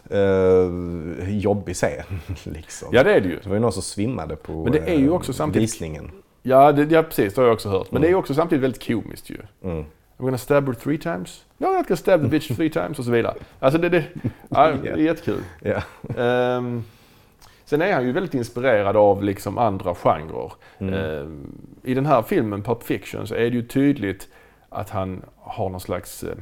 eh, 0.10 1.30
jobbig 1.30 1.76
scen. 1.76 2.04
Liksom. 2.44 2.88
Ja 2.92 3.04
det 3.04 3.14
är 3.14 3.22
det 3.22 3.30
ju. 3.30 3.40
Det 3.44 3.50
var 3.50 3.56
ju 3.56 3.62
någon 3.62 3.74
som 3.74 3.82
svimmade 3.82 4.36
på 4.36 4.64
Men 4.64 4.72
det 4.72 4.80
är 4.80 4.96
ju 4.98 5.08
eh, 5.08 5.14
också 5.14 5.34
samtidigt- 5.34 5.70
visningen. 5.70 6.12
Ja, 6.44 6.72
det, 6.72 6.84
ja 6.92 7.04
precis, 7.04 7.34
det 7.34 7.42
har 7.42 7.48
jag 7.48 7.54
också 7.54 7.70
hört. 7.70 7.92
Men 7.92 8.02
det 8.02 8.08
är 8.08 8.10
ju 8.10 8.16
också 8.16 8.34
samtidigt 8.34 8.64
väldigt 8.64 8.88
komiskt 8.88 9.30
ju. 9.30 9.38
Mm. 9.64 9.78
I'm 10.18 10.24
gonna 10.24 10.38
stab 10.38 10.68
her 10.68 10.74
three 10.74 10.98
times. 10.98 11.44
No, 11.58 11.66
I'm 11.66 11.84
gonna 11.88 11.96
stab 11.96 12.22
the 12.22 12.28
bitch 12.28 12.48
three 12.56 12.70
times 12.70 13.00
och 13.00 13.06
så 13.06 13.12
vidare. 13.12 13.36
Alltså 13.60 13.80
det, 13.80 13.90
det, 13.90 14.04
ja, 14.50 14.72
det 14.84 14.90
är 14.90 14.98
jättekul. 14.98 15.42
Ja. 15.60 15.82
Ehm, 16.24 16.84
sen 17.72 17.82
är 17.82 17.94
han 17.94 18.06
ju 18.06 18.12
väldigt 18.12 18.34
inspirerad 18.34 18.98
av 18.98 19.24
liksom 19.24 19.58
andra 19.58 19.96
genrer. 19.96 20.52
Mm. 20.80 20.94
Ehm, 20.94 21.48
I 21.84 21.94
den 21.94 22.06
här 22.06 22.22
filmen, 22.22 22.64
Pulp 22.64 22.84
Fiction, 22.84 23.28
så 23.28 23.36
är 23.36 23.40
det 23.40 23.46
ju 23.56 23.64
tydligt 23.68 24.28
att 24.70 24.90
han 24.90 25.22
har 25.38 25.70
någon 25.70 25.80
slags, 25.80 26.24
eh, 26.24 26.36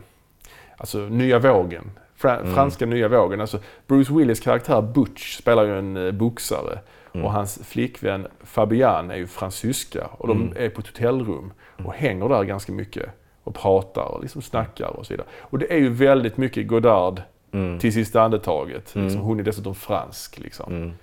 alltså 0.77 0.97
nya 0.97 1.39
vågen. 1.39 1.91
Fra, 2.15 2.39
Mm. 2.39 2.53
Franska 2.55 2.85
nya 2.85 3.07
vågen. 3.07 3.41
Alltså 3.41 3.59
Bruce 3.87 4.13
Willis 4.13 4.39
karaktär 4.39 4.81
Butch 4.81 5.37
spelar 5.37 5.63
ju 5.63 5.79
en 5.79 5.97
eh, 5.97 6.11
boxare. 6.11 6.79
Mm. 7.13 7.25
Och 7.25 7.31
hans 7.31 7.59
flickvän 7.63 8.27
Fabian 8.43 9.11
är 9.11 9.15
ju 9.15 9.27
fransyska. 9.27 10.07
Och 10.17 10.27
de 10.27 10.41
Mm. 10.41 10.53
är 10.57 10.69
på 10.69 10.81
ett 10.81 10.87
hotellrum 10.87 11.51
och 11.85 11.93
hänger 11.93 12.29
där 12.29 12.43
ganska 12.43 12.71
mycket. 12.71 13.05
Och 13.43 13.55
pratar 13.55 14.01
och 14.15 14.21
liksom 14.21 14.41
snackar 14.41 14.87
och 14.87 15.05
så 15.05 15.13
vidare. 15.13 15.27
Och 15.39 15.59
det 15.59 15.73
är 15.73 15.77
ju 15.77 15.89
väldigt 15.89 16.37
mycket 16.37 16.67
Godard 16.67 17.21
Mm. 17.51 17.79
till 17.79 17.93
sista 17.93 18.21
andetaget. 18.21 18.95
Liksom, 18.95 19.21
hon 19.21 19.39
är 19.39 19.43
dessutom 19.43 19.75
fransk. 19.75 20.39
Liksom. 20.39 20.93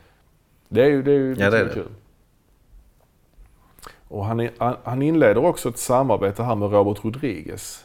Mm. 0.70 0.74
Det 0.74 0.82
är 0.82 0.88
ju, 0.88 1.02
det 1.02 1.10
är 1.10 1.14
ju 1.14 1.36
Ja, 1.38 1.50
det 1.50 1.58
är 1.58 1.64
lite 1.64 1.74
det. 1.74 1.80
kul. 1.82 1.92
Och 4.08 4.24
han, 4.24 4.48
han, 4.84 5.02
inleder 5.02 5.44
också 5.44 5.68
ett 5.68 5.78
samarbete 5.78 6.42
här 6.42 6.54
med 6.54 6.72
Robert 6.72 7.04
Rodriguez. 7.04 7.84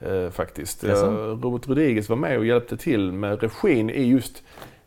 Eh, 0.00 0.30
faktiskt. 0.30 0.84
Eh, 0.84 0.94
Robert 1.42 1.68
Rodriguez 1.68 2.08
var 2.08 2.16
med 2.16 2.38
och 2.38 2.46
hjälpte 2.46 2.76
till 2.76 3.12
med 3.12 3.42
regin 3.42 3.90
i 3.90 4.02
just 4.02 4.42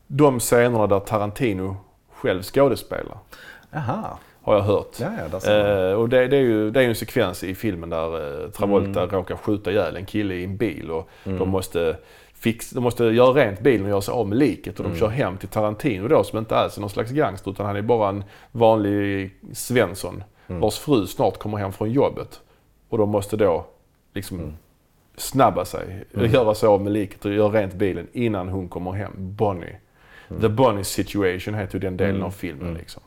de 0.08 0.40
scenerna 0.40 0.88
där 0.88 1.00
Tarantino 1.00 1.78
själv 2.12 2.42
skådespelar. 2.44 3.18
Jaha. 3.72 4.18
Har 4.42 4.56
jag 4.56 4.62
hört. 4.62 5.00
Ja, 5.00 5.12
ja. 5.44 5.52
Eh, 5.52 5.94
och 5.94 6.10
det, 6.10 6.28
det, 6.28 6.38
är 6.38 6.42
ju, 6.42 6.72
det 6.72 6.84
är 6.84 6.88
en 6.88 6.96
sekvens 6.96 7.44
i 7.44 7.56
filmen 7.56 7.90
där 7.90 8.44
eh, 8.44 8.50
Travolta 8.50 9.04
Mm. 9.04 9.16
råkar 9.16 9.36
skjuta 9.36 9.72
ihjäl 9.72 9.96
en 9.96 10.06
kille 10.06 10.34
i 10.34 10.44
en 10.44 10.58
bil 10.58 10.92
och 10.92 11.10
de, 11.24 11.50
måste 11.50 11.98
fix, 12.40 12.70
de 12.70 12.84
måste 12.84 13.04
göra 13.04 13.32
rent 13.34 13.60
bilen 13.60 13.84
och 13.86 13.90
göra 13.90 14.02
sig 14.02 14.12
av 14.12 14.28
med 14.28 14.38
liket 14.38 14.80
och 14.80 14.86
Mm. 14.86 14.94
de 14.94 15.00
kör 15.00 15.08
hem 15.08 15.38
till 15.38 15.50
Tarantino 15.50 16.08
då 16.08 16.24
som 16.24 16.40
inte 16.40 16.56
alls 16.58 16.78
är 16.78 16.82
någon 16.82 16.90
slags 16.90 17.12
gangster 17.12 17.52
utan 17.52 17.66
han 17.66 17.76
är 17.76 17.82
bara 17.82 18.10
en 18.10 18.24
vanlig 18.52 19.36
Svensson 19.54 20.24
Mm. 20.48 20.62
vars 20.62 20.80
fru 20.80 21.08
snart 21.08 21.38
kommer 21.38 21.58
hem 21.58 21.72
från 21.72 21.92
jobbet. 21.92 22.42
Och 22.90 22.98
de 22.98 23.10
måste 23.10 23.38
då 23.38 23.66
liksom 24.14 24.40
Mm. 24.40 24.54
snabba 25.18 25.66
sig, 25.66 26.04
göra 26.14 26.56
sig 26.56 26.68
av 26.68 26.82
med 26.82 26.92
liket 26.94 27.26
och 27.26 27.34
göra 27.34 27.62
rent 27.62 27.74
bilen 27.74 28.08
innan 28.14 28.50
hon 28.50 28.70
kommer 28.70 28.92
hem. 28.92 29.12
Bonnie. 29.18 29.76
The 30.42 30.50
Bonnie 30.50 30.84
situation 30.84 31.54
heter 31.54 31.74
ju 31.76 31.80
den 31.80 31.98
delen 31.98 32.16
Mm. 32.16 32.26
av 32.28 32.32
filmen. 32.32 32.74
Liksom. 32.74 33.04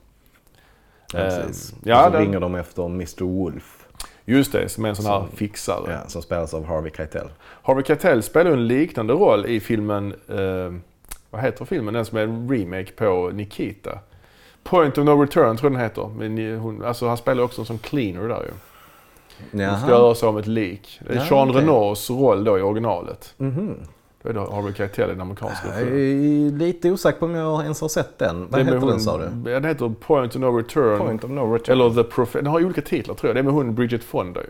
Ja, 1.12 1.18
precis. 1.18 1.72
Eh, 1.72 1.78
ja, 1.84 1.98
och 1.98 2.04
så 2.04 2.10
den- 2.18 2.26
ringer 2.26 2.40
de 2.40 2.54
efter 2.54 2.86
Mr 2.86 3.24
Wolf. 3.24 3.81
Just 4.24 4.52
det, 4.52 4.68
som 4.68 4.84
är 4.84 4.88
en 4.88 4.96
sån 4.96 5.06
här 5.06 5.18
Som- 5.20 5.28
fixare. 5.36 5.92
Ja, 5.92 6.08
som 6.08 6.22
spelas 6.22 6.54
av 6.54 6.64
Harvey 6.66 6.92
Keitel. 6.96 7.28
Harvey 7.62 7.84
Keitel 7.84 8.22
spelar 8.22 8.50
en 8.50 8.66
liknande 8.66 9.12
roll 9.12 9.46
i 9.46 9.60
filmen, 9.60 10.14
eh, 10.28 10.72
vad 11.30 11.40
heter 11.42 11.64
filmen? 11.64 11.94
Den 11.94 12.04
som 12.04 12.18
är 12.18 12.22
en 12.22 12.48
remake 12.50 12.92
på 12.92 13.30
Nikita. 13.34 13.98
Point 14.62 14.98
of 14.98 15.04
No 15.04 15.10
Return 15.22 15.56
tror 15.56 15.72
jag 15.72 15.72
den 15.72 15.80
heter. 15.80 16.10
Men 16.18 16.58
hon, 16.58 16.84
alltså 16.84 17.08
han 17.08 17.16
spelar 17.16 17.42
också 17.42 17.60
en 17.62 17.66
sån 17.66 17.78
cleaner 17.78 18.28
där 18.28 18.42
ju. 18.42 18.50
Hon 19.70 19.78
ska 19.80 19.88
göra 19.90 20.14
sig 20.14 20.32
med 20.32 20.40
ett 20.40 20.46
lik. 20.46 21.00
Det 21.08 21.12
är 21.14 21.26
Jean 21.30 21.50
okej. 21.50 21.60
Renaults 21.62 22.10
roll 22.10 22.44
då 22.44 22.58
i 22.58 22.62
originalet. 22.62 23.34
Mhm. 23.36 23.74
Då 24.22 24.28
är 24.28 24.32
det 24.32 24.40
Harvey 24.40 24.72
Keitel 24.74 25.08
i 25.10 25.12
den 25.12 25.20
amerikanska 25.20 25.68
Jag 25.68 25.80
är 25.88 26.58
lite 26.58 26.90
osäker 26.90 27.18
på 27.18 27.26
om 27.26 27.34
jag 27.34 27.62
ens 27.62 27.80
har 27.80 27.88
sett 27.88 28.18
den. 28.18 28.46
Vad 28.50 28.60
heter 28.60 28.72
den 28.74 28.82
hon- 28.82 29.00
sa 29.00 29.18
du? 29.18 29.24
Ja, 29.24 29.60
Den 29.60 29.64
heter 29.64 29.94
Point 30.00 30.34
of 30.36 30.40
No 30.40 30.46
Return. 30.56 30.98
Point 30.98 31.24
of 31.24 31.30
No 31.30 31.40
Return. 31.54 31.72
Eller 31.80 32.02
The 32.02 32.08
Prof- 32.10 32.32
Den 32.32 32.46
har 32.46 32.64
olika 32.64 32.80
titlar 32.82 33.14
tror 33.14 33.28
jag. 33.28 33.36
Det 33.36 33.40
är 33.40 33.44
med 33.44 33.52
hon 33.52 33.74
Bridget 33.74 34.04
Fonda 34.04 34.40
ju. 34.40 34.46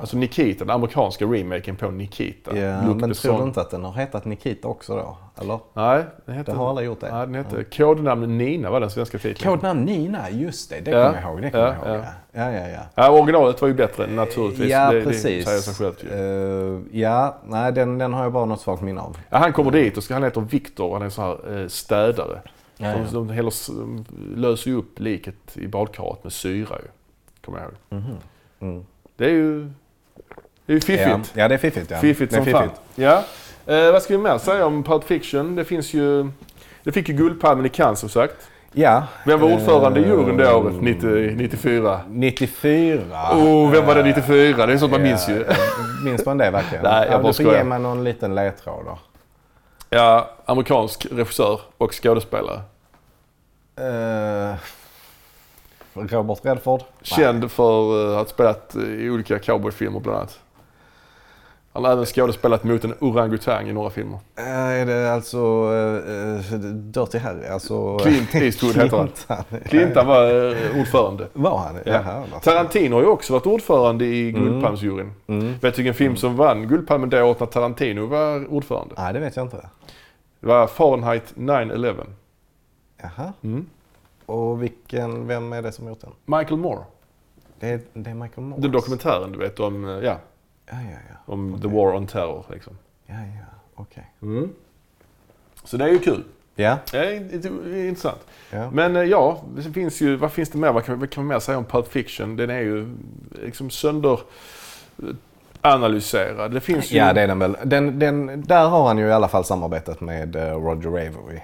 Alltså 0.00 0.16
Nikita, 0.16 0.64
den 0.64 0.74
amerikanska 0.74 1.24
remaken 1.24 1.76
på 1.76 1.90
Nikita. 1.90 2.50
Luc 2.50 2.60
men 3.00 3.08
Besson. 3.08 3.30
tror 3.30 3.38
du 3.42 3.48
inte 3.48 3.60
att 3.60 3.70
den 3.70 3.84
har 3.84 3.92
hetat 3.92 4.24
Nikita 4.24 4.68
också 4.68 4.96
då? 4.96 5.16
Eller? 5.42 5.58
Nej, 5.74 6.04
den 6.26 6.34
heter... 6.34 6.52
Det 6.52 6.58
har 6.58 6.70
alla 6.70 6.82
gjort 6.82 7.00
det. 7.00 7.12
Nej, 7.14 7.26
den 7.26 7.34
hette 7.34 7.64
Kodnamn 7.64 8.38
Nina 8.38 8.70
var 8.70 8.80
den 8.80 8.90
svenska 8.90 9.18
titeln. 9.18 9.50
Kodnamn 9.50 9.84
Nina, 9.84 10.30
just 10.30 10.70
det. 10.70 10.80
Det 10.80 10.90
Ja. 10.90 11.06
kommer 11.06 11.22
jag 11.22 11.30
ihåg. 11.32 11.42
Det 11.42 11.50
kommer 11.50 11.64
Ja, 11.66 11.74
jag 11.84 11.94
ihåg. 11.96 12.04
ja. 12.04 12.10
Ja, 12.34 12.52
ja, 12.52 12.68
ja. 12.68 12.80
Ja, 12.94 13.10
originalet 13.10 13.60
var 13.60 13.68
ju 13.68 13.74
bättre 13.74 14.06
naturligtvis. 14.06 14.70
Ja, 14.70 14.90
det, 14.92 15.02
precis. 15.04 15.44
Det 15.44 15.50
säger 15.50 15.60
sig 15.60 15.74
självt 15.74 16.04
ju. 16.04 16.08
Eh, 16.96 17.00
ja, 17.00 17.36
nej 17.46 17.72
den, 17.72 17.98
den 17.98 18.12
har 18.14 18.22
jag 18.22 18.32
bara 18.32 18.44
något 18.44 18.60
svagt 18.60 18.82
minne 18.82 19.00
av. 19.00 19.16
Ja, 19.30 19.38
han 19.38 19.52
kommer 19.52 19.70
dit 19.70 19.96
och 19.96 20.04
ska, 20.04 20.14
han 20.14 20.22
heter 20.22 20.40
Viktor 20.40 20.92
han 20.92 21.02
är 21.02 21.08
så 21.08 21.22
här 21.22 21.60
eh, 21.62 21.68
städare. 21.68 22.42
Ja, 22.76 22.88
ja. 22.88 22.96
De, 23.12 23.26
de 23.28 23.50
de 23.68 24.04
löser 24.36 24.70
ju 24.70 24.76
upp 24.76 25.00
liket 25.00 25.56
i 25.56 25.66
badkaret 25.68 26.24
med 26.24 26.32
syra 26.32 26.76
ju. 26.82 26.88
Kommer 27.44 27.58
jag 27.58 27.66
ihåg. 27.68 28.02
Mm. 28.60 28.84
Det 29.16 29.24
är 29.24 29.30
ju, 29.30 29.60
det 30.66 30.72
är 30.72 30.74
ju 30.74 30.80
fiffigt. 30.80 31.32
Ja, 31.34 31.42
ja, 31.42 31.48
det 31.48 31.54
är 31.54 31.58
fiffigt. 31.58 31.90
Ja. 31.90 31.98
Fiffigt 31.98 32.34
som 32.34 32.46
fan. 32.46 32.70
Ja. 32.94 33.24
Eh, 33.66 33.92
vad 33.92 34.02
ska 34.02 34.16
vi 34.16 34.22
mer 34.22 34.38
säga 34.38 34.66
om 34.66 34.82
Pulp 34.82 35.04
Fiction? 35.04 35.56
Det 35.56 35.64
finns 35.64 35.94
ju... 35.94 36.28
Det 36.84 36.92
fick 36.92 37.08
ju 37.08 37.14
Guldpalmen 37.14 37.66
i 37.66 37.68
Cannes 37.68 37.98
som 38.00 38.08
sagt. 38.08 38.48
Ja. 38.72 39.02
Vem 39.26 39.40
var 39.40 39.52
ordförande 39.52 40.00
i 40.00 40.02
Eh, 40.02 40.08
juryn 40.08 40.36
det 40.36 40.54
året, 40.54 40.74
90, 40.82 41.08
94? 41.36 42.00
94. 42.08 43.02
Oh, 43.32 43.70
vem 43.70 43.86
var 43.86 43.94
det 43.94 44.02
94? 44.02 44.66
Det 44.66 44.72
är 44.72 44.78
sånt 44.78 44.92
man 44.92 45.02
minns 45.02 45.28
ju. 45.28 45.44
Ja, 45.48 45.54
Minns 46.04 46.26
man 46.26 46.38
det 46.38 46.50
verkligen? 46.50 46.84
Nej, 46.84 46.92
jag 46.94 47.06
ja, 47.06 47.10
bara 47.10 47.18
du 47.18 47.22
får 47.24 47.32
skojar. 47.32 47.58
ge 47.58 47.64
mig 47.64 47.78
någon 47.78 48.04
liten 48.04 48.34
ledtråd 48.34 48.84
då. 48.84 48.98
Ja, 49.90 50.30
amerikansk 50.44 51.06
regissör 51.10 51.60
och 51.78 51.92
skådespelare. 52.02 52.60
Eh, 53.76 54.54
Robert 55.94 56.38
Redford? 56.44 56.82
Känd 57.02 57.50
för 57.50 58.04
eh, 58.04 58.18
att 58.18 58.26
ha 58.26 58.34
spelat 58.34 58.74
eh, 58.74 58.82
i 58.82 59.10
olika 59.10 59.38
cowboyfilmer 59.38 60.00
bland 60.00 60.18
annat. 60.18 60.40
Han 61.74 61.84
har 61.84 61.92
även 61.92 62.06
skådespelat 62.06 62.64
mot 62.64 62.84
en 62.84 62.94
orangutang 63.00 63.68
i 63.68 63.72
några 63.72 63.90
filmer. 63.90 64.18
Eh, 64.36 64.44
är 64.46 64.86
det 64.86 65.12
alltså 65.12 65.72
uh, 65.72 66.58
Dirty 66.72 67.18
Harry? 67.18 67.46
Alltså, 67.46 67.98
Clint 67.98 68.34
Eastwood 68.34 68.76
heter 68.76 69.08
han. 69.28 69.44
Clintan. 69.64 70.06
Var 70.06 70.52
eh, 70.52 70.80
ordförande. 70.80 71.28
Var 71.32 71.58
han? 71.58 71.76
Ja. 71.84 71.92
Jaha, 71.92 72.24
Tarantino 72.42 72.94
har 72.94 73.02
ju 73.02 73.08
också 73.08 73.32
varit 73.32 73.46
ordförande 73.46 74.04
i 74.04 74.32
Guldpalmsjuryn. 74.32 75.12
Mm. 75.26 75.52
Vet 75.60 75.60
du 75.60 75.82
vilken 75.82 75.94
film 75.94 76.16
som 76.16 76.36
vann 76.36 76.68
Guldpalmen 76.68 77.10
det 77.10 77.22
året 77.22 77.40
när 77.40 77.46
Tarantino 77.46 78.06
var 78.06 78.52
ordförande? 78.52 78.94
Nej, 78.98 79.12
det 79.12 79.20
vet 79.20 79.36
jag 79.36 79.46
inte. 79.46 79.68
Det 80.40 80.46
var 80.46 80.66
Fahrenheit 80.66 81.34
9-11. 81.34 81.94
Jaha. 83.02 83.32
Mm. 83.42 83.66
Och 84.32 84.62
vilken, 84.62 85.26
vem 85.26 85.52
är 85.52 85.62
det 85.62 85.72
som 85.72 85.88
gjort 85.88 86.00
den? 86.00 86.38
Michael 86.38 86.56
Moore. 86.60 86.84
Det 87.60 87.68
är, 87.68 87.80
det 87.92 88.10
är 88.10 88.14
Michael 88.14 88.46
Moore. 88.46 88.62
Den 88.62 88.70
dokumentären 88.72 89.32
du 89.32 89.38
vet 89.38 89.60
om, 89.60 89.84
eh, 89.88 89.90
ja, 89.90 90.00
Ja, 90.66 90.76
ja, 90.82 90.98
ja. 91.10 91.32
om 91.32 91.60
the 91.62 91.68
war 91.68 91.94
on 91.94 92.06
terror. 92.06 92.44
Liksom. 92.52 92.78
Ja, 93.06 93.14
ja. 93.14 93.44
Okej. 93.74 94.08
Så 95.64 95.76
det 95.76 95.84
är 95.84 95.88
ju 95.88 95.98
kul. 95.98 96.24
Ja. 96.54 96.78
Det 96.90 96.98
är 96.98 97.20
int- 97.20 97.86
intressant. 97.88 98.18
Ja. 98.50 98.70
Men 98.70 98.96
eh, 98.96 99.02
ja, 99.02 99.42
det 99.56 99.62
finns 99.62 100.00
ju, 100.00 100.16
vad 100.16 100.32
finns 100.32 100.50
det 100.50 100.58
mer? 100.58 100.72
Vad 100.72 100.84
kan, 100.84 100.98
vad 101.00 101.10
kan 101.10 101.24
man 101.24 101.34
mer 101.34 101.40
säga 101.40 101.58
om 101.58 101.64
Pulp 101.64 101.88
Fiction? 101.88 102.36
Den 102.36 102.50
är 102.50 102.60
ju 102.60 102.94
liksom 103.42 103.70
sönder 103.70 104.20
eh, 104.98 105.04
analyserad. 105.60 106.52
Det 106.52 106.60
finns 106.60 106.92
ju... 106.92 106.96
Ja, 106.98 107.12
det 107.12 107.20
är 107.20 107.26
den 107.28 107.38
väl. 107.38 107.56
Den, 107.64 107.98
den, 107.98 108.42
där 108.46 108.68
har 108.68 108.86
han 108.86 108.98
ju 108.98 109.06
i 109.06 109.12
alla 109.12 109.28
fall 109.28 109.44
samarbetet 109.44 110.00
med 110.00 110.36
eh, 110.36 110.54
Roger 110.56 110.88
Avery. 110.88 111.40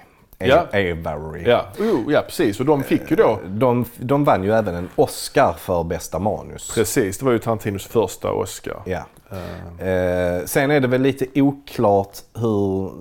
Ja. 0.47 0.67
Avery. 0.73 1.43
Ja, 1.45 1.65
oh, 1.79 2.13
ja 2.13 2.21
precis. 2.21 2.59
Och 2.59 2.65
de 2.65 2.83
fick 2.83 3.09
ju 3.11 3.15
då, 3.15 3.39
De, 3.47 3.85
de 3.97 4.23
vann 4.23 4.43
ju 4.43 4.51
även 4.53 4.75
en 4.75 4.89
Oscar 4.95 5.53
för 5.53 5.83
bästa 5.83 6.19
manus. 6.19 6.71
precis, 6.75 7.17
det 7.17 7.25
var 7.25 7.31
ju 7.31 7.39
Tarantinos 7.39 7.85
första 7.85 8.31
Oscar. 8.31 8.81
Ja. 8.85 9.05
Eh, 9.79 10.45
sen 10.45 10.71
är 10.71 10.79
det 10.79 10.87
väl 10.87 11.01
lite 11.01 11.41
oklart 11.41 12.17
hur... 12.33 12.91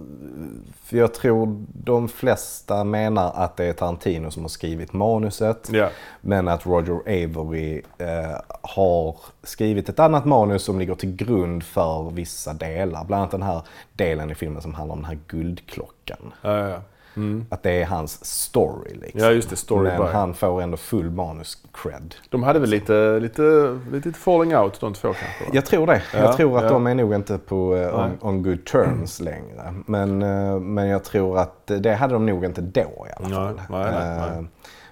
För 0.85 0.97
jag 0.97 1.15
tror 1.15 1.65
de 1.69 2.09
flesta 2.09 2.85
menar 2.85 3.33
att 3.35 3.57
det 3.57 3.65
är 3.65 3.73
Tarantino 3.73 4.31
som 4.31 4.43
har 4.43 4.49
skrivit 4.49 4.93
manuset. 4.93 5.69
Ja. 5.73 5.91
Men 6.21 6.49
att 6.49 6.67
Roger 6.67 6.95
Avery 7.01 7.83
eh, 7.99 8.41
har 8.63 9.17
skrivit 9.43 9.89
ett 9.89 9.99
annat 9.99 10.25
manus 10.25 10.63
som 10.63 10.79
ligger 10.79 10.95
till 10.95 11.17
grund 11.17 11.65
för 11.65 12.11
vissa 12.11 12.53
delar. 12.53 13.05
Bland 13.05 13.21
annat 13.21 13.31
den 13.31 13.43
här 13.43 13.63
delen 13.93 14.31
i 14.31 14.35
filmen 14.35 14.63
som 14.63 14.75
handlar 14.75 14.95
om 14.97 15.03
den 15.03 15.11
här 15.11 15.19
guldklockan. 15.27 16.33
Ja, 16.43 16.83
ja. 17.19 17.55
Att 17.55 17.63
det 17.63 17.71
är 17.71 17.87
hans 17.87 18.25
story 18.25 18.95
liksom. 18.95 19.21
Ja, 19.21 19.31
just 19.31 19.51
det, 19.51 19.57
story 19.57 19.89
Men 19.89 20.01
by. 20.01 20.13
han 20.13 20.35
får 20.35 20.63
ändå 20.63 20.77
full 20.77 21.11
manus-cred. 21.11 22.15
De 22.29 22.43
hade 22.43 22.59
väl 22.59 22.71
lite, 22.71 23.21
lite, 23.21 23.79
lite 23.93 24.13
falling 24.13 24.57
out 24.57 24.81
de 24.81 24.95
två 24.95 25.09
kanske? 25.09 25.45
va? 25.45 25.51
Jag 25.53 25.67
tror 25.67 25.87
det. 25.87 26.03
Ja, 26.13 26.19
jag 26.19 26.37
tror 26.37 26.59
att 26.59 26.65
ja. 26.65 26.71
de 26.71 26.87
är 26.87 26.95
nog 26.95 27.15
inte 27.15 27.39
på 27.39 27.77
eh, 27.77 27.95
on. 27.95 28.05
Mm. 28.05 28.19
on 28.21 28.43
good 28.43 28.65
terms 28.65 29.21
längre. 29.21 29.75
Men, 29.87 30.23
eh, 30.23 30.61
men 30.61 30.89
jag 30.89 31.05
tror 31.05 31.39
att 31.39 31.67
det 31.67 31.95
hade 31.95 32.13
de 32.13 32.27
nog 32.27 32.45
inte 32.45 32.61
då 32.61 32.81
i 32.81 33.13
alla 33.17 33.29
fall. 33.29 33.55
nej, 33.71 33.83
nej, 33.93 34.17
nej. 34.19 34.39
Eh, 34.39 34.45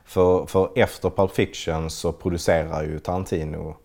För, 0.04 0.46
för 0.46 0.70
efter 0.74 1.10
Pulp 1.10 1.30
Fiction 1.30 1.90
så 1.90 2.12
producerar 2.12 2.82
ju 2.82 2.98
Tarantino 2.98 3.76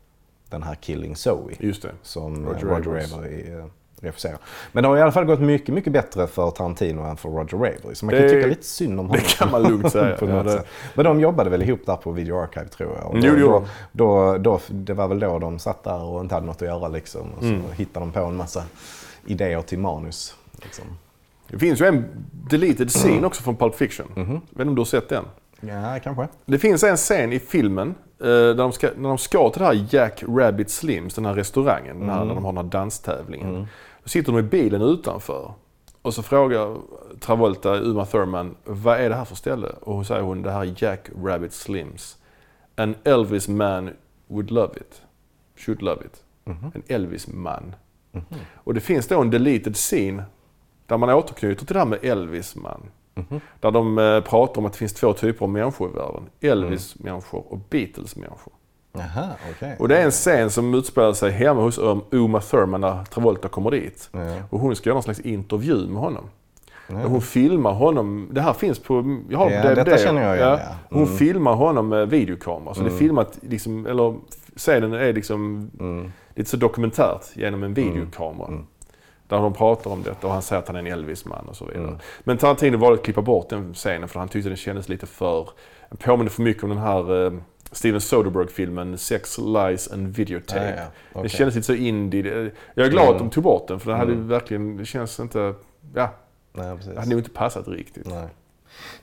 den 0.50 0.64
här 0.64 0.76
Killing 0.76 1.16
Zoe. 1.16 1.54
Just 1.60 1.82
det. 1.82 1.92
Som 2.02 2.46
Roger 2.46 2.66
Roger, 2.66 3.08
Roger 3.18 3.70
Avery 4.02 4.08
eh, 4.10 4.12
regisserar. 4.12 4.38
Men 4.72 4.84
det 4.84 4.88
har 4.89 4.97
i 4.97 5.02
alla 5.02 5.12
fall 5.12 5.26
gått 5.26 5.39
mycket, 5.39 5.74
mycket 5.76 5.93
bättre 5.93 6.28
för 6.28 6.52
Tarantino 6.52 7.02
än 7.02 7.18
för 7.18 7.30
Roger 7.30 7.56
Avery. 7.56 7.95
Så 7.95 8.06
man 8.06 8.16
kan 8.16 8.22
Det- 8.24 8.30
tycka 8.30 8.47
lite 8.47 8.64
synd 8.66 8.99
om 8.99 9.06
honom. 9.08 9.24
det 9.24 9.38
kan 9.38 9.52
man 9.52 9.64
lugnt 9.64 9.91
säga. 9.91 10.18
Ja, 10.22 10.43
det-. 10.43 10.64
Men 10.95 11.06
de 11.06 11.20
jobbade 11.20 11.49
väl 11.49 11.62
ihop 11.62 11.80
där 11.86 11.95
på 11.95 12.12
Video 12.12 12.39
Archive 12.39 12.68
tror 12.68 12.95
jag. 12.97 13.08
Och 13.12 13.18
Jo, 13.18 13.22
då, 13.34 13.39
gjorde 13.39 13.52
då, 13.52 13.66
då, 13.91 14.38
då, 14.38 14.60
det 14.70 14.93
var 14.93 15.08
väl 15.08 15.20
då 15.20 15.39
de 15.39 15.60
satt 15.60 15.84
där 15.84 16.02
och 16.04 16.22
inte 16.22 16.36
hade 16.36 16.45
något 16.45 16.62
att 16.62 16.68
göra 16.68 16.88
liksom. 16.88 17.22
Och 17.38 17.43
så 17.43 17.49
Mm. 17.49 17.62
hittade 17.76 18.06
de 18.06 18.12
på 18.12 18.20
en 18.20 18.36
massa 18.36 18.64
idéer 19.26 19.62
till 19.62 19.80
manus. 19.80 20.36
Liksom. 20.64 20.86
Det 21.47 21.60
finns 21.60 21.82
ju 21.82 21.86
en 21.86 22.06
deleted 22.32 22.89
scene 22.91 23.28
också 23.28 23.41
från 23.43 23.56
Pulp 23.56 23.76
Fiction. 23.76 24.08
Mhm. 24.16 24.34
Vet 24.34 24.41
inte 24.49 24.62
om 24.64 24.76
du 24.76 24.80
har 24.82 24.86
sett 24.86 25.10
den? 25.10 25.24
Ja, 25.62 25.99
kanske. 26.04 26.28
Det 26.45 26.60
finns 26.60 26.84
en 26.84 26.97
scen 26.97 27.34
i 27.34 27.39
filmen 27.39 27.95
eh, 28.20 28.26
där 28.28 28.54
de 28.54 28.72
ska, 28.72 28.89
när 28.97 29.10
de 29.10 29.18
ska 29.18 29.49
till 29.49 29.60
det 29.60 29.66
här 29.66 29.86
Jack 29.89 30.24
Rabbit 30.28 30.70
Slims, 30.70 31.14
den 31.16 31.26
här 31.26 31.34
restaurangen, 31.34 31.99
den 31.99 32.10
här, 32.10 32.26
där 32.26 32.36
de 32.36 32.45
har 32.45 32.52
den 32.54 32.64
här 32.66 32.72
danstävlingen. 32.72 33.68
Då 34.04 34.10
sitter 34.10 34.32
de 34.32 34.39
i 34.39 34.43
bilen 34.43 34.82
utanför 34.82 35.54
och 36.02 36.14
så 36.14 36.24
frågar 36.24 36.78
Travolta 37.20 37.76
Uma 37.76 38.06
Thurman, 38.06 38.56
vad 38.64 38.99
är 38.99 39.10
det 39.10 39.16
här 39.16 39.26
för 39.26 39.36
ställe? 39.36 39.68
Och 39.82 39.95
hon 39.95 40.06
säger 40.06 40.22
hon, 40.22 40.41
det 40.41 40.52
här 40.52 40.62
är 40.62 40.74
Jack 40.78 41.10
Rabbit 41.24 41.54
Slims. 41.54 42.18
An 42.76 42.95
Elvis 43.04 43.47
man 43.47 43.89
would 44.28 44.52
love 44.52 44.74
it. 44.76 45.02
Should 45.56 45.82
love 45.82 46.06
it. 46.06 46.24
En 46.76 46.84
Elvis-man. 46.88 47.76
Och 48.56 48.74
det 48.74 48.80
finns 48.82 49.08
då 49.08 49.22
en 49.22 49.30
deleted 49.30 49.76
scene 49.76 50.24
där 50.86 50.97
man 50.97 51.10
återknyter 51.10 51.66
till 51.66 51.74
det 51.74 51.80
här 51.80 51.86
med 51.86 51.99
Elvis-man. 52.06 52.82
Där 53.60 53.72
de 53.72 53.97
eh, 53.97 54.22
pratar 54.22 54.62
om 54.62 54.66
att 54.66 54.72
det 54.74 54.78
finns 54.80 54.93
två 54.93 55.14
typer 55.14 55.45
av 55.45 55.49
människor 55.49 55.89
i 55.89 55.93
världen. 55.93 56.30
Elvis-människor 56.41 57.43
och 57.54 57.60
Beatles-människor. 57.70 58.54
Jaha, 58.94 59.30
okej. 59.52 59.76
Och 59.80 59.88
det 59.88 59.98
är 59.98 60.06
en 60.06 60.12
scen 60.12 60.50
som 60.50 60.74
utspelar 60.74 61.14
sig 61.14 61.32
hemma 61.32 61.62
hos 61.62 61.78
um, 61.78 62.02
Uma 62.12 62.39
Thurman 62.42 62.82
när 62.82 63.04
Travolta 63.04 63.48
kommer 63.48 63.72
dit. 63.72 64.10
Ja. 64.12 64.20
Och 64.50 64.60
hon 64.60 64.76
ska 64.76 64.89
göra 64.89 64.96
någon 64.96 65.04
slags 65.04 65.20
intervju 65.20 65.88
med 65.88 66.02
honom. 66.02 66.24
Och 66.88 67.10
hon 67.10 67.22
filmar 67.22 67.74
honom, 67.74 68.30
det 68.32 68.42
här 68.42 68.54
finns 68.54 68.80
på, 68.80 69.20
jag 69.30 69.38
har 69.39 69.52
Ja, 69.52 69.64
det, 69.64 69.76
detta 69.76 69.92
det, 69.92 69.98
känner 69.98 70.22
jag 70.28 70.36
igen, 70.36 70.48
ja. 70.50 70.56
Mm. 70.58 70.68
Hon 70.89 71.08
filmar 71.18 71.54
honom 71.56 71.89
med 71.89 72.10
videokamera. 72.10 72.74
Så 72.74 72.82
det 72.82 72.88
är 72.89 72.98
filmat, 72.98 73.39
liksom, 73.42 73.86
eller 73.86 74.16
scenen 74.56 74.94
är 74.94 75.14
liksom 75.14 75.72
Mm. 75.80 76.12
lite 76.36 76.50
så 76.50 76.58
dokumentärt 76.58 77.26
genom 77.36 77.64
en 77.64 77.74
videokamera. 77.74 78.50
Där 79.28 79.38
de 79.38 79.54
pratar 79.54 79.92
om 79.92 80.04
detta 80.04 80.28
och 80.28 80.34
han 80.34 80.42
säger 80.42 80.62
att 80.62 80.68
han 80.68 80.76
är 80.76 80.80
en 80.80 80.88
Elvis-man 80.88 81.46
och 81.50 81.56
så 81.56 81.66
vidare. 81.66 81.84
Mm. 81.88 82.00
Men 82.24 82.38
Tarantino 82.38 82.78
valde 82.78 83.00
att 83.00 83.06
klippa 83.06 83.22
bort 83.22 83.50
den 83.50 83.74
scenen 83.74 84.10
för 84.10 84.20
han 84.20 84.28
tyckte 84.30 84.50
den 84.50 84.58
kändes 84.58 84.89
lite 84.89 85.06
för, 85.06 85.50
den 85.89 85.98
påminner 85.98 86.30
för 86.32 86.42
mycket 86.42 86.64
om 86.64 86.70
den 86.70 86.78
här 86.80 87.26
eh, 87.26 87.32
Steven 87.72 88.01
Soderbergh-filmen 88.01 88.97
Sex, 88.97 89.38
Lies 89.38 89.91
and 89.91 90.07
Videotape. 90.15 90.59
Ja, 90.65 90.76
ja, 90.76 90.84
Det 91.13 91.19
okej. 91.19 91.30
kändes 91.30 91.55
lite 91.55 91.65
så 91.67 91.74
indie. 91.74 92.51
Jag 92.74 92.86
är 92.86 92.89
glad 92.91 93.03
Mm. 93.05 93.13
att 93.15 93.19
de 93.19 93.30
tog 93.30 93.43
bort 93.43 93.67
den 93.67 93.80
för 93.80 93.91
den 93.91 93.99
hade 93.99 94.11
ju 94.11 94.22
verkligen, 94.22 94.78
det 94.78 94.86
känns 94.86 95.19
inte, 95.19 95.53
ja, 95.95 96.13
Nej, 96.53 96.76
precis. 96.78 96.93
det 96.93 96.99
hade 96.99 97.09
nog 97.09 97.19
inte 97.19 97.30
passat 97.32 97.67
riktigt. 97.67 98.05
Nej. 98.07 98.28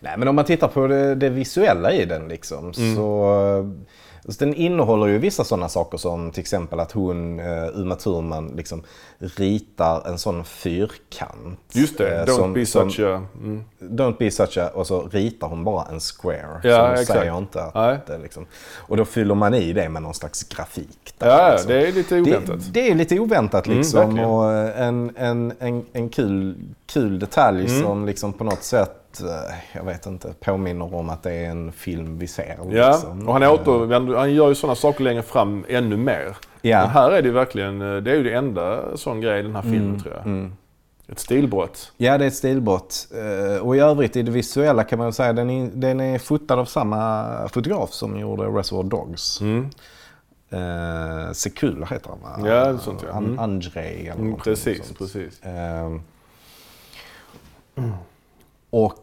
Nej, 0.01 0.15
men 0.19 0.29
om 0.29 0.35
man 0.37 0.45
tittar 0.45 0.69
på 0.69 0.87
det, 0.87 1.15
det 1.15 1.29
visuella 1.29 1.93
i 1.93 2.05
den 2.05 2.29
liksom, 2.29 2.59
Mm. 2.59 2.95
så... 2.97 3.75
Så 4.29 4.45
den 4.45 4.55
innehåller 4.55 5.07
ju 5.07 5.19
vissa 5.19 5.45
sådana 5.45 5.69
saker 5.69 5.99
som 5.99 6.31
till 6.31 6.41
exempel 6.41 6.81
att 6.81 6.93
hon, 6.93 7.41
uh, 7.41 7.69
Uma 7.81 7.95
Thurman, 7.95 8.49
liksom 8.57 8.83
ritar 9.19 10.09
en 10.09 10.19
sån 10.19 10.45
fyrkant. 10.45 11.61
Just 11.73 11.99
det, 11.99 12.17
eh, 12.21 12.25
Don't 12.25 12.37
som- 12.37 12.53
be 12.53 12.67
som- 12.67 12.91
such 12.91 13.01
a... 13.07 13.23
Mm. 13.43 13.65
Don't 13.81 14.17
be 14.19 14.31
such 14.31 14.59
a... 14.59 14.71
Och 14.75 14.87
så 14.87 15.09
ritar 15.13 15.47
hon 15.49 15.65
bara 15.65 15.85
en 15.91 16.01
square. 16.01 16.61
Ja, 16.63 16.77
så 16.77 16.83
hon 16.83 16.91
exakt. 16.93 17.19
säger 17.21 17.39
inte 17.39 17.63
att 17.63 18.07
det 18.07 18.19
liksom... 18.19 18.47
Och 18.77 18.97
då 18.97 19.05
fyller 19.05 19.35
man 19.35 19.55
i 19.55 19.73
det 19.73 19.89
med 19.89 20.03
någon 20.03 20.15
slags 20.15 20.43
grafik. 20.43 21.15
där, 21.19 21.29
Ja, 21.29 21.51
liksom. 21.53 21.73
det 21.73 21.87
är 21.89 21.93
lite 21.93 22.21
oväntat. 22.21 22.61
Det, 22.61 22.71
det 22.81 22.91
är 22.91 22.95
lite 22.95 23.19
oväntat 23.21 23.67
Mm, 23.67 23.79
liksom. 23.79 24.01
verkligen. 24.01 24.29
och 24.29 24.53
en, 24.79 25.13
en, 25.17 25.53
en, 25.59 25.85
en 25.93 26.09
kul, 26.09 26.55
kul 26.87 27.19
detalj 27.19 27.67
Mm. 27.71 27.83
som 27.83 28.07
liksom 28.07 28.33
på 28.33 28.45
något 28.45 28.63
sätt, 28.63 29.08
eh, 29.21 29.55
jag 29.73 29.85
vet 29.85 30.07
inte, 30.07 30.33
påminner 30.41 30.95
om 30.95 31.09
att 31.11 31.23
det 31.23 31.33
är 31.33 31.51
en 31.51 31.73
film 31.73 32.19
vi 32.19 32.27
ser. 32.27 32.57
Ja, 32.71 32.89
Liksom. 32.93 33.29
och 33.29 33.33
han, 33.35 33.43
återvänder, 33.43 34.17
han 34.17 34.35
gör 34.35 34.49
ju 34.49 34.55
sådana 34.55 34.75
saker 34.75 35.05
längre 35.05 35.23
fram 35.23 35.65
ännu 35.69 35.97
mer. 35.97 36.37
Ja. 36.63 36.81
Men 36.81 36.91
här 36.91 37.11
är 37.11 37.23
det 37.23 37.29
ju 37.29 37.35
verkligen, 37.35 37.83
eh, 37.83 37.97
det 38.03 38.11
är 38.11 38.17
ju 38.17 38.23
det 38.23 38.33
enda 38.35 38.97
sån 38.97 39.21
grej 39.21 39.41
i 39.41 39.43
den 39.43 39.55
här 39.55 39.63
filmen 39.63 39.81
Mm, 39.89 40.01
tror 40.01 40.15
jag. 40.25 40.51
Ett 41.13 41.19
stilbrott. 41.19 41.93
Ja, 41.97 42.19
det 42.19 42.25
är 42.25 42.29
ett 42.29 42.35
stilbrott. 42.35 43.07
Eh, 43.15 43.63
Och 43.67 43.77
i 43.77 43.79
övrigt 43.81 44.17
i 44.17 44.23
det 44.23 44.31
visuella 44.31 44.85
kan 44.85 44.99
man 44.99 45.13
säga 45.13 45.33
den 45.33 45.51
är, 45.51 45.71
den 45.75 46.01
är 46.01 46.19
fotad 46.19 46.59
av 46.59 46.65
samma 46.65 47.25
fotograf 47.49 47.91
som 47.93 48.19
gjorde 48.19 48.43
Reservoir 48.43 48.85
Dogs. 48.85 49.41
Mm. 49.41 49.69
Eh, 50.51 51.33
Sekula 51.33 51.87
heter 51.87 52.11
han 52.11 52.43
va? 52.43 52.49
Ja, 52.51 52.79
sånt, 52.79 53.05
ja. 53.13 53.17
Mm. 53.19 53.39
Andrei 53.39 54.03
eller 54.07 54.21
Mm, 54.21 54.37
precis, 54.37 54.87
sånt. 54.87 54.99
precis. 54.99 55.41
Ehm. 55.43 56.03
Och 58.71 58.93
eh, 58.93 58.99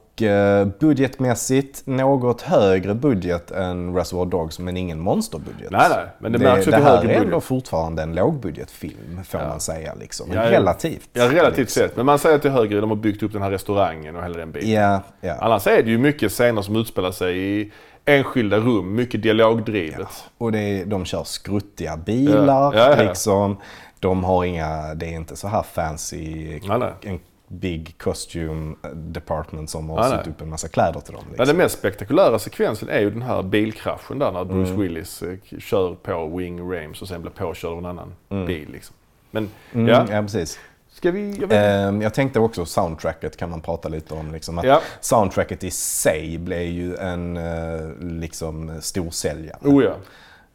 budgetmässigt 0.80 1.82
något 1.86 2.42
högre 2.42 2.94
budget 2.94 3.52
än 3.52 3.96
Reservoir 3.96 4.26
Dogs 4.26 4.60
men 4.60 4.78
ingen 4.78 5.00
monsterbudget. 5.00 5.72
Nej, 5.72 5.88
nej, 5.90 6.06
men 6.20 6.32
det 6.32 6.38
det, 6.38 6.44
märks 6.44 6.68
ju 6.68 6.72
det 6.72 6.78
här 6.78 6.98
högre 6.98 7.14
är 7.14 7.22
ändå 7.22 7.42
fortfarande 7.42 8.04
en 8.04 8.16
lågbudgetfilm 8.16 9.24
får 9.24 9.40
Ja. 9.42 9.48
man 9.48 9.60
säga. 9.60 9.94
Liksom. 10.00 10.28
Ja, 10.34 10.52
relativt. 10.52 11.10
Ja, 11.14 11.24
relativt 11.32 11.58
liksom. 11.58 11.82
sett. 11.84 11.98
Men 11.98 12.06
man 12.06 12.20
säger 12.20 12.36
att 12.36 12.42
det 12.42 12.50
är 12.50 12.54
högre, 12.54 12.82
de 12.82 12.90
har 12.90 12.98
byggt 12.98 13.24
upp 13.24 13.34
den 13.34 13.42
här 13.42 13.52
restaurangen 13.52 14.16
och 14.16 14.24
hela 14.24 14.38
den 14.38 14.52
biten. 14.52 14.72
Ja, 14.72 15.02
ja. 15.22 15.36
Annars 15.42 15.68
är 15.68 15.84
det 15.84 15.90
ju 15.90 15.98
mycket 15.98 16.32
scener 16.32 16.62
som 16.62 16.76
utspelar 16.76 17.12
sig 17.12 17.38
i 17.62 17.72
enskilda 18.06 18.58
rum, 18.58 18.96
mycket 18.96 19.22
dialogdrivet. 19.24 20.08
Och 20.38 20.52
det 20.52 20.60
är, 20.60 20.86
de 20.86 21.06
kör 21.06 21.24
skruttiga 21.24 21.98
bilar. 21.98 22.74
Ja, 22.76 22.90
ja, 22.90 22.96
ja. 22.98 23.04
Liksom. 23.04 23.58
De 24.00 24.24
har 24.24 24.44
inga, 24.46 24.94
det 24.96 25.06
är 25.06 25.12
inte 25.12 25.36
så 25.36 25.48
här 25.48 25.64
fancy, 25.74 26.60
Nej, 26.68 26.80
nej. 26.80 26.92
en 27.02 27.20
big 27.48 27.98
costume 27.98 28.76
department 28.94 29.70
som 29.70 29.90
har 29.90 30.10
Nej, 30.10 30.18
sytt 30.18 30.28
upp 30.28 30.42
en 30.42 30.50
massa 30.50 30.68
kläder 30.68 31.00
till 31.00 31.14
dem. 31.14 31.24
Ja, 31.26 31.30
Liksom. 31.30 31.48
den 31.48 31.58
mest 31.58 31.78
spektakulära 31.80 32.40
sekvensen 32.40 32.90
är 32.90 33.00
ju 33.00 33.10
den 33.10 33.22
här 33.22 33.44
bilkraschen 33.44 34.20
där 34.20 34.32
när 34.32 34.46
Bruce 34.46 34.70
Mm. 34.72 34.82
Willis 34.82 35.22
eh, 35.22 35.60
kör 35.60 35.96
på 35.96 36.38
Wing 36.38 36.60
Rames 36.74 37.02
och 37.02 37.08
sen 37.08 37.22
blir 37.22 37.32
påkörd 37.32 37.72
av 37.72 37.78
en 37.78 37.86
annan 37.86 38.14
bil. 38.48 38.70
Liksom. 38.72 38.96
Men 39.32 39.50
Mm, 39.74 39.88
ja, 39.88 40.06
ja, 40.12 40.22
precis. 40.22 40.60
ska 40.92 41.12
vi... 41.12 41.38
Jag 41.40 41.50
Ehm, 41.54 42.02
jag 42.02 42.14
tänkte 42.14 42.40
också 42.40 42.66
soundtracket 42.66 43.38
kan 43.38 43.50
man 43.50 43.62
prata 43.62 43.90
lite 43.90 44.14
om. 44.14 44.32
Liksom, 44.32 44.58
att 44.60 44.66
Ja. 44.66 44.82
Soundtracket 45.02 45.64
i 45.64 45.72
sig 45.72 46.38
blev 46.38 46.62
ju 46.68 46.96
en 46.96 47.38
eh, 47.38 47.90
liksom, 48.00 48.72
storsäljare. 48.82 49.58
oh 49.62 49.84
ja. 49.84 49.96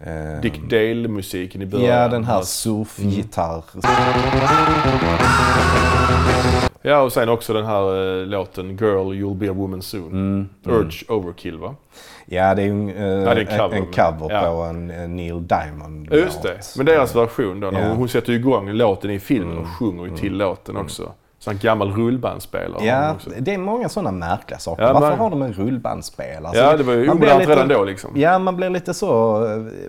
Ehm, 0.06 0.40
Dick 0.40 0.60
Dale-musiken 0.70 1.62
i 1.62 1.66
början. 1.66 1.86
Ja, 2.02 2.08
den 2.08 2.24
här 2.24 2.42
Mm. 2.98 3.10
Ja, 6.82 7.02
och 7.02 7.12
sen 7.12 7.28
också 7.28 7.52
den 7.52 7.64
här 7.64 8.20
eh, 8.20 8.26
låten 8.26 8.68
Girl 8.76 9.12
You'll 9.12 9.34
Be 9.36 9.50
A 9.50 9.52
Woman 9.52 9.82
Soon. 9.82 10.12
Mm, 10.12 10.48
Urge 10.64 11.04
Overkill 11.08 11.58
va? 11.58 11.74
Ja, 12.26 12.54
det 12.54 12.62
är 12.62 12.66
en, 12.68 12.88
eh, 12.88 13.04
Ja, 13.04 13.34
det 13.34 13.40
är 13.40 13.52
en 13.52 13.58
cover, 13.58 13.76
en, 13.76 13.82
en 13.82 13.92
cover 13.92 14.34
ja. 14.34 14.40
på 14.42 14.62
en, 14.62 14.90
en 14.90 15.16
Neil 15.16 15.46
Diamond 15.46 16.08
Ja, 16.10 16.16
Just 16.16 16.42
det. 16.42 16.58
Men 16.76 16.86
deras 16.86 17.16
version 17.16 17.60
då, 17.60 17.70
Ja. 17.72 17.88
hon, 17.88 17.96
hon 17.96 18.08
sätter 18.08 18.32
igång 18.32 18.70
låten 18.70 19.10
i 19.10 19.20
filmen 19.20 19.58
och 19.58 19.66
sjunger 19.68 20.06
ju 20.06 20.16
till 20.16 20.36
låten 20.36 20.76
också. 20.76 21.12
Sån 21.42 21.58
gammal 21.58 21.92
rullbandspelare. 21.92 22.84
Ja, 22.86 23.14
det 23.38 23.54
är 23.54 23.58
många 23.58 23.88
sådana 23.88 24.10
märkliga 24.12 24.58
saker. 24.58 24.82
Ja, 24.82 24.92
Varför 24.92 25.08
man- 25.08 25.18
har 25.18 25.30
de 25.30 25.42
en 25.42 25.52
rullbandspel? 25.52 26.46
Alltså, 26.46 26.62
Ja, 26.62 26.76
det 26.76 26.82
var 26.82 26.92
ju 26.92 27.10
omodernt 27.10 27.48
redan 27.48 27.68
då 27.68 27.84
liksom. 27.84 28.10
Ja, 28.14 28.38
man 28.38 28.56
blir 28.56 28.70
lite 28.70 28.94
så... 28.94 29.38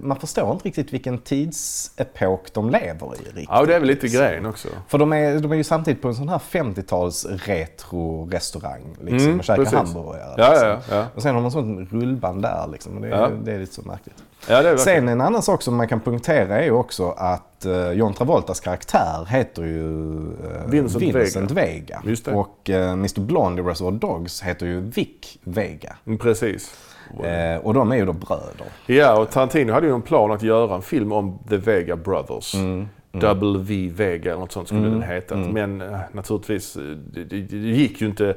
Man 0.02 0.18
förstår 0.20 0.52
inte 0.52 0.66
riktigt 0.68 0.94
vilken 0.94 1.18
tidsepok 1.18 2.54
de 2.54 2.70
lever 2.70 3.16
i 3.16 3.18
riktigt. 3.26 3.46
Ja, 3.50 3.60
och 3.62 3.68
det 3.68 3.76
är 3.76 3.80
väl 3.80 3.88
lite 3.88 4.08
grejen 4.08 4.46
också. 4.46 4.68
För 4.88 4.98
de 4.98 5.14
är, 5.14 5.40
de 5.40 5.52
är 5.52 5.56
ju 5.56 5.64
samtidigt 5.64 6.02
på 6.02 6.08
en 6.08 6.16
sån 6.16 6.30
här 6.30 6.40
50-tals 6.52 7.26
retro-restaurang 7.26 8.82
liksom, 9.02 9.28
Mm, 9.30 9.40
och 9.40 9.46
käkar 9.46 9.66
hamburgare. 9.78 10.34
Ja, 10.38 10.50
liksom. 10.50 10.68
ja, 10.68 10.78
ja. 10.90 11.06
Och 11.16 11.22
sen 11.22 11.36
har 11.36 11.42
man 11.42 11.52
sånt 11.52 11.92
rullband 11.94 12.42
där 12.42 12.68
liksom. 12.72 12.96
Och 12.96 13.02
det, 13.02 13.08
är, 13.08 13.12
Ja. 13.22 13.30
det 13.44 13.52
är 13.54 13.60
lite 13.60 13.74
så 13.74 13.82
märkligt. 13.82 14.16
Ja, 14.48 14.62
det 14.62 14.70
är 14.70 14.76
verkligen. 14.76 14.80
Sen 14.80 15.10
en 15.10 15.22
annan 15.22 15.42
sak 15.42 15.62
som 15.62 15.76
man 15.76 15.88
kan 15.88 16.00
punktera 16.00 16.60
är 16.60 16.64
ju 16.64 16.72
också 16.72 17.12
att 17.12 17.66
uh, 17.66 17.92
John 17.92 18.14
Travoltas 18.14 18.60
karaktär 18.60 19.26
heter 19.30 19.64
ju 19.64 20.18
eh, 20.22 20.66
Vincent 20.68 21.52
Vega. 21.52 22.02
Just 22.06 22.26
det. 22.26 22.32
Och 22.32 22.70
uh, 22.70 22.76
Mr 22.76 23.20
Blonde 23.22 23.62
i 23.62 23.66
Reservoir 23.66 24.00
Dogs 24.00 24.42
heter 24.42 24.66
ju 24.66 24.82
Vic 24.82 25.38
Vega. 25.44 25.96
Mm, 26.06 26.18
Precis. 26.20 26.76
Eh, 27.24 27.58
och 27.58 27.74
de 27.74 27.92
är 27.92 27.96
ju 27.96 28.06
då 28.06 28.14
bröder. 28.14 28.68
Ja, 28.86 29.20
och 29.20 29.30
Tarantino 29.30 29.74
hade 29.74 29.88
ju 29.88 29.94
en 29.94 30.02
plan 30.02 30.32
att 30.32 30.44
göra 30.44 30.76
en 30.76 30.82
film 30.82 31.12
om 31.12 31.40
The 31.50 31.58
Vega 31.58 31.96
Brothers. 31.96 32.56
Mm, 32.56 32.88
Double 33.12 33.60
V 33.60 33.92
Vega 33.96 34.32
eller 34.32 34.40
något 34.40 34.52
sånt 34.52 34.68
skulle 34.68 34.90
den 34.90 35.02
heta. 35.02 35.36
Men 35.36 35.82
eh, 35.82 36.00
naturligtvis, 36.12 36.76
eh, 36.76 36.84
det, 36.84 37.24
det, 37.24 37.58
gick 37.58 38.02
ju 38.02 38.08
inte. 38.08 38.36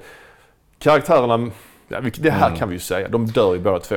Karaktärerna, 0.79 1.51
det 1.89 1.97
Mm. 1.97 2.33
här 2.33 2.57
kan 2.57 2.69
vi 2.69 2.75
ju 2.75 2.81
säga, 2.81 3.09
de 3.09 3.27
dör 3.27 3.55
ju 3.55 3.61
båda 3.61 3.79
två 3.81 3.97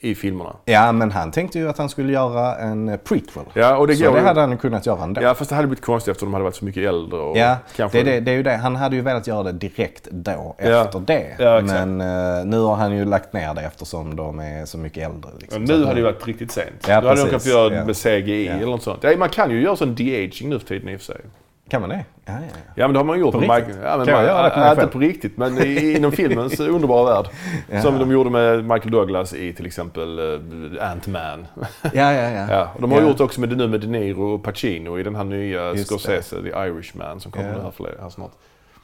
i 0.00 0.14
filmerna. 0.14 0.56
Ja, 0.64 0.92
men 0.92 1.10
han 1.10 1.30
tänkte 1.30 1.58
ju 1.58 1.68
att 1.68 1.78
han 1.78 1.88
skulle 1.88 2.12
göra 2.12 2.56
en 2.56 2.88
eh, 2.88 2.96
prequel. 2.96 3.44
Ja, 3.54 3.76
och 3.76 3.86
det 3.86 3.96
så 3.96 4.10
det 4.12 4.18
ju- 4.20 4.24
hade 4.26 4.40
han 4.40 4.58
kunnat 4.58 4.86
göra 4.86 5.02
ändå. 5.02 5.22
Ja, 5.22 5.34
fast 5.34 5.48
det 5.50 5.56
hade 5.56 5.68
blivit 5.68 5.84
konstigt 5.84 6.10
eftersom 6.10 6.26
de 6.28 6.32
hade 6.34 6.44
varit 6.44 6.56
så 6.56 6.64
mycket 6.64 6.88
äldre. 6.88 7.20
Och 7.20 7.36
Ja, 7.38 7.56
kanske... 7.76 7.98
det, 8.02 8.10
det, 8.10 8.20
det 8.20 8.30
är 8.30 8.34
ju 8.36 8.42
det. 8.42 8.56
Han 8.56 8.76
hade 8.76 8.96
ju 8.96 9.02
velat 9.02 9.26
göra 9.26 9.42
det 9.42 9.52
direkt 9.52 10.08
då, 10.10 10.54
Ja. 10.58 10.84
efter 10.84 11.00
det. 11.00 11.26
Ja, 11.38 11.60
men 11.60 12.00
eh, 12.00 12.44
nu 12.46 12.58
har 12.60 12.74
han 12.76 12.96
ju 12.96 13.04
lagt 13.04 13.32
ner 13.32 13.54
det 13.54 13.62
eftersom 13.62 14.16
de 14.16 14.38
är 14.38 14.64
så 14.66 14.78
mycket 14.78 15.10
äldre. 15.10 15.30
Liksom. 15.40 15.62
Men 15.62 15.78
nu 15.80 15.84
hade 15.84 16.00
det 16.00 16.04
varit 16.04 16.26
riktigt 16.26 16.52
sent. 16.52 16.86
Ja, 16.88 17.00
Då 17.00 17.08
hade 17.08 17.20
de 17.20 17.26
kunnat 17.26 17.46
göra 17.46 17.74
Ja. 17.74 17.84
med 17.84 17.96
CGI 17.96 18.48
eller 18.48 18.66
något 18.66 18.82
sånt. 18.82 18.98
Ja, 19.02 19.16
man 19.18 19.28
kan 19.28 19.50
ju 19.50 19.62
göra 19.62 19.76
sån 19.76 19.94
de-aging 19.94 20.48
nu 20.48 20.58
för 20.58 20.66
tiden 20.66 20.88
i 20.88 20.96
och 20.96 21.00
för 21.00 21.06
sig. 21.06 21.20
Kan 21.68 21.80
man 21.80 21.90
det? 21.90 22.04
Ja, 22.24 22.32
ja, 22.32 22.38
ja. 22.40 22.56
Ja 22.74 22.86
men 22.86 22.92
det 22.94 22.98
har 22.98 23.04
man 23.04 23.20
gjort 23.20 23.32
På 23.32 23.40
riktigt? 23.40 23.66
Michael. 23.66 23.84
Ja, 23.84 23.96
men 23.96 24.06
Kan 24.06 24.14
jag 24.14 24.22
man, 24.22 24.26
göra 24.26 24.42
det 24.42 24.50
på 24.50 24.58
mig 24.60 24.70
inte 24.70 24.86
på 24.86 24.98
riktigt 24.98 25.36
men 25.36 25.58
i, 25.58 25.96
inom 25.96 26.12
filmens 26.12 26.60
underbara 26.76 27.04
värld. 27.14 27.26
Ja. 27.70 27.82
Som 27.82 27.98
de 27.98 28.10
gjorde 28.10 28.30
med 28.30 28.64
Michael 28.64 28.90
Douglas 28.90 29.34
i 29.34 29.52
till 29.52 29.66
exempel 29.66 30.18
uh, 30.18 30.90
Ant-Man. 30.92 31.46
ja, 31.82 32.12
ja, 32.12 32.30
ja. 32.30 32.46
ja, 32.50 32.70
och 32.74 32.80
de 32.80 32.92
har 32.92 33.00
Ja. 33.00 33.08
gjort 33.08 33.20
också 33.20 33.40
med 33.40 33.48
det 33.48 33.56
nu 33.56 33.68
med 33.68 33.80
De 33.80 33.86
Niro 33.86 34.34
och 34.34 34.42
Pacino 34.42 34.98
i 34.98 35.02
den 35.02 35.14
här 35.14 35.24
nya 35.24 35.70
Just 35.72 35.86
Scorsese, 35.86 36.42
The 36.42 36.48
Irishman 36.48 37.20
som 37.20 37.32
kommer 37.32 37.52
Ja. 37.56 37.62
här, 37.62 37.70
för, 37.70 37.98
här 38.02 38.08
snart. 38.10 38.32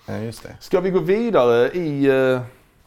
ja, 0.07 0.17
just 0.19 0.43
det. 0.43 0.57
Ska 0.61 0.81
vi 0.81 0.91
gå 0.91 0.99
vidare 1.01 1.69
i... 1.69 2.09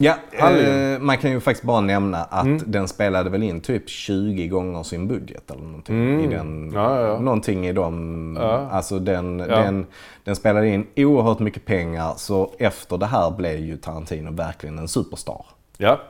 Ja, 0.00 0.14
eh, 0.32 0.98
man 1.00 1.18
kan 1.18 1.30
ju 1.30 1.40
faktiskt 1.40 1.64
bara 1.66 1.80
nämna 1.80 2.18
att 2.24 2.44
Mm. 2.46 2.62
den 2.66 2.88
spelade 2.88 3.30
väl 3.30 3.42
in 3.42 3.60
typ 3.60 3.88
20 3.88 4.48
gånger 4.48 4.82
sin 4.82 5.08
budget 5.08 5.50
eller 5.50 5.62
någonting. 5.62 5.96
Mm. 5.96 6.20
I 6.20 6.34
den, 6.34 6.72
Ja, 6.74 7.00
ja. 7.00 7.20
Någonting 7.20 7.66
i 7.66 7.72
dem. 7.72 8.36
Ja. 8.40 8.68
Alltså 8.72 8.98
den, 8.98 9.38
Ja. 9.38 9.46
den, 9.46 9.86
den 10.24 10.36
spelade 10.36 10.68
in 10.68 10.86
oerhört 10.96 11.38
mycket 11.38 11.64
pengar 11.64 12.12
så 12.16 12.52
efter 12.58 12.98
det 12.98 13.06
här 13.06 13.30
blev 13.30 13.58
ju 13.58 13.76
Tarantino 13.76 14.30
verkligen 14.32 14.78
en 14.78 14.88
superstar. 14.88 15.44
ja. 15.78 16.00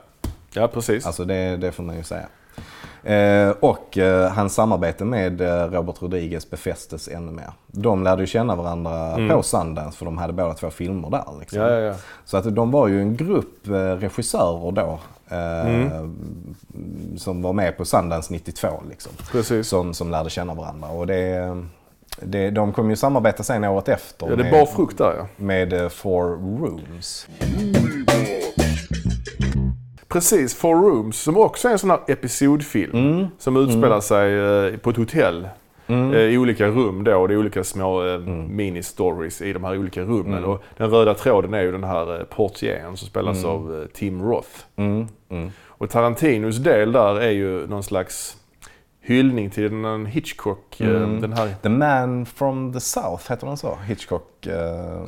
ja, 0.52 0.68
precis. 0.68 1.06
Alltså 1.06 1.24
det, 1.24 1.56
det 1.56 1.72
får 1.72 1.82
man 1.82 1.96
ju 1.96 2.02
säga. 2.02 2.26
Eh, 3.02 3.50
och 3.60 3.98
eh, 3.98 4.32
hans 4.32 4.54
samarbete 4.54 5.04
med 5.04 5.40
eh, 5.40 5.70
Robert 5.70 6.02
Rodriguez 6.02 6.50
befästes 6.50 7.08
ännu 7.08 7.32
mer. 7.32 7.52
De 7.66 8.02
lärde 8.02 8.22
ju 8.22 8.26
känna 8.26 8.56
varandra 8.56 9.16
på 9.30 9.42
Sundance 9.42 9.98
för 9.98 10.04
de 10.04 10.18
hade 10.18 10.32
båda 10.32 10.54
två 10.54 10.70
filmer 10.70 11.10
där. 11.10 11.24
Liksom. 11.40 11.60
Mm. 11.60 11.72
ja, 11.72 11.80
ja, 11.80 11.86
ja. 11.86 11.94
Så 12.24 12.36
att 12.36 12.54
de 12.54 12.70
var 12.70 12.88
ju 12.88 13.00
en 13.00 13.16
grupp 13.16 13.68
regissörer 14.00 14.72
då. 14.72 14.98
Eh, 15.30 16.08
Som 17.16 17.42
var 17.42 17.52
med 17.52 17.76
på 17.76 17.84
Sundance 17.84 18.32
92 18.32 18.68
liksom. 18.88 19.12
Precis. 19.32 19.68
Som, 19.68 19.94
som 19.94 20.10
lärde 20.10 20.30
känna 20.30 20.54
varandra. 20.54 20.88
Och 20.88 21.06
det, 21.06 21.56
det, 22.22 22.50
de 22.50 22.72
kom 22.72 22.90
ju 22.90 22.96
samarbeta 22.96 23.42
sen 23.42 23.64
året 23.64 23.88
efter 23.88 24.30
Ja, 24.30 24.36
det 24.36 24.42
med, 24.42 24.52
bar 24.52 24.66
frukt 24.66 24.98
där 24.98 25.14
ja. 25.18 25.26
med 25.36 25.92
Four 25.92 26.24
Rooms. 26.60 27.28
Precis, 30.08 30.54
Four 30.54 30.74
Rooms 30.74 31.20
som 31.20 31.36
också 31.36 31.68
är 31.68 31.72
en 31.72 31.78
sån 31.78 31.90
här 31.90 32.00
episodfilm. 32.06 32.92
Mm. 32.94 33.26
Som 33.38 33.56
utspelar 33.56 34.00
sig 34.00 34.38
eh, 34.38 34.76
på 34.76 34.90
ett 34.90 34.96
hotell. 34.96 35.48
Mm. 35.86 36.12
eh, 36.12 36.20
I 36.20 36.38
olika 36.38 36.66
rum 36.66 37.04
då. 37.04 37.26
Det 37.26 37.34
är 37.34 37.38
olika 37.38 37.64
små 37.64 38.06
eh, 38.06 38.18
mini-stories 38.48 39.42
i 39.42 39.52
de 39.52 39.64
här 39.64 39.78
olika 39.78 40.02
rummen. 40.02 40.38
Mm. 40.38 40.50
Och 40.50 40.62
den 40.76 40.90
röda 40.90 41.14
tråden 41.14 41.54
är 41.54 41.62
ju 41.62 41.72
den 41.72 41.84
här 41.84 42.24
portieren 42.30 42.96
som 42.96 43.08
spelas 43.08 43.44
av 43.44 43.80
eh, 43.80 43.86
Tim 43.86 44.22
Roth. 44.22 44.48
Mm, 44.76 45.08
mm. 45.28 45.50
Och 45.66 45.90
Tarantinos 45.90 46.56
del 46.56 46.92
där 46.92 47.20
är 47.20 47.30
ju 47.30 47.66
någon 47.66 47.82
slags 47.82 48.36
hyllning 49.00 49.50
till 49.50 49.82
den 49.82 50.06
Hitchcock. 50.06 50.80
Mm. 50.80 51.20
Den 51.20 51.32
här, 51.32 51.54
The 51.62 51.68
Man 51.68 52.26
from 52.26 52.72
the 52.72 52.80
South, 52.80 53.30
heter 53.30 53.46
den 53.46 53.56
så? 53.56 53.78
Hitchcock. 53.86 54.46
Eh, 54.46 55.02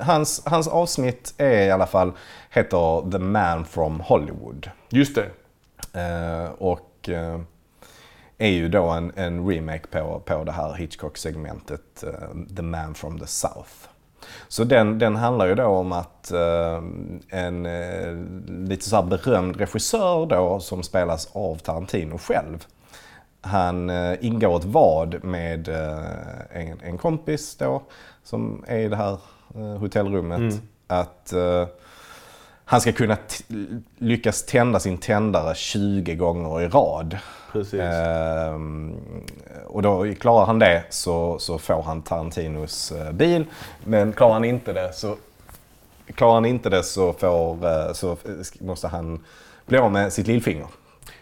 hans, 0.00 0.42
hans 0.46 0.68
avsnitt 0.68 1.34
är 1.38 1.66
i 1.66 1.70
alla 1.70 1.86
fall, 1.86 2.12
heter 2.50 3.10
The 3.10 3.18
Man 3.18 3.64
from 3.64 4.00
Hollywood. 4.00 4.70
just 4.88 5.14
det. 5.14 5.30
Eh, 6.00 6.50
och 6.58 7.08
eh, 7.08 7.40
är 8.38 8.48
ju 8.48 8.68
då 8.68 8.88
en, 8.88 9.12
en 9.16 9.48
remake 9.48 9.86
på, 9.90 10.22
på 10.24 10.44
det 10.44 10.52
här 10.52 10.74
Hitchcock-segmentet 10.74 12.02
eh, 12.02 12.54
The 12.56 12.62
Man 12.62 12.94
from 12.94 13.18
the 13.18 13.26
South. 13.26 13.88
Så 14.48 14.64
den, 14.64 14.98
den 14.98 15.16
handlar 15.16 15.46
ju 15.46 15.54
då 15.54 15.64
om 15.64 15.92
att 15.92 16.32
eh, 16.32 16.82
en 17.28 17.66
eh, 17.66 18.12
lite 18.46 18.88
så 18.88 18.96
här 18.96 19.02
berömd 19.02 19.56
regissör 19.56 20.26
då 20.26 20.60
som 20.60 20.82
spelas 20.82 21.28
av 21.32 21.56
Tarantino 21.56 22.18
själv. 22.18 22.66
Han 23.40 23.90
eh, 23.90 24.24
ingår 24.24 24.56
ett 24.56 24.64
vad 24.64 25.24
med 25.24 25.68
eh, 25.68 26.60
en, 26.60 26.80
en 26.80 26.98
kompis 26.98 27.56
då 27.56 27.82
som 28.22 28.64
är 28.66 28.78
i 28.78 28.88
det 28.88 28.96
här 28.96 29.18
eh, 29.54 29.78
hotellrummet. 29.78 30.60
Att 30.86 31.32
eh, 31.32 31.66
han 32.64 32.80
ska 32.80 32.92
kunna 32.92 33.16
lyckas 33.98 34.42
tända 34.46 34.80
sin 34.80 34.98
tändare 34.98 35.54
20 35.54 36.14
gånger 36.14 36.60
i 36.62 36.68
rad. 36.68 37.18
Precis. 37.52 37.80
Ehm, 37.80 38.96
och 39.66 39.82
då 39.82 40.14
klarar 40.20 40.46
han 40.46 40.58
det 40.58 40.84
så, 40.90 41.38
så 41.38 41.58
får 41.58 41.82
han 41.82 42.02
Tarantinos 42.02 42.92
eh, 42.92 43.12
bil. 43.12 43.44
Men 43.84 44.12
klarar 44.12 44.32
han 44.32 44.44
inte 44.44 44.72
det 44.72 44.92
så, 44.92 45.16
klarar 46.14 46.34
han 46.34 46.44
inte 46.44 46.70
det 46.70 46.82
så, 46.82 47.12
får, 47.12 47.92
så 47.94 48.16
måste 48.60 48.88
han 48.88 49.24
bli 49.66 49.78
av 49.78 49.92
med 49.92 50.12
sitt 50.12 50.26
lillfinger. 50.26 50.66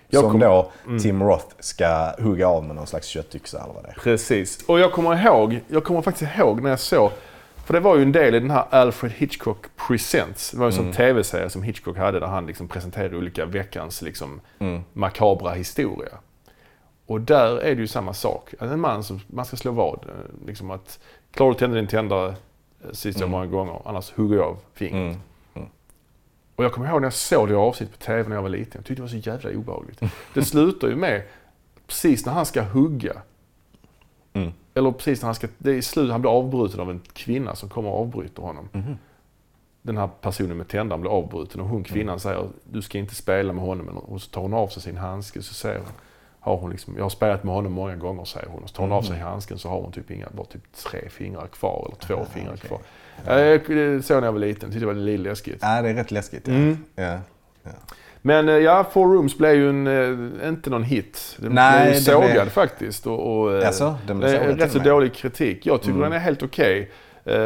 Jag 0.09 0.23
som 0.23 0.31
kom- 0.31 0.40
då 0.40 0.70
Tim 1.02 1.23
Roth 1.23 1.47
ska 1.61 2.12
hugga 2.19 2.48
av 2.48 2.65
med 2.65 2.77
någon 2.77 2.86
slags 2.86 3.07
köttyxa 3.07 3.62
eller 3.65 3.74
vad 3.74 3.82
det 3.85 3.89
är. 3.89 3.94
Precis. 4.02 4.65
Och 4.66 4.81
jag 4.81 4.93
kommer 4.93 5.27
ihåg, 5.27 5.61
jag 5.69 5.85
kommer 5.85 6.02
faktiskt 6.02 6.39
ihåg 6.39 6.62
när 6.62 6.70
jag 6.70 6.81
såg, 6.81 7.11
för 7.70 7.74
det 7.74 7.80
var 7.80 7.97
ju 7.97 8.02
en 8.02 8.12
del 8.12 8.34
i 8.34 8.40
den 8.40 8.51
här 8.51 8.64
Alfred 8.70 9.12
Hitchcock 9.12 9.66
Presents. 9.76 10.51
Det 10.51 10.59
var 10.59 10.66
ju 10.66 10.68
en 10.68 10.76
sån 10.76 10.92
tv-serie 10.92 11.51
som 11.51 11.62
Hitchcock 11.62 11.97
hade 11.97 12.20
där 12.20 12.26
han 12.26 12.47
liksom 12.47 12.68
presenterade 12.68 13.16
olika 13.16 13.47
veckans 13.47 14.02
liksom 14.02 14.40
makabra 14.92 15.52
historia. 15.52 16.09
Och 17.06 17.20
där 17.20 17.56
är 17.56 17.74
det 17.74 17.80
ju 17.80 17.86
samma 17.86 18.14
sak. 18.14 18.55
En 18.60 18.80
man 18.80 19.05
som 19.05 19.20
man 19.26 19.44
ska 19.44 19.56
slå 19.56 19.72
vad. 19.72 20.05
eh, 20.05 20.47
Liksom 20.47 20.70
att, 20.70 21.01
klarar 21.32 21.52
du 21.52 21.59
tända 21.59 21.76
din 21.76 21.86
tändare 21.86 22.28
eh, 22.84 22.92
sista 22.92 23.26
många 23.26 23.47
gånger, 23.47 23.82
annars 23.84 24.12
hugger 24.12 24.36
jag 24.36 24.47
av 24.47 24.59
fingret. 24.74 25.18
Mm. 25.55 25.68
Och 26.56 26.64
jag 26.64 26.72
kommer 26.72 26.88
ihåg 26.88 27.01
när 27.01 27.06
jag 27.06 27.12
såg 27.12 27.48
det 27.48 27.55
avsnittet 27.55 27.98
på 27.98 28.05
tv 28.05 28.28
när 28.28 28.36
jag 28.36 28.42
var 28.42 28.48
liten. 28.48 28.72
Jag 28.74 28.84
tyckte 28.84 28.94
det 28.94 29.02
var 29.02 29.09
så 29.09 29.30
jävla 29.30 29.51
obehagligt. 29.51 30.01
Det 30.34 30.44
slutar 30.44 30.88
ju 30.88 30.97
med, 30.97 31.22
precis 31.86 32.26
när 32.26 32.32
han 32.32 32.47
ska 32.47 32.62
hugga. 32.62 33.22
Mm. 34.32 34.52
Eller 34.74 34.92
precis 34.92 35.22
när 35.22 35.26
han 35.26 35.34
ska, 35.34 35.48
det 35.59 35.70
är 35.70 35.74
i 35.74 35.82
slut, 35.82 36.10
han 36.10 36.20
blir 36.20 36.30
avbruten 36.30 36.80
av 36.80 36.90
en 36.90 37.01
kvinna 37.12 37.55
som 37.55 37.68
kommer 37.68 37.90
och 37.90 38.01
avbryter 38.01 38.42
honom. 38.42 38.68
Mhm. 38.72 38.98
Den 39.82 39.97
här 39.97 40.09
personen 40.20 40.56
med 40.56 40.68
tändaren 40.68 41.01
blir 41.01 41.10
avbruten 41.10 41.60
och 41.60 41.68
hon 41.68 41.84
kvinnan 41.84 42.20
säger 42.20 42.48
du 42.64 42.82
ska 42.82 42.98
inte 42.98 43.14
spela 43.14 43.52
med 43.52 43.64
honom. 43.64 43.88
Och 43.88 44.22
så 44.22 44.30
tar 44.30 44.40
hon 44.40 44.55
av 44.55 44.68
sig 44.68 44.82
sin 44.82 44.97
handske 44.97 45.42
så 45.42 45.55
säger 45.55 45.78
hon, 45.78 45.92
har 46.40 46.56
hon 46.56 46.70
liksom, 46.70 46.94
jag 46.97 47.05
har 47.05 47.10
spelat 47.10 47.44
med 47.44 47.55
honom 47.55 47.72
många 47.72 47.97
gånger 47.97 48.24
säger 48.24 48.48
hon. 48.48 48.62
Och 48.62 48.68
så 48.68 48.74
tar 48.74 48.82
hon 48.82 48.92
av 48.92 49.02
sig 49.02 49.18
handsken 49.18 49.59
så 49.59 49.68
har 49.68 49.80
hon 49.80 49.92
typ 49.92 50.10
inga, 50.10 50.28
bara 50.36 50.47
typ 50.47 50.72
tre 50.72 51.09
fingrar 51.09 51.47
kvar 51.47 51.84
eller 51.86 51.97
två 51.97 52.24
fingrar 52.32 52.55
okej. 52.55 52.68
kvar. 52.68 52.80
Jag 53.26 53.66
det 53.66 54.02
såg 54.02 54.16
när 54.20 54.26
jag 54.26 54.32
var 54.32 54.40
liten, 54.40 54.70
tyckte 54.70 54.80
det 54.80 54.86
var 54.86 54.94
lite 54.94 55.22
läskigt. 55.22 55.59
Ja, 55.62 55.82
det 55.82 55.90
är 55.90 55.94
rätt 55.94 56.10
läskigt. 56.10 56.48
Ja. 56.48 56.55
Mm. 56.55 56.84
Ja. 56.94 57.18
Ja. 57.62 57.70
Men 58.22 58.48
eh, 58.48 58.55
ja, 58.55 58.84
Four 58.92 59.14
Rooms 59.14 59.38
blev 59.38 59.55
ju 59.55 59.68
en, 59.70 59.86
eh, 60.42 60.48
inte 60.48 60.70
någon 60.70 60.82
hit. 60.84 61.36
Den 61.38 61.52
Nej, 61.52 61.90
blev 61.90 62.01
sågad 62.01 62.30
blev- 62.32 62.48
faktiskt. 62.48 63.06
Och, 63.06 63.40
och, 63.42 63.52
Jaså, 63.62 63.94
den 64.06 64.18
blev 64.18 64.28
sågad 64.38 64.60
rätt 64.60 64.72
så 64.72 64.78
och 64.78 64.84
dålig 64.84 65.14
kritik. 65.14 65.66
Jag 65.66 65.82
tycker 65.82 65.98
den 66.01 66.12
är 66.12 66.18
helt 66.18 66.42
okej. 66.42 66.80
Eh, 66.80 66.90
Eh, 67.24 67.36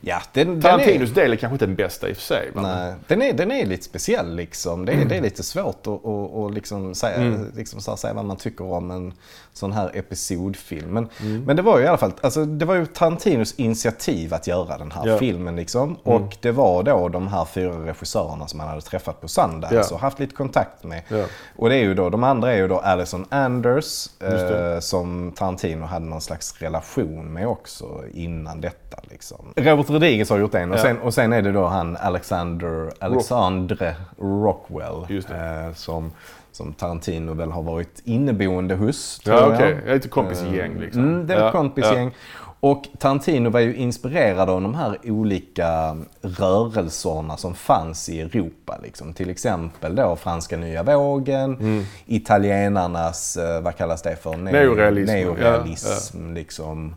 Ja, 0.00 0.22
den, 0.32 0.46
den 0.46 0.56
är, 0.56 0.60
Tarantinos 0.60 1.10
del 1.10 1.32
är 1.32 1.36
kanske 1.36 1.54
inte 1.54 1.66
den 1.66 1.74
bästa 1.74 2.08
i 2.08 2.12
och 2.12 2.16
för 2.16 2.22
sig. 2.22 2.50
men- 2.54 2.62
nej, 2.62 2.94
den, 3.06 3.22
är, 3.22 3.32
den 3.32 3.50
är 3.50 3.66
lite 3.66 3.84
speciell 3.84 4.34
liksom. 4.36 4.84
Det 4.84 4.92
är, 4.92 5.04
det 5.04 5.16
är 5.16 5.22
lite 5.22 5.42
svårt 5.42 5.86
att, 5.86 6.06
att, 6.06 6.34
att 6.36 6.54
liksom 6.54 6.94
säga, 6.94 7.16
Mm. 7.16 7.52
liksom 7.56 7.80
här, 7.86 7.96
säga 7.96 8.14
vad 8.14 8.24
man 8.24 8.36
tycker 8.36 8.64
om 8.72 8.90
en 8.90 9.12
sån 9.60 9.72
här 9.72 9.90
episodfilm. 9.94 10.90
Men, 10.90 11.08
Mm. 11.20 11.44
men 11.44 11.56
det 11.56 11.62
var 11.62 11.78
ju 11.78 11.84
i 11.84 11.88
alla 11.88 11.98
fall, 11.98 12.12
alltså, 12.20 12.44
det 12.44 12.64
var 12.64 12.74
ju 12.74 12.86
Tarantinos 12.86 13.54
initiativ 13.54 14.34
att 14.34 14.46
göra 14.46 14.78
den 14.78 14.92
här. 14.92 15.06
Mm. 15.06 15.18
filmen 15.18 15.56
liksom. 15.56 15.94
Och 16.02 16.36
det 16.40 16.50
var 16.52 16.82
då 16.82 17.08
de 17.08 17.28
här 17.28 17.44
fyra 17.44 17.72
regissörerna 17.72 18.46
som 18.46 18.60
han 18.60 18.68
hade 18.68 18.80
träffat 18.80 19.20
på 19.20 19.28
Sundance 19.28 19.76
Ja. 19.76 19.94
och 19.94 20.00
haft 20.00 20.18
lite 20.18 20.34
kontakt 20.34 20.84
med. 20.84 21.02
Ja. 21.08 21.24
Och 21.56 21.68
det 21.68 21.74
är 21.76 21.82
ju 21.82 21.94
då, 21.94 22.10
de 22.10 22.24
andra 22.24 22.52
är 22.52 22.56
ju 22.56 22.68
då 22.68 22.78
Alison 22.78 23.26
Anders 23.28 24.06
eh, 24.22 24.80
som 24.80 25.32
Tarantino 25.36 25.84
hade 25.86 26.06
någon 26.06 26.20
slags 26.20 26.58
relation 26.62 27.32
med 27.32 27.48
också 27.48 27.86
innan 28.12 28.60
detta. 28.60 28.96
Liksom. 29.10 29.52
Robert 29.56 29.90
Rodriguez 29.90 30.30
har 30.30 30.38
gjort 30.38 30.54
en 30.54 30.72
och, 30.72 30.78
sen, 30.78 30.98
och 31.00 31.14
sen 31.14 31.32
är 31.32 31.42
det 31.42 31.52
då 31.52 31.66
han 31.66 31.96
Alexander, 31.96 32.90
Alexandre 33.00 33.94
Rockwell 34.18 35.06
Just 35.08 35.28
det. 35.28 35.64
eh, 35.68 35.74
som, 35.74 36.12
som 36.52 36.72
Tarantino 36.72 37.34
väl 37.34 37.50
har 37.50 37.62
varit 37.62 38.02
inneboende 38.04 38.74
hos. 38.74 39.18
tror 39.18 39.36
Ja, 39.36 39.42
jag. 39.42 39.54
okej. 39.54 39.76
Jag 39.84 39.90
är 39.90 39.94
lite 39.94 40.08
kompisgäng 40.08 40.78
liksom. 40.80 41.02
Mm, 41.04 41.26
det 41.26 41.34
var 41.34 41.42
Ja, 41.42 41.52
kompisgäng. 41.52 42.14
Och 42.62 42.84
Tarantino 42.98 43.50
var 43.50 43.60
ju 43.60 43.74
inspirerad 43.76 44.50
av 44.50 44.60
de 44.62 44.74
här 44.74 44.98
olika 45.04 45.96
rörelserna 46.22 47.36
som 47.36 47.54
fanns 47.54 48.08
i 48.08 48.20
Europa. 48.20 48.78
Liksom. 48.82 49.12
Till 49.12 49.30
exempel 49.30 49.94
då 49.94 50.16
franska 50.16 50.56
nya 50.56 50.82
vågen, 50.82 51.84
italienarnas, 52.06 53.36
eh, 53.36 53.60
vad 53.60 53.76
kallas 53.76 54.02
det 54.02 54.16
för? 54.16 54.30
Ne- 54.32 54.52
Neorealism. 54.52 55.12
Neorealism 55.12 56.34
liksom. 56.34 56.94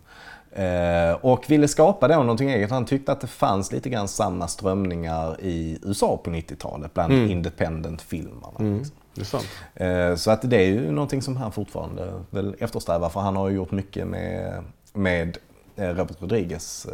Eh, 0.56 1.14
och 1.22 1.46
ville 1.50 1.68
skapa 1.68 2.08
då 2.08 2.16
någonting 2.16 2.52
eget. 2.52 2.70
Han 2.72 2.86
tyckte 2.86 3.12
att 3.12 3.22
det 3.22 3.28
fanns 3.28 3.72
lite 3.72 3.90
grann 3.90 4.08
samma 4.08 4.48
strömningar 4.48 5.42
i 5.42 5.80
USA 5.84 6.18
på 6.24 6.30
90-talet 6.30 6.94
bland 6.94 7.14
independent-filmerna. 7.14 8.48
Liksom. 8.60 8.84
Det 9.16 9.22
är 9.22 9.26
sant. 9.26 9.48
Eh, 9.76 10.16
Så 10.16 10.32
att 10.32 10.50
det 10.50 10.58
är 10.58 10.66
ju 10.68 10.92
någonting 10.92 11.22
som 11.22 11.38
han 11.38 11.52
fortfarande 11.52 12.14
väl 12.30 12.56
eftersträvar 12.60 13.10
för 13.10 13.20
han 13.20 13.36
har 13.36 13.50
ju 13.50 13.56
gjort 13.56 13.72
mycket 13.72 14.08
med, 14.08 14.64
med 14.94 15.38
eh, 15.76 15.88
Robert 15.90 16.22
Rodriguez. 16.22 16.88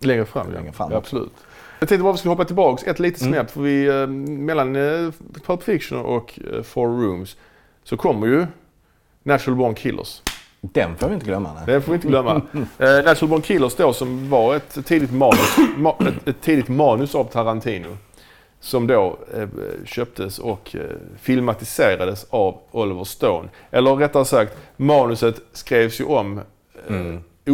Längre 0.00 0.24
fram, 0.24 0.52
Längre 0.52 0.72
fram 0.72 0.90
ja. 0.92 0.98
Absolut. 0.98 1.32
Jag 1.80 1.88
tänkte 1.88 2.02
bara 2.02 2.12
vi 2.12 2.18
skulle 2.18 2.32
hoppa 2.32 2.44
tillbaks 2.44 2.82
ett 2.84 2.98
litet 2.98 3.22
Mm. 3.22 3.32
snäpp. 3.34 3.50
För 3.50 3.60
vi, 3.60 4.06
mellan 4.26 4.74
Pulp 5.46 5.62
Fiction 5.62 5.98
och 5.98 6.38
Four 6.64 6.86
Rooms 7.02 7.36
så 7.84 7.96
kommer 7.96 8.26
ju 8.26 8.46
Natural 9.22 9.56
Born 9.56 9.74
Killers. 9.74 10.22
Den 10.60 10.96
får 10.96 11.08
vi 11.08 11.14
inte 11.14 11.26
glömma. 11.26 11.50
Nej. 11.54 11.62
Det 11.66 11.80
får 11.80 11.92
vi 11.92 11.96
inte 11.96 12.08
glömma. 12.08 12.30
eh, 12.78 13.04
Natural 13.04 13.28
Born 13.30 13.42
Killers 13.42 13.74
då 13.74 13.92
som 13.92 14.30
var 14.30 14.54
ett 14.56 14.86
tidigt 14.86 15.12
manus, 15.12 15.56
ma- 15.76 16.08
ett, 16.08 16.28
ett 16.28 16.40
tidigt 16.42 16.68
manus 16.68 17.14
av 17.14 17.24
Tarantino. 17.24 17.96
Som 18.60 18.86
då 18.86 19.18
eh, 19.36 19.48
köptes 19.84 20.38
och 20.38 20.76
eh, 20.76 20.80
filmatiserades 21.20 22.26
av 22.30 22.58
Oliver 22.70 23.04
Stone. 23.04 23.48
Eller 23.70 23.96
rättare 23.96 24.24
sagt, 24.24 24.56
manuset 24.76 25.40
skrevs 25.52 26.00
ju 26.00 26.04
om 26.04 26.40
eh, 26.88 26.94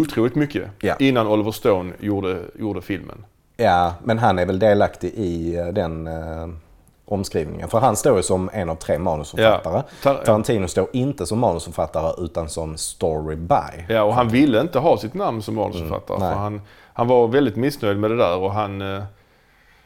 otroligt 0.01 0.35
mycket 0.35 0.69
Ja. 0.81 0.97
innan 0.99 1.27
Oliver 1.27 1.51
Stone 1.53 1.93
gjorde, 2.01 2.39
gjorde 2.59 2.83
filmen. 2.83 3.24
Ja, 3.57 3.95
men 4.05 4.19
han 4.19 4.39
är 4.39 4.47
väl 4.47 4.59
delaktig 4.59 5.09
i 5.16 5.57
eh, 5.57 5.66
den 5.66 6.07
eh, 6.07 6.49
omskrivningen. 7.05 7.69
För 7.69 7.81
han 7.81 7.97
står 7.97 8.16
ju 8.16 8.23
som 8.23 8.51
en 8.53 8.70
av 8.70 8.74
tre 8.74 8.99
manusförfattare. 8.99 9.77
Ja. 9.77 9.83
Tar- 10.15 10.24
Tarantino 10.24 10.69
står 10.69 10.87
inte 10.93 11.27
som 11.27 11.39
manusförfattare 11.39 12.24
utan 12.24 12.49
som 12.49 12.77
story 12.77 13.37
by. 13.37 13.85
Ja, 13.89 14.03
och 14.03 14.15
han 14.15 14.29
ville 14.29 14.61
inte 14.61 14.79
ha 14.79 14.99
sitt 14.99 15.15
namn 15.15 15.43
som 15.43 15.55
manusförfattare. 15.55 16.27
Mm, 16.27 16.39
han, 16.39 16.61
han 16.93 17.09
var 17.09 17.29
väldigt 17.29 17.57
missnöjd 17.57 17.99
med 17.99 18.11
det 18.11 18.16
där 18.16 18.37
och 18.37 18.53
han, 18.53 18.81
eh, 18.97 19.03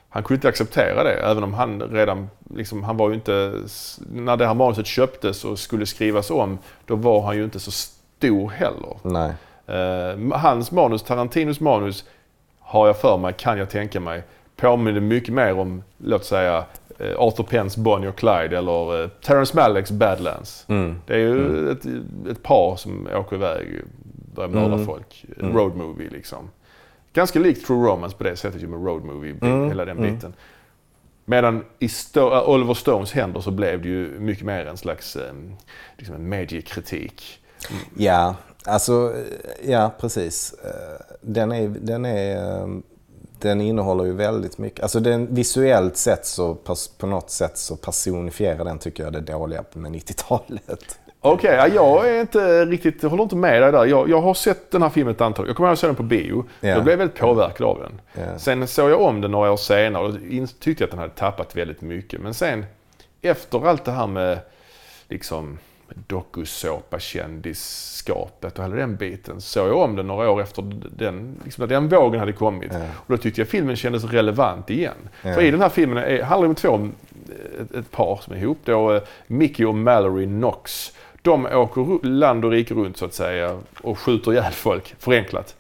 han 0.09 0.23
kunde 0.23 0.35
inte 0.39 0.49
acceptera 0.49 1.05
det. 1.05 1.13
Även 1.15 1.45
om 1.45 1.55
han 1.55 1.83
redan, 1.83 2.31
liksom, 2.55 2.85
han 2.85 2.97
var 2.97 3.09
ju 3.09 3.15
inte, 3.15 3.53
när 4.13 4.37
det 4.37 4.47
här 4.47 4.55
manuset 4.55 4.87
köptes 4.87 5.45
och 5.45 5.59
skulle 5.59 5.87
skrivas 5.87 6.31
om, 6.31 6.59
då 6.87 6.97
var 6.97 7.23
han 7.23 7.37
ju 7.37 7.45
inte 7.45 7.61
så 7.61 7.71
stor 7.71 8.51
heller. 8.51 8.97
Nej. 9.03 9.33
Eh, 9.67 10.39
hans 10.39 10.71
manus, 10.73 11.03
Tarantinos 11.03 11.61
manus, 11.61 12.05
har 12.61 12.87
jag 12.87 12.97
för 12.97 13.17
mig, 13.17 13.35
kan 13.39 13.59
jag 13.59 13.71
tänka 13.71 14.01
mig, 14.01 14.23
påminner 14.57 15.01
mycket 15.01 15.35
mer 15.35 15.59
om, 15.59 15.83
låt 15.99 16.25
säga, 16.25 16.65
Arthur 17.18 17.44
Penns 17.44 17.77
Bonnie 17.77 18.09
och 18.09 18.16
Clyde 18.16 18.59
eller 18.59 19.02
eh, 19.02 19.09
Terrence 19.09 19.56
Malicks 19.56 19.90
Badlands. 19.90 20.64
Mm. 20.68 20.97
Det 21.06 21.14
är 21.14 21.18
ju 21.18 21.70
ett, 21.70 21.85
ett 22.31 22.43
par 22.43 22.77
som 22.77 23.09
åker 23.14 23.36
iväg 23.36 23.81
börjar 24.35 24.51
mörda 24.51 24.74
Mm. 24.74 24.86
folk. 24.86 25.24
Road 25.39 25.77
movie 25.77 26.10
liksom. 26.10 26.51
Ganska 27.12 27.39
likt 27.39 27.66
True 27.66 27.89
Romance 27.89 28.16
på 28.16 28.24
det 28.24 28.36
sättet 28.36 28.62
ju 28.62 28.66
med 28.66 28.85
road 28.85 29.05
movie, 29.05 29.35
Mm. 29.43 29.68
hela 29.68 29.85
den 29.85 30.02
biten. 30.02 30.35
Medan 31.24 31.64
i 31.78 31.86
Sto- 31.86 32.32
äh, 32.43 32.48
Oliver 32.48 32.74
Stones 32.74 33.12
händer 33.12 33.40
så 33.40 33.51
blev 33.51 33.82
det 33.82 33.89
ju 33.89 34.20
mycket 34.20 34.44
mer 34.44 34.66
en 34.66 34.77
slags 34.77 35.16
eh, 35.16 35.32
liksom 35.97 36.14
en 36.16 36.28
mediekritik. 36.28 37.40
Ja, 37.97 38.35
alltså, 38.66 39.12
eh, 39.62 39.70
ja 39.70 39.93
precis. 40.01 40.55
Eh, 40.64 40.70
Den, 41.20 41.52
är, 41.52 41.68
den, 41.68 42.05
är, 42.05 42.36
eh, 42.60 42.66
den 43.39 43.61
innehåller 43.61 44.05
ju 44.05 44.13
väldigt 44.13 44.59
mycket. 44.59 44.83
Alltså 44.83 45.01
den, 45.01 45.35
visuellt 45.35 45.97
sett 45.97 46.27
så 46.27 46.55
på 46.99 47.07
något 47.07 47.31
sätt 47.31 47.59
så 47.59 47.77
personifierar 47.77 48.65
den 48.65 48.79
tycker 48.79 49.05
jag 49.05 49.13
det 49.13 49.21
dåliga 49.21 49.65
med 49.73 49.93
90-talet. 49.93 50.99
Okej, 51.21 51.55
ja, 51.55 51.69
jag 51.69 52.11
är 52.11 52.21
inte 52.21 52.65
riktigt, 52.65 53.03
håller 53.03 53.23
inte 53.23 53.37
med 53.37 53.63
dig 53.63 53.73
där. 53.73 53.87
Jag, 53.87 54.09
jag 54.09 54.21
har 54.21 54.35
sett 54.35 54.71
den 54.71 54.83
här 54.83 54.89
filmen 54.89 55.15
ett 55.15 55.21
antal 55.21 55.47
Jag 55.47 55.57
kommer 55.57 55.69
ihåg 55.69 55.73
att 55.73 55.83
jag 55.83 55.89
såg 55.89 55.89
den 55.89 55.97
på 55.97 56.03
bio. 56.03 56.45
Ja. 56.61 56.69
Jag 56.69 56.85
blev 56.85 56.99
väldigt 56.99 57.19
påverkad 57.19 57.67
av 57.67 57.79
den. 57.79 58.01
Ja. 58.25 58.39
Sen 58.39 58.69
såg 58.69 58.91
jag 58.91 59.01
om 59.01 59.21
den 59.21 59.31
några 59.31 59.53
år 59.53 59.57
senare 59.57 60.07
och 60.07 60.15
tyckte 60.61 60.85
att 60.85 60.91
den 60.91 60.99
hade 60.99 61.13
tappat 61.13 61.57
väldigt 61.57 61.81
mycket. 61.81 62.21
Men 62.21 62.35
sen 62.35 62.67
efter 63.23 63.69
allt 63.69 63.85
det 63.85 63.93
här 63.93 64.07
med 64.07 64.39
liksom 65.09 65.59
dokusåpa, 65.95 66.99
kändisskapet 66.99 68.59
och 68.59 68.65
hela 68.65 68.77
den 68.77 68.97
biten. 68.97 69.41
Såg 69.41 69.69
jag 69.69 69.77
om 69.77 69.97
den 69.97 70.07
några 70.07 70.31
år 70.31 70.43
efter 70.43 70.63
den, 70.97 71.41
liksom 71.45 71.63
när 71.63 71.69
den 71.69 71.89
vågen 71.89 72.21
hade 72.21 72.33
kommit. 72.33 72.73
Ja. 72.73 72.81
Och 72.97 73.07
då 73.07 73.17
tyckte 73.17 73.41
jag 73.41 73.49
filmen 73.49 73.77
kändes 73.77 74.05
relevant 74.05 74.71
igen. 74.71 75.09
Ja. 75.23 75.35
För 75.35 75.43
i 75.43 75.51
den 75.51 75.61
här 75.61 75.69
filmen 75.69 75.99
är, 75.99 76.23
handlar 76.23 76.49
det 76.49 76.49
om 76.49 76.55
två, 76.55 76.89
ett, 77.61 77.75
ett 77.75 77.91
par 77.91 78.21
som 78.25 78.35
är 78.35 78.39
ihop. 78.39 78.59
Då, 78.65 78.93
eh, 78.93 79.03
Mickey 79.27 79.65
och 79.65 79.75
Mallory 79.75 80.27
Knox. 80.27 80.93
De 81.23 81.47
åker 81.47 82.07
land 82.07 82.45
och 82.45 82.51
rike 82.51 82.75
runt 82.75 82.97
så 82.97 83.05
att 83.05 83.15
säga 83.15 83.59
och 83.81 83.99
skjuter 83.99 84.33
ihjäl 84.33 84.53
folk, 84.53 84.95
förenklat. 84.99 85.57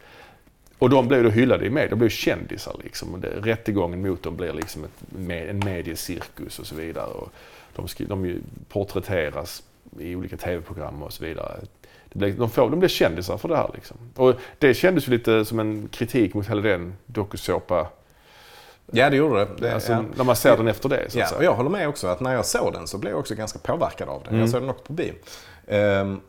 Och 0.78 0.90
de 0.90 1.08
blev 1.08 1.24
då 1.24 1.30
hyllade 1.30 1.66
i 1.66 1.70
media, 1.70 1.90
de 1.90 1.98
blev 1.98 2.08
kändisar 2.08 2.76
liksom. 2.84 3.22
Rättegången 3.22 4.02
mot 4.02 4.22
dem 4.22 4.36
blir 4.36 4.52
liksom 4.52 4.84
ett, 4.84 5.30
en 5.48 5.58
mediecirkus 5.58 6.58
och 6.58 6.66
så 6.66 6.74
vidare. 6.74 7.06
Och 7.06 7.32
de, 7.76 7.86
de 7.98 8.40
porträtteras 8.68 9.62
i 10.00 10.16
olika 10.16 10.36
tv-program 10.36 11.02
och 11.02 11.12
så 11.12 11.24
vidare. 11.24 11.56
Det 12.12 12.18
blev, 12.18 12.38
de, 12.38 12.50
får, 12.50 12.70
de 12.70 12.78
blev 12.78 12.88
kändisar 12.88 13.36
för 13.36 13.48
det 13.48 13.56
här 13.56 13.70
liksom. 13.74 13.96
Och 14.16 14.34
det 14.58 14.74
kändes 14.74 15.08
ju 15.08 15.12
lite 15.12 15.44
som 15.44 15.60
en 15.60 15.88
kritik 15.88 16.34
mot 16.34 16.46
hela 16.48 16.60
den 16.62 16.94
dokusåpa, 17.06 17.88
Ja, 18.90 19.10
det 19.10 19.16
gjorde 19.16 19.38
det. 19.44 19.48
det 19.58 19.74
alltså, 19.74 19.92
ja. 19.92 20.04
när 20.16 20.24
man 20.24 20.36
ser 20.36 20.56
den 20.56 20.68
efter 20.68 20.88
det 20.88 21.10
så 21.10 21.18
Ja, 21.18 21.26
och 21.36 21.44
jag 21.44 21.54
håller 21.54 21.70
med 21.70 21.88
också 21.88 22.06
att 22.06 22.20
när 22.20 22.34
jag 22.34 22.46
såg 22.46 22.72
den 22.72 22.86
så 22.86 22.98
blev 22.98 23.10
jag 23.12 23.20
också 23.20 23.34
ganska 23.34 23.58
påverkad 23.58 24.08
av 24.08 24.20
den. 24.22 24.28
Mm. 24.28 24.40
Jag 24.40 24.50
såg 24.50 24.62
den 24.62 24.70
också 24.70 24.84
på 24.84 24.92
bio. 24.92 25.12
Ehm, 25.66 26.20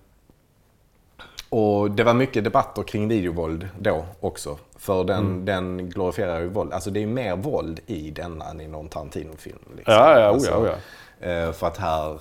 och 1.50 1.92
det 1.92 2.04
var 2.04 2.14
mycket 2.14 2.44
debatter 2.44 2.84
kring 2.84 3.08
videovåld 3.08 3.68
då 3.80 4.06
också. 4.20 4.58
För 4.78 5.04
den, 5.04 5.20
Mm. 5.20 5.46
den 5.46 5.90
glorifierar 5.90 6.40
ju 6.40 6.48
våld. 6.48 6.74
Alltså 6.74 6.90
det 6.90 7.04
är 7.04 7.08
mer 7.08 7.36
våld 7.36 7.80
i 7.86 8.12
denna 8.12 8.46
än 8.50 8.62
i 8.62 8.68
någon 8.68 8.90
Tarantino-film. 8.90 9.60
Liksom. 9.78 9.94
Ja, 9.94 10.20
ja, 10.20 10.28
oh 10.28 10.34
Alltså, 10.34 10.52
ja, 10.52 10.58
oh 10.58 10.68
ja. 10.68 10.76
Eh, 11.20 11.52
För 11.52 11.68
att 11.68 11.78
här, 11.78 12.12
eh, 12.14 12.20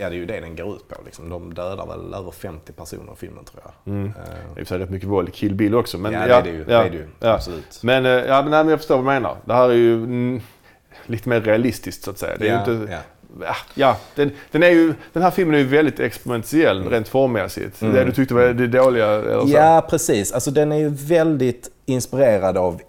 ja 0.00 0.10
det 0.10 0.16
är 0.16 0.18
ju 0.18 0.26
det 0.26 0.40
den 0.40 0.56
går 0.56 0.76
ut 0.76 0.88
på. 0.88 0.94
Liksom. 1.04 1.28
De 1.28 1.54
dödar 1.54 1.86
väl 1.86 2.14
över 2.14 2.30
50 2.30 2.72
personer 2.72 3.12
i 3.12 3.16
filmen 3.16 3.44
tror 3.44 3.62
jag. 3.64 3.72
Mm. 3.94 4.06
Eh, 4.06 4.12
Det 4.54 4.70
är 4.70 4.78
rätt 4.78 4.90
mycket 4.90 5.08
våld 5.08 5.28
i 5.28 5.32
Kill 5.32 5.54
Bill 5.54 5.74
också. 5.74 5.98
Men, 5.98 6.12
Ja, 6.12 6.26
det 6.26 6.32
är 6.34 6.42
det 6.42 6.50
ju. 6.50 6.64
Det 6.64 6.74
är 6.74 6.90
det 6.90 6.96
ju. 6.96 7.06
ja. 7.20 7.32
Absolut. 7.34 7.80
Men, 7.82 8.04
ja, 8.04 8.42
men, 8.42 8.50
nej, 8.50 8.64
men 8.64 8.68
jag 8.68 8.78
förstår 8.78 8.94
vad 8.96 9.04
du 9.04 9.06
menar. 9.06 9.36
Det 9.44 9.54
här 9.54 9.68
är 9.68 9.72
ju 9.74 9.94
mm, 9.94 10.40
lite 11.06 11.28
mer 11.28 11.40
realistiskt 11.40 12.04
så 12.04 12.10
att 12.10 12.18
säga. 12.18 12.36
Det 12.38 12.48
är 12.48 12.52
Ja, 12.52 12.58
inte, 12.58 12.92
ja. 12.92 12.98
ja. 13.40 13.54
Ja, 13.74 13.96
den, 14.14 14.30
den, 14.50 14.62
är 14.62 14.70
ju, 14.70 14.94
den 15.12 15.22
här 15.22 15.30
filmen 15.30 15.54
är 15.54 15.58
ju 15.58 15.64
väldigt 15.66 16.00
experimentell 16.00 16.88
rent 16.88 17.08
formmässigt. 17.08 17.80
Det 17.80 18.04
du 18.04 18.12
tyckte 18.12 18.34
var 18.34 18.42
det 18.42 18.66
dåliga. 18.66 19.06
Eller 19.06 19.40
så. 19.40 19.48
Ja, 19.52 19.86
precis. 19.90 20.32
Alltså 20.32 20.50
den 20.50 20.72
är 20.72 20.76
ju 20.76 20.88
väldigt 20.88 21.70
inspirerad 21.86 22.56
av 22.56 22.80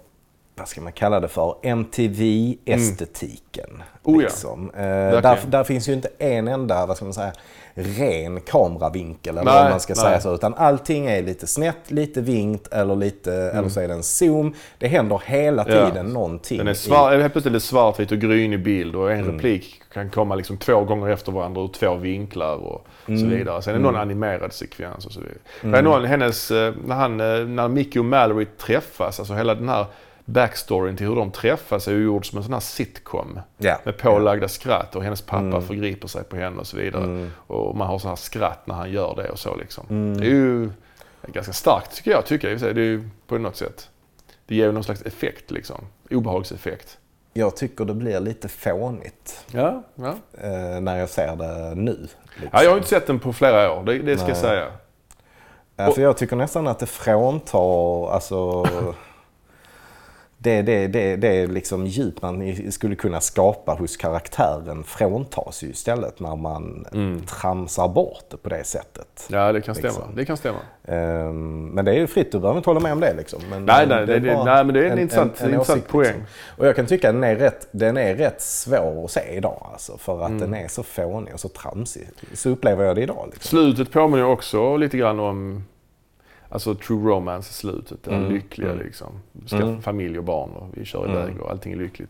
vad 0.57 0.67
ska 0.67 0.81
man 0.81 0.91
kalla 0.91 1.19
det 1.19 1.27
för, 1.27 1.55
MTV-estetiken. 1.63 3.83
Oh 4.05 4.15
ja, 4.15 4.19
liksom. 4.21 4.69
eh, 4.69 4.81
där, 5.21 5.39
där 5.47 5.63
finns 5.63 5.89
ju 5.89 5.93
inte 5.93 6.09
en 6.19 6.47
enda, 6.47 6.85
vad 6.85 6.95
ska 6.95 7.05
man 7.05 7.13
säga, 7.13 7.31
ren 7.77 8.41
kameravinkel 8.41 9.37
eller 9.37 9.51
Nej, 9.51 9.61
vad 9.63 9.71
man 9.71 9.79
ska 9.79 9.93
nej. 9.93 10.03
säga 10.03 10.19
så. 10.21 10.35
Utan 10.35 10.53
allting 10.53 11.05
är 11.07 11.21
lite 11.21 11.47
snett, 11.47 11.91
lite 11.91 12.21
vinkt 12.21 12.67
eller, 12.73 12.95
lite, 12.95 13.33
eller 13.33 13.69
så 13.69 13.79
är 13.79 13.87
det 13.87 13.93
en 13.93 14.03
zoom. 14.03 14.53
Det 14.77 14.87
händer 14.87 15.21
hela 15.25 15.63
Mm. 15.63 15.77
Ja. 15.77 15.89
tiden 15.89 16.05
någonting. 16.05 16.57
Den 16.57 16.67
är 16.67 16.71
i- 16.71 16.75
svart, 16.75 17.13
helt 17.13 17.33
plötsligt 17.33 17.55
är 17.55 17.59
svartvit 17.59 18.11
och 18.11 18.17
grynig 18.17 18.63
bild 18.63 18.95
och 18.95 19.11
en 19.11 19.19
Mm. 19.19 19.31
replik 19.35 19.81
kan 19.93 20.09
komma 20.09 20.35
liksom 20.35 20.57
två 20.57 20.83
gånger 20.83 21.09
efter 21.09 21.31
varandra 21.31 21.61
ur 21.61 21.67
två 21.67 21.95
vinklar 21.95 22.55
och 22.55 22.87
Mm. 23.07 23.19
så 23.19 23.25
vidare. 23.25 23.61
Sen 23.61 23.73
är 23.73 23.77
det 23.77 23.83
någon 23.83 23.95
animerad 23.95 24.53
sekvens 24.53 25.05
och 25.05 25.11
så 25.11 25.19
vidare. 25.19 25.37
Det 25.61 25.77
är 25.77 25.81
någon, 25.83 26.05
hennes, 26.05 26.51
eh, 26.51 26.73
när, 26.85 26.95
han, 26.95 27.19
eh, 27.19 27.45
när 27.47 27.67
Mickey 27.67 27.99
och 27.99 28.05
Mallory 28.05 28.45
träffas, 28.45 29.19
alltså 29.19 29.33
hela 29.33 29.55
den 29.55 29.69
här 29.69 29.85
backstoryn 30.25 30.97
till 30.97 31.07
hur 31.07 31.15
de 31.15 31.31
träffas 31.31 31.87
är 31.87 31.91
ju 31.91 32.03
gjord 32.03 32.29
som 32.29 32.37
en 32.37 32.43
sån 32.43 32.53
här 32.53 32.59
sitcom. 32.59 33.39
Ja. 33.57 33.77
Med 33.83 33.97
pålagda 33.97 34.47
skratt 34.47 34.95
och 34.95 35.03
hennes 35.03 35.21
pappa 35.21 35.61
förgriper 35.61 36.07
sig 36.07 36.23
på 36.23 36.35
henne 36.35 36.57
och 36.59 36.67
så 36.67 36.77
vidare. 36.77 37.29
Och 37.47 37.77
man 37.77 37.87
har 37.87 37.99
så 37.99 38.07
här 38.07 38.15
skratt 38.15 38.67
när 38.67 38.75
han 38.75 38.91
gör 38.91 39.15
det 39.15 39.29
och 39.29 39.39
så 39.39 39.55
liksom. 39.55 40.13
Det 40.19 40.25
är 40.25 40.29
ju 40.29 40.69
ganska 41.27 41.53
starkt 41.53 41.95
tycker 41.95 42.11
jag. 42.11 42.25
Tycker 42.25 42.49
jag. 42.49 42.75
Det 42.75 42.81
är 42.81 43.09
på 43.27 43.37
något 43.37 43.55
sätt. 43.55 43.89
Det 44.47 44.55
ger 44.55 44.65
ju 44.65 44.71
någon 44.71 44.83
slags 44.83 45.01
effekt 45.01 45.51
liksom. 45.51 45.77
Obehagseffekt. 46.11 46.97
Jag 47.33 47.55
tycker 47.55 47.85
det 47.85 47.93
blir 47.93 48.19
lite 48.19 48.47
fånigt 48.47 49.45
Ja, 49.51 49.83
ja. 49.95 50.15
eh, 50.41 50.79
när 50.81 50.97
jag 50.97 51.09
ser 51.09 51.35
det 51.35 51.75
nu. 51.75 51.97
Liksom. 52.01 52.49
ja 52.51 52.63
jag 52.63 52.69
har 52.69 52.77
inte 52.77 52.89
sett 52.89 53.07
den 53.07 53.19
på 53.19 53.33
flera 53.33 53.73
år, 53.73 53.83
det, 53.83 53.97
det 53.99 54.17
ska 54.17 54.27
jag 54.27 54.33
Nej. 54.33 54.41
säga. 54.41 54.67
Ja, 55.75 55.91
för 55.91 56.01
jag 56.01 56.17
tycker 56.17 56.35
nästan 56.35 56.67
att 56.67 56.79
det 56.79 56.85
fråntar, 56.85 58.11
alltså... 58.13 58.65
Det, 60.45 60.61
det, 60.61 60.87
det, 60.87 61.15
det 61.15 61.27
är 61.27 61.47
liksom 61.47 61.85
djup 61.87 62.21
man 62.21 62.55
skulle 62.71 62.95
kunna 62.95 63.21
skapa 63.21 63.73
hos 63.73 63.97
karaktären 63.97 64.83
fråntas 64.83 65.63
ju 65.63 65.67
istället 65.67 66.19
när 66.19 66.35
man 66.35 66.85
tramsar 67.27 67.87
bort 67.87 68.23
det 68.31 68.37
på 68.37 68.49
det 68.49 68.63
sättet. 68.63 69.27
Ja, 69.31 69.51
det 69.51 69.61
kan 69.61 69.75
stämma. 69.75 69.87
Liksom. 69.93 70.15
Det 70.15 70.25
kan 70.25 70.37
stämma. 70.37 70.57
Ehm, 70.87 71.65
men 71.67 71.85
det 71.85 71.91
är 71.91 71.95
ju 71.95 72.07
fritt, 72.07 72.31
du 72.31 72.39
behöver 72.39 72.57
inte 72.57 72.69
hålla 72.69 72.79
med 72.79 72.91
om 72.91 72.99
det 72.99 73.13
liksom. 73.13 73.39
Men, 73.49 73.65
Nej, 73.65 73.87
nej, 73.87 74.05
det- 74.05 74.19
det- 74.19 74.43
nej, 74.43 74.63
men 74.63 74.73
det 74.73 74.79
är 74.87 74.91
en 74.91 74.99
intressant- 74.99 75.41
intressant 75.43 75.61
åsikt, 75.69 75.87
poäng. 75.87 76.05
Liksom. 76.07 76.23
Och 76.57 76.67
jag 76.67 76.75
kan 76.75 76.85
tycka 76.85 77.09
att 77.09 77.15
den 77.15 77.23
är 77.23 77.35
rätt, 77.35 77.67
den 77.71 77.97
är 77.97 78.15
rätt 78.15 78.41
svår 78.41 79.05
att 79.05 79.11
se 79.11 79.21
idag 79.35 79.69
alltså, 79.71 79.97
för 79.97 80.21
att 80.21 80.29
Mm. 80.29 80.39
den 80.41 80.53
är 80.53 80.67
så 80.67 80.83
fånig 80.83 81.33
och 81.33 81.39
så 81.39 81.49
tramsig. 81.49 82.07
Så 82.33 82.49
upplever 82.49 82.83
jag 82.85 82.95
det 82.95 83.01
idag. 83.01 83.29
Liksom. 83.33 83.49
Slutet 83.49 83.91
påminner 83.91 84.25
också 84.25 84.77
lite 84.77 84.97
grann 84.97 85.19
om 85.19 85.63
Alltså 86.55 86.75
true 86.75 87.11
romance 87.11 87.53
slutet, 87.53 88.03
det 88.03 88.11
här 88.11 88.17
Mm. 88.19 88.31
lyckliga 88.33 88.71
Mm. 88.71 88.85
liksom. 88.85 89.07
Skaffa 89.47 89.81
familj 89.81 90.17
och 90.17 90.23
barn 90.23 90.49
och 90.49 90.67
vi 90.73 90.85
kör 90.85 91.09
iväg 91.11 91.41
och 91.41 91.51
allting 91.51 91.73
är 91.73 91.77
lyckligt. 91.77 92.09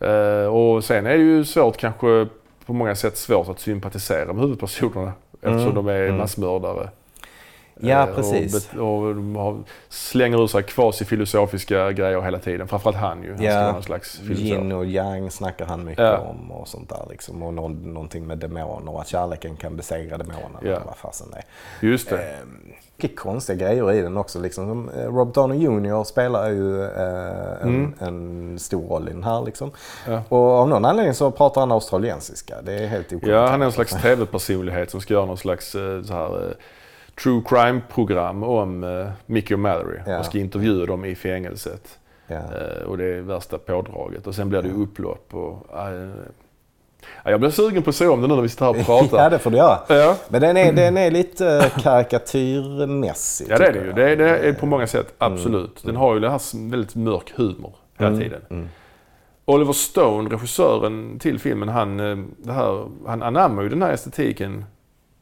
Eh, 0.00 0.54
och 0.54 0.84
sen 0.84 1.06
är 1.06 1.10
det 1.18 1.24
ju 1.24 1.44
svårt 1.44 1.76
kanske 1.76 2.26
på 2.66 2.72
många 2.72 2.94
sätt 2.94 3.16
svårt 3.16 3.48
att 3.48 3.60
sympatisera 3.60 4.32
med 4.32 4.42
huvudpersonerna 4.42 5.12
eftersom 5.42 5.74
de 5.74 5.88
är 5.88 6.12
massmördare. 6.12 6.88
Ja, 7.80 8.08
Eh, 8.08 8.14
precis. 8.14 8.72
Och, 8.74 9.02
och 9.46 9.56
slänger 9.88 10.42
ur 10.42 10.46
sig 10.46 10.62
quasi-filosofiska 10.62 11.92
grejer 11.92 12.20
hela 12.20 12.38
tiden. 12.38 12.68
Framförallt 12.68 12.96
han 12.96 13.22
ju. 13.22 13.28
Han 13.28 13.38
ska 13.38 13.72
någon 13.72 13.82
slags 13.82 14.18
filosof. 14.18 14.44
Yin 14.44 14.72
och 14.72 14.86
yang 14.86 15.30
snackar 15.30 15.66
han 15.66 15.84
mycket 15.84 16.04
Ja. 16.04 16.18
om 16.18 16.52
och 16.52 16.68
sånt 16.68 16.88
där. 16.88 17.06
Liksom. 17.10 17.42
Och 17.42 17.54
nå- 17.54 17.68
någonting 17.68 18.26
med 18.26 18.38
demoner, 18.38 19.00
att 19.00 19.08
kärleken 19.08 19.56
kan 19.56 19.76
besegra 19.76 20.18
demonerna. 20.18 20.58
Ja. 20.62 20.78
Vad 20.86 20.96
fasen 20.96 21.26
det 21.30 21.36
är. 21.36 21.44
Just 21.88 22.10
det. 22.10 22.22
Ehm, 22.22 22.72
Mycket 22.96 23.16
konstiga 23.16 23.56
grejer 23.68 23.92
i 23.92 24.00
den 24.02 24.16
också. 24.16 24.40
Liksom. 24.40 24.66
Som, 24.68 24.88
eh, 24.88 25.14
Rob 25.14 25.32
Downey 25.32 25.58
Jr 25.58 26.04
spelar 26.04 26.50
ju 26.50 26.82
eh, 26.84 27.62
en, 27.62 27.94
en 27.98 28.58
stor 28.58 28.88
roll 28.88 29.08
i 29.08 29.12
den 29.12 29.24
här. 29.24 29.42
Liksom. 29.42 29.70
Mm. 30.06 30.18
Ja. 30.18 30.36
Och 30.36 30.50
av 30.50 30.68
någon 30.68 30.84
anledning 30.84 31.14
så 31.14 31.30
pratar 31.30 31.60
han 31.60 31.72
australiensiska. 31.72 32.62
Det 32.62 32.72
är 32.72 32.86
helt 32.86 33.06
okommenterat. 33.06 33.40
Ja, 33.44 33.50
han 33.50 33.62
är 33.62 33.66
en 33.66 33.72
slags 33.72 34.02
tv-personlighet 34.02 34.90
som 34.90 35.00
ska 35.00 35.14
göra 35.14 35.26
någon 35.26 35.38
slags 35.38 35.74
eh, 35.74 36.02
så 36.02 36.12
här, 36.12 36.46
eh, 36.46 36.52
true 37.22 37.42
crime-program 37.46 38.42
om 38.42 38.84
eh, 38.84 39.08
Mickey 39.26 39.54
och 39.54 39.60
Mallory 39.60 39.98
Ja. 40.06 40.18
och 40.18 40.24
ska 40.24 40.38
intervjua 40.38 40.86
dem 40.86 41.04
i 41.04 41.14
fängelset. 41.14 41.98
Ja. 42.26 42.40
Och 42.86 42.98
det 42.98 43.04
är 43.04 43.20
värsta 43.20 43.58
pådraget. 43.58 44.26
Och 44.26 44.34
sen 44.34 44.48
blir 44.48 44.62
det 44.62 44.70
upplopp. 44.70 45.34
Och, 45.34 45.66
ja, 47.24 47.30
jag 47.30 47.40
blir 47.40 47.50
sugen 47.50 47.82
på 47.82 47.90
att 47.90 47.96
se 47.96 48.06
om 48.06 48.22
det 48.22 48.28
nu 48.28 48.34
när 48.34 48.42
vi 48.42 48.48
sitter 48.48 48.64
här 48.64 48.80
och 48.80 48.86
pratar. 48.86 49.18
ja, 49.22 49.30
det 49.30 49.38
får 49.38 49.50
du 49.50 49.56
göra. 49.56 49.78
ja. 49.88 50.16
Men 50.28 50.40
den 50.40 50.56
är, 50.56 50.72
den 50.72 50.96
är 50.96 51.10
lite 51.10 51.70
karikatyrmässig. 51.82 53.46
ja, 53.50 53.58
det 53.58 53.66
är 53.66 53.72
det 53.72 53.78
ju. 53.84 53.92
Det 53.92 54.10
är, 54.10 54.16
det 54.16 54.38
är 54.38 54.52
på 54.52 54.66
många 54.66 54.86
sätt, 54.86 55.14
Mm. 55.20 55.32
absolut. 55.32 55.82
Den 55.84 55.96
har 55.96 56.14
ju 56.14 56.20
det 56.20 56.30
här 56.30 56.70
väldigt 56.70 56.94
mörk 56.94 57.32
humor 57.36 57.72
hela 57.98 58.16
tiden. 58.16 58.68
Oliver 59.46 59.72
Stone, 59.72 60.30
regissören 60.30 61.18
till 61.18 61.38
filmen, 61.38 61.68
han, 61.68 62.00
eh, 62.00 62.16
det 62.38 62.52
här, 62.52 62.84
han 63.06 63.22
anammar 63.22 63.62
ju 63.62 63.68
den 63.68 63.82
här 63.82 63.92
estetiken. 63.92 64.64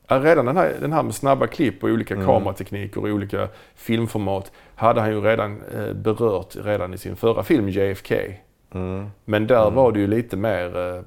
Redan 0.08 0.46
den 0.46 0.56
här, 0.56 0.74
den 0.80 0.92
här 0.92 1.02
med 1.02 1.14
snabba 1.14 1.46
klipp 1.46 1.82
och 1.84 1.88
olika 1.90 2.14
kameratekniker 2.14 3.00
och 3.00 3.08
olika 3.08 3.48
filmformat 3.74 4.52
hade 4.74 5.00
han 5.00 5.10
ju 5.10 5.20
redan 5.20 5.62
eh, 5.74 5.92
berört 5.94 6.56
redan 6.64 6.94
i 6.94 6.98
sin 6.98 7.16
förra 7.16 7.42
film 7.42 7.68
JFK. 7.68 8.14
Men 9.24 9.46
där 9.46 9.70
var 9.70 9.92
det 9.92 10.00
ju 10.00 10.06
lite 10.06 10.36
mer, 10.36 10.78
eh, 10.96 11.02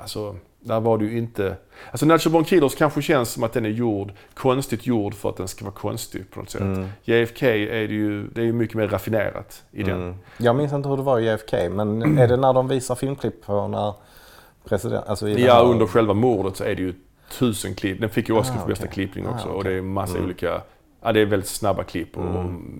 alltså 0.00 0.36
där 0.60 0.80
var 0.80 0.98
det 0.98 1.04
ju 1.04 1.18
inte... 1.18 1.56
Alltså 1.90 2.06
Natural 2.06 2.32
Born 2.32 2.44
Killers 2.44 2.74
kanske 2.74 3.02
känns 3.02 3.30
som 3.30 3.42
att 3.42 3.52
den 3.52 3.64
är 3.64 3.70
gjord, 3.70 4.12
konstigt 4.34 4.86
gjord 4.86 5.14
för 5.14 5.28
att 5.28 5.36
den 5.36 5.48
ska 5.48 5.64
vara 5.64 5.74
konstig 5.74 6.30
på 6.30 6.40
något 6.40 6.50
sätt. 6.50 6.62
JFK 7.04 7.46
är 7.46 7.88
det 7.88 7.94
ju, 7.94 8.26
det 8.28 8.42
är 8.42 8.52
mycket 8.52 8.76
mer 8.76 8.88
raffinerat 8.88 9.62
i 9.72 9.82
den. 9.82 10.02
Mm. 10.02 10.14
Jag 10.38 10.56
minns 10.56 10.72
inte 10.72 10.88
hur 10.88 10.96
det 10.96 11.02
var 11.02 11.20
i 11.20 11.24
JFK, 11.32 11.68
men 11.70 12.18
är 12.18 12.28
det 12.28 12.36
när 12.36 12.52
de 12.52 12.68
visar 12.68 12.94
filmklipp 12.94 13.46
på 13.46 13.68
när 13.68 13.94
president... 14.68 15.06
Alltså 15.06 15.28
Ja, 15.28 15.54
här- 15.54 15.64
under 15.64 15.86
själva 15.86 16.14
mordet 16.14 16.56
så 16.56 16.64
är 16.64 16.74
det 16.74 16.82
ju 16.82 16.94
tusen 17.38 17.74
klipp. 17.74 18.00
Den 18.00 18.10
fick 18.10 18.28
ju 18.28 18.34
Oscar 18.34 18.56
Ah, 18.56 18.60
för 18.60 18.68
bästa 18.68 18.86
klippning 18.86 19.28
också. 19.28 19.48
Ah, 19.48 19.52
Och 19.52 19.58
okej. 19.60 19.72
det 19.72 19.78
är 19.78 19.82
massa 19.82 20.18
olika... 20.18 20.60
Ja, 21.04 21.12
det 21.12 21.20
är 21.20 21.26
väldigt 21.26 21.48
snabba 21.48 21.82
klipp 21.82 22.16
och 22.16 22.24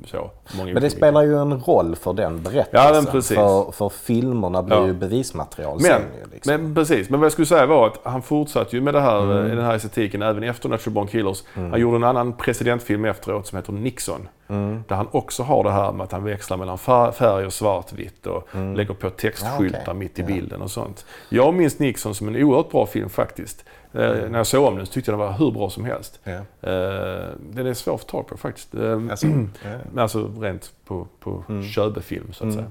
så. 0.07 0.31
Många 0.57 0.73
Men 0.73 0.83
det 0.83 0.91
spelar 0.91 1.23
ju 1.23 1.39
en 1.39 1.61
roll 1.61 1.97
för 1.97 2.13
den 2.13 2.43
berättelsen. 2.43 3.05
Ja, 3.05 3.11
precis. 3.13 3.37
För, 3.37 3.73
för 3.73 3.89
filmerna 3.89 4.63
blir 4.63 4.77
Ja. 4.77 4.87
ju 4.87 4.93
bevismaterial 4.93 5.75
Men, 5.81 5.83
sen. 5.91 6.03
Liksom. 6.33 6.53
men 6.63 6.75
precis, 6.75 7.11
men 7.11 7.21
vad 7.21 7.25
jag 7.25 7.33
skulle 7.33 7.47
säga 7.47 7.67
var 7.67 7.87
att 7.87 8.01
han 8.03 8.23
fortsatte 8.23 8.77
ju 8.77 8.83
med 8.83 8.95
det 8.95 9.01
här, 9.01 9.23
Mm. 9.23 9.37
eh, 9.51 9.57
den 9.57 9.65
här 9.65 9.75
estetiken 9.75 10.23
även 10.23 10.43
efter 10.43 10.69
Natural 10.69 10.95
Born 10.95 11.07
Killers. 11.07 11.43
Han 11.55 11.81
gjorde 11.81 11.97
en 11.97 12.05
annan 12.05 12.33
presidentfilm 12.33 13.05
efteråt 13.05 13.47
som 13.47 13.57
heter 13.57 13.73
Nixon. 13.73 14.29
Mm. 14.49 14.85
Där 14.89 14.97
han 14.97 15.09
också 15.11 15.43
har 15.43 15.65
det 15.65 15.71
här 15.71 15.93
med 15.93 16.05
att 16.05 16.13
han 16.13 16.25
växlar 16.25 16.57
mellan 16.57 16.79
färg 17.13 17.47
och 17.47 17.53
svartvitt 17.53 18.27
och 18.27 18.49
lägger 18.77 18.95
på 18.95 19.11
textskyltar 19.11 19.59
Mm. 19.61 19.73
Ja, 19.75 19.81
okej. 19.83 19.95
mitt 19.95 20.19
i 20.19 20.23
bilden 20.23 20.63
och 20.63 20.71
sånt. 20.71 21.05
Jag 21.29 21.55
minns 21.55 21.79
Nixon 21.79 22.15
som 22.15 22.29
en 22.29 22.37
oerhört 22.43 22.71
bra 22.71 22.87
film 22.87 23.09
faktiskt. 23.09 23.65
Eh, 23.95 24.31
När 24.31 24.37
jag 24.39 24.47
såg 24.47 24.67
om 24.69 24.77
den 24.77 24.87
så 24.87 24.93
tyckte 24.93 25.11
jag 25.11 25.21
den 25.21 25.27
var 25.27 25.33
hur 25.33 25.51
bra 25.51 25.71
som 25.71 25.85
helst. 25.85 26.21
Mm. 26.25 26.39
Eh, 26.61 27.29
den 27.51 27.67
är 27.67 27.75
svår 27.75 27.95
att 27.95 28.01
få 28.01 28.07
tag 28.07 28.27
på 28.27 28.37
faktiskt. 28.37 28.75
Eh, 28.75 29.01
Alltså, 29.11 29.27
men 29.93 29.99
alltså 29.99 30.31
rent 30.41 30.73
på, 30.87 31.07
på 31.21 31.45
Mm. 31.49 31.63
köbefilm 31.65 32.33
så 32.33 32.47
att 32.47 32.55
säga. 32.55 32.67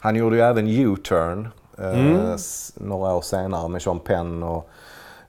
Han 0.00 0.16
gjorde 0.16 0.36
ju 0.36 0.42
även 0.42 0.68
U-turn 0.68 1.48
Mm. 1.78 2.16
s- 2.34 2.72
några 2.76 3.14
år 3.14 3.20
senare 3.22 3.68
med 3.68 3.82
Sean 3.82 4.00
Penn 4.00 4.42
och 4.42 4.70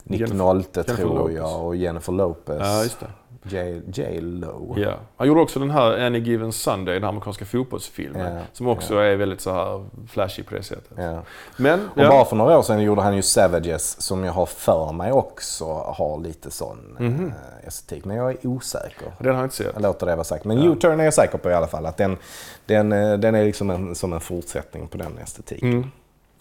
Nick 0.03 0.21
Jennifer- 0.21 0.33
Nolte 0.35 0.79
Jennifer 0.79 0.95
tror 1.03 1.15
Lopez. 1.17 1.35
jag 1.35 1.65
och 1.65 1.75
Jennifer 1.75 2.13
Lopez. 2.13 2.97
Ja. 3.01 3.07
J, 3.49 3.81
J. 3.93 4.19
Lo. 4.21 4.73
Ja. 4.77 4.93
Han 5.17 5.27
gjorde 5.27 5.41
också 5.41 5.59
den 5.59 5.71
här 5.71 6.05
Any 6.05 6.19
Given 6.19 6.51
Sunday, 6.51 6.93
den 6.93 7.03
amerikanska 7.09 7.45
fotbollsfilmen. 7.45 8.35
Ja, 8.35 8.41
Som 8.53 8.67
också 8.67 8.97
är 8.97 9.15
väldigt 9.15 9.41
så 9.41 9.51
här 9.51 9.85
flashy 10.07 10.43
på 10.43 10.55
det 10.55 10.63
sättet. 10.63 10.91
Ja. 10.97 11.21
Men, 11.57 11.79
Och 11.95 12.01
ja. 12.03 12.09
bara 12.09 12.25
för 12.25 12.35
några 12.35 12.57
år 12.57 12.61
sedan 12.63 12.81
gjorde 12.81 13.01
han 13.01 13.15
ju 13.15 13.21
Savages 13.21 14.01
som 14.01 14.23
jag 14.23 14.33
har 14.33 14.45
för 14.45 14.91
mig 14.91 15.11
också 15.11 15.65
har 15.73 16.19
lite 16.19 16.51
sån 16.51 16.77
Mhm. 16.99 17.25
eh, 17.61 17.67
estetik. 17.67 18.05
Men 18.05 18.17
jag 18.17 18.31
är 18.31 18.47
osäker. 18.47 19.07
den 19.19 19.27
har 19.27 19.33
jag 19.41 19.45
inte 19.45 19.55
sett. 19.55 19.71
Jag 19.73 19.81
låter 19.81 20.05
det 20.05 20.15
vara 20.15 20.23
sagt. 20.23 20.45
Men 20.45 20.57
U-turn 20.57 20.99
är 20.99 21.03
jag 21.03 21.13
säker 21.13 21.37
på 21.37 21.49
i 21.49 21.53
alla 21.53 21.67
fall. 21.67 21.85
Att 21.85 21.97
den, 21.97 22.17
den, 22.65 22.91
eh, 22.91 23.13
den 23.17 23.35
är 23.35 23.45
liksom 23.45 23.69
en, 23.69 23.95
som 23.95 24.13
en 24.13 24.19
fortsättning 24.19 24.87
på 24.87 24.97
den 24.97 25.17
estetiken. 25.23 25.71
Mm. 25.71 25.91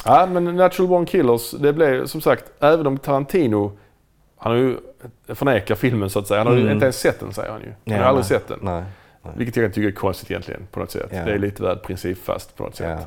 Ja, 0.05 0.27
men 0.27 0.45
Natural 0.57 0.89
Born 0.89 1.07
Killers, 1.07 1.51
det 1.51 1.73
blev 1.73 2.07
som 2.07 2.21
sagt, 2.21 2.45
även 2.61 2.87
om 2.87 2.99
Tarantino, 2.99 3.73
han 4.45 4.53
har 4.53 4.59
ju 4.59 4.79
förnekar 5.35 5.75
filmen 5.75 6.11
så 6.11 6.19
att 6.19 6.27
säga. 6.27 6.41
Han 6.41 6.47
har 6.47 6.55
ju 6.55 6.73
inte 6.73 6.85
ens 6.85 7.01
sett 7.01 7.21
den 7.21 7.33
säger 7.35 7.51
han 7.51 7.61
ju. 7.61 7.67
Han 7.67 7.77
har 7.87 7.93
Mm. 7.93 8.01
Ja, 8.03 8.09
aldrig 8.09 8.23
nej. 8.23 8.29
sett 8.41 8.49
den. 8.49 8.59
Nej. 8.63 8.85
Vilket 9.37 9.57
jag 9.57 9.75
tycker 9.75 9.89
är 9.89 9.93
konstigt 9.93 10.31
egentligen 10.31 10.67
på 10.71 10.81
något 10.81 10.91
sätt. 10.91 11.09
Ja. 11.13 11.25
Det 11.25 11.33
är 11.33 11.39
lite 11.39 11.63
väl 11.63 11.79
principfast 11.79 12.57
på 12.57 12.63
något 12.63 12.77
sätt. 12.77 13.01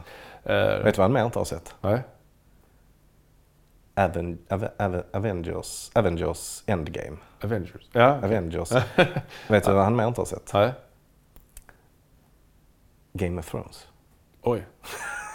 Eh, 0.44 0.56
Vet 0.56 0.84
du 0.84 0.92
vad 0.92 1.00
han 1.00 1.14
mer 1.14 1.26
inte 1.26 1.40
har 1.40 1.46
sett? 1.46 1.76
nej. 1.82 2.02
Aven, 3.96 4.38
Ave- 4.50 4.72
Ave- 4.78 5.04
Avengers, 5.14 5.92
Avengers 5.94 6.64
Endgame. 6.66 7.18
Avengers. 7.44 7.90
Ja. 7.92 8.06
Avengers. 8.24 8.72
Vet 9.48 9.66
du 9.66 9.72
vad 9.72 9.84
han 9.84 9.96
mer 9.96 10.08
inte 10.08 10.22
har 10.22 10.26
sett? 10.26 10.54
Nej. 10.54 10.72
Game 13.14 13.40
of 13.40 13.52
Thrones. 13.52 13.88
Oj. 14.42 14.64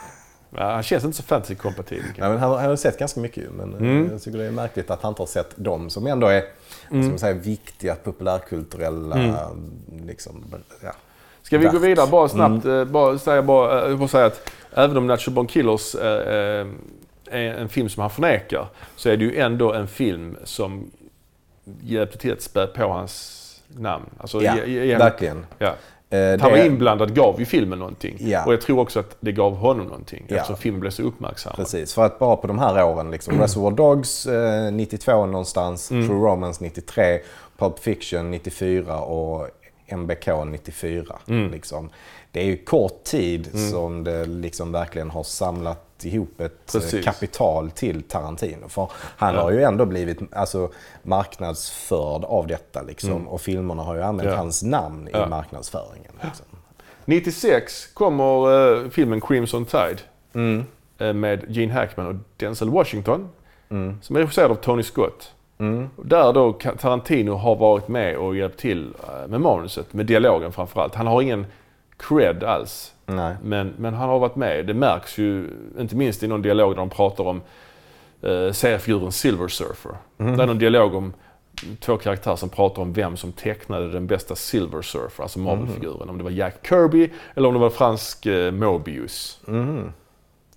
Ja, 0.57 0.73
han 0.73 0.83
känns 0.83 1.05
inte 1.05 1.17
så 1.17 1.23
fantasy-kompatibel. 1.23 2.05
Men 2.19 2.39
han, 2.39 2.51
han 2.59 2.69
har 2.69 2.77
sett 2.77 2.99
ganska 2.99 3.21
mycket 3.21 3.51
men 3.53 3.75
eh, 3.75 3.81
Mm. 3.81 4.09
jag 4.13 4.23
tycker 4.23 4.39
det 4.39 4.45
är 4.45 4.51
märkligt 4.51 4.91
att 4.91 5.03
han 5.03 5.11
inte 5.11 5.23
har 5.23 5.27
sett 5.27 5.51
dem 5.57 5.91
som 5.91 6.07
ändå 6.07 6.27
är 6.27 6.45
man 6.91 7.19
säga, 7.19 7.35
viktiga 7.35 7.95
populärkulturella... 7.95 9.17
Mm. 9.17 9.35
Liksom, 10.07 10.45
ja. 10.83 10.93
Ska 11.43 11.59
vi 11.59 11.67
gå 11.67 11.79
vidare 11.79 12.07
bara 12.11 12.29
snabbt? 12.29 12.65
eh, 12.65 12.85
Bara 12.85 13.19
säga, 13.19 13.43
bara, 13.43 13.89
jag 13.89 13.99
får 13.99 14.07
säga 14.07 14.27
att 14.27 14.51
även 14.75 14.97
om 14.97 15.07
Natural 15.07 15.35
Born 15.35 15.47
Killers 15.47 15.95
eh, 15.95 16.35
eh, 16.61 16.67
är 17.31 17.41
en 17.55 17.69
film 17.69 17.89
som 17.89 18.01
han 18.01 18.11
förnekar 18.11 18.67
så 18.97 19.09
är 19.09 19.17
det 19.17 19.25
ju 19.25 19.37
ändå 19.39 19.73
en 19.73 19.89
film 19.89 20.37
som 20.45 20.91
hjälpte 21.83 22.19
till 22.19 22.33
att 22.33 22.43
spä 22.43 22.67
på 22.67 22.89
hans 22.89 23.39
namn. 23.77 24.05
Alltså, 24.19 24.43
Ja, 24.43 24.57
ge- 24.57 24.65
ge- 24.67 24.85
ge- 24.85 24.97
verkligen. 24.99 25.47
Ja. 25.59 25.75
Eh, 26.13 26.35
Att 26.35 26.41
han 26.41 26.51
var 26.51 26.59
det- 26.59 26.67
inblandad 26.67 27.15
gav 27.15 27.39
ju 27.41 27.45
filmen 27.47 27.79
någonting. 27.79 28.17
Ja. 28.21 28.45
Och 28.47 28.53
jag 28.53 28.61
tror 28.61 28.79
också 28.81 29.01
att 29.01 29.17
det 29.21 29.33
gav 29.33 29.57
honom 29.57 29.87
någonting 29.87 30.25
Ja. 30.29 30.37
eftersom 30.37 30.57
filmen 30.57 30.81
blev 30.81 30.91
så 30.91 31.03
uppmärksammad. 31.03 31.57
Precis, 31.57 31.95
för 31.95 32.05
att 32.07 32.19
bara 32.19 32.37
på 32.37 32.47
de 32.47 32.59
här 32.59 32.85
åren, 32.85 33.11
liksom, 33.11 33.41
Reservoir 33.41 33.71
Dogs 33.71 34.27
eh, 34.27 34.73
92 34.73 35.27
någonstans, 35.27 35.91
Mm. 35.91 36.09
True 36.09 36.19
Romance 36.21 36.65
93, 36.65 37.21
Pulp 37.59 37.79
Fiction 37.79 38.31
94 38.31 38.99
och 39.01 39.49
MBK 39.87 40.45
94. 40.45 41.17
Mm. 41.29 41.51
Liksom. 41.51 41.91
Det 42.31 42.41
är 42.41 42.45
ju 42.45 42.57
kort 42.57 43.05
tid 43.05 43.71
som 43.71 44.05
det 44.05 44.25
liksom 44.27 44.73
verkligen 44.73 45.11
har 45.11 45.23
samlat 45.23 45.92
ihop 46.05 46.41
ett 46.41 46.75
eh, 46.75 46.81
Precis. 46.81 47.05
kapital 47.05 47.71
till 47.71 48.03
Tarantino. 48.03 48.69
För 48.69 48.89
han 48.95 49.35
Ja. 49.35 49.41
har 49.43 49.51
ju 49.51 49.63
ändå 49.63 49.85
blivit 49.87 50.19
alltså, 50.33 50.71
marknadsförd 51.03 52.25
av 52.25 52.47
detta 52.47 52.83
liksom. 52.83 53.29
och 53.29 53.41
filmerna 53.41 53.83
har 53.83 53.95
ju 53.95 54.03
använt 54.03 54.23
Mm. 54.27 54.33
Ja. 54.33 54.39
hans 54.39 54.63
namn 54.63 55.09
i 55.09 55.13
marknadsföringen. 55.29 56.13
Liksom. 56.23 56.47
96 57.05 57.87
kommer 57.95 58.53
eh, 58.85 58.89
filmen 58.91 59.21
Crimson 59.21 59.65
Tide 59.65 59.99
Mm. 60.35 60.65
eh, 60.99 61.13
med 61.13 61.45
Gene 61.49 61.73
Hackman 61.73 62.07
och 62.07 62.15
Denzel 62.37 62.71
Washington. 62.71 63.29
Som 64.03 64.17
är 64.17 64.21
regisserad 64.21 64.51
av 64.51 64.55
Tony 64.55 64.83
Scott. 64.83 65.33
Mm. 65.59 65.89
Där 66.05 66.33
då 66.33 66.53
Tarantino 66.53 67.31
har 67.35 67.57
varit 67.57 67.89
med 67.89 68.17
och 68.17 68.37
hjälpt 68.37 68.59
till 68.61 68.95
med 69.29 69.41
manuset, 69.41 69.93
med 69.93 70.07
dialogen 70.07 70.53
framförallt. 70.53 70.95
Han 70.95 71.07
har 71.07 71.23
ingen 71.23 71.47
cred 71.97 72.45
alls. 72.45 72.92
Nej. 73.07 73.37
Men, 73.43 73.75
men 73.79 73.95
han 73.95 74.09
har 74.09 74.19
varit 74.19 74.37
med. 74.37 74.67
Det 74.67 74.75
märks 74.75 75.19
ju 75.19 75.49
inte 75.79 75.97
minst 75.97 76.23
i 76.23 76.27
någon 76.29 76.43
dialog 76.43 76.71
där 76.73 76.77
de 76.77 76.91
pratar 76.91 77.25
om 77.25 77.41
eh, 78.23 78.53
seriefiguren 78.53 79.13
Silver 79.13 79.49
Surfer. 79.49 79.93
Mm. 80.19 80.37
Det 80.37 80.43
är 80.43 80.47
någon 80.47 80.59
dialog 80.59 80.95
om 80.95 81.13
två 81.81 81.97
karaktärer 81.97 82.37
som 82.37 82.49
pratar 82.49 82.83
om 82.83 82.93
vem 82.93 83.17
som 83.17 83.33
tecknade 83.33 83.93
den 83.93 84.07
bästa 84.07 84.35
Silver 84.35 84.83
Surfer, 84.83 85.23
alltså 85.23 85.39
Marvel-figuren. 85.39 86.09
Om 86.11 86.19
det 86.19 86.25
var 86.25 86.31
Jack 86.31 86.67
Kirby 86.69 87.11
eller 87.35 87.49
om 87.49 87.55
det 87.55 87.61
var 87.61 87.71
fransk 87.71 88.27
eh, 88.27 88.53
Mobius. 88.53 89.41
Mhm. 89.47 89.93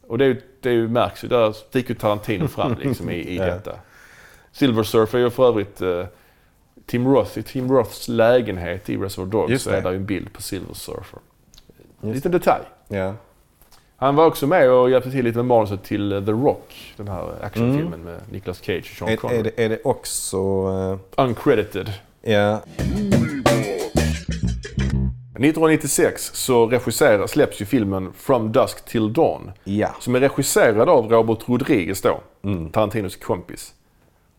Och 0.08 0.18
det, 0.18 0.38
det 0.62 0.76
märks 0.88 1.24
ju, 1.24 1.28
där 1.28 1.52
sticker 1.52 1.90
ju 1.90 1.96
Tarantino 2.00 2.48
fram 2.48 2.76
liksom 2.82 3.10
i, 3.10 3.14
i 3.16 3.38
Ja. 3.38 3.46
detta. 3.46 3.72
Silver 4.52 4.84
Surfer 4.84 5.18
är 5.18 5.24
ju 5.24 5.30
för 5.30 5.48
övrigt 5.48 5.82
eh, 5.82 6.06
Tim 6.86 7.08
Roth, 7.08 7.38
i 7.40 7.44
Tim 7.44 7.72
Roths 7.72 8.08
lägenhet 8.08 8.90
i 8.90 8.98
Reservoir 8.98 9.32
Dogs 9.32 9.64
så 9.64 9.70
är 9.70 9.82
där 9.82 9.94
en 9.94 10.06
bild 10.06 10.34
på 10.34 10.42
Silver 10.42 10.74
Surfer. 10.74 11.20
En 12.08 12.14
liten 12.14 12.32
detalj. 12.32 12.64
Ja. 12.88 13.14
Han 13.98 14.16
var 14.16 14.26
också 14.26 14.48
med 14.48 14.70
och 14.72 14.90
hjälpte 14.90 15.12
till 15.12 15.26
lite 15.26 15.38
med 15.38 15.46
manuset 15.46 15.84
till 15.84 16.24
The 16.26 16.32
Rock, 16.32 16.94
den 16.98 17.08
här 17.08 17.30
actionfilmen 17.42 18.04
med 18.04 18.20
Nicolas 18.32 18.58
Cage 18.64 18.92
och 18.92 18.98
Sean 18.98 19.10
Är, 19.10 19.16
Connery. 19.16 19.40
är, 19.40 19.44
det, 19.44 19.64
är 19.66 19.70
det 19.70 19.80
också... 19.84 20.38
eh, 21.18 21.24
Uncredited. 21.26 21.94
ja, 22.22 22.62
1996 25.36 26.32
så 26.34 26.68
regisserar, 26.68 27.28
släpps 27.28 27.62
ju 27.62 27.66
filmen 27.66 28.14
From 28.14 28.52
Dusk 28.52 28.86
Till 28.86 29.14
Dawn. 29.14 29.52
ja. 29.64 29.90
Som 30.00 30.16
är 30.16 30.20
regisserad 30.20 30.90
av 30.90 31.10
Robert 31.10 31.50
Rodriguez 31.50 32.02
då, 32.02 32.20
Mm. 32.44 32.70
Tarantinos 32.72 33.16
kompis. 33.16 33.74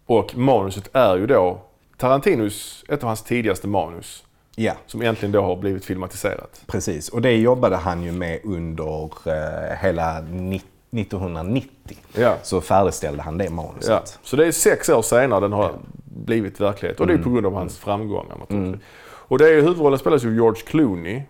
Och 0.06 0.36
manuset 0.36 0.88
är 0.92 1.16
ju 1.16 1.26
då 1.26 1.60
Tarantinos, 1.96 2.84
ett 2.88 3.02
av 3.02 3.06
hans 3.06 3.22
tidigaste 3.22 3.68
manus. 3.68 4.24
Ja, 4.58 4.72
Som 4.86 5.02
äntligen 5.02 5.32
då 5.32 5.40
har 5.40 5.56
blivit 5.56 5.84
filmatiserat. 5.84 6.60
precis. 6.66 7.08
Och 7.08 7.22
det 7.22 7.32
jobbade 7.36 7.76
han 7.76 8.02
ju 8.02 8.12
med 8.12 8.40
under 8.44 9.04
eh, 9.26 9.76
hela 9.82 10.20
ni- 10.20 10.62
1990. 10.90 11.96
Ja. 12.14 12.34
Så 12.42 12.60
färdigställde 12.60 13.22
han 13.22 13.38
det 13.38 13.50
manuset. 13.50 13.88
Ja. 13.88 14.02
Så 14.22 14.36
det 14.36 14.46
är 14.46 14.52
sex 14.52 14.88
år 14.88 15.02
senare 15.02 15.40
den 15.40 15.52
har 15.52 15.72
blivit 16.04 16.60
verklighet. 16.60 17.00
Och 17.00 17.06
det 17.06 17.12
är 17.12 17.18
på 17.18 17.30
grund 17.30 17.46
av 17.46 17.54
hans 17.54 17.78
framgångar 17.78 18.36
naturligtvis. 18.40 18.82
Och 19.28 19.38
det 19.38 19.48
är, 19.48 19.54
huvudrollen 19.62 19.98
spelas 19.98 20.24
ju 20.24 20.34
George 20.34 20.62
Clooney 20.66 21.22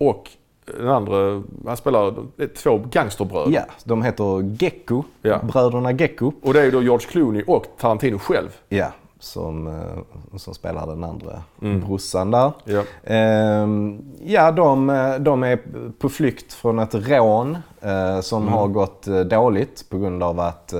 och 0.00 0.30
den 0.78 0.88
andra, 0.88 1.42
han 1.66 1.76
spelar 1.76 2.14
två 2.56 2.82
gangsterbröder. 2.90 3.50
Ja, 3.52 3.62
de 3.84 4.02
heter 4.02 4.56
Gecko, 4.62 5.02
Ja. 5.22 5.38
bröderna 5.42 5.92
Gecko. 5.92 6.32
Och 6.42 6.52
det 6.54 6.60
är 6.62 6.72
då 6.72 6.82
George 6.82 7.06
Clooney 7.10 7.42
och 7.46 7.66
Tarantino 7.78 8.18
själv. 8.18 8.48
Ja, 8.68 8.92
som, 9.24 9.66
eh, 9.66 10.36
som 10.38 10.54
spelar 10.54 10.86
den 10.86 11.04
andra 11.04 11.42
brorsan 11.56 12.30
där. 12.30 12.52
Ja. 12.64 12.82
Ehm, 13.04 14.02
ja, 14.24 14.52
de, 14.52 14.90
eh, 14.90 15.14
de 15.14 15.42
är 15.42 15.58
på 15.98 16.08
flykt 16.08 16.52
från 16.52 16.78
ett 16.78 16.94
rån 16.94 17.58
eh, 17.80 18.20
som 18.20 18.48
har 18.48 18.68
gått 18.68 19.06
dåligt 19.30 19.90
på 19.90 19.98
grund 19.98 20.22
av 20.22 20.40
att 20.40 20.74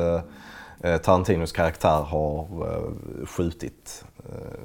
Tarantinos 1.02 1.52
karaktär 1.52 2.02
har 2.02 2.46
skjutit 3.26 4.04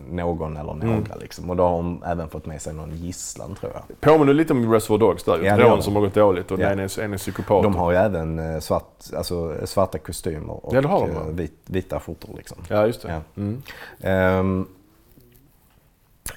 någon 0.10 0.58
eller 0.58 0.74
några. 0.74 1.16
Liksom. 1.16 1.50
Och 1.50 1.56
då 1.56 1.64
har 1.64 1.78
de 1.78 2.04
även 2.06 2.30
fått 2.30 2.46
med 2.46 2.62
sig 2.62 2.74
någon 2.74 2.96
gisslan 2.96 3.56
tror 3.56 3.72
jag. 3.74 4.02
Påminner 4.02 4.34
lite 4.34 4.54
om 4.54 4.74
Reservoir 4.74 5.00
Dogs 5.00 5.24
där. 5.24 5.40
Ja, 5.44 5.58
rån 5.58 5.84
som 5.84 5.96
har 5.96 6.02
gått 6.02 6.14
dåligt 6.14 6.52
och 6.52 6.60
Ja. 6.60 6.68
en, 6.68 6.80
är, 6.80 7.00
en 7.00 7.14
är 7.14 7.18
psykopat. 7.18 7.64
De 7.64 7.76
har 7.76 7.92
ju 7.92 7.98
även 7.98 8.40
eh, 8.40 8.60
svart, 8.60 8.94
alltså, 9.18 9.56
svarta 9.66 9.98
kostymer 9.98 10.66
och 10.66 10.76
Ja, 10.76 10.82
de, 10.82 11.10
eh, 11.12 11.24
vit, 11.28 11.54
vita 11.66 12.00
skjortor. 12.00 12.34
Liksom. 12.38 12.58
Ja, 12.68 12.86
just 12.86 13.02
det. 13.02 13.12
Ja. 13.12 13.42
Mm. 13.42 13.62
Ehm, 14.00 14.68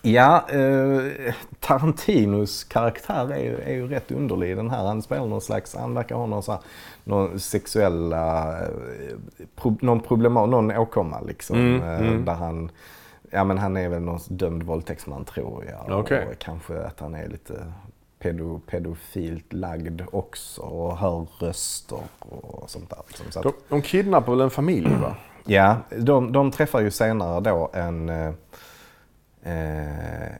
ja, 0.02 0.44
eh, 0.50 1.34
Tarantinos 1.60 2.64
karaktär 2.64 3.32
är 3.32 3.44
ju, 3.44 3.60
är 3.60 3.72
ju 3.72 3.88
rätt 3.88 4.12
underlig 4.12 4.50
i 4.50 4.54
den 4.54 4.70
här. 4.70 4.86
Han 4.86 5.02
spelar 5.02 5.26
någon 5.26 5.40
slags, 5.40 5.76
han 5.76 5.94
verkar 5.94 6.16
ha 6.16 6.26
någon, 6.26 6.42
så 6.42 6.52
här, 6.52 6.60
någon 7.04 7.40
sexuella, 7.40 8.58
eh, 8.60 8.66
pro, 9.56 9.76
någon 9.80 10.00
problema, 10.00 10.46
någon 10.46 10.70
åkomma 10.70 11.20
liksom. 11.20 11.56
Mm, 11.56 11.82
eh, 11.82 12.00
mm. 12.00 12.24
Där 12.24 12.34
han, 12.34 12.70
ja 13.32 13.44
men 13.44 13.58
han 13.58 13.76
är 13.76 13.88
väl 13.88 14.02
någon 14.02 14.20
dömd 14.28 14.62
våldtäktsman 14.62 15.24
tror 15.24 15.64
jag. 15.64 15.98
Okej. 15.98 16.26
Och 16.26 16.38
kanske 16.38 16.80
att 16.82 17.00
han 17.00 17.14
är 17.14 17.28
lite 17.28 17.72
pedo, 18.18 18.60
pedofilt 18.66 19.52
lagd 19.52 20.02
också 20.12 20.62
och 20.62 20.96
hör 20.96 21.26
röster 21.38 22.00
och 22.18 22.70
sånt 22.70 22.90
där. 22.90 22.98
Liksom. 23.08 23.32
Så 23.32 23.38
att, 23.38 23.44
De, 23.44 23.52
de 23.68 23.82
kidnappar 23.82 24.32
väl 24.32 24.40
en 24.40 24.50
familj 24.50 24.94
va? 25.02 25.16
Ja, 25.44 25.76
de, 25.98 26.32
de 26.32 26.50
träffar 26.50 26.80
ju 26.80 26.90
senare 26.90 27.40
då 27.40 27.70
en, 27.72 28.08
eh, 28.08 28.32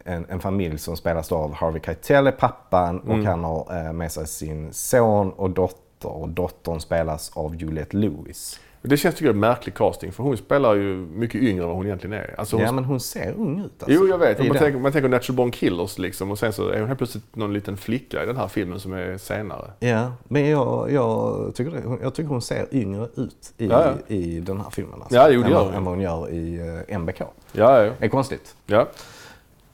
en, 0.05 0.27
en 0.29 0.41
familj 0.41 0.79
som 0.79 0.97
spelas 0.97 1.33
av 1.33 1.55
Harvey 1.55 1.81
Keitel, 1.85 2.27
är 2.27 2.33
pappan, 2.33 3.01
och 3.01 3.19
han 3.19 3.45
har 3.45 3.87
eh, 3.87 3.93
med 3.93 4.13
sig 4.13 4.27
sin 4.27 4.73
son 4.73 5.33
och 5.33 5.51
dotter. 5.51 6.09
Och 6.09 6.29
dottern 6.29 6.81
spelas 6.81 7.37
av 7.37 7.57
Juliette 7.57 7.97
Lewis. 7.97 8.61
Det 8.85 8.97
känns 8.97 9.15
tycker 9.15 9.27
jag 9.27 9.37
märklig 9.37 9.75
casting 9.75 10.13
för 10.13 10.23
hon 10.23 10.37
spelar 10.37 10.75
ju 10.75 10.97
mycket 10.97 11.43
yngre 11.43 11.63
än 11.63 11.69
vad 11.69 11.77
hon 11.77 11.87
egentligen 11.87 12.13
är. 12.13 12.35
Alltså, 12.39 12.57
hon 12.57 12.65
Ja, 12.65 12.73
men 12.73 12.85
hon 12.85 13.01
ser 13.01 13.35
ung 13.39 13.61
ut 13.61 13.83
alltså. 13.83 13.99
Jo, 14.01 14.09
jag 14.09 14.19
vet. 14.19 14.39
Man, 14.39 14.59
tänker, 14.59 14.79
man 14.79 14.93
tänker 14.93 15.09
Natural 15.09 15.37
Born 15.37 15.51
Killers 15.51 15.99
liksom 15.99 16.31
och 16.31 16.39
sen 16.39 16.53
så 16.53 16.69
är 16.69 16.79
hon 16.79 16.89
helt 16.89 16.99
plötsligt 16.99 17.37
någon 17.37 17.53
liten 17.53 17.77
flicka 17.77 18.23
i 18.23 18.27
den 18.27 18.37
här 18.37 18.49
filmen 18.49 18.81
som 18.81 18.93
är 18.93 19.19
senare. 19.19 19.71
Ja, 19.79 20.13
men 20.29 20.49
jag, 20.49 20.93
jag, 20.93 21.55
tycker 21.55 21.71
det, 21.71 21.99
jag 22.03 22.15
tycker 22.15 22.29
hon 22.29 22.43
ser 22.43 22.67
yngre 22.73 23.09
ut 23.17 23.53
i, 23.59 23.67
Ja, 23.67 23.93
i 24.07 24.41
den 24.41 24.61
här 24.61 24.71
filmen. 24.71 25.03
Alltså, 25.03 25.17
Ja, 25.17 25.29
jo, 25.31 25.41
det 25.41 25.47
än, 25.47 25.53
gör 25.53 25.65
hon. 25.65 25.75
än 25.75 25.85
vad 25.85 25.95
hon 25.95 26.03
gör 26.03 26.31
i 26.31 26.61
uh, 26.61 26.95
MBK. 26.99 27.21
Ja, 27.21 27.29
ja. 27.53 27.93
Det 27.99 28.05
är 28.05 28.09
konstigt. 28.09 28.57
ja. 28.67 28.89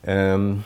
Ehm, 0.02 0.62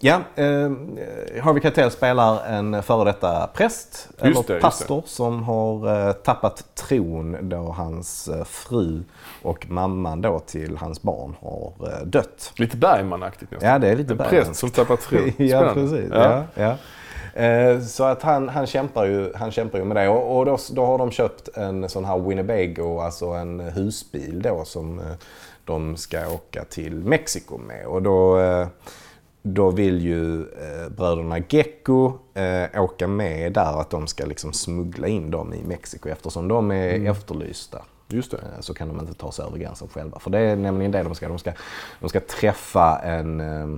ja, 0.00 0.20
um, 0.36 0.98
Harvey 1.42 1.62
Keitel 1.62 1.90
spelar 1.90 2.44
en 2.46 2.82
före 2.82 3.04
detta 3.04 3.50
präst, 3.54 4.08
Just 4.24 4.48
eller 4.48 4.54
det, 4.54 4.60
pastor, 4.60 5.02
som 5.06 5.42
har 5.42 6.06
eh, 6.08 6.12
tappat 6.12 6.64
tron 6.74 7.36
då 7.48 7.56
hans 7.56 8.28
eh, 8.28 8.44
fru 8.44 9.02
och 9.42 9.70
mamman 9.70 10.20
då 10.22 10.38
till 10.38 10.76
hans 10.76 11.02
barn 11.02 11.36
har 11.40 11.72
eh, 11.88 12.06
dött. 12.06 12.52
Lite 12.56 12.76
Bergman-aktigt 12.76 13.50
nästan. 13.50 13.70
Ja, 13.70 13.78
det 13.78 13.88
är 13.88 13.96
lite 13.96 14.12
En 14.12 14.16
Bergman. 14.16 14.44
präst 14.44 14.60
som 14.60 14.70
tappar 14.70 14.96
tro. 14.96 15.18
ja, 15.44 15.70
precis. 15.74 16.10
Ja. 16.10 16.44
Ja. 16.54 16.62
Ja, 16.62 16.76
Eh, 17.34 17.80
Så 17.80 18.04
att 18.04 18.22
han, 18.22 18.48
han, 18.48 18.66
kämpar 18.66 19.04
ju, 19.04 19.32
han 19.34 19.50
kämpar 19.50 19.78
ju 19.78 19.84
med 19.84 19.96
det. 19.96 20.08
Och, 20.08 20.38
och 20.38 20.46
då, 20.46 20.58
då 20.70 20.86
har 20.86 20.98
de 20.98 21.10
köpt 21.10 21.48
en 21.56 21.88
sån 21.88 22.04
här 22.04 22.18
Winnebago, 22.18 23.00
alltså 23.00 23.26
en 23.26 23.60
husbil 23.60 24.42
då 24.42 24.64
som 24.64 24.98
eh, 24.98 25.04
de 25.64 25.96
ska 25.96 26.28
åka 26.28 26.64
till 26.64 26.94
Mexiko 26.94 27.58
med. 27.58 27.86
Och 27.86 28.02
då, 28.02 28.38
eh, 28.40 28.66
då 29.42 29.70
vill 29.70 30.00
ju 30.00 30.42
eh, 30.42 30.88
bröderna 30.96 31.38
Gecko 31.48 32.12
eh, 32.34 32.82
åka 32.82 33.08
med 33.08 33.52
där, 33.52 33.80
att 33.80 33.90
de 33.90 34.06
ska 34.06 34.26
liksom 34.26 34.52
smuggla 34.52 35.08
in 35.08 35.30
dem 35.30 35.54
i 35.54 35.62
Mexiko 35.62 36.08
eftersom 36.08 36.48
de 36.48 36.70
är 36.70 37.10
efterlysta. 37.10 37.82
Just 38.08 38.30
det. 38.30 38.36
Eh, 38.36 38.60
Så 38.60 38.74
kan 38.74 38.88
de 38.88 39.00
inte 39.00 39.14
ta 39.14 39.32
sig 39.32 39.44
över 39.44 39.58
gränsen 39.58 39.88
själva. 39.88 40.18
För 40.18 40.30
det 40.30 40.38
är 40.38 40.56
nämligen 40.56 40.92
det 40.92 41.02
de 41.02 41.14
ska. 41.14 41.28
De 41.28 41.38
ska, 41.38 41.52
de 42.00 42.08
ska 42.08 42.20
träffa 42.20 42.98
en... 42.98 43.40
Eh, 43.40 43.68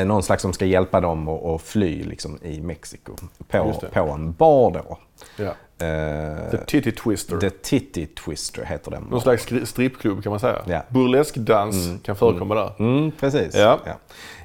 eh, 0.00 0.06
någon 0.06 0.22
slags 0.22 0.42
som 0.42 0.52
ska 0.52 0.64
hjälpa 0.64 1.00
dem 1.00 1.28
att, 1.28 1.44
att 1.44 1.62
fly 1.62 2.02
liksom, 2.02 2.38
i 2.42 2.60
Mexiko. 2.60 3.12
På, 3.48 3.72
på 3.92 4.00
en 4.00 4.32
bar 4.32 4.70
då. 4.70 4.98
Ja. 5.36 5.54
Eh, 5.80 6.50
The 6.50 6.56
Titty 6.66 6.92
Twister. 6.92 7.38
The 7.38 7.50
Titty 7.50 8.06
Twister 8.06 8.64
heter 8.64 8.90
den. 8.90 9.02
Någon 9.02 9.20
slags 9.20 9.48
strippklubb 9.64 10.22
kan 10.22 10.30
man 10.30 10.40
säga. 10.40 10.58
Ja. 10.66 10.82
Burleskdans 10.88 11.88
kan 12.02 12.16
förekomma 12.16 12.54
där. 12.54 12.72
Mm, 12.78 13.10
precis. 13.10 13.54
Ja. 13.54 13.78
Ja. 13.84 13.92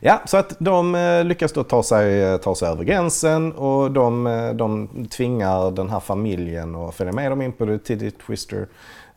Ja, 0.01 0.21
så 0.25 0.37
att 0.37 0.55
de 0.59 0.95
eh, 0.95 1.23
lyckas 1.23 1.53
då 1.53 1.63
ta 1.63 1.83
sig, 1.83 2.39
ta 2.39 2.55
sig 2.55 2.67
över 2.69 2.83
gränsen 2.83 3.53
och 3.53 3.91
de, 3.91 4.27
eh, 4.27 4.53
de 4.53 4.89
tvingar 5.11 5.71
den 5.71 5.89
här 5.89 5.99
familjen 5.99 6.75
att 6.75 6.95
följa 6.95 7.13
med 7.13 7.31
dem 7.31 7.41
in 7.41 7.51
på 7.51 7.65
The 7.65 7.77
Titty 7.77 8.11
Twister 8.11 8.67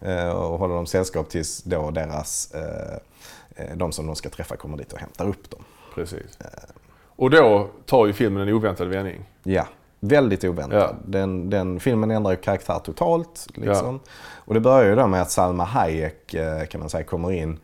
eh, 0.01 0.29
och 0.29 0.59
håller 0.59 0.75
dem 0.75 0.87
sällskap 0.87 1.29
tills 1.29 1.63
då 1.63 1.91
deras, 1.91 2.55
eh, 2.55 2.97
eh, 3.57 3.77
de 3.77 3.93
som 3.93 4.07
de 4.07 4.17
ska 4.17 4.29
träffa 4.29 4.57
kommer 4.57 4.77
dit 4.77 4.93
och 4.93 4.99
hämtar 4.99 5.29
upp 5.29 5.51
dem. 5.51 5.65
Precis. 5.95 6.39
Och 7.17 7.31
då 7.31 7.69
tar 7.87 8.07
ju 8.07 8.13
filmen 8.13 8.49
en 8.49 8.55
oväntad 8.55 8.89
vändning. 8.89 9.25
Ja, 9.43 9.67
väldigt 10.01 10.45
oväntat. 10.45 10.79
Ja. 10.91 10.97
Den, 11.07 11.51
den 11.51 11.81
filmen 11.81 12.11
ändrar 12.11 12.31
ju 12.31 12.37
karaktär 12.37 12.79
totalt. 12.79 13.47
Liksom. 13.55 14.01
Och 14.35 14.55
det 14.55 14.61
börjar 14.61 14.91
ju 14.91 14.97
då 14.97 15.07
med 15.07 15.23
att 15.23 15.31
Salma 15.31 15.65
Hayek 15.65 16.35
eh, 16.35 16.65
kan 16.65 16.81
man 16.81 16.91
säga 16.91 17.05
kommer 17.05 17.33
in 17.33 17.59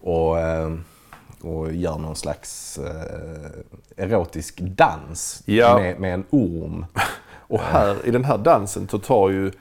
och, 0.00 0.38
eh, 0.38 0.72
och 1.40 1.72
gör 1.72 1.98
någon 1.98 2.16
slags 2.16 2.78
eh, 2.78 4.04
erotisk 4.04 4.60
dans 4.60 5.42
Ja. 5.44 5.78
med, 5.78 6.00
med 6.00 6.14
en 6.14 6.24
orm. 6.30 6.86
Och 7.48 7.60
här, 7.60 8.06
i 8.06 8.10
den 8.10 8.24
här 8.24 8.38
dansen 8.38 8.88
så 8.88 8.98
tar 8.98 9.30
ju 9.30 9.52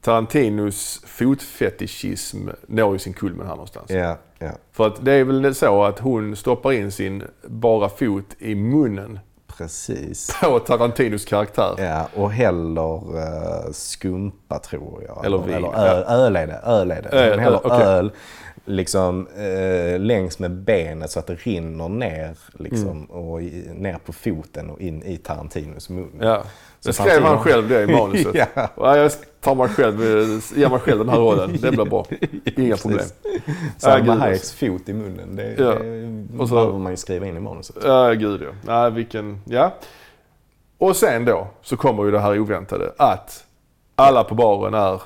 Tarantinos 0.00 1.02
fotfetischism 1.06 2.48
når 2.66 2.92
ju 2.92 2.98
sin 2.98 3.12
kulmen 3.12 3.46
här 3.46 3.54
någonstans. 3.54 3.90
Ja, 3.90 4.16
ja, 4.38 4.50
För 4.72 4.86
att 4.86 5.04
det 5.04 5.12
är 5.12 5.24
väl 5.24 5.54
så 5.54 5.84
att 5.84 5.98
hon 5.98 6.36
stoppar 6.36 6.72
in 6.72 6.92
sin 6.92 7.22
bara 7.46 7.88
fot 7.88 8.24
i 8.38 8.54
munnen 8.54 9.18
precis. 9.58 10.36
på 10.42 10.58
Tarantinos 10.58 11.24
karaktär. 11.24 11.74
Ja, 11.78 12.08
och 12.14 12.32
häller 12.32 13.18
eh, 13.18 13.70
skumpa 13.72 14.58
tror 14.58 15.02
jag. 15.06 15.24
Eller 15.24 15.38
vin, 15.38 15.54
eller 15.54 15.72
öl, 15.74 16.02
öl 16.08 16.36
är 16.36 16.46
det. 16.46 16.60
Öl 16.62 16.90
är 16.90 17.02
det. 17.02 17.08
Öl, 17.08 17.40
öl, 17.40 17.54
okej. 17.54 17.82
öl 17.86 18.12
liksom, 18.64 19.26
eh, 19.36 19.98
längs 20.00 20.38
med 20.38 20.50
benet 20.50 21.10
så 21.10 21.18
att 21.18 21.26
det 21.26 21.34
rinner 21.34 21.88
ner, 21.88 22.38
liksom, 22.58 22.88
Mm. 22.90 23.04
och 23.10 23.42
i, 23.42 23.68
ner 23.74 23.98
på 24.06 24.12
foten 24.12 24.70
och 24.70 24.80
in 24.80 25.02
i 25.02 25.16
Tarantinos 25.16 25.88
mun. 25.88 26.18
Ja. 26.20 26.42
Så 26.84 26.88
Det 26.88 26.92
skrev 26.92 27.22
han 27.22 27.38
själv 27.38 27.68
det 27.68 27.82
i 27.82 27.86
manuset. 27.96 28.34
Ja. 28.34 28.46
ja. 28.76 28.96
Jag 28.96 29.12
tar 29.40 29.54
mig 29.54 29.68
själv, 29.68 30.02
eh, 30.02 30.58
ger 30.60 30.68
mig 30.68 30.78
själv 30.78 30.98
den 30.98 31.08
här 31.08 31.16
rollen. 31.18 31.56
Det 31.60 31.70
blir 31.70 31.84
bra. 31.84 32.06
Inga 32.56 32.76
problem. 32.76 33.00
Salma 33.78 34.12
alltså. 34.12 34.24
Hayeks 34.26 34.52
fot 34.52 34.88
i 34.88 34.92
munnen, 34.92 35.36
det, 35.36 35.54
Ja. 35.58 35.64
det 35.74 36.38
Och 36.38 36.48
så- 36.48 36.54
behöver 36.54 36.78
man 36.78 36.92
ju 36.92 36.96
skriva 36.96 37.26
in 37.26 37.36
i 37.36 37.40
manuset. 37.40 37.76
Ja, 37.84 38.12
gud 38.12 38.42
ja. 38.42 38.48
Nej, 38.62 38.90
vilken... 38.90 39.40
Ja. 39.44 39.74
Och 40.78 40.96
sen 40.96 41.24
då 41.24 41.46
så 41.62 41.76
kommer 41.76 42.04
ju 42.04 42.10
det 42.10 42.18
här 42.20 42.38
oväntade 42.38 42.92
att 42.98 43.44
alla 43.96 44.24
på 44.24 44.34
baren 44.34 44.74
är 44.74 45.00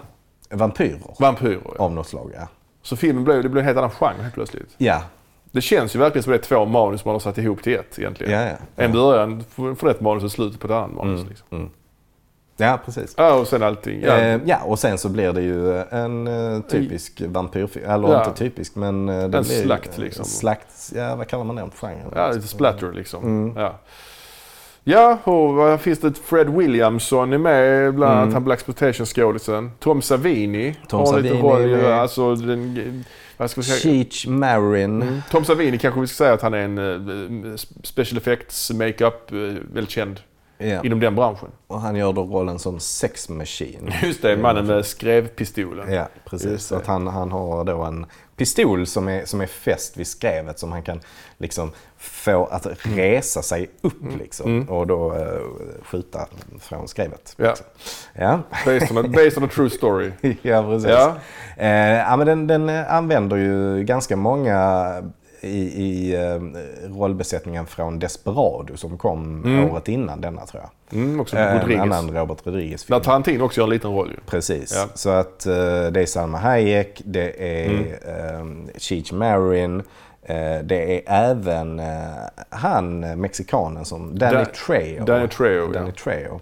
Vampyrer 0.50 1.00
vampyrer. 1.18 1.60
Ja. 1.64 1.84
av 1.84 1.92
något 1.92 2.06
slag, 2.08 2.30
ja. 2.34 2.48
Så 2.82 2.96
filmen 2.96 3.24
blev, 3.24 3.42
det 3.42 3.48
blev 3.48 3.60
en 3.60 3.64
helt 3.66 3.78
annan 3.78 3.90
genre 3.90 4.22
helt 4.22 4.34
plötsligt. 4.34 4.74
Ja, 4.78 5.02
Det 5.58 5.62
känns 5.62 5.94
ju 5.94 5.98
verkligen 5.98 6.22
som 6.22 6.30
det 6.32 6.38
är 6.38 6.42
två 6.42 6.64
manus 6.64 7.04
man 7.04 7.14
har 7.14 7.20
satt 7.20 7.38
ihop 7.38 7.62
till 7.62 7.74
ett 7.74 7.98
egentligen. 7.98 8.32
Ja, 8.32 8.48
ja. 8.76 8.84
En 8.84 8.92
början 8.92 9.44
för 9.78 9.88
ett 9.88 10.00
manus 10.00 10.24
och 10.24 10.32
slutet 10.32 10.60
på 10.60 10.66
ett 10.66 10.72
annat 10.72 10.90
manus. 10.96 11.26
Liksom. 11.28 11.70
ja 12.56 12.78
precis. 12.84 13.14
Ja, 13.16 13.34
och 13.34 13.46
sen 13.46 13.62
allting. 13.62 14.00
Ja. 14.02 14.16
Eh, 14.18 14.40
ja, 14.44 14.58
och 14.64 14.78
sen 14.78 14.98
så 14.98 15.08
blir 15.08 15.32
det 15.32 15.42
ju 15.42 15.78
en 15.80 16.26
eh, 16.26 16.60
typisk 16.62 17.22
vampyrfilm. 17.26 17.90
Eller 17.90 18.08
Ja. 18.08 18.24
inte 18.24 18.38
typisk, 18.38 18.74
men... 18.74 19.08
eh, 19.08 19.14
det 19.14 19.22
En 19.22 19.30
blir, 19.30 19.62
slakt, 19.62 19.98
liksom. 19.98 20.24
Slakt, 20.24 20.92
ja 20.94 21.16
vad 21.16 21.26
kallar 21.28 21.44
man 21.44 21.56
den 21.56 21.70
genren? 21.70 22.12
Ja, 22.14 22.30
lite 22.32 22.48
splatter 22.48 22.92
liksom. 22.92 23.22
Mm. 23.24 23.62
Ja. 23.62 23.74
Ja, 24.90 25.18
och 25.24 25.54
vad 25.54 25.80
finns 25.80 25.98
det? 25.98 26.14
Fred 26.14 26.48
Williamson 26.48 27.32
är 27.32 27.38
med, 27.38 27.94
bland 27.94 28.18
annat 28.18 28.34
han 28.34 28.44
Black 28.44 28.60
skådisen 29.06 29.70
Tom 29.78 30.02
Savini 30.02 30.62
Mm. 30.68 30.74
Tom 30.88 31.00
har 31.00 31.06
Savini 31.06 31.40
roll. 31.42 31.60
är 31.60 31.88
i-. 31.88 31.92
Alltså, 31.92 32.34
den, 32.34 33.04
vad 33.36 33.50
ska 33.50 33.60
vi 33.60 33.66
säga? 33.66 33.78
Cheech 33.94 34.26
Marin. 34.26 35.02
Mm. 35.02 35.22
Tom 35.30 35.44
Savini 35.44 35.78
kanske 35.78 36.00
vi 36.00 36.06
ska 36.06 36.14
säga 36.24 36.32
att 36.32 36.42
han 36.42 36.54
är 36.54 36.58
en 36.58 36.78
eh, 37.48 37.56
special 37.82 38.18
effects 38.18 38.70
makeup, 38.70 39.32
uh, 39.32 39.56
väldigt 39.72 39.90
känd 39.90 40.20
Ja. 40.58 40.82
inom 40.84 41.00
den 41.00 41.14
branschen. 41.14 41.48
Och 41.66 41.80
han 41.80 41.96
gör 41.96 42.12
då 42.12 42.22
rollen 42.24 42.58
som 42.58 42.80
sex 42.80 43.28
machine. 43.28 43.92
Just 44.02 44.22
det, 44.22 44.36
mannen 44.36 44.66
med 44.66 44.86
skrevpistolen. 44.86 45.92
Ja, 45.92 46.08
precis. 46.24 46.72
Att 46.72 46.86
han, 46.86 47.06
han 47.06 47.32
har 47.32 47.64
då 47.64 47.82
en 47.82 48.06
pistol 48.38 48.86
som 48.86 49.08
är, 49.08 49.24
som 49.24 49.40
är 49.40 49.46
fäst 49.46 49.96
vid 49.96 50.06
skrevet 50.06 50.58
som 50.58 50.72
han 50.72 50.82
kan 50.82 51.00
liksom 51.38 51.70
få 51.98 52.46
att 52.46 52.66
resa 52.82 53.42
sig 53.42 53.70
upp 53.80 54.18
liksom. 54.18 54.68
Och 54.68 54.86
då 54.86 55.14
eh, 55.14 55.82
skjuta 55.82 56.26
från 56.60 56.88
skrevet. 56.88 57.34
Ja. 57.36 57.48
Liksom. 57.48 57.66
Ja. 58.12 58.40
Based, 58.64 58.90
on 58.90 58.98
a, 58.98 59.08
based 59.08 59.38
on 59.38 59.44
a 59.44 59.48
true 59.54 59.70
story. 59.70 60.12
ja, 60.42 60.62
precis. 60.62 60.90
Ja. 60.90 61.16
Eh, 61.56 61.96
ja, 61.96 62.16
men 62.16 62.26
den, 62.26 62.46
den 62.46 62.68
använder 62.68 63.36
ju 63.36 63.84
ganska 63.84 64.16
många 64.16 65.02
i, 65.40 65.82
i 65.84 66.14
eh, 66.14 66.40
rollbesättningen 66.98 67.66
från 67.66 67.98
Desperado 67.98 68.76
som 68.76 68.98
kom 68.98 69.44
året 69.72 69.88
innan 69.88 70.20
denna 70.20 70.46
tror 70.46 70.62
jag. 70.62 70.98
Mm, 71.00 71.20
också 71.20 71.36
Eh, 71.36 71.52
En 71.54 71.60
Rodriguez. 71.60 71.82
annan 71.82 72.10
Robert 72.16 72.38
Rodriguez-film. 72.46 72.98
Där 72.98 73.04
Tarantino 73.04 73.44
också 73.44 73.60
gör 73.60 73.66
en 73.66 73.70
liten 73.70 73.90
roll 73.92 74.08
ju. 74.10 74.16
Precis. 74.26 74.72
Ja. 74.76 74.86
Så 74.94 75.10
att 75.10 75.46
eh, 75.46 75.54
det 75.90 76.00
är 76.02 76.06
Salma 76.06 76.38
Hayek, 76.38 77.02
det 77.04 77.42
är 77.62 77.68
Mm. 77.68 78.64
eh, 78.66 78.78
Cheech 78.78 79.12
Marin, 79.12 79.82
det 80.64 80.96
är 80.96 81.02
även 81.30 81.82
han 82.50 83.00
mexikanen 83.20 83.84
som 83.84 84.18
Danny 84.18 84.36
Da- 84.36 84.44
Trejo. 84.66 85.04
Danny 85.04 85.28
Trejo, 85.28 85.72
Danny 85.72 85.86
ja. 85.96 86.02
Trejo. 86.04 86.40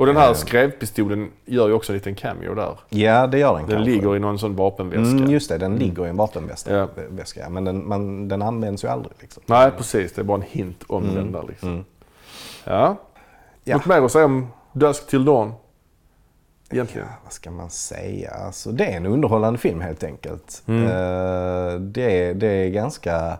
Och 0.00 0.06
den 0.06 0.16
här 0.16 0.34
skrevpistolen 0.34 1.30
gör 1.44 1.68
ju 1.68 1.74
också 1.74 1.92
en 1.92 1.96
liten 1.98 2.14
cameo 2.14 2.54
där. 2.54 2.78
Ja, 2.88 3.26
det 3.26 3.38
gör 3.38 3.54
den 3.54 3.66
Den 3.66 3.76
kanske. 3.76 3.90
ligger 3.90 4.16
i 4.16 4.18
någon 4.18 4.38
sån 4.38 4.56
vapenväska. 4.56 5.16
Mm, 5.16 5.30
just 5.30 5.48
det, 5.48 5.58
den 5.58 5.76
ligger 5.76 6.06
i 6.06 6.08
en 6.08 6.16
vapenväska. 6.16 6.74
Ja. 6.76 6.88
väska, 7.10 7.48
Men 7.48 7.64
den, 7.64 7.88
man, 7.88 8.28
den 8.28 8.42
används 8.42 8.84
ju 8.84 8.88
aldrig. 8.88 9.12
Liksom. 9.20 9.42
Nej, 9.46 9.70
precis. 9.76 10.12
Det 10.12 10.20
är 10.20 10.24
bara 10.24 10.36
en 10.38 10.44
hint 10.50 10.84
om 10.86 11.02
Mm. 11.02 11.14
den 11.14 11.32
där 11.32 11.42
liksom. 11.48 11.84
Ja. 12.64 12.96
Ja. 13.64 13.76
Något 13.76 13.86
mer 13.86 14.02
att 14.02 14.12
säga 14.12 14.24
om 14.24 14.46
Dusk 14.72 15.06
till 15.06 15.24
Dawn? 15.24 15.52
Egentligen. 16.70 17.06
Ja, 17.10 17.14
vad 17.24 17.32
ska 17.32 17.50
man 17.50 17.70
säga? 17.70 18.30
Alltså, 18.30 18.72
det 18.72 18.84
är 18.86 18.96
en 18.96 19.06
underhållande 19.06 19.58
film 19.58 19.80
helt 19.80 20.04
enkelt. 20.04 20.62
Mm. 20.66 20.84
Eh, 20.84 21.80
det, 21.80 22.32
det 22.32 22.46
är 22.46 22.68
ganska, 22.70 23.38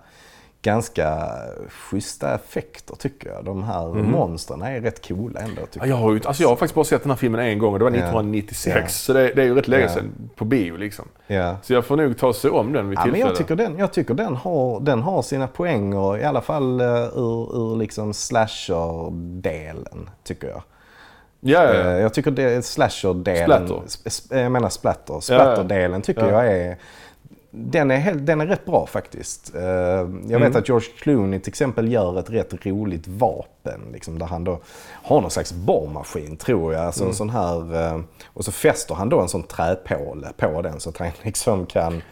ganska 0.62 1.28
schyssta 1.69 2.35
effekter 2.35 2.95
tycker 2.97 3.28
jag. 3.31 3.45
De 3.45 3.62
här 3.62 3.87
monstren 3.89 4.62
är 4.62 4.81
rätt 4.81 5.09
coola 5.09 5.41
ändå. 5.41 5.62
Tycker 5.66 5.78
Mm. 5.87 5.91
Ja, 5.91 5.97
jag, 5.97 6.03
har 6.05 6.12
ju, 6.12 6.20
alltså 6.24 6.43
jag 6.43 6.49
har 6.49 6.57
faktiskt 6.57 6.74
bara 6.74 6.85
sett 6.85 7.03
den 7.03 7.11
här 7.11 7.16
filmen 7.16 7.41
en 7.41 7.59
gång 7.59 7.73
och 7.73 7.78
det 7.78 7.85
var 7.85 7.91
Ja. 7.91 7.97
1996. 7.97 8.77
Ja. 8.82 8.89
Så 8.89 9.12
det, 9.12 9.32
det 9.35 9.43
är 9.43 9.47
ju 9.47 9.55
rätt 9.55 9.69
länge 9.69 9.82
Ja. 9.82 9.89
sedan 9.89 10.31
på 10.37 10.45
bio 10.45 10.77
liksom. 10.77 11.05
Ja. 11.27 11.57
Så 11.62 11.73
jag 11.73 11.85
får 11.85 11.97
nog 11.97 12.19
ta 12.19 12.32
sig 12.32 12.51
om 12.51 12.73
den 12.73 12.89
vid 12.89 12.99
Ja, 12.99 13.03
men 13.05 13.12
tillfälle. 13.12 13.31
jag 13.31 13.37
tycker, 13.39 13.57
den, 13.57 13.78
jag 13.78 13.93
tycker 13.93 14.15
den, 14.15 14.37
har, 14.37 14.81
den 14.81 15.03
har 15.03 15.23
sina 15.23 15.47
poänger, 15.47 16.19
i 16.19 16.24
alla 16.24 16.41
fall 16.41 16.81
uh, 16.81 16.87
ur, 17.16 17.57
ur 17.73 17.77
liksom 17.77 18.12
slasher-delen, 18.15 20.11
tycker 20.24 20.49
jag. 20.49 20.62
Ja, 21.43 21.65
ja, 21.65 21.74
Eh, 21.74 21.87
ja. 21.87 21.99
Jag 21.99 22.15
tycker 22.15 22.31
det 22.31 22.43
är 22.43 22.61
slasher-delen. 22.61 23.45
Splatter. 23.66 23.74
sp- 23.87 24.07
sp- 24.09 24.43
Jag 24.43 24.53
menar 24.53 24.69
splatter. 24.69 25.20
Splatter-delen 25.20 26.03
tycker 26.03 26.27
Ja. 26.28 26.45
jag 26.45 26.53
är... 26.59 26.77
Den 27.51 27.90
är, 27.90 27.97
helt, 27.97 28.27
den 28.27 28.40
är 28.40 28.47
rätt 28.47 28.64
bra 28.66 28.86
faktiskt. 28.86 29.55
Eh, 29.55 29.62
Jag 29.62 30.05
vet 30.22 30.32
Mm. 30.32 30.56
att 30.56 30.68
George 30.68 30.89
Clooney 30.98 31.40
till 31.40 31.51
exempel 31.51 31.93
gör 31.93 32.18
ett 32.18 32.31
rätt 32.31 32.66
roligt 32.66 33.09
vapen. 33.09 33.60
Liksom, 33.93 34.19
där 34.19 34.27
han 34.27 34.45
då 34.45 34.59
har 35.03 35.20
någon 35.20 35.31
slags 35.31 35.53
borrmaskin 35.53 36.37
tror 36.37 36.74
jag. 36.74 36.85
Alltså 36.85 37.01
Mm. 37.03 37.11
en 37.11 37.15
sån 37.16 37.31
här, 37.31 37.87
eh, 37.95 38.01
och 38.27 38.45
så 38.45 38.53
fäster 38.53 38.95
han 38.95 39.09
då 39.09 39.20
en 39.20 39.28
sån 39.28 39.43
träpåle 39.43 40.28
på 40.37 40.62
den 40.62 40.81
så 40.81 40.91
att 40.91 40.99
han 40.99 41.09
liksom 41.23 41.66
kan 41.66 42.03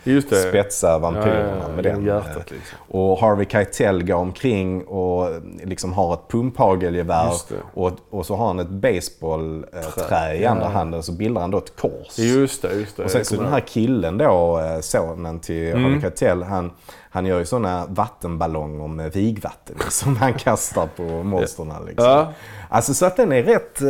spetsa 0.49 0.99
vampyrerna 0.99 1.49
Ja, 1.49 1.57
ja, 1.57 1.63
ja, 1.69 1.75
med 1.75 1.85
den. 1.85 2.05
hjärtat, 2.05 2.51
liksom. 2.51 2.79
Och 2.89 3.19
Harvey 3.19 3.47
Keitel 3.51 4.05
går 4.05 4.15
omkring 4.15 4.83
och 4.87 5.29
liksom 5.65 5.93
har 5.93 6.15
ett 6.15 6.29
pumphagelgevär 6.29 7.33
och, 7.75 7.93
och 8.11 8.27
så 8.27 8.35
har 8.37 8.47
han 8.47 8.59
ett 8.59 8.69
baseballträ 8.69 10.35
i 10.37 10.47
andra 10.47 10.69
handen 10.69 11.03
så 11.03 11.13
bildar 11.13 11.41
han 11.41 11.51
då 11.51 11.59
ett 11.59 11.77
kors. 11.81 12.19
Just 12.19 12.63
det, 12.63 12.73
just 12.75 12.97
det. 12.97 13.05
Och 13.05 13.11
sen 13.11 13.25
så 13.25 13.35
den 13.37 13.47
här 13.53 13.61
killen 13.61 14.19
då, 14.19 14.59
eh, 14.61 14.81
sonen 14.81 15.41
till 15.41 15.69
Mm. 15.69 15.85
Harvey 15.85 16.01
Keitel, 16.01 16.43
han, 16.43 16.71
han 17.11 17.27
gör 17.27 17.39
ju 17.39 17.45
sådana 17.45 17.87
vattenballonger 17.89 18.89
med 18.89 19.13
vigvatten 19.13 19.77
som 19.91 20.17
han 20.17 20.35
kastar 20.35 20.87
på 20.97 21.03
monstren. 21.03 21.73
Liksom. 21.87 22.05
Ja. 22.07 22.33
Alltså 22.69 22.95
så 22.95 23.07
att 23.07 23.17
den 23.17 23.33
är 23.33 23.43
rätt, 23.43 23.81
eh, 23.83 23.89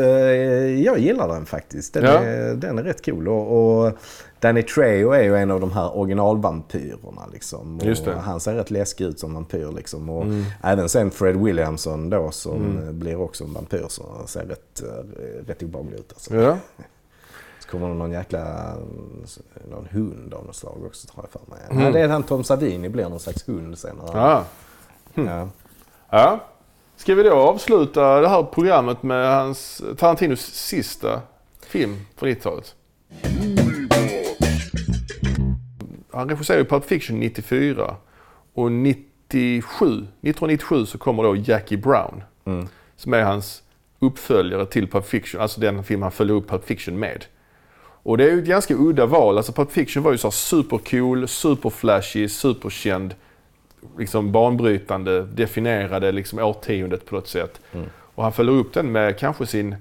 jag 0.85 0.99
gillar 0.99 1.29
den 1.29 1.47
faktiskt. 1.47 1.95
Den, 1.95 2.05
Ja. 2.05 2.11
är, 2.11 2.55
den 2.55 2.79
är 2.79 2.83
rätt 2.83 3.05
cool. 3.05 3.29
Och, 3.29 3.85
och 3.87 3.93
Danny 4.41 4.63
Trejo 4.63 5.11
är 5.13 5.23
ju 5.23 5.37
en 5.37 5.51
av 5.51 5.61
de 5.61 5.73
här 5.73 5.97
originalvampyrerna. 5.97 7.27
Liksom. 7.33 7.81
Han 8.25 8.41
ser 8.41 8.55
rätt 8.55 8.71
läskig 8.71 9.05
ut 9.05 9.21
som 9.21 9.35
vampyr. 9.35 9.73
Liksom. 9.77 10.09
Och 10.09 10.25
Även 10.63 10.89
sen 10.89 11.11
Fred 11.11 11.37
Williamson 11.37 12.11
då 12.11 12.31
som 12.31 12.79
eh, 12.87 12.93
blir 12.93 13.21
också 13.21 13.45
en 13.45 13.53
vampyr 13.53 13.85
som 13.89 14.05
ser 14.27 14.45
rätt, 14.45 14.83
eh, 14.83 15.47
rätt 15.47 15.63
obehaglig 15.63 15.99
ut. 15.99 16.13
Alltså. 16.13 16.37
Ja. 16.37 16.57
Kommer 17.71 17.89
det 17.89 17.95
någon 17.95 18.13
jäkla 18.13 18.75
någon 19.71 19.87
hund 19.91 20.35
av 20.35 20.47
något 20.47 20.57
slag 20.57 20.85
också 20.87 21.09
tror 21.09 21.27
jag 21.33 21.41
för 21.41 21.51
mig. 21.51 21.85
Ja, 21.85 21.91
det 21.91 22.01
är 22.01 22.09
han 22.09 22.23
Tom 22.23 22.45
Savini 22.45 22.89
blir 22.89 23.09
någon 23.09 23.21
slags 23.21 23.49
hund 23.49 23.79
sen. 23.79 23.97
Ja. 24.07 24.45
Ja. 25.15 25.49
ja. 26.11 26.41
Ska 26.97 27.15
vi 27.15 27.23
då 27.23 27.35
avsluta 27.35 28.21
det 28.21 28.29
här 28.29 28.43
programmet 28.43 29.03
med 29.03 29.35
hans 29.35 29.83
Tarantinos 29.97 30.41
sista 30.41 31.21
film 31.61 31.97
från 32.17 32.29
90-talet. 32.29 32.75
Han 36.13 36.29
regisserade 36.29 36.65
Pulp 36.65 36.85
Fiction 36.85 37.21
94 37.21 37.97
och 38.55 38.73
97, 38.73 39.87
1997 39.87 40.87
så 40.87 40.99
kommer 40.99 41.23
då 41.23 41.37
Jackie 41.37 41.79
Brown. 41.79 42.23
Som 42.97 43.15
är 43.15 43.23
hans 43.23 43.63
uppföljare 43.99 44.67
till 44.67 44.91
Pulp 44.91 45.07
Fiction, 45.07 45.41
alltså 45.41 45.61
den 45.61 45.85
film 45.85 46.03
han 46.03 46.13
följer 46.13 46.37
upp 46.37 46.49
Pulp 46.49 46.65
Fiction 46.65 46.99
med. 46.99 47.25
Och 48.09 48.19
det 48.19 48.25
är 48.25 48.31
ju 48.31 48.39
ett 48.39 48.49
ganska 48.49 48.75
udda 48.75 49.07
val. 49.07 49.37
Alltså 49.37 49.53
Pulp 49.53 49.73
Fiction 49.73 50.03
var 50.03 50.13
ju 50.13 50.19
så 50.19 50.31
supercool, 50.31 51.29
superflashy, 51.29 52.29
superkänd. 52.29 53.15
Liksom 53.99 54.33
banbrytande, 54.33 55.23
definierade 55.23 56.13
liksom 56.13 56.39
årtiondet 56.39 57.07
på 57.07 57.15
något 57.15 57.29
sätt. 57.29 57.61
Och 58.15 58.23
han 58.23 58.33
följer 58.33 58.55
upp 58.55 58.73
den 58.73 58.93
med 58.93 59.19
kanske 59.19 59.47
sin, 59.47 59.77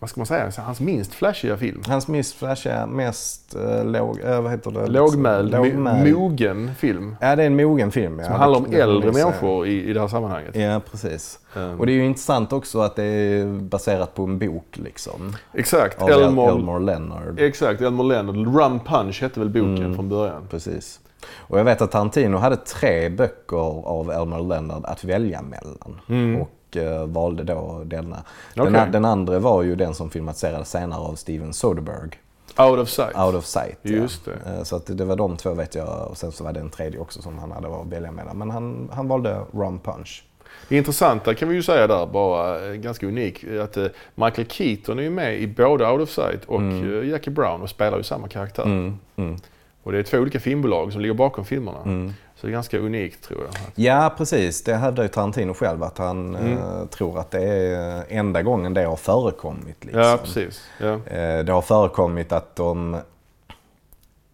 vad 0.00 0.10
ska 0.10 0.20
man 0.20 0.26
säga, 0.26 0.50
hans 0.56 0.80
minst 0.80 1.14
flashiga 1.14 1.56
film. 1.56 1.82
Hans 1.86 2.08
mest 2.08 2.34
flashiga, 2.34 2.86
mest 2.86 3.56
uh, 3.56 3.84
låg, 3.84 4.20
uh, 4.20 4.40
vad 4.40 4.50
heter 4.50 4.70
det? 4.70 4.86
Lågmäld, 4.86 5.52
Lågmäld. 5.52 6.06
mo- 6.06 6.12
mogen 6.12 6.74
film. 6.78 7.16
Ja, 7.20 7.36
det 7.36 7.42
är 7.42 7.46
en 7.46 7.56
mogen 7.56 7.90
film. 7.92 8.18
Ja. 8.18 8.24
Som 8.26 8.34
handlar 8.34 8.58
om 8.58 8.66
äldre 8.74 9.12
människor 9.12 9.66
i, 9.66 9.84
i 9.84 9.92
det 9.92 10.00
här 10.00 10.08
sammanhanget. 10.08 10.56
Ja, 10.56 10.80
precis. 10.90 11.38
Um, 11.56 11.80
Och 11.80 11.86
det 11.86 11.92
är 11.92 11.94
ju 11.94 12.04
intressant 12.04 12.52
också 12.52 12.80
att 12.80 12.96
det 12.96 13.04
är 13.04 13.60
baserat 13.60 14.14
på 14.14 14.22
en 14.24 14.38
bok 14.38 14.66
liksom. 14.72 15.36
Exakt, 15.54 16.02
Av 16.02 16.10
El- 16.10 16.22
Elmore, 16.22 16.52
Elmore 16.52 16.84
Leonard. 16.84 17.40
exakt, 17.40 17.80
Elmore 17.80 18.08
Leonard. 18.08 18.36
Rum 18.56 18.80
Punch 18.86 19.22
hette 19.22 19.40
väl 19.40 19.48
boken 19.48 19.76
Mm. 19.76 19.94
från 19.94 20.08
början. 20.08 20.42
Precis. 20.50 21.00
Och 21.36 21.58
jag 21.58 21.64
vet 21.64 21.80
att 21.82 21.90
Tarantino 21.90 22.36
hade 22.36 22.56
tre 22.56 23.08
böcker 23.08 23.86
av 23.88 24.10
Elmer 24.10 24.38
Leonard 24.48 24.84
att 24.84 25.04
välja 25.04 25.42
mellan. 25.42 26.40
Och 26.40 26.50
eh, 26.76 27.04
valde 27.06 27.44
då 27.44 27.82
denna. 27.84 28.16
Den, 28.54 28.66
Mm. 28.66 28.74
Okej. 28.80 28.92
den 28.92 29.04
andra 29.04 29.38
var 29.38 29.62
ju 29.62 29.76
den 29.76 29.94
som 29.94 30.10
filmatiserades 30.10 30.70
senare 30.70 31.00
av 31.00 31.14
Steven 31.14 31.52
Soderbergh. 31.52 32.16
Out 32.58 32.78
of 32.78 32.88
sight. 32.88 33.16
Out 33.18 33.34
of 33.34 33.44
sight. 33.44 33.78
Just 33.82 34.26
ja. 34.26 34.32
det. 34.44 34.50
Eh, 34.58 34.62
Så 34.62 34.76
att 34.76 34.86
det 34.98 35.04
var 35.04 35.16
de 35.16 35.36
två 35.36 35.54
vet 35.54 35.74
jag. 35.74 36.08
Och 36.10 36.16
sen 36.16 36.32
så 36.32 36.44
var 36.44 36.52
det 36.52 36.60
en 36.60 36.70
tredje 36.70 37.00
också 37.00 37.22
som 37.22 37.38
han 37.38 37.50
hade 37.52 37.68
att 37.80 37.86
välja 37.86 38.12
mellan. 38.12 38.38
Men 38.38 38.50
han, 38.50 38.90
han 38.92 39.08
valde 39.08 39.40
Rum 39.52 39.78
Punch. 39.78 40.24
Det 40.68 40.76
intressanta 40.76 41.34
kan 41.34 41.48
vi 41.48 41.54
ju 41.54 41.62
säga 41.62 41.86
där, 41.86 42.06
bara 42.06 42.66
eh, 42.68 42.72
ganska 42.74 43.06
unik, 43.06 43.44
att 43.44 43.76
Michael 44.14 44.48
Keaton 44.48 44.98
är 44.98 45.02
ju 45.02 45.10
med 45.10 45.40
i 45.40 45.46
både 45.46 45.90
Out 45.90 46.00
of 46.02 46.10
Sight 46.10 46.44
och 46.44 46.62
eh, 46.62 47.08
Jackie 47.08 47.32
Brown 47.32 47.62
och 47.62 47.70
spelar 47.70 47.96
ju 47.98 48.02
samma 48.02 48.28
karaktär. 48.28 48.62
Mm, 48.62 48.98
mm. 49.16 49.36
Och 49.82 49.92
det 49.92 49.98
är 49.98 50.02
två 50.02 50.18
olika 50.18 50.40
filmbolag 50.40 50.92
som 50.92 51.00
ligger 51.00 51.14
bakom 51.14 51.44
filmerna. 51.44 52.12
Så 52.40 52.46
det 52.46 52.50
är 52.50 52.52
ganska 52.52 52.78
unikt 52.78 53.24
tror 53.24 53.40
jag. 53.44 53.54
Ja, 53.74 54.14
precis. 54.16 54.64
Det 54.64 54.74
hade 54.74 55.02
ju 55.02 55.08
Tarantino 55.08 55.54
själv. 55.54 55.82
Att 55.82 55.98
han 55.98 56.34
Mm. 56.36 56.58
eh, 56.58 56.86
tror 56.86 57.18
att 57.18 57.30
det 57.30 57.42
är 57.44 58.04
enda 58.08 58.42
gången 58.42 58.74
det 58.74 58.82
har 58.84 58.96
förekommit. 58.96 59.84
Liksom. 59.84 60.00
Ja, 60.02 60.18
precis. 60.24 60.62
Ja. 60.78 60.92
Eh, 61.06 61.44
Det 61.44 61.52
har 61.52 61.62
förekommit 61.62 62.32
att 62.32 62.56
de 62.56 62.96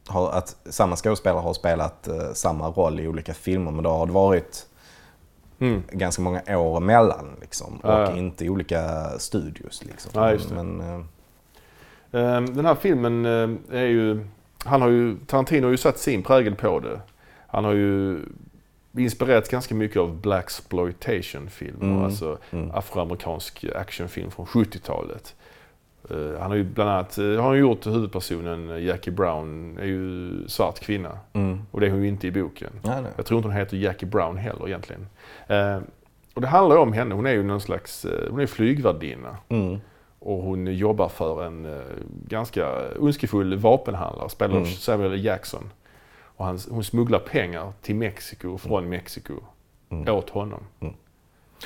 har, 0.09 0.31
att 0.31 0.57
samma 0.65 0.97
skådespelare 0.97 1.41
har 1.43 1.55
spelat 1.55 2.09
eh, 2.09 2.33
samma 2.33 2.69
roll 2.69 3.01
i 3.01 3.09
olika 3.09 3.35
filmer 3.35 3.71
men 3.71 3.85
då 3.85 3.91
har 3.91 4.07
det 4.07 4.13
varit 4.13 4.67
Mm. 5.59 5.83
ganska 5.91 6.23
många 6.23 6.59
år 6.59 6.77
emellan 6.77 7.37
liksom, 7.41 7.77
och 7.83 7.91
Ja, 7.91 8.01
ja. 8.01 8.17
inte 8.17 8.45
i 8.45 8.49
olika 8.51 9.09
studios. 9.19 9.85
Liksom. 9.85 10.11
Ja. 10.15 10.37
Men, 10.55 10.81
eh, 10.81 11.01
Ehm, 12.13 12.55
Den 12.57 12.65
här 12.67 12.75
filmen 12.75 13.25
eh, 13.27 13.79
är 13.81 13.87
ju, 13.87 14.27
han 14.65 14.83
har 14.83 14.89
ju, 14.89 15.17
Tarantino 15.27 15.67
har 15.67 15.71
ju 15.71 15.77
satt 15.77 15.99
sin 15.99 16.23
prägel 16.23 16.55
på 16.55 16.81
det. 16.81 17.01
Han 17.57 17.65
har 17.65 17.73
ju 17.73 18.19
inspirerats 18.99 19.49
ganska 19.49 19.75
mycket 19.75 19.97
av 19.97 20.21
Black 20.21 20.45
exploitation 20.45 21.51
filmer 21.51 21.83
Mm, 21.85 22.03
alltså 22.05 22.39
mm. 22.51 22.71
afroamerikansk 22.71 23.65
actionfilm 23.75 24.31
från 24.31 24.47
70-talet. 24.47 25.35
Eh, 26.11 26.41
han 26.41 26.51
har 26.51 26.55
ju 26.57 26.65
bland 26.65 26.91
annat, 26.91 27.19
eh, 27.19 27.25
har 27.25 27.43
han 27.43 27.59
gjort 27.59 27.87
huvudpersonen 27.87 28.71
eh, 28.71 28.85
Jackie 28.85 29.13
Brown, 29.13 29.79
är 29.79 29.85
ju 29.85 30.31
svart 30.49 30.81
kvinna. 30.81 31.19
mm. 31.33 31.61
Och 31.71 31.81
det 31.81 31.87
är 31.87 31.91
hon 31.91 32.03
ju 32.03 32.09
inte 32.09 32.27
i 32.27 32.31
boken. 32.31 32.71
Ja, 32.83 33.01
nej. 33.01 33.11
Jag 33.17 33.27
tror 33.27 33.39
inte 33.39 33.49
hon 33.49 33.57
heter 33.57 33.77
Jackie 33.77 34.09
Brown 34.09 34.37
heller 34.37 34.69
egentligen. 34.69 35.07
Och 36.35 36.41
det 36.41 36.47
handlar 36.49 36.77
om 36.77 36.93
henne, 36.93 37.15
hon 37.15 37.27
är 37.27 37.33
ju 37.33 37.43
någon 37.43 37.61
slags, 37.61 38.07
hon 38.31 38.41
är 38.41 38.47
flygvärdinna. 38.47 39.37
Mm. 39.49 39.79
Och 40.19 40.43
hon 40.43 40.67
jobbar 40.77 41.09
för 41.09 41.45
en 41.47 41.83
ganska 42.29 42.69
ondskefull 42.99 43.57
vapenhandlare, 43.57 44.29
spelar 44.29 44.57
Mm. 44.57 44.67
Samuel. 44.67 45.25
Jackson. 45.25 45.71
Och 46.37 46.45
han, 46.45 46.59
hon 46.71 46.85
smugglar 46.85 47.19
pengar 47.19 47.73
till 47.83 47.95
Mexiko, 47.95 48.59
från 48.59 48.89
Mexiko, 48.89 49.33
Mm. 49.91 50.15
åt 50.15 50.31
honom. 50.31 50.61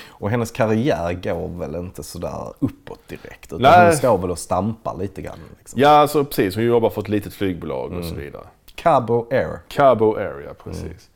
Och 0.08 0.30
hennes 0.30 0.50
karriär 0.50 1.12
går 1.12 1.58
väl 1.58 1.74
inte 1.74 2.02
sådär 2.02 2.52
uppåt 2.58 3.08
direkt. 3.08 3.46
Utan 3.52 3.62
Nej. 3.62 3.86
hon 3.86 3.96
står 3.96 4.18
väl 4.18 4.30
och 4.30 4.38
stampar 4.38 4.96
lite 4.98 5.22
grann. 5.22 5.38
Liksom. 5.58 5.80
Ja, 5.80 5.88
alltså 5.88 6.24
precis. 6.24 6.54
Hon 6.54 6.64
jobbar 6.64 6.90
för 6.90 7.00
ett 7.00 7.08
litet 7.08 7.34
flygbolag 7.34 7.86
och 7.86 7.92
Mm. 7.96 8.08
så 8.08 8.14
vidare. 8.14 8.44
Cabo 8.74 9.26
Air. 9.30 9.58
Cabo 9.68 10.14
Area, 10.16 10.54
precis. 10.64 11.10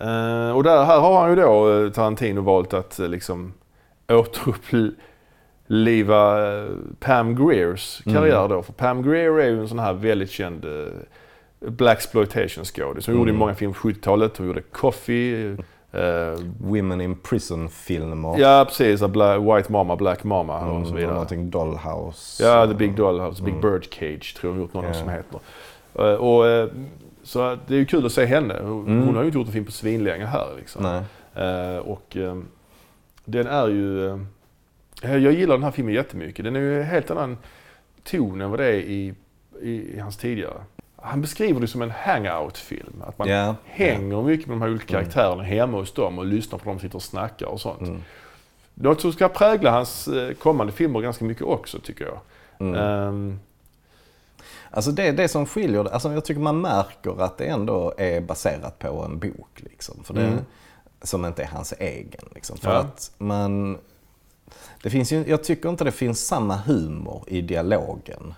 Eh, 0.00 0.50
och 0.50 0.62
där, 0.62 0.84
här 0.84 1.00
har 1.00 1.20
han 1.20 1.30
ju 1.30 1.36
då, 1.36 1.72
eh, 1.84 1.90
Tarantino, 1.92 2.40
valt 2.40 2.74
att 2.74 3.00
uh, 3.00 3.08
liksom 3.08 3.52
återuppliva 4.08 4.96
eh, 6.62 6.68
Pam 7.00 7.46
Greers 7.46 8.02
karriär 8.04 8.48
då. 8.48 8.62
För 8.62 8.72
Pam 8.72 9.02
Greer 9.02 9.40
är 9.40 9.48
ju 9.48 9.60
en 9.60 9.68
sån 9.68 9.78
här 9.78 9.92
väldigt 9.92 10.30
känd 10.30 10.64
uh, 11.64 11.70
Black 11.70 11.96
exploitation 11.98 12.64
skådis. 12.64 13.06
Hon 13.06 13.16
gjorde 13.16 13.30
ju 13.30 13.36
många 13.36 13.54
filmer 13.54 13.74
på 13.74 13.88
70-talet. 13.88 14.36
Hon 14.36 14.46
gjorde 14.46 14.62
Coffee. 14.62 15.56
eh, 15.92 16.38
Women 16.60 17.00
in 17.00 17.14
Prison-filmer. 17.16 18.38
ja, 18.38 18.64
precis. 18.68 19.02
White 19.02 19.72
Mama, 19.72 19.96
Black 19.96 20.24
Mama 20.24 20.56
och 20.58 20.62
så 20.62 20.76
Mm, 20.76 20.82
och 20.92 20.98
vidare. 20.98 21.12
någonting 21.12 21.50
Dollhouse. 21.50 22.44
Ja, 22.44 22.66
The 22.66 22.74
Big 22.74 22.96
Dollhouse, 22.96 23.42
Big 23.42 23.60
Bird 23.60 23.84
Cage 23.94 24.34
tror 24.36 24.50
jag 24.50 24.54
hon 24.54 24.60
gjort 24.62 24.74
någon 24.74 24.84
Ja. 24.84 24.94
som 24.94 25.08
heter. 25.08 25.40
Eh, 25.94 26.14
Och, 26.14 26.46
eh, 26.48 26.68
så 27.22 27.58
det 27.66 27.74
är 27.74 27.78
ju 27.78 27.86
kul 27.86 28.06
att 28.06 28.12
se 28.12 28.24
henne. 28.24 28.54
Hon 28.62 28.86
Mm. 28.86 29.06
hon 29.06 29.14
har 29.14 29.22
ju 29.22 29.26
inte 29.26 29.38
gjort 29.38 29.46
en 29.46 29.52
film 29.52 29.64
på 29.64 29.72
svinlänge 29.72 30.24
här. 30.26 30.46
Liksom. 30.56 30.82
Nej. 30.82 31.78
Och 31.78 32.16
eh, 32.16 32.36
den 33.24 33.46
är 33.46 33.68
ju... 33.68 34.18
jag 35.02 35.20
gillar 35.32 35.54
den 35.54 35.64
här 35.64 35.70
filmen 35.70 35.94
jättemycket. 35.94 36.44
Den 36.44 36.56
är 36.56 36.60
ju 36.60 36.80
en 36.80 36.86
helt 36.86 37.10
annan 37.10 37.38
ton 38.04 38.40
än 38.40 38.50
vad 38.50 38.60
det 38.60 38.66
är 38.66 38.72
i, 38.74 39.14
i, 39.62 39.70
i 39.96 39.98
hans 40.00 40.16
tidigare. 40.16 40.54
Han 41.06 41.20
beskriver 41.20 41.60
det 41.60 41.66
som 41.68 41.82
en 41.82 41.90
hangout-film. 41.90 43.02
Att 43.06 43.18
man 43.18 43.28
Ja. 43.28 43.54
hänger 43.64 44.22
mycket 44.22 44.46
med 44.46 44.56
de 44.56 44.62
här 44.62 44.70
olika 44.70 44.86
karaktärerna 44.86 45.42
hemma 45.42 45.78
hos 45.78 45.92
dem 45.92 46.18
och 46.18 46.26
lyssnar 46.26 46.58
på 46.58 46.64
dem 46.64 46.74
som 46.78 46.80
sitter 46.80 46.96
och 46.96 47.02
snackar 47.02 47.46
och 47.46 47.60
sånt. 47.60 48.02
Något 48.74 49.00
som 49.00 49.12
ska 49.12 49.28
prägla 49.28 49.70
hans 49.70 50.08
eh, 50.08 50.34
kommande 50.34 50.72
filmer 50.72 51.00
ganska 51.00 51.24
mycket 51.24 51.42
också 51.42 51.78
tycker 51.78 52.04
jag. 52.04 52.18
Ehm, 52.76 53.38
Alltså 54.70 54.90
det, 54.92 55.12
det 55.12 55.28
som 55.28 55.46
skiljer, 55.46 55.84
alltså 55.92 56.12
jag 56.12 56.24
tycker 56.24 56.40
man 56.40 56.60
märker 56.60 57.22
att 57.22 57.38
det 57.38 57.44
ändå 57.44 57.94
är 57.98 58.20
baserat 58.20 58.78
på 58.78 59.02
en 59.02 59.18
bok. 59.18 59.48
Liksom, 59.56 60.04
för 60.04 60.14
det, 60.14 60.20
Mm. 60.26 60.38
Som 61.02 61.24
inte 61.24 61.42
är 61.42 61.46
hans 61.46 61.72
egen. 61.78 62.24
Liksom, 62.34 62.56
för 62.58 62.72
Ja. 62.72 62.78
att 62.78 63.10
man... 63.18 63.78
Det 64.82 64.90
finns 64.90 65.12
ju, 65.12 65.24
jag 65.26 65.44
tycker 65.44 65.68
inte 65.68 65.84
det 65.84 65.92
finns 65.92 66.26
samma 66.26 66.56
humor 66.56 67.24
i 67.26 67.40
dialogen 67.40 68.34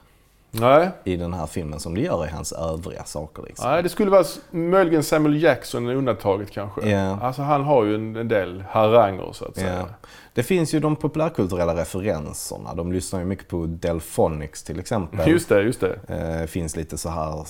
nej, 0.50 0.90
i 1.04 1.16
den 1.16 1.32
här 1.32 1.46
filmen 1.46 1.80
som 1.80 1.94
det 1.94 2.00
gör 2.00 2.26
i 2.26 2.28
hans 2.28 2.52
övriga 2.52 3.04
saker. 3.04 3.42
Liksom. 3.42 3.70
nej, 3.70 3.82
det 3.82 3.88
skulle 3.88 4.10
vara 4.10 4.24
möjligen 4.50 5.02
Samuel 5.02 5.42
Jackson 5.42 5.88
undantaget 5.88 6.50
kanske. 6.50 6.88
Ja. 6.90 7.18
Alltså 7.20 7.42
han 7.42 7.64
har 7.64 7.84
ju 7.84 7.94
en, 7.94 8.16
en 8.16 8.28
del 8.28 8.64
haranger 8.70 9.32
så 9.32 9.44
att 9.44 9.56
säga. 9.56 9.78
Ja. 9.78 10.08
Det 10.34 10.42
finns 10.42 10.74
ju 10.74 10.80
de 10.80 10.96
populärkulturella 10.96 11.76
referenserna. 11.76 12.74
De 12.74 12.92
lyssnar 12.92 13.20
ju 13.20 13.26
mycket 13.26 13.48
på 13.48 13.66
Delphonics 13.66 14.62
till 14.62 14.78
exempel. 14.78 15.20
Just 15.30 15.48
det, 15.48 15.62
just 15.62 15.80
det. 15.80 15.98
Eh, 16.08 16.46
finns 16.46 16.76
lite 16.76 16.98
så 16.98 17.08
här 17.08 17.44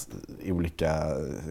olika 0.46 0.92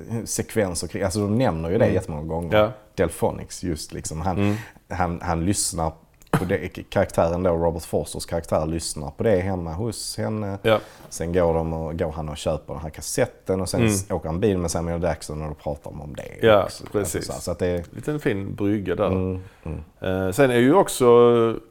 eh, 0.10 0.24
sekvenser 0.26 0.88
kring, 0.88 1.04
alltså 1.04 1.20
de 1.20 1.38
nämner 1.38 1.70
ju 1.70 1.78
det 1.78 1.88
jättemånga 1.88 2.24
gånger. 2.24 2.58
Ja. 2.58 2.72
Delphonics 2.96 3.64
just 3.64 3.94
liksom. 3.94 4.22
Han, 4.22 4.58
han, 4.90 5.20
han 5.24 5.46
lyssnar 5.46 5.92
på 6.40 6.46
det, 6.46 6.90
karaktären 6.90 7.44
då, 7.44 7.50
Robert 7.50 7.84
Forsters 7.84 8.26
karaktär 8.26 8.66
lyssnar 8.66 9.12
på 9.12 9.24
det 9.24 9.40
hemma 9.40 9.74
hos 9.74 10.18
henne. 10.18 10.58
Ja. 10.62 10.80
Sen 11.10 11.34
går, 11.34 11.54
de 11.54 11.74
och, 11.74 12.00
går 12.00 12.12
han 12.12 12.30
och 12.30 12.38
köper 12.38 12.74
den 12.74 12.84
här 12.84 12.90
kassetten 12.90 13.62
och 13.62 13.70
sen 13.70 13.90
åker 14.10 14.30
han 14.30 14.40
bil 14.40 14.58
med 14.58 14.72
Samuel 14.72 15.04
Jackson 15.04 15.42
och 15.42 15.48
då 15.48 15.54
pratar 15.54 15.92
de 15.92 16.02
om 16.02 16.16
det. 16.16 16.24
Mm. 16.24 16.38
Ja, 16.42 16.64
också. 16.64 16.84
precis. 16.92 17.30
Alltså, 17.30 17.42
så, 17.42 17.52
att 17.52 17.60
det, 17.60 17.96
Liten 17.96 18.20
fin 18.20 18.56
brygga 18.56 18.96
där. 18.96 19.08
mm, 19.08 19.40
mm, 19.64 19.80
Eh, 20.02 20.32
sen 20.32 20.52
är 20.52 20.58
ju 20.58 20.74
också, 20.74 21.06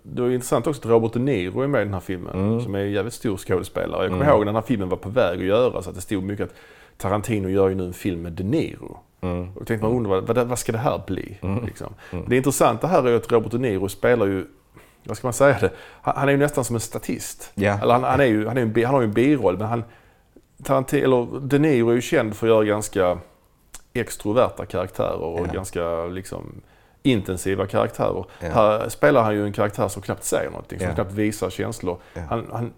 det 0.02 0.22
är 0.22 0.30
intressant 0.30 0.66
också 0.66 0.80
att 0.80 0.86
Robert 0.86 1.12
De 1.12 1.18
Niro 1.18 1.60
är 1.60 1.66
med 1.66 1.80
i 1.80 1.84
den 1.84 1.94
här 1.94 2.00
filmen. 2.00 2.34
Mm. 2.34 2.60
Som 2.60 2.74
är 2.74 2.78
en 2.78 2.92
jävligt 2.92 3.14
stor 3.14 3.36
skådespelare. 3.36 4.02
Jag 4.02 4.12
kommer 4.12 4.28
ihåg 4.28 4.38
när 4.38 4.46
den 4.46 4.54
här 4.54 4.62
filmen 4.62 4.88
var 4.88 4.96
på 4.96 5.08
väg 5.08 5.38
att 5.38 5.44
göras 5.44 5.88
att 5.88 5.94
det 5.94 6.00
stod 6.00 6.22
mycket 6.22 6.44
att 6.44 6.54
Tarantino 6.96 7.48
gör 7.48 7.68
ju 7.68 7.74
nu 7.74 7.84
en 7.84 7.92
film 7.92 8.22
med 8.22 8.32
De 8.32 8.44
Niro. 8.44 8.98
Mm, 9.26 9.56
Och 9.56 9.66
tänkte 9.66 9.86
man 9.86 9.96
undra 9.96 10.20
vad, 10.20 10.38
vad, 10.38 10.58
ska 10.58 10.72
det 10.72 10.78
här 10.78 11.02
bli? 11.06 11.38
Liksom. 11.64 11.94
Det 12.26 12.36
intressanta 12.36 12.86
här 12.86 13.08
är 13.08 13.16
att 13.16 13.32
Robert 13.32 13.52
De 13.52 13.58
Niro 13.58 13.88
spelar 13.88 14.26
ju, 14.26 14.46
vad 15.04 15.16
ska 15.16 15.26
man 15.26 15.32
säga 15.32 15.58
det? 15.60 15.70
Han, 16.02 16.28
är 16.28 16.32
ju 16.32 16.38
nästan 16.38 16.64
som 16.64 16.76
en 16.76 16.80
statist. 16.80 17.52
Ja. 17.54 17.78
Eller 17.82 17.92
han, 17.92 18.04
han, 18.04 18.20
är 18.20 18.24
ju, 18.24 18.46
han, 18.46 18.56
är 18.56 18.62
en, 18.62 18.84
han 18.84 18.94
har 18.94 19.00
ju 19.00 19.06
en 19.06 19.12
biroll 19.12 19.58
men 19.58 19.66
han, 19.66 19.84
Tarantino, 20.62 21.04
eller 21.04 21.40
De 21.40 21.58
Niro 21.58 21.90
är 21.90 21.94
ju 21.94 22.00
känd 22.00 22.36
för 22.36 22.46
att 22.46 22.50
göra 22.50 22.64
ganska 22.64 23.18
extroverta 23.92 24.66
karaktärer 24.66 25.22
och 25.22 25.46
Ja. 25.46 25.52
ganska 25.52 26.04
liksom 26.04 26.62
intensiva 27.02 27.66
karaktärer. 27.66 28.24
Ja. 28.40 28.48
Här 28.48 28.88
spelar 28.88 29.22
han 29.22 29.34
ju 29.34 29.44
en 29.44 29.52
karaktär 29.52 29.88
som 29.88 30.02
knappt 30.02 30.24
säger 30.24 30.50
någonting, 30.50 30.78
som 30.80 30.94
knappt 30.94 31.12
visar 31.12 31.50
känslor. 31.50 31.98
Han, 32.28 32.46
han, 32.52 32.72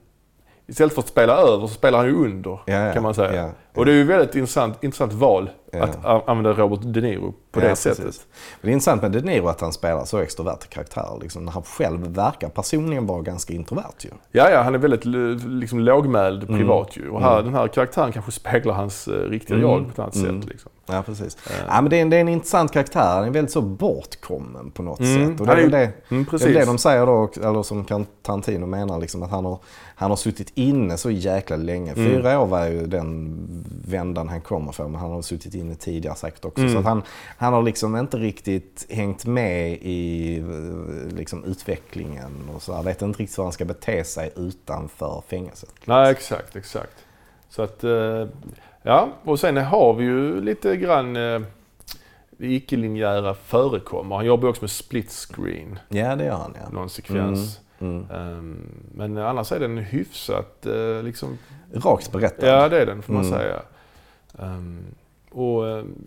istället 0.68 0.94
för 0.94 1.00
att 1.02 1.08
spela 1.08 1.32
över 1.36 1.66
så 1.66 1.74
spelar 1.74 1.98
han 1.98 2.06
ju 2.08 2.14
under. 2.24 2.50
Ja, 2.66 2.74
ja, 2.74 2.92
kan 2.92 3.02
man 3.02 3.14
säga. 3.14 3.34
ja, 3.42 3.50
Och 3.74 3.84
det 3.86 3.92
är 3.92 3.94
ju 3.94 4.02
ett 4.02 4.08
väldigt 4.08 4.34
intressant, 4.34 4.84
intressant 4.84 5.12
val 5.12 5.50
Ja. 5.72 5.82
att 6.02 6.28
använda 6.28 6.52
Robert 6.52 6.80
De 6.82 7.00
Niro 7.00 7.34
på 7.52 7.60
det 7.60 7.68
Ja, 7.68 7.76
sättet. 7.76 8.04
precis. 8.04 8.26
Det 8.62 8.68
är 8.68 8.72
intressant 8.72 9.02
med 9.02 9.12
De 9.12 9.20
Niro 9.20 9.48
att 9.48 9.60
han 9.60 9.72
spelar 9.72 10.04
så 10.04 10.18
extrovert 10.18 10.68
karaktär. 10.70 11.18
Liksom, 11.22 11.48
han 11.48 11.62
själv 11.62 12.06
verkar 12.14 12.48
personligen 12.48 13.06
vara 13.06 13.22
ganska 13.22 13.52
introvert 13.54 13.84
ju. 14.00 14.10
Ja, 14.32 14.50
ja, 14.50 14.62
han 14.62 14.74
är 14.74 14.78
väldigt 14.78 15.04
liksom, 15.46 15.80
lågmäld 15.80 16.42
Mm. 16.42 16.58
privat 16.58 16.96
ju. 16.96 17.08
Och 17.10 17.20
här, 17.22 17.42
den 17.42 17.54
här 17.54 17.68
karaktären 17.68 18.12
kanske 18.12 18.32
speglar 18.32 18.74
hans 18.74 19.08
eh, 19.08 19.12
riktiga 19.12 19.56
Mm. 19.58 19.70
jag 19.70 19.84
på 19.84 19.90
ett 19.90 19.98
annat 19.98 20.14
Mm. 20.16 20.40
sätt. 20.42 20.50
Liksom. 20.50 20.70
Ja, 20.86 21.02
precis. 21.06 21.36
Ja, 21.68 21.80
men 21.80 21.90
det, 21.90 21.96
är 21.96 22.02
en, 22.02 22.10
det 22.10 22.16
är 22.16 22.20
en 22.20 22.28
intressant 22.28 22.72
karaktär. 22.72 23.00
Han 23.14 23.24
är 23.24 23.30
väldigt 23.30 23.52
så 23.52 23.60
bortkommen 23.62 24.70
på 24.70 24.82
något 24.82 25.00
Mm, 25.00 25.30
sätt. 25.32 25.40
Och 25.40 25.46
det 25.46 25.52
är 25.52 25.68
det, 25.68 25.92
Mm, 26.10 26.26
det, 26.30 26.44
är 26.44 26.54
det 26.54 26.64
de 26.64 26.78
säger 26.78 27.06
då, 27.06 27.30
eller 27.42 27.62
som 27.62 27.84
Tarantino 28.22 28.66
menar, 28.66 28.98
liksom, 28.98 29.22
att 29.22 29.30
han 29.30 29.44
har, 29.44 29.58
han 29.98 30.10
har 30.10 30.16
suttit 30.16 30.52
inne 30.54 30.96
så 30.96 31.10
jäkla 31.10 31.56
länge. 31.56 31.92
Mm. 31.92 32.10
Fyra 32.10 32.40
år 32.40 32.46
var 32.46 32.66
ju 32.66 32.86
den 32.86 33.36
vändan 33.88 34.28
han 34.28 34.40
kommer 34.40 34.72
för, 34.72 34.88
men 34.88 35.00
han 35.00 35.10
har 35.10 35.22
suttit 35.22 35.54
inne 35.54 35.74
tidigare 35.74 36.16
säkert 36.16 36.44
också. 36.44 36.62
Mm. 36.62 36.72
Så 36.74 36.80
han, 36.80 37.02
han 37.36 37.52
har 37.52 37.62
liksom 37.62 37.96
inte 37.96 38.16
riktigt 38.16 38.86
hängt 38.90 39.26
med 39.26 39.72
i 39.72 40.38
eh, 40.38 41.16
liksom, 41.16 41.44
utvecklingen 41.44 42.32
och 42.54 42.62
så. 42.62 42.74
Han 42.74 42.84
vet 42.84 43.02
inte 43.02 43.22
riktigt 43.22 43.38
hur 43.38 43.42
han 43.42 43.52
ska 43.52 43.64
bete 43.64 44.04
sig 44.04 44.32
utanför 44.36 45.22
fängelset. 45.28 45.74
Nej, 45.84 46.10
exakt, 46.10 46.56
exakt. 46.56 47.04
Så 47.48 47.62
att, 47.62 47.84
eh, 47.84 48.26
ja, 48.82 49.08
och 49.24 49.40
sen 49.40 49.56
har 49.56 49.94
vi 49.94 50.04
ju 50.04 50.40
lite 50.40 50.76
grann 50.76 51.16
eh, 51.16 51.40
det 52.30 52.46
icke-linjära 52.54 53.34
förekommer. 53.34 54.16
Han 54.16 54.26
jobbar 54.26 54.48
också 54.48 54.62
med 54.62 54.70
split 54.70 55.10
screen, 55.10 55.78
Ja, 55.88 56.16
det 56.16 56.24
gör 56.24 56.36
han 56.36 56.56
ja. 56.62 56.68
någon 56.70 56.90
sekvens. 56.90 57.38
Mm. 57.38 57.67
Ehm, 57.80 58.68
men 58.94 59.18
annars 59.18 59.52
är 59.52 59.60
den 59.60 59.78
hyfsat 59.78 60.66
eh, 60.66 61.02
liksom, 61.02 61.38
Rakt 61.74 62.12
berättat. 62.12 62.44
ja 62.46 62.68
det 62.68 62.82
är 62.82 62.86
den 62.86 63.02
får 63.02 63.12
man 63.12 63.24
Mm. 63.24 63.38
säga. 63.38 63.62
Ehm, 64.38 64.84
och 65.30 65.62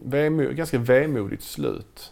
vemo, 0.05 0.43
ganska 0.53 0.77
vemodigt 0.79 1.43
slut. 1.43 2.11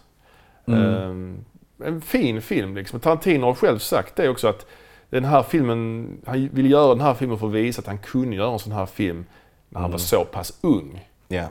Mm. 0.65 0.81
Ehm, 0.83 1.45
en 1.83 2.01
fin 2.01 2.41
film 2.41 2.75
liksom. 2.75 2.99
Tarantino 2.99 3.45
har 3.45 3.53
själv 3.53 3.77
sagt 3.79 4.15
det 4.15 4.29
också 4.29 4.47
att 4.47 4.65
den 5.09 5.25
här 5.25 5.43
filmen, 5.43 6.07
han 6.25 6.47
ville 6.53 6.69
göra 6.69 6.89
den 6.89 7.01
här 7.01 7.13
filmen 7.13 7.37
för 7.37 7.47
att 7.47 7.53
visa 7.53 7.81
att 7.81 7.87
han 7.87 7.97
kunde 7.97 8.35
göra 8.35 8.53
en 8.53 8.59
sån 8.59 8.73
här 8.73 8.85
film 8.85 9.25
när 9.69 9.79
han 9.79 9.85
Mm. 9.85 9.91
var 9.91 9.97
så 9.99 10.25
pass 10.25 10.59
ung. 10.61 11.07
Ja. 11.27 11.47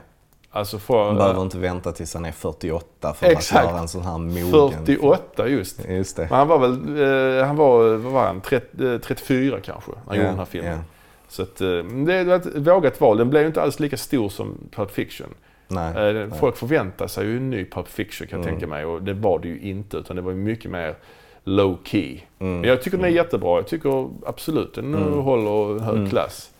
Alltså 0.51 0.79
för, 0.79 1.05
Man 1.05 1.15
behöver 1.15 1.41
inte 1.41 1.57
vänta 1.57 1.91
tills 1.91 2.13
han 2.13 2.25
är 2.25 2.31
48 2.31 3.13
för 3.13 3.25
Exakt. 3.25 3.65
att 3.65 3.71
göra 3.71 3.79
en 3.81 3.87
sån 3.87 4.01
här 4.01 4.17
mogen... 4.17 4.71
48 4.85 5.47
just. 5.47 5.89
Just 5.89 6.15
det. 6.15 6.27
Men 6.29 6.37
han 6.39 6.47
var 6.47 6.59
väl, 6.59 6.71
eh, 7.39 7.45
han 7.47 7.55
var, 7.55 7.95
vad 7.95 8.11
var 8.13 8.23
han, 8.25 8.41
30, 8.41 8.93
eh, 8.93 8.99
34 8.99 9.59
kanske, 9.59 9.91
när 9.91 9.97
han 10.07 10.15
gjorde 10.15 10.27
den 10.29 10.37
här 10.37 10.45
filmen. 10.45 10.71
Ja. 10.71 10.79
Så 11.27 11.41
att, 11.43 11.61
eh, 11.61 11.67
det 12.05 12.23
var 12.23 12.35
ett 12.35 12.55
vågat 12.55 13.01
val. 13.01 13.17
Den 13.17 13.29
blev 13.29 13.41
ju 13.41 13.47
inte 13.47 13.61
alls 13.61 13.79
lika 13.79 13.97
stor 13.97 14.29
som 14.29 14.57
Pulp 14.75 14.91
Fiction. 14.91 15.27
Nej. 15.67 16.15
Eh, 16.17 16.33
Folk 16.39 16.57
förväntar 16.57 17.07
sig 17.07 17.25
ju 17.25 17.37
en 17.37 17.49
ny 17.49 17.65
Pulp 17.65 17.87
Fiction 17.87 18.27
kan 18.27 18.39
jag 18.39 18.45
Mm. 18.47 18.59
tänka 18.59 18.67
mig 18.75 18.85
och 18.85 19.01
det 19.03 19.13
var 19.13 19.39
det 19.39 19.47
ju 19.47 19.59
inte 19.59 19.97
utan 19.97 20.15
det 20.15 20.21
var 20.21 20.33
mycket 20.33 20.71
mer 20.71 20.95
low 21.43 21.77
key. 21.83 22.19
Mm. 22.39 22.59
Men 22.59 22.69
jag 22.69 22.81
tycker 22.81 22.97
den 22.97 23.05
är 23.05 23.09
jättebra. 23.09 23.55
Jag 23.57 23.67
tycker 23.67 24.09
absolut 24.25 24.73
den 24.75 24.93
Mm. 24.95 25.13
håller 25.19 25.79
hög 25.79 25.95
Mm. 25.97 26.09
klass. 26.09 26.51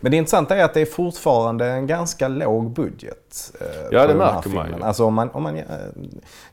Men 0.00 0.10
det 0.10 0.16
intressanta 0.16 0.56
är 0.56 0.64
att 0.64 0.74
det 0.74 0.80
är 0.80 0.86
fortfarande 0.86 1.66
en 1.66 1.86
ganska 1.86 2.28
låg 2.28 2.70
budget. 2.70 3.52
eh, 3.60 3.66
Ja, 3.90 4.06
det 4.06 4.14
märker 4.14 4.32
man 4.34 4.42
filmen. 4.42 4.74
ju. 4.78 4.84
Alltså 4.84 5.04
om 5.04 5.14
man, 5.14 5.30
om 5.30 5.42
man, 5.42 5.56
eh, 5.56 5.64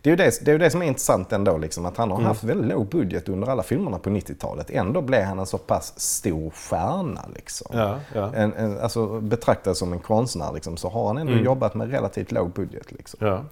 det, 0.02 0.10
är 0.10 0.12
ju 0.12 0.16
det, 0.16 0.46
det 0.46 0.52
är 0.52 0.60
det 0.60 0.70
som 0.70 0.82
är 0.82 0.86
intressant 0.86 1.34
ändå, 1.34 1.58
liksom, 1.58 1.86
att 1.86 1.98
han 1.98 2.10
har 2.12 2.18
Mm. 2.18 2.28
haft 2.28 2.44
väldigt 2.44 2.68
låg 2.70 2.88
budget 2.88 3.30
under 3.30 3.48
alla 3.48 3.64
filmerna 3.64 4.00
på 4.00 4.10
90-talet. 4.10 4.70
Ändå 4.72 5.02
blev 5.02 5.24
han 5.24 5.40
en 5.40 5.46
så 5.46 5.58
pass 5.58 6.00
stor 6.00 6.50
stjärna. 6.50 7.22
Liksom. 7.36 7.68
Ja, 7.80 7.96
ja. 8.16 8.32
En, 8.36 8.54
en, 8.54 8.80
alltså 8.80 9.20
betraktad 9.20 9.78
som 9.78 9.94
en 9.94 10.00
konstnär 10.00 10.52
liksom, 10.54 10.78
så 10.78 10.90
har 10.90 11.08
han 11.08 11.18
ändå 11.18 11.34
Mm. 11.34 11.46
jobbat 11.46 11.76
med 11.76 11.92
relativt 11.92 12.32
låg 12.32 12.50
budget. 12.52 12.92
Liksom. 12.92 13.28
ja. 13.28 13.44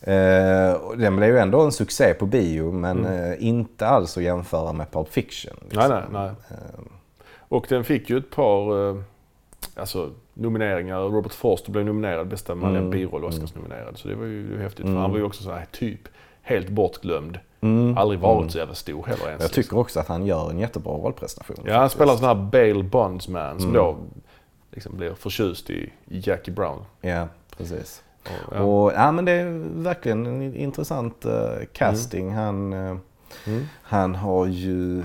Eh, 0.00 0.76
den 0.96 1.16
blev 1.16 1.30
ju 1.30 1.38
ändå 1.38 1.60
en 1.60 1.72
succé 1.72 2.14
på 2.14 2.26
bio 2.26 2.72
men 2.72 2.98
Mm. 3.06 3.32
eh, 3.32 3.46
inte 3.46 3.86
alls 3.86 4.16
att 4.16 4.22
jämföra 4.22 4.72
med 4.72 4.90
Pulp 4.92 5.08
Fiction. 5.08 5.54
liksom. 5.62 5.90
Nej, 5.90 6.00
nej, 6.10 6.22
nej. 6.22 6.30
Eh, 6.50 6.84
Och 7.48 7.66
den 7.68 7.84
fick 7.84 8.10
ju 8.10 8.18
ett 8.18 8.30
par 8.30 8.88
eh, 8.90 8.96
alltså, 9.76 10.10
nomineringar. 10.34 11.00
Robert 11.00 11.32
Forster 11.32 11.72
blev 11.72 11.84
nominerad 11.84 12.28
bästa 12.28 12.54
manliga 12.54 12.78
Mm. 12.82 12.90
biroll, 12.90 13.24
Oscars-nominerad. 13.24 13.98
Så 13.98 14.08
det 14.08 14.14
var 14.14 14.24
ju 14.26 14.58
häftigt. 14.60 14.84
Mm. 14.84 14.94
För 14.94 15.00
han 15.00 15.10
var 15.10 15.18
ju 15.18 15.24
också 15.24 15.42
så 15.42 15.50
här 15.52 15.66
typ 15.72 16.00
helt 16.42 16.68
bortglömd. 16.68 17.38
mm, 17.60 17.98
Aldrig 17.98 18.20
varit 18.20 18.38
mm. 18.38 18.50
så 18.50 18.58
jävla 18.58 18.74
stor 18.74 19.04
heller 19.06 19.26
ens. 19.28 19.42
Jag 19.42 19.52
tycker 19.52 19.78
också 19.78 20.00
att 20.00 20.08
han 20.08 20.26
gör 20.26 20.50
en 20.50 20.58
jättebra 20.58 20.92
rollprestation. 20.92 21.56
Ja, 21.64 21.78
han 21.78 21.90
spelar 21.90 22.12
en 22.12 22.18
sån 22.18 22.28
här 22.28 22.34
Bale 22.34 22.82
Bondsman 22.82 23.60
som 23.60 23.70
Mm. 23.70 23.82
då 23.82 23.96
liksom 24.70 24.96
blir 24.96 25.14
förtjust 25.14 25.70
i 25.70 25.92
Jackie 26.06 26.54
Brown. 26.54 26.84
Ja, 27.00 27.28
precis. 27.56 28.02
Och, 28.24 28.56
ja. 28.56 28.62
Och, 28.62 28.92
ja, 28.92 29.12
men 29.12 29.24
det 29.24 29.32
är 29.32 29.62
verkligen 29.82 30.26
en 30.26 30.54
intressant 30.56 31.24
eh, 31.24 31.32
casting. 31.72 32.32
Han, 32.34 32.72
eh, 32.72 32.96
Mm. 33.46 33.64
han 33.82 34.14
har 34.14 34.46
ju 34.46 35.02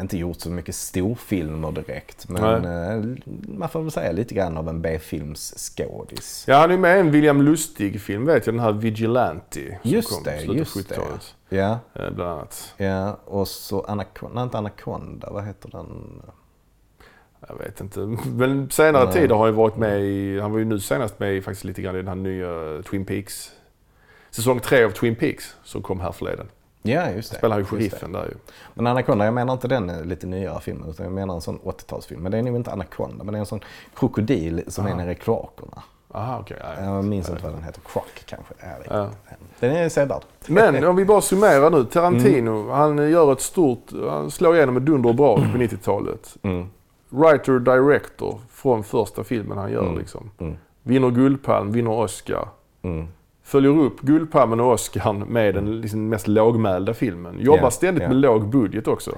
inte 0.00 0.18
gjort 0.18 0.40
så 0.40 0.50
mycket 0.50 0.74
storfilmer 0.74 1.72
direkt. 1.72 2.28
Men 2.28 2.64
eh, 2.64 3.16
man 3.48 3.68
får 3.68 3.82
väl 3.82 3.90
säga 3.90 4.12
lite 4.12 4.34
grann 4.34 4.56
av 4.56 4.68
en 4.68 4.82
B-filmsskådis. 4.82 6.44
Ja, 6.48 6.58
han 6.58 6.70
är 6.70 6.78
med 6.78 6.96
i 6.96 7.00
en 7.00 7.10
William 7.10 7.42
Lustig-film 7.42 8.26
vet 8.26 8.46
jag, 8.46 8.54
den 8.54 8.60
här 8.60 8.72
Vigilante. 8.72 9.78
Just 9.82 10.08
kom 10.08 10.22
det, 10.22 10.42
just 10.42 10.88
det. 10.88 10.94
70-talet. 10.94 11.34
Ja, 11.48 11.78
eh, 11.94 12.10
Bland 12.10 12.30
annat. 12.30 12.74
ja, 12.76 13.18
och 13.24 13.48
så 13.48 13.80
Anaconda, 13.80 14.34
nej, 14.34 14.44
inte 14.44 14.58
Anaconda, 14.58 15.30
vad 15.30 15.44
heter 15.44 15.68
den? 15.70 16.22
Jag 17.48 17.58
vet 17.58 17.80
inte. 17.80 18.00
Men 18.26 18.70
senare 18.70 19.04
Nej. 19.04 19.12
tid 19.14 19.30
har 19.30 19.38
han 19.38 19.46
ju 19.48 19.52
varit 19.52 19.76
med 19.76 20.00
i, 20.00 20.40
han 20.40 20.52
var 20.52 20.58
ju 20.58 20.64
nu 20.64 20.80
senast 20.80 21.18
med 21.18 21.36
i 21.36 21.42
faktiskt 21.42 21.64
lite 21.64 21.82
grann 21.82 21.94
i 21.94 21.98
den 21.98 22.08
här 22.08 22.14
nya 22.14 22.82
Twin 22.82 23.04
Peaks. 23.04 23.52
Säsong 24.30 24.60
tre 24.60 24.84
av 24.84 24.90
Twin 24.90 25.16
Peaks 25.16 25.56
som 25.64 25.82
kom 25.82 26.00
här 26.00 26.12
förleden. 26.12 26.48
Ja, 26.88 27.10
just 27.10 27.30
det. 27.32 27.38
Spelar 27.38 27.58
ju 27.58 27.64
sheriffen 27.64 28.12
där 28.12 28.24
ju. 28.24 28.34
Men 28.74 28.86
Anaconda, 28.86 29.24
jag 29.24 29.34
menar 29.34 29.52
inte 29.52 29.68
den 29.68 29.90
eh, 29.90 30.04
lite 30.04 30.26
nyare 30.26 30.60
filmen 30.60 30.88
utan 30.90 31.04
jag 31.06 31.12
menar 31.12 31.34
en 31.34 31.40
sån 31.40 31.58
80-talsfilm. 31.58 32.18
Men 32.18 32.32
det 32.32 32.38
är 32.38 32.42
nog 32.42 32.56
inte 32.56 32.72
Anaconda, 32.72 33.24
men 33.24 33.32
det 33.32 33.38
är 33.38 33.40
en 33.40 33.46
sån 33.46 33.60
krokodil 33.94 34.62
som 34.68 34.86
är 34.86 34.90
Aha. 34.90 34.98
nere 34.98 35.12
i 35.12 35.14
kloakerna. 35.14 35.82
Aha, 36.12 36.38
okej. 36.40 36.56
ja, 36.60 36.68
ja. 36.78 36.84
Jag 36.94 37.04
minns 37.04 37.28
inte 37.30 37.42
vad 37.42 37.52
den 37.52 37.62
heter. 37.62 37.80
Croc 37.92 38.04
kanske? 38.24 38.54
Jag 38.60 38.98
Ja. 38.98 39.04
inte. 39.04 39.16
Den 39.60 39.76
är 39.76 39.88
sevärd. 39.88 40.22
Men 40.46 40.84
om 40.84 40.96
vi 40.96 41.04
bara 41.04 41.20
summerar 41.20 41.70
nu. 41.70 41.84
Tarantino, 41.84 42.70
han 42.70 43.10
gör 43.10 43.32
ett 43.32 43.40
stort, 43.40 43.92
han 44.10 44.30
slår 44.30 44.56
igenom 44.56 44.76
ett 44.76 44.86
dunder 44.86 45.08
och 45.10 45.16
brak 45.16 45.38
på 45.38 45.58
90-talet. 45.58 46.36
Mm. 46.42 46.66
Writer 47.08 47.58
director 47.58 48.40
från 48.50 48.84
första 48.84 49.24
filmen 49.24 49.58
han 49.58 49.72
gör 49.72 49.82
Mm. 49.82 49.98
liksom. 49.98 50.30
Mm. 50.38 50.56
Vinner 50.82 51.10
Guldpalm, 51.10 51.72
vinner 51.72 51.90
Oscar. 51.90 52.48
Mm. 53.46 53.64
Följer 53.64 53.78
upp 53.86 54.00
Guldpalmen 54.00 54.60
och 54.60 54.72
Oscarn 54.72 55.18
med 55.18 55.54
den 55.54 55.80
liksom 55.80 56.08
mest 56.08 56.28
lågmälda 56.28 56.94
filmen. 56.94 57.40
Jobbar 57.40 57.62
Ja, 57.62 57.70
ständigt 57.70 58.02
ja. 58.02 58.08
med 58.08 58.16
låg 58.16 58.48
budget 58.48 58.88
också. 58.88 59.10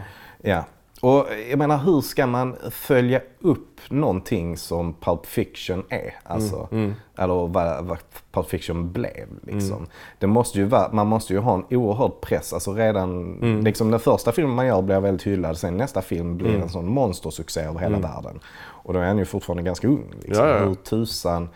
Ja. 0.42 0.64
Och 1.00 1.26
jag 1.50 1.59
menar, 1.59 1.78
hur 1.78 2.00
ska 2.00 2.26
man 2.26 2.56
följa 2.70 3.20
upp 3.40 3.80
någonting 3.90 4.56
som 4.56 4.94
Pulp 4.94 5.26
Fiction 5.26 5.84
är? 5.88 6.14
Alltså, 6.24 6.68
Mm. 6.72 6.94
Eller 7.18 7.34
vad, 7.48 7.84
vad 7.84 7.98
Pulp 8.32 8.48
Fiction 8.48 8.92
blev. 8.92 9.26
Liksom. 9.42 9.86
Det 10.18 10.26
måste 10.26 10.59
ju 10.59 10.64
vara, 10.64 10.92
man 10.92 11.06
måste 11.06 11.32
ju 11.32 11.38
ha 11.38 11.55
en 11.55 11.64
oerhörd 11.76 12.20
press. 12.20 12.52
Alltså 12.52 12.72
redan, 12.72 13.38
Mm. 13.42 13.64
liksom 13.64 13.90
den 13.90 14.00
första 14.00 14.32
filmen 14.32 14.55
man 14.56 14.66
gör 14.66 14.82
blir 14.82 15.00
väldigt 15.00 15.26
hyllad. 15.26 15.59
Sen 15.59 15.76
nästa 15.76 16.02
film 16.02 16.36
blir 16.36 16.48
Mm. 16.48 16.62
en 16.62 16.68
sån 16.68 16.86
monstersuccé 16.88 17.60
över 17.60 17.80
hela 17.80 17.98
världen. 17.98 18.40
Och 18.60 18.92
då 18.94 19.00
är 19.00 19.06
han 19.06 19.18
ju 19.18 19.24
fortfarande 19.24 19.62
ganska 19.62 19.88
ung. 19.88 20.05
Liksom. 20.22 20.46
Ja, 20.46 20.52
ja. 20.59 20.59
Hur 20.66 20.74
tusan 20.74 21.48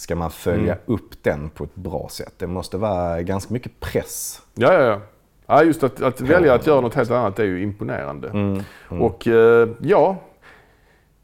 ska 0.00 0.16
man 0.16 0.30
följa 0.30 0.72
Mm. 0.72 0.78
upp 0.86 1.22
den 1.22 1.50
på 1.50 1.64
ett 1.64 1.74
bra 1.74 2.08
sätt? 2.10 2.32
Det 2.38 2.46
måste 2.46 2.76
vara 2.76 3.22
ganska 3.22 3.52
mycket 3.54 3.80
press. 3.80 4.42
Ja, 4.54 4.72
ja, 4.72 4.80
ja. 4.80 5.00
ja 5.46 5.62
just 5.64 5.82
att, 5.82 6.02
att 6.02 6.20
välja 6.20 6.54
att 6.54 6.66
göra 6.66 6.80
något 6.80 6.94
helt 6.94 7.10
annat 7.10 7.38
är 7.38 7.44
ju 7.44 7.62
imponerande. 7.62 8.28
Mm. 8.28 8.62
Och 8.88 9.28
eh, 9.28 9.68
ja, 9.80 10.16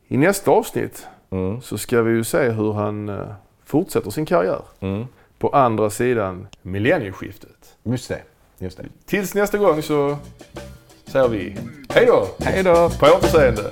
i 0.09 0.16
nästa 0.16 0.51
avsnitt 0.51 1.07
Mm. 1.31 1.61
så 1.61 1.78
ska 1.78 2.03
vi 2.03 2.11
ju 2.12 2.24
se 2.24 2.48
hur 2.51 2.73
han 2.73 3.09
eh, 3.09 3.27
fortsätter 3.65 4.11
sin 4.11 4.27
karriär 4.27 4.62
Mm. 4.81 5.07
på 5.39 5.48
andra 5.48 5.90
sidan 5.90 6.47
millennieskiftet. 6.62 7.77
Just 7.82 8.09
det. 8.09 8.23
Just 8.59 8.77
det. 8.78 8.85
Tills 9.07 9.35
nästa 9.35 9.59
gång 9.59 9.82
så 9.82 10.16
säger 11.07 11.28
vi 11.28 11.57
hej 11.94 12.07
då! 12.07 12.27
Hej 12.39 12.62
då! 12.62 12.90
På 13.01 13.07
återseende! 13.07 13.70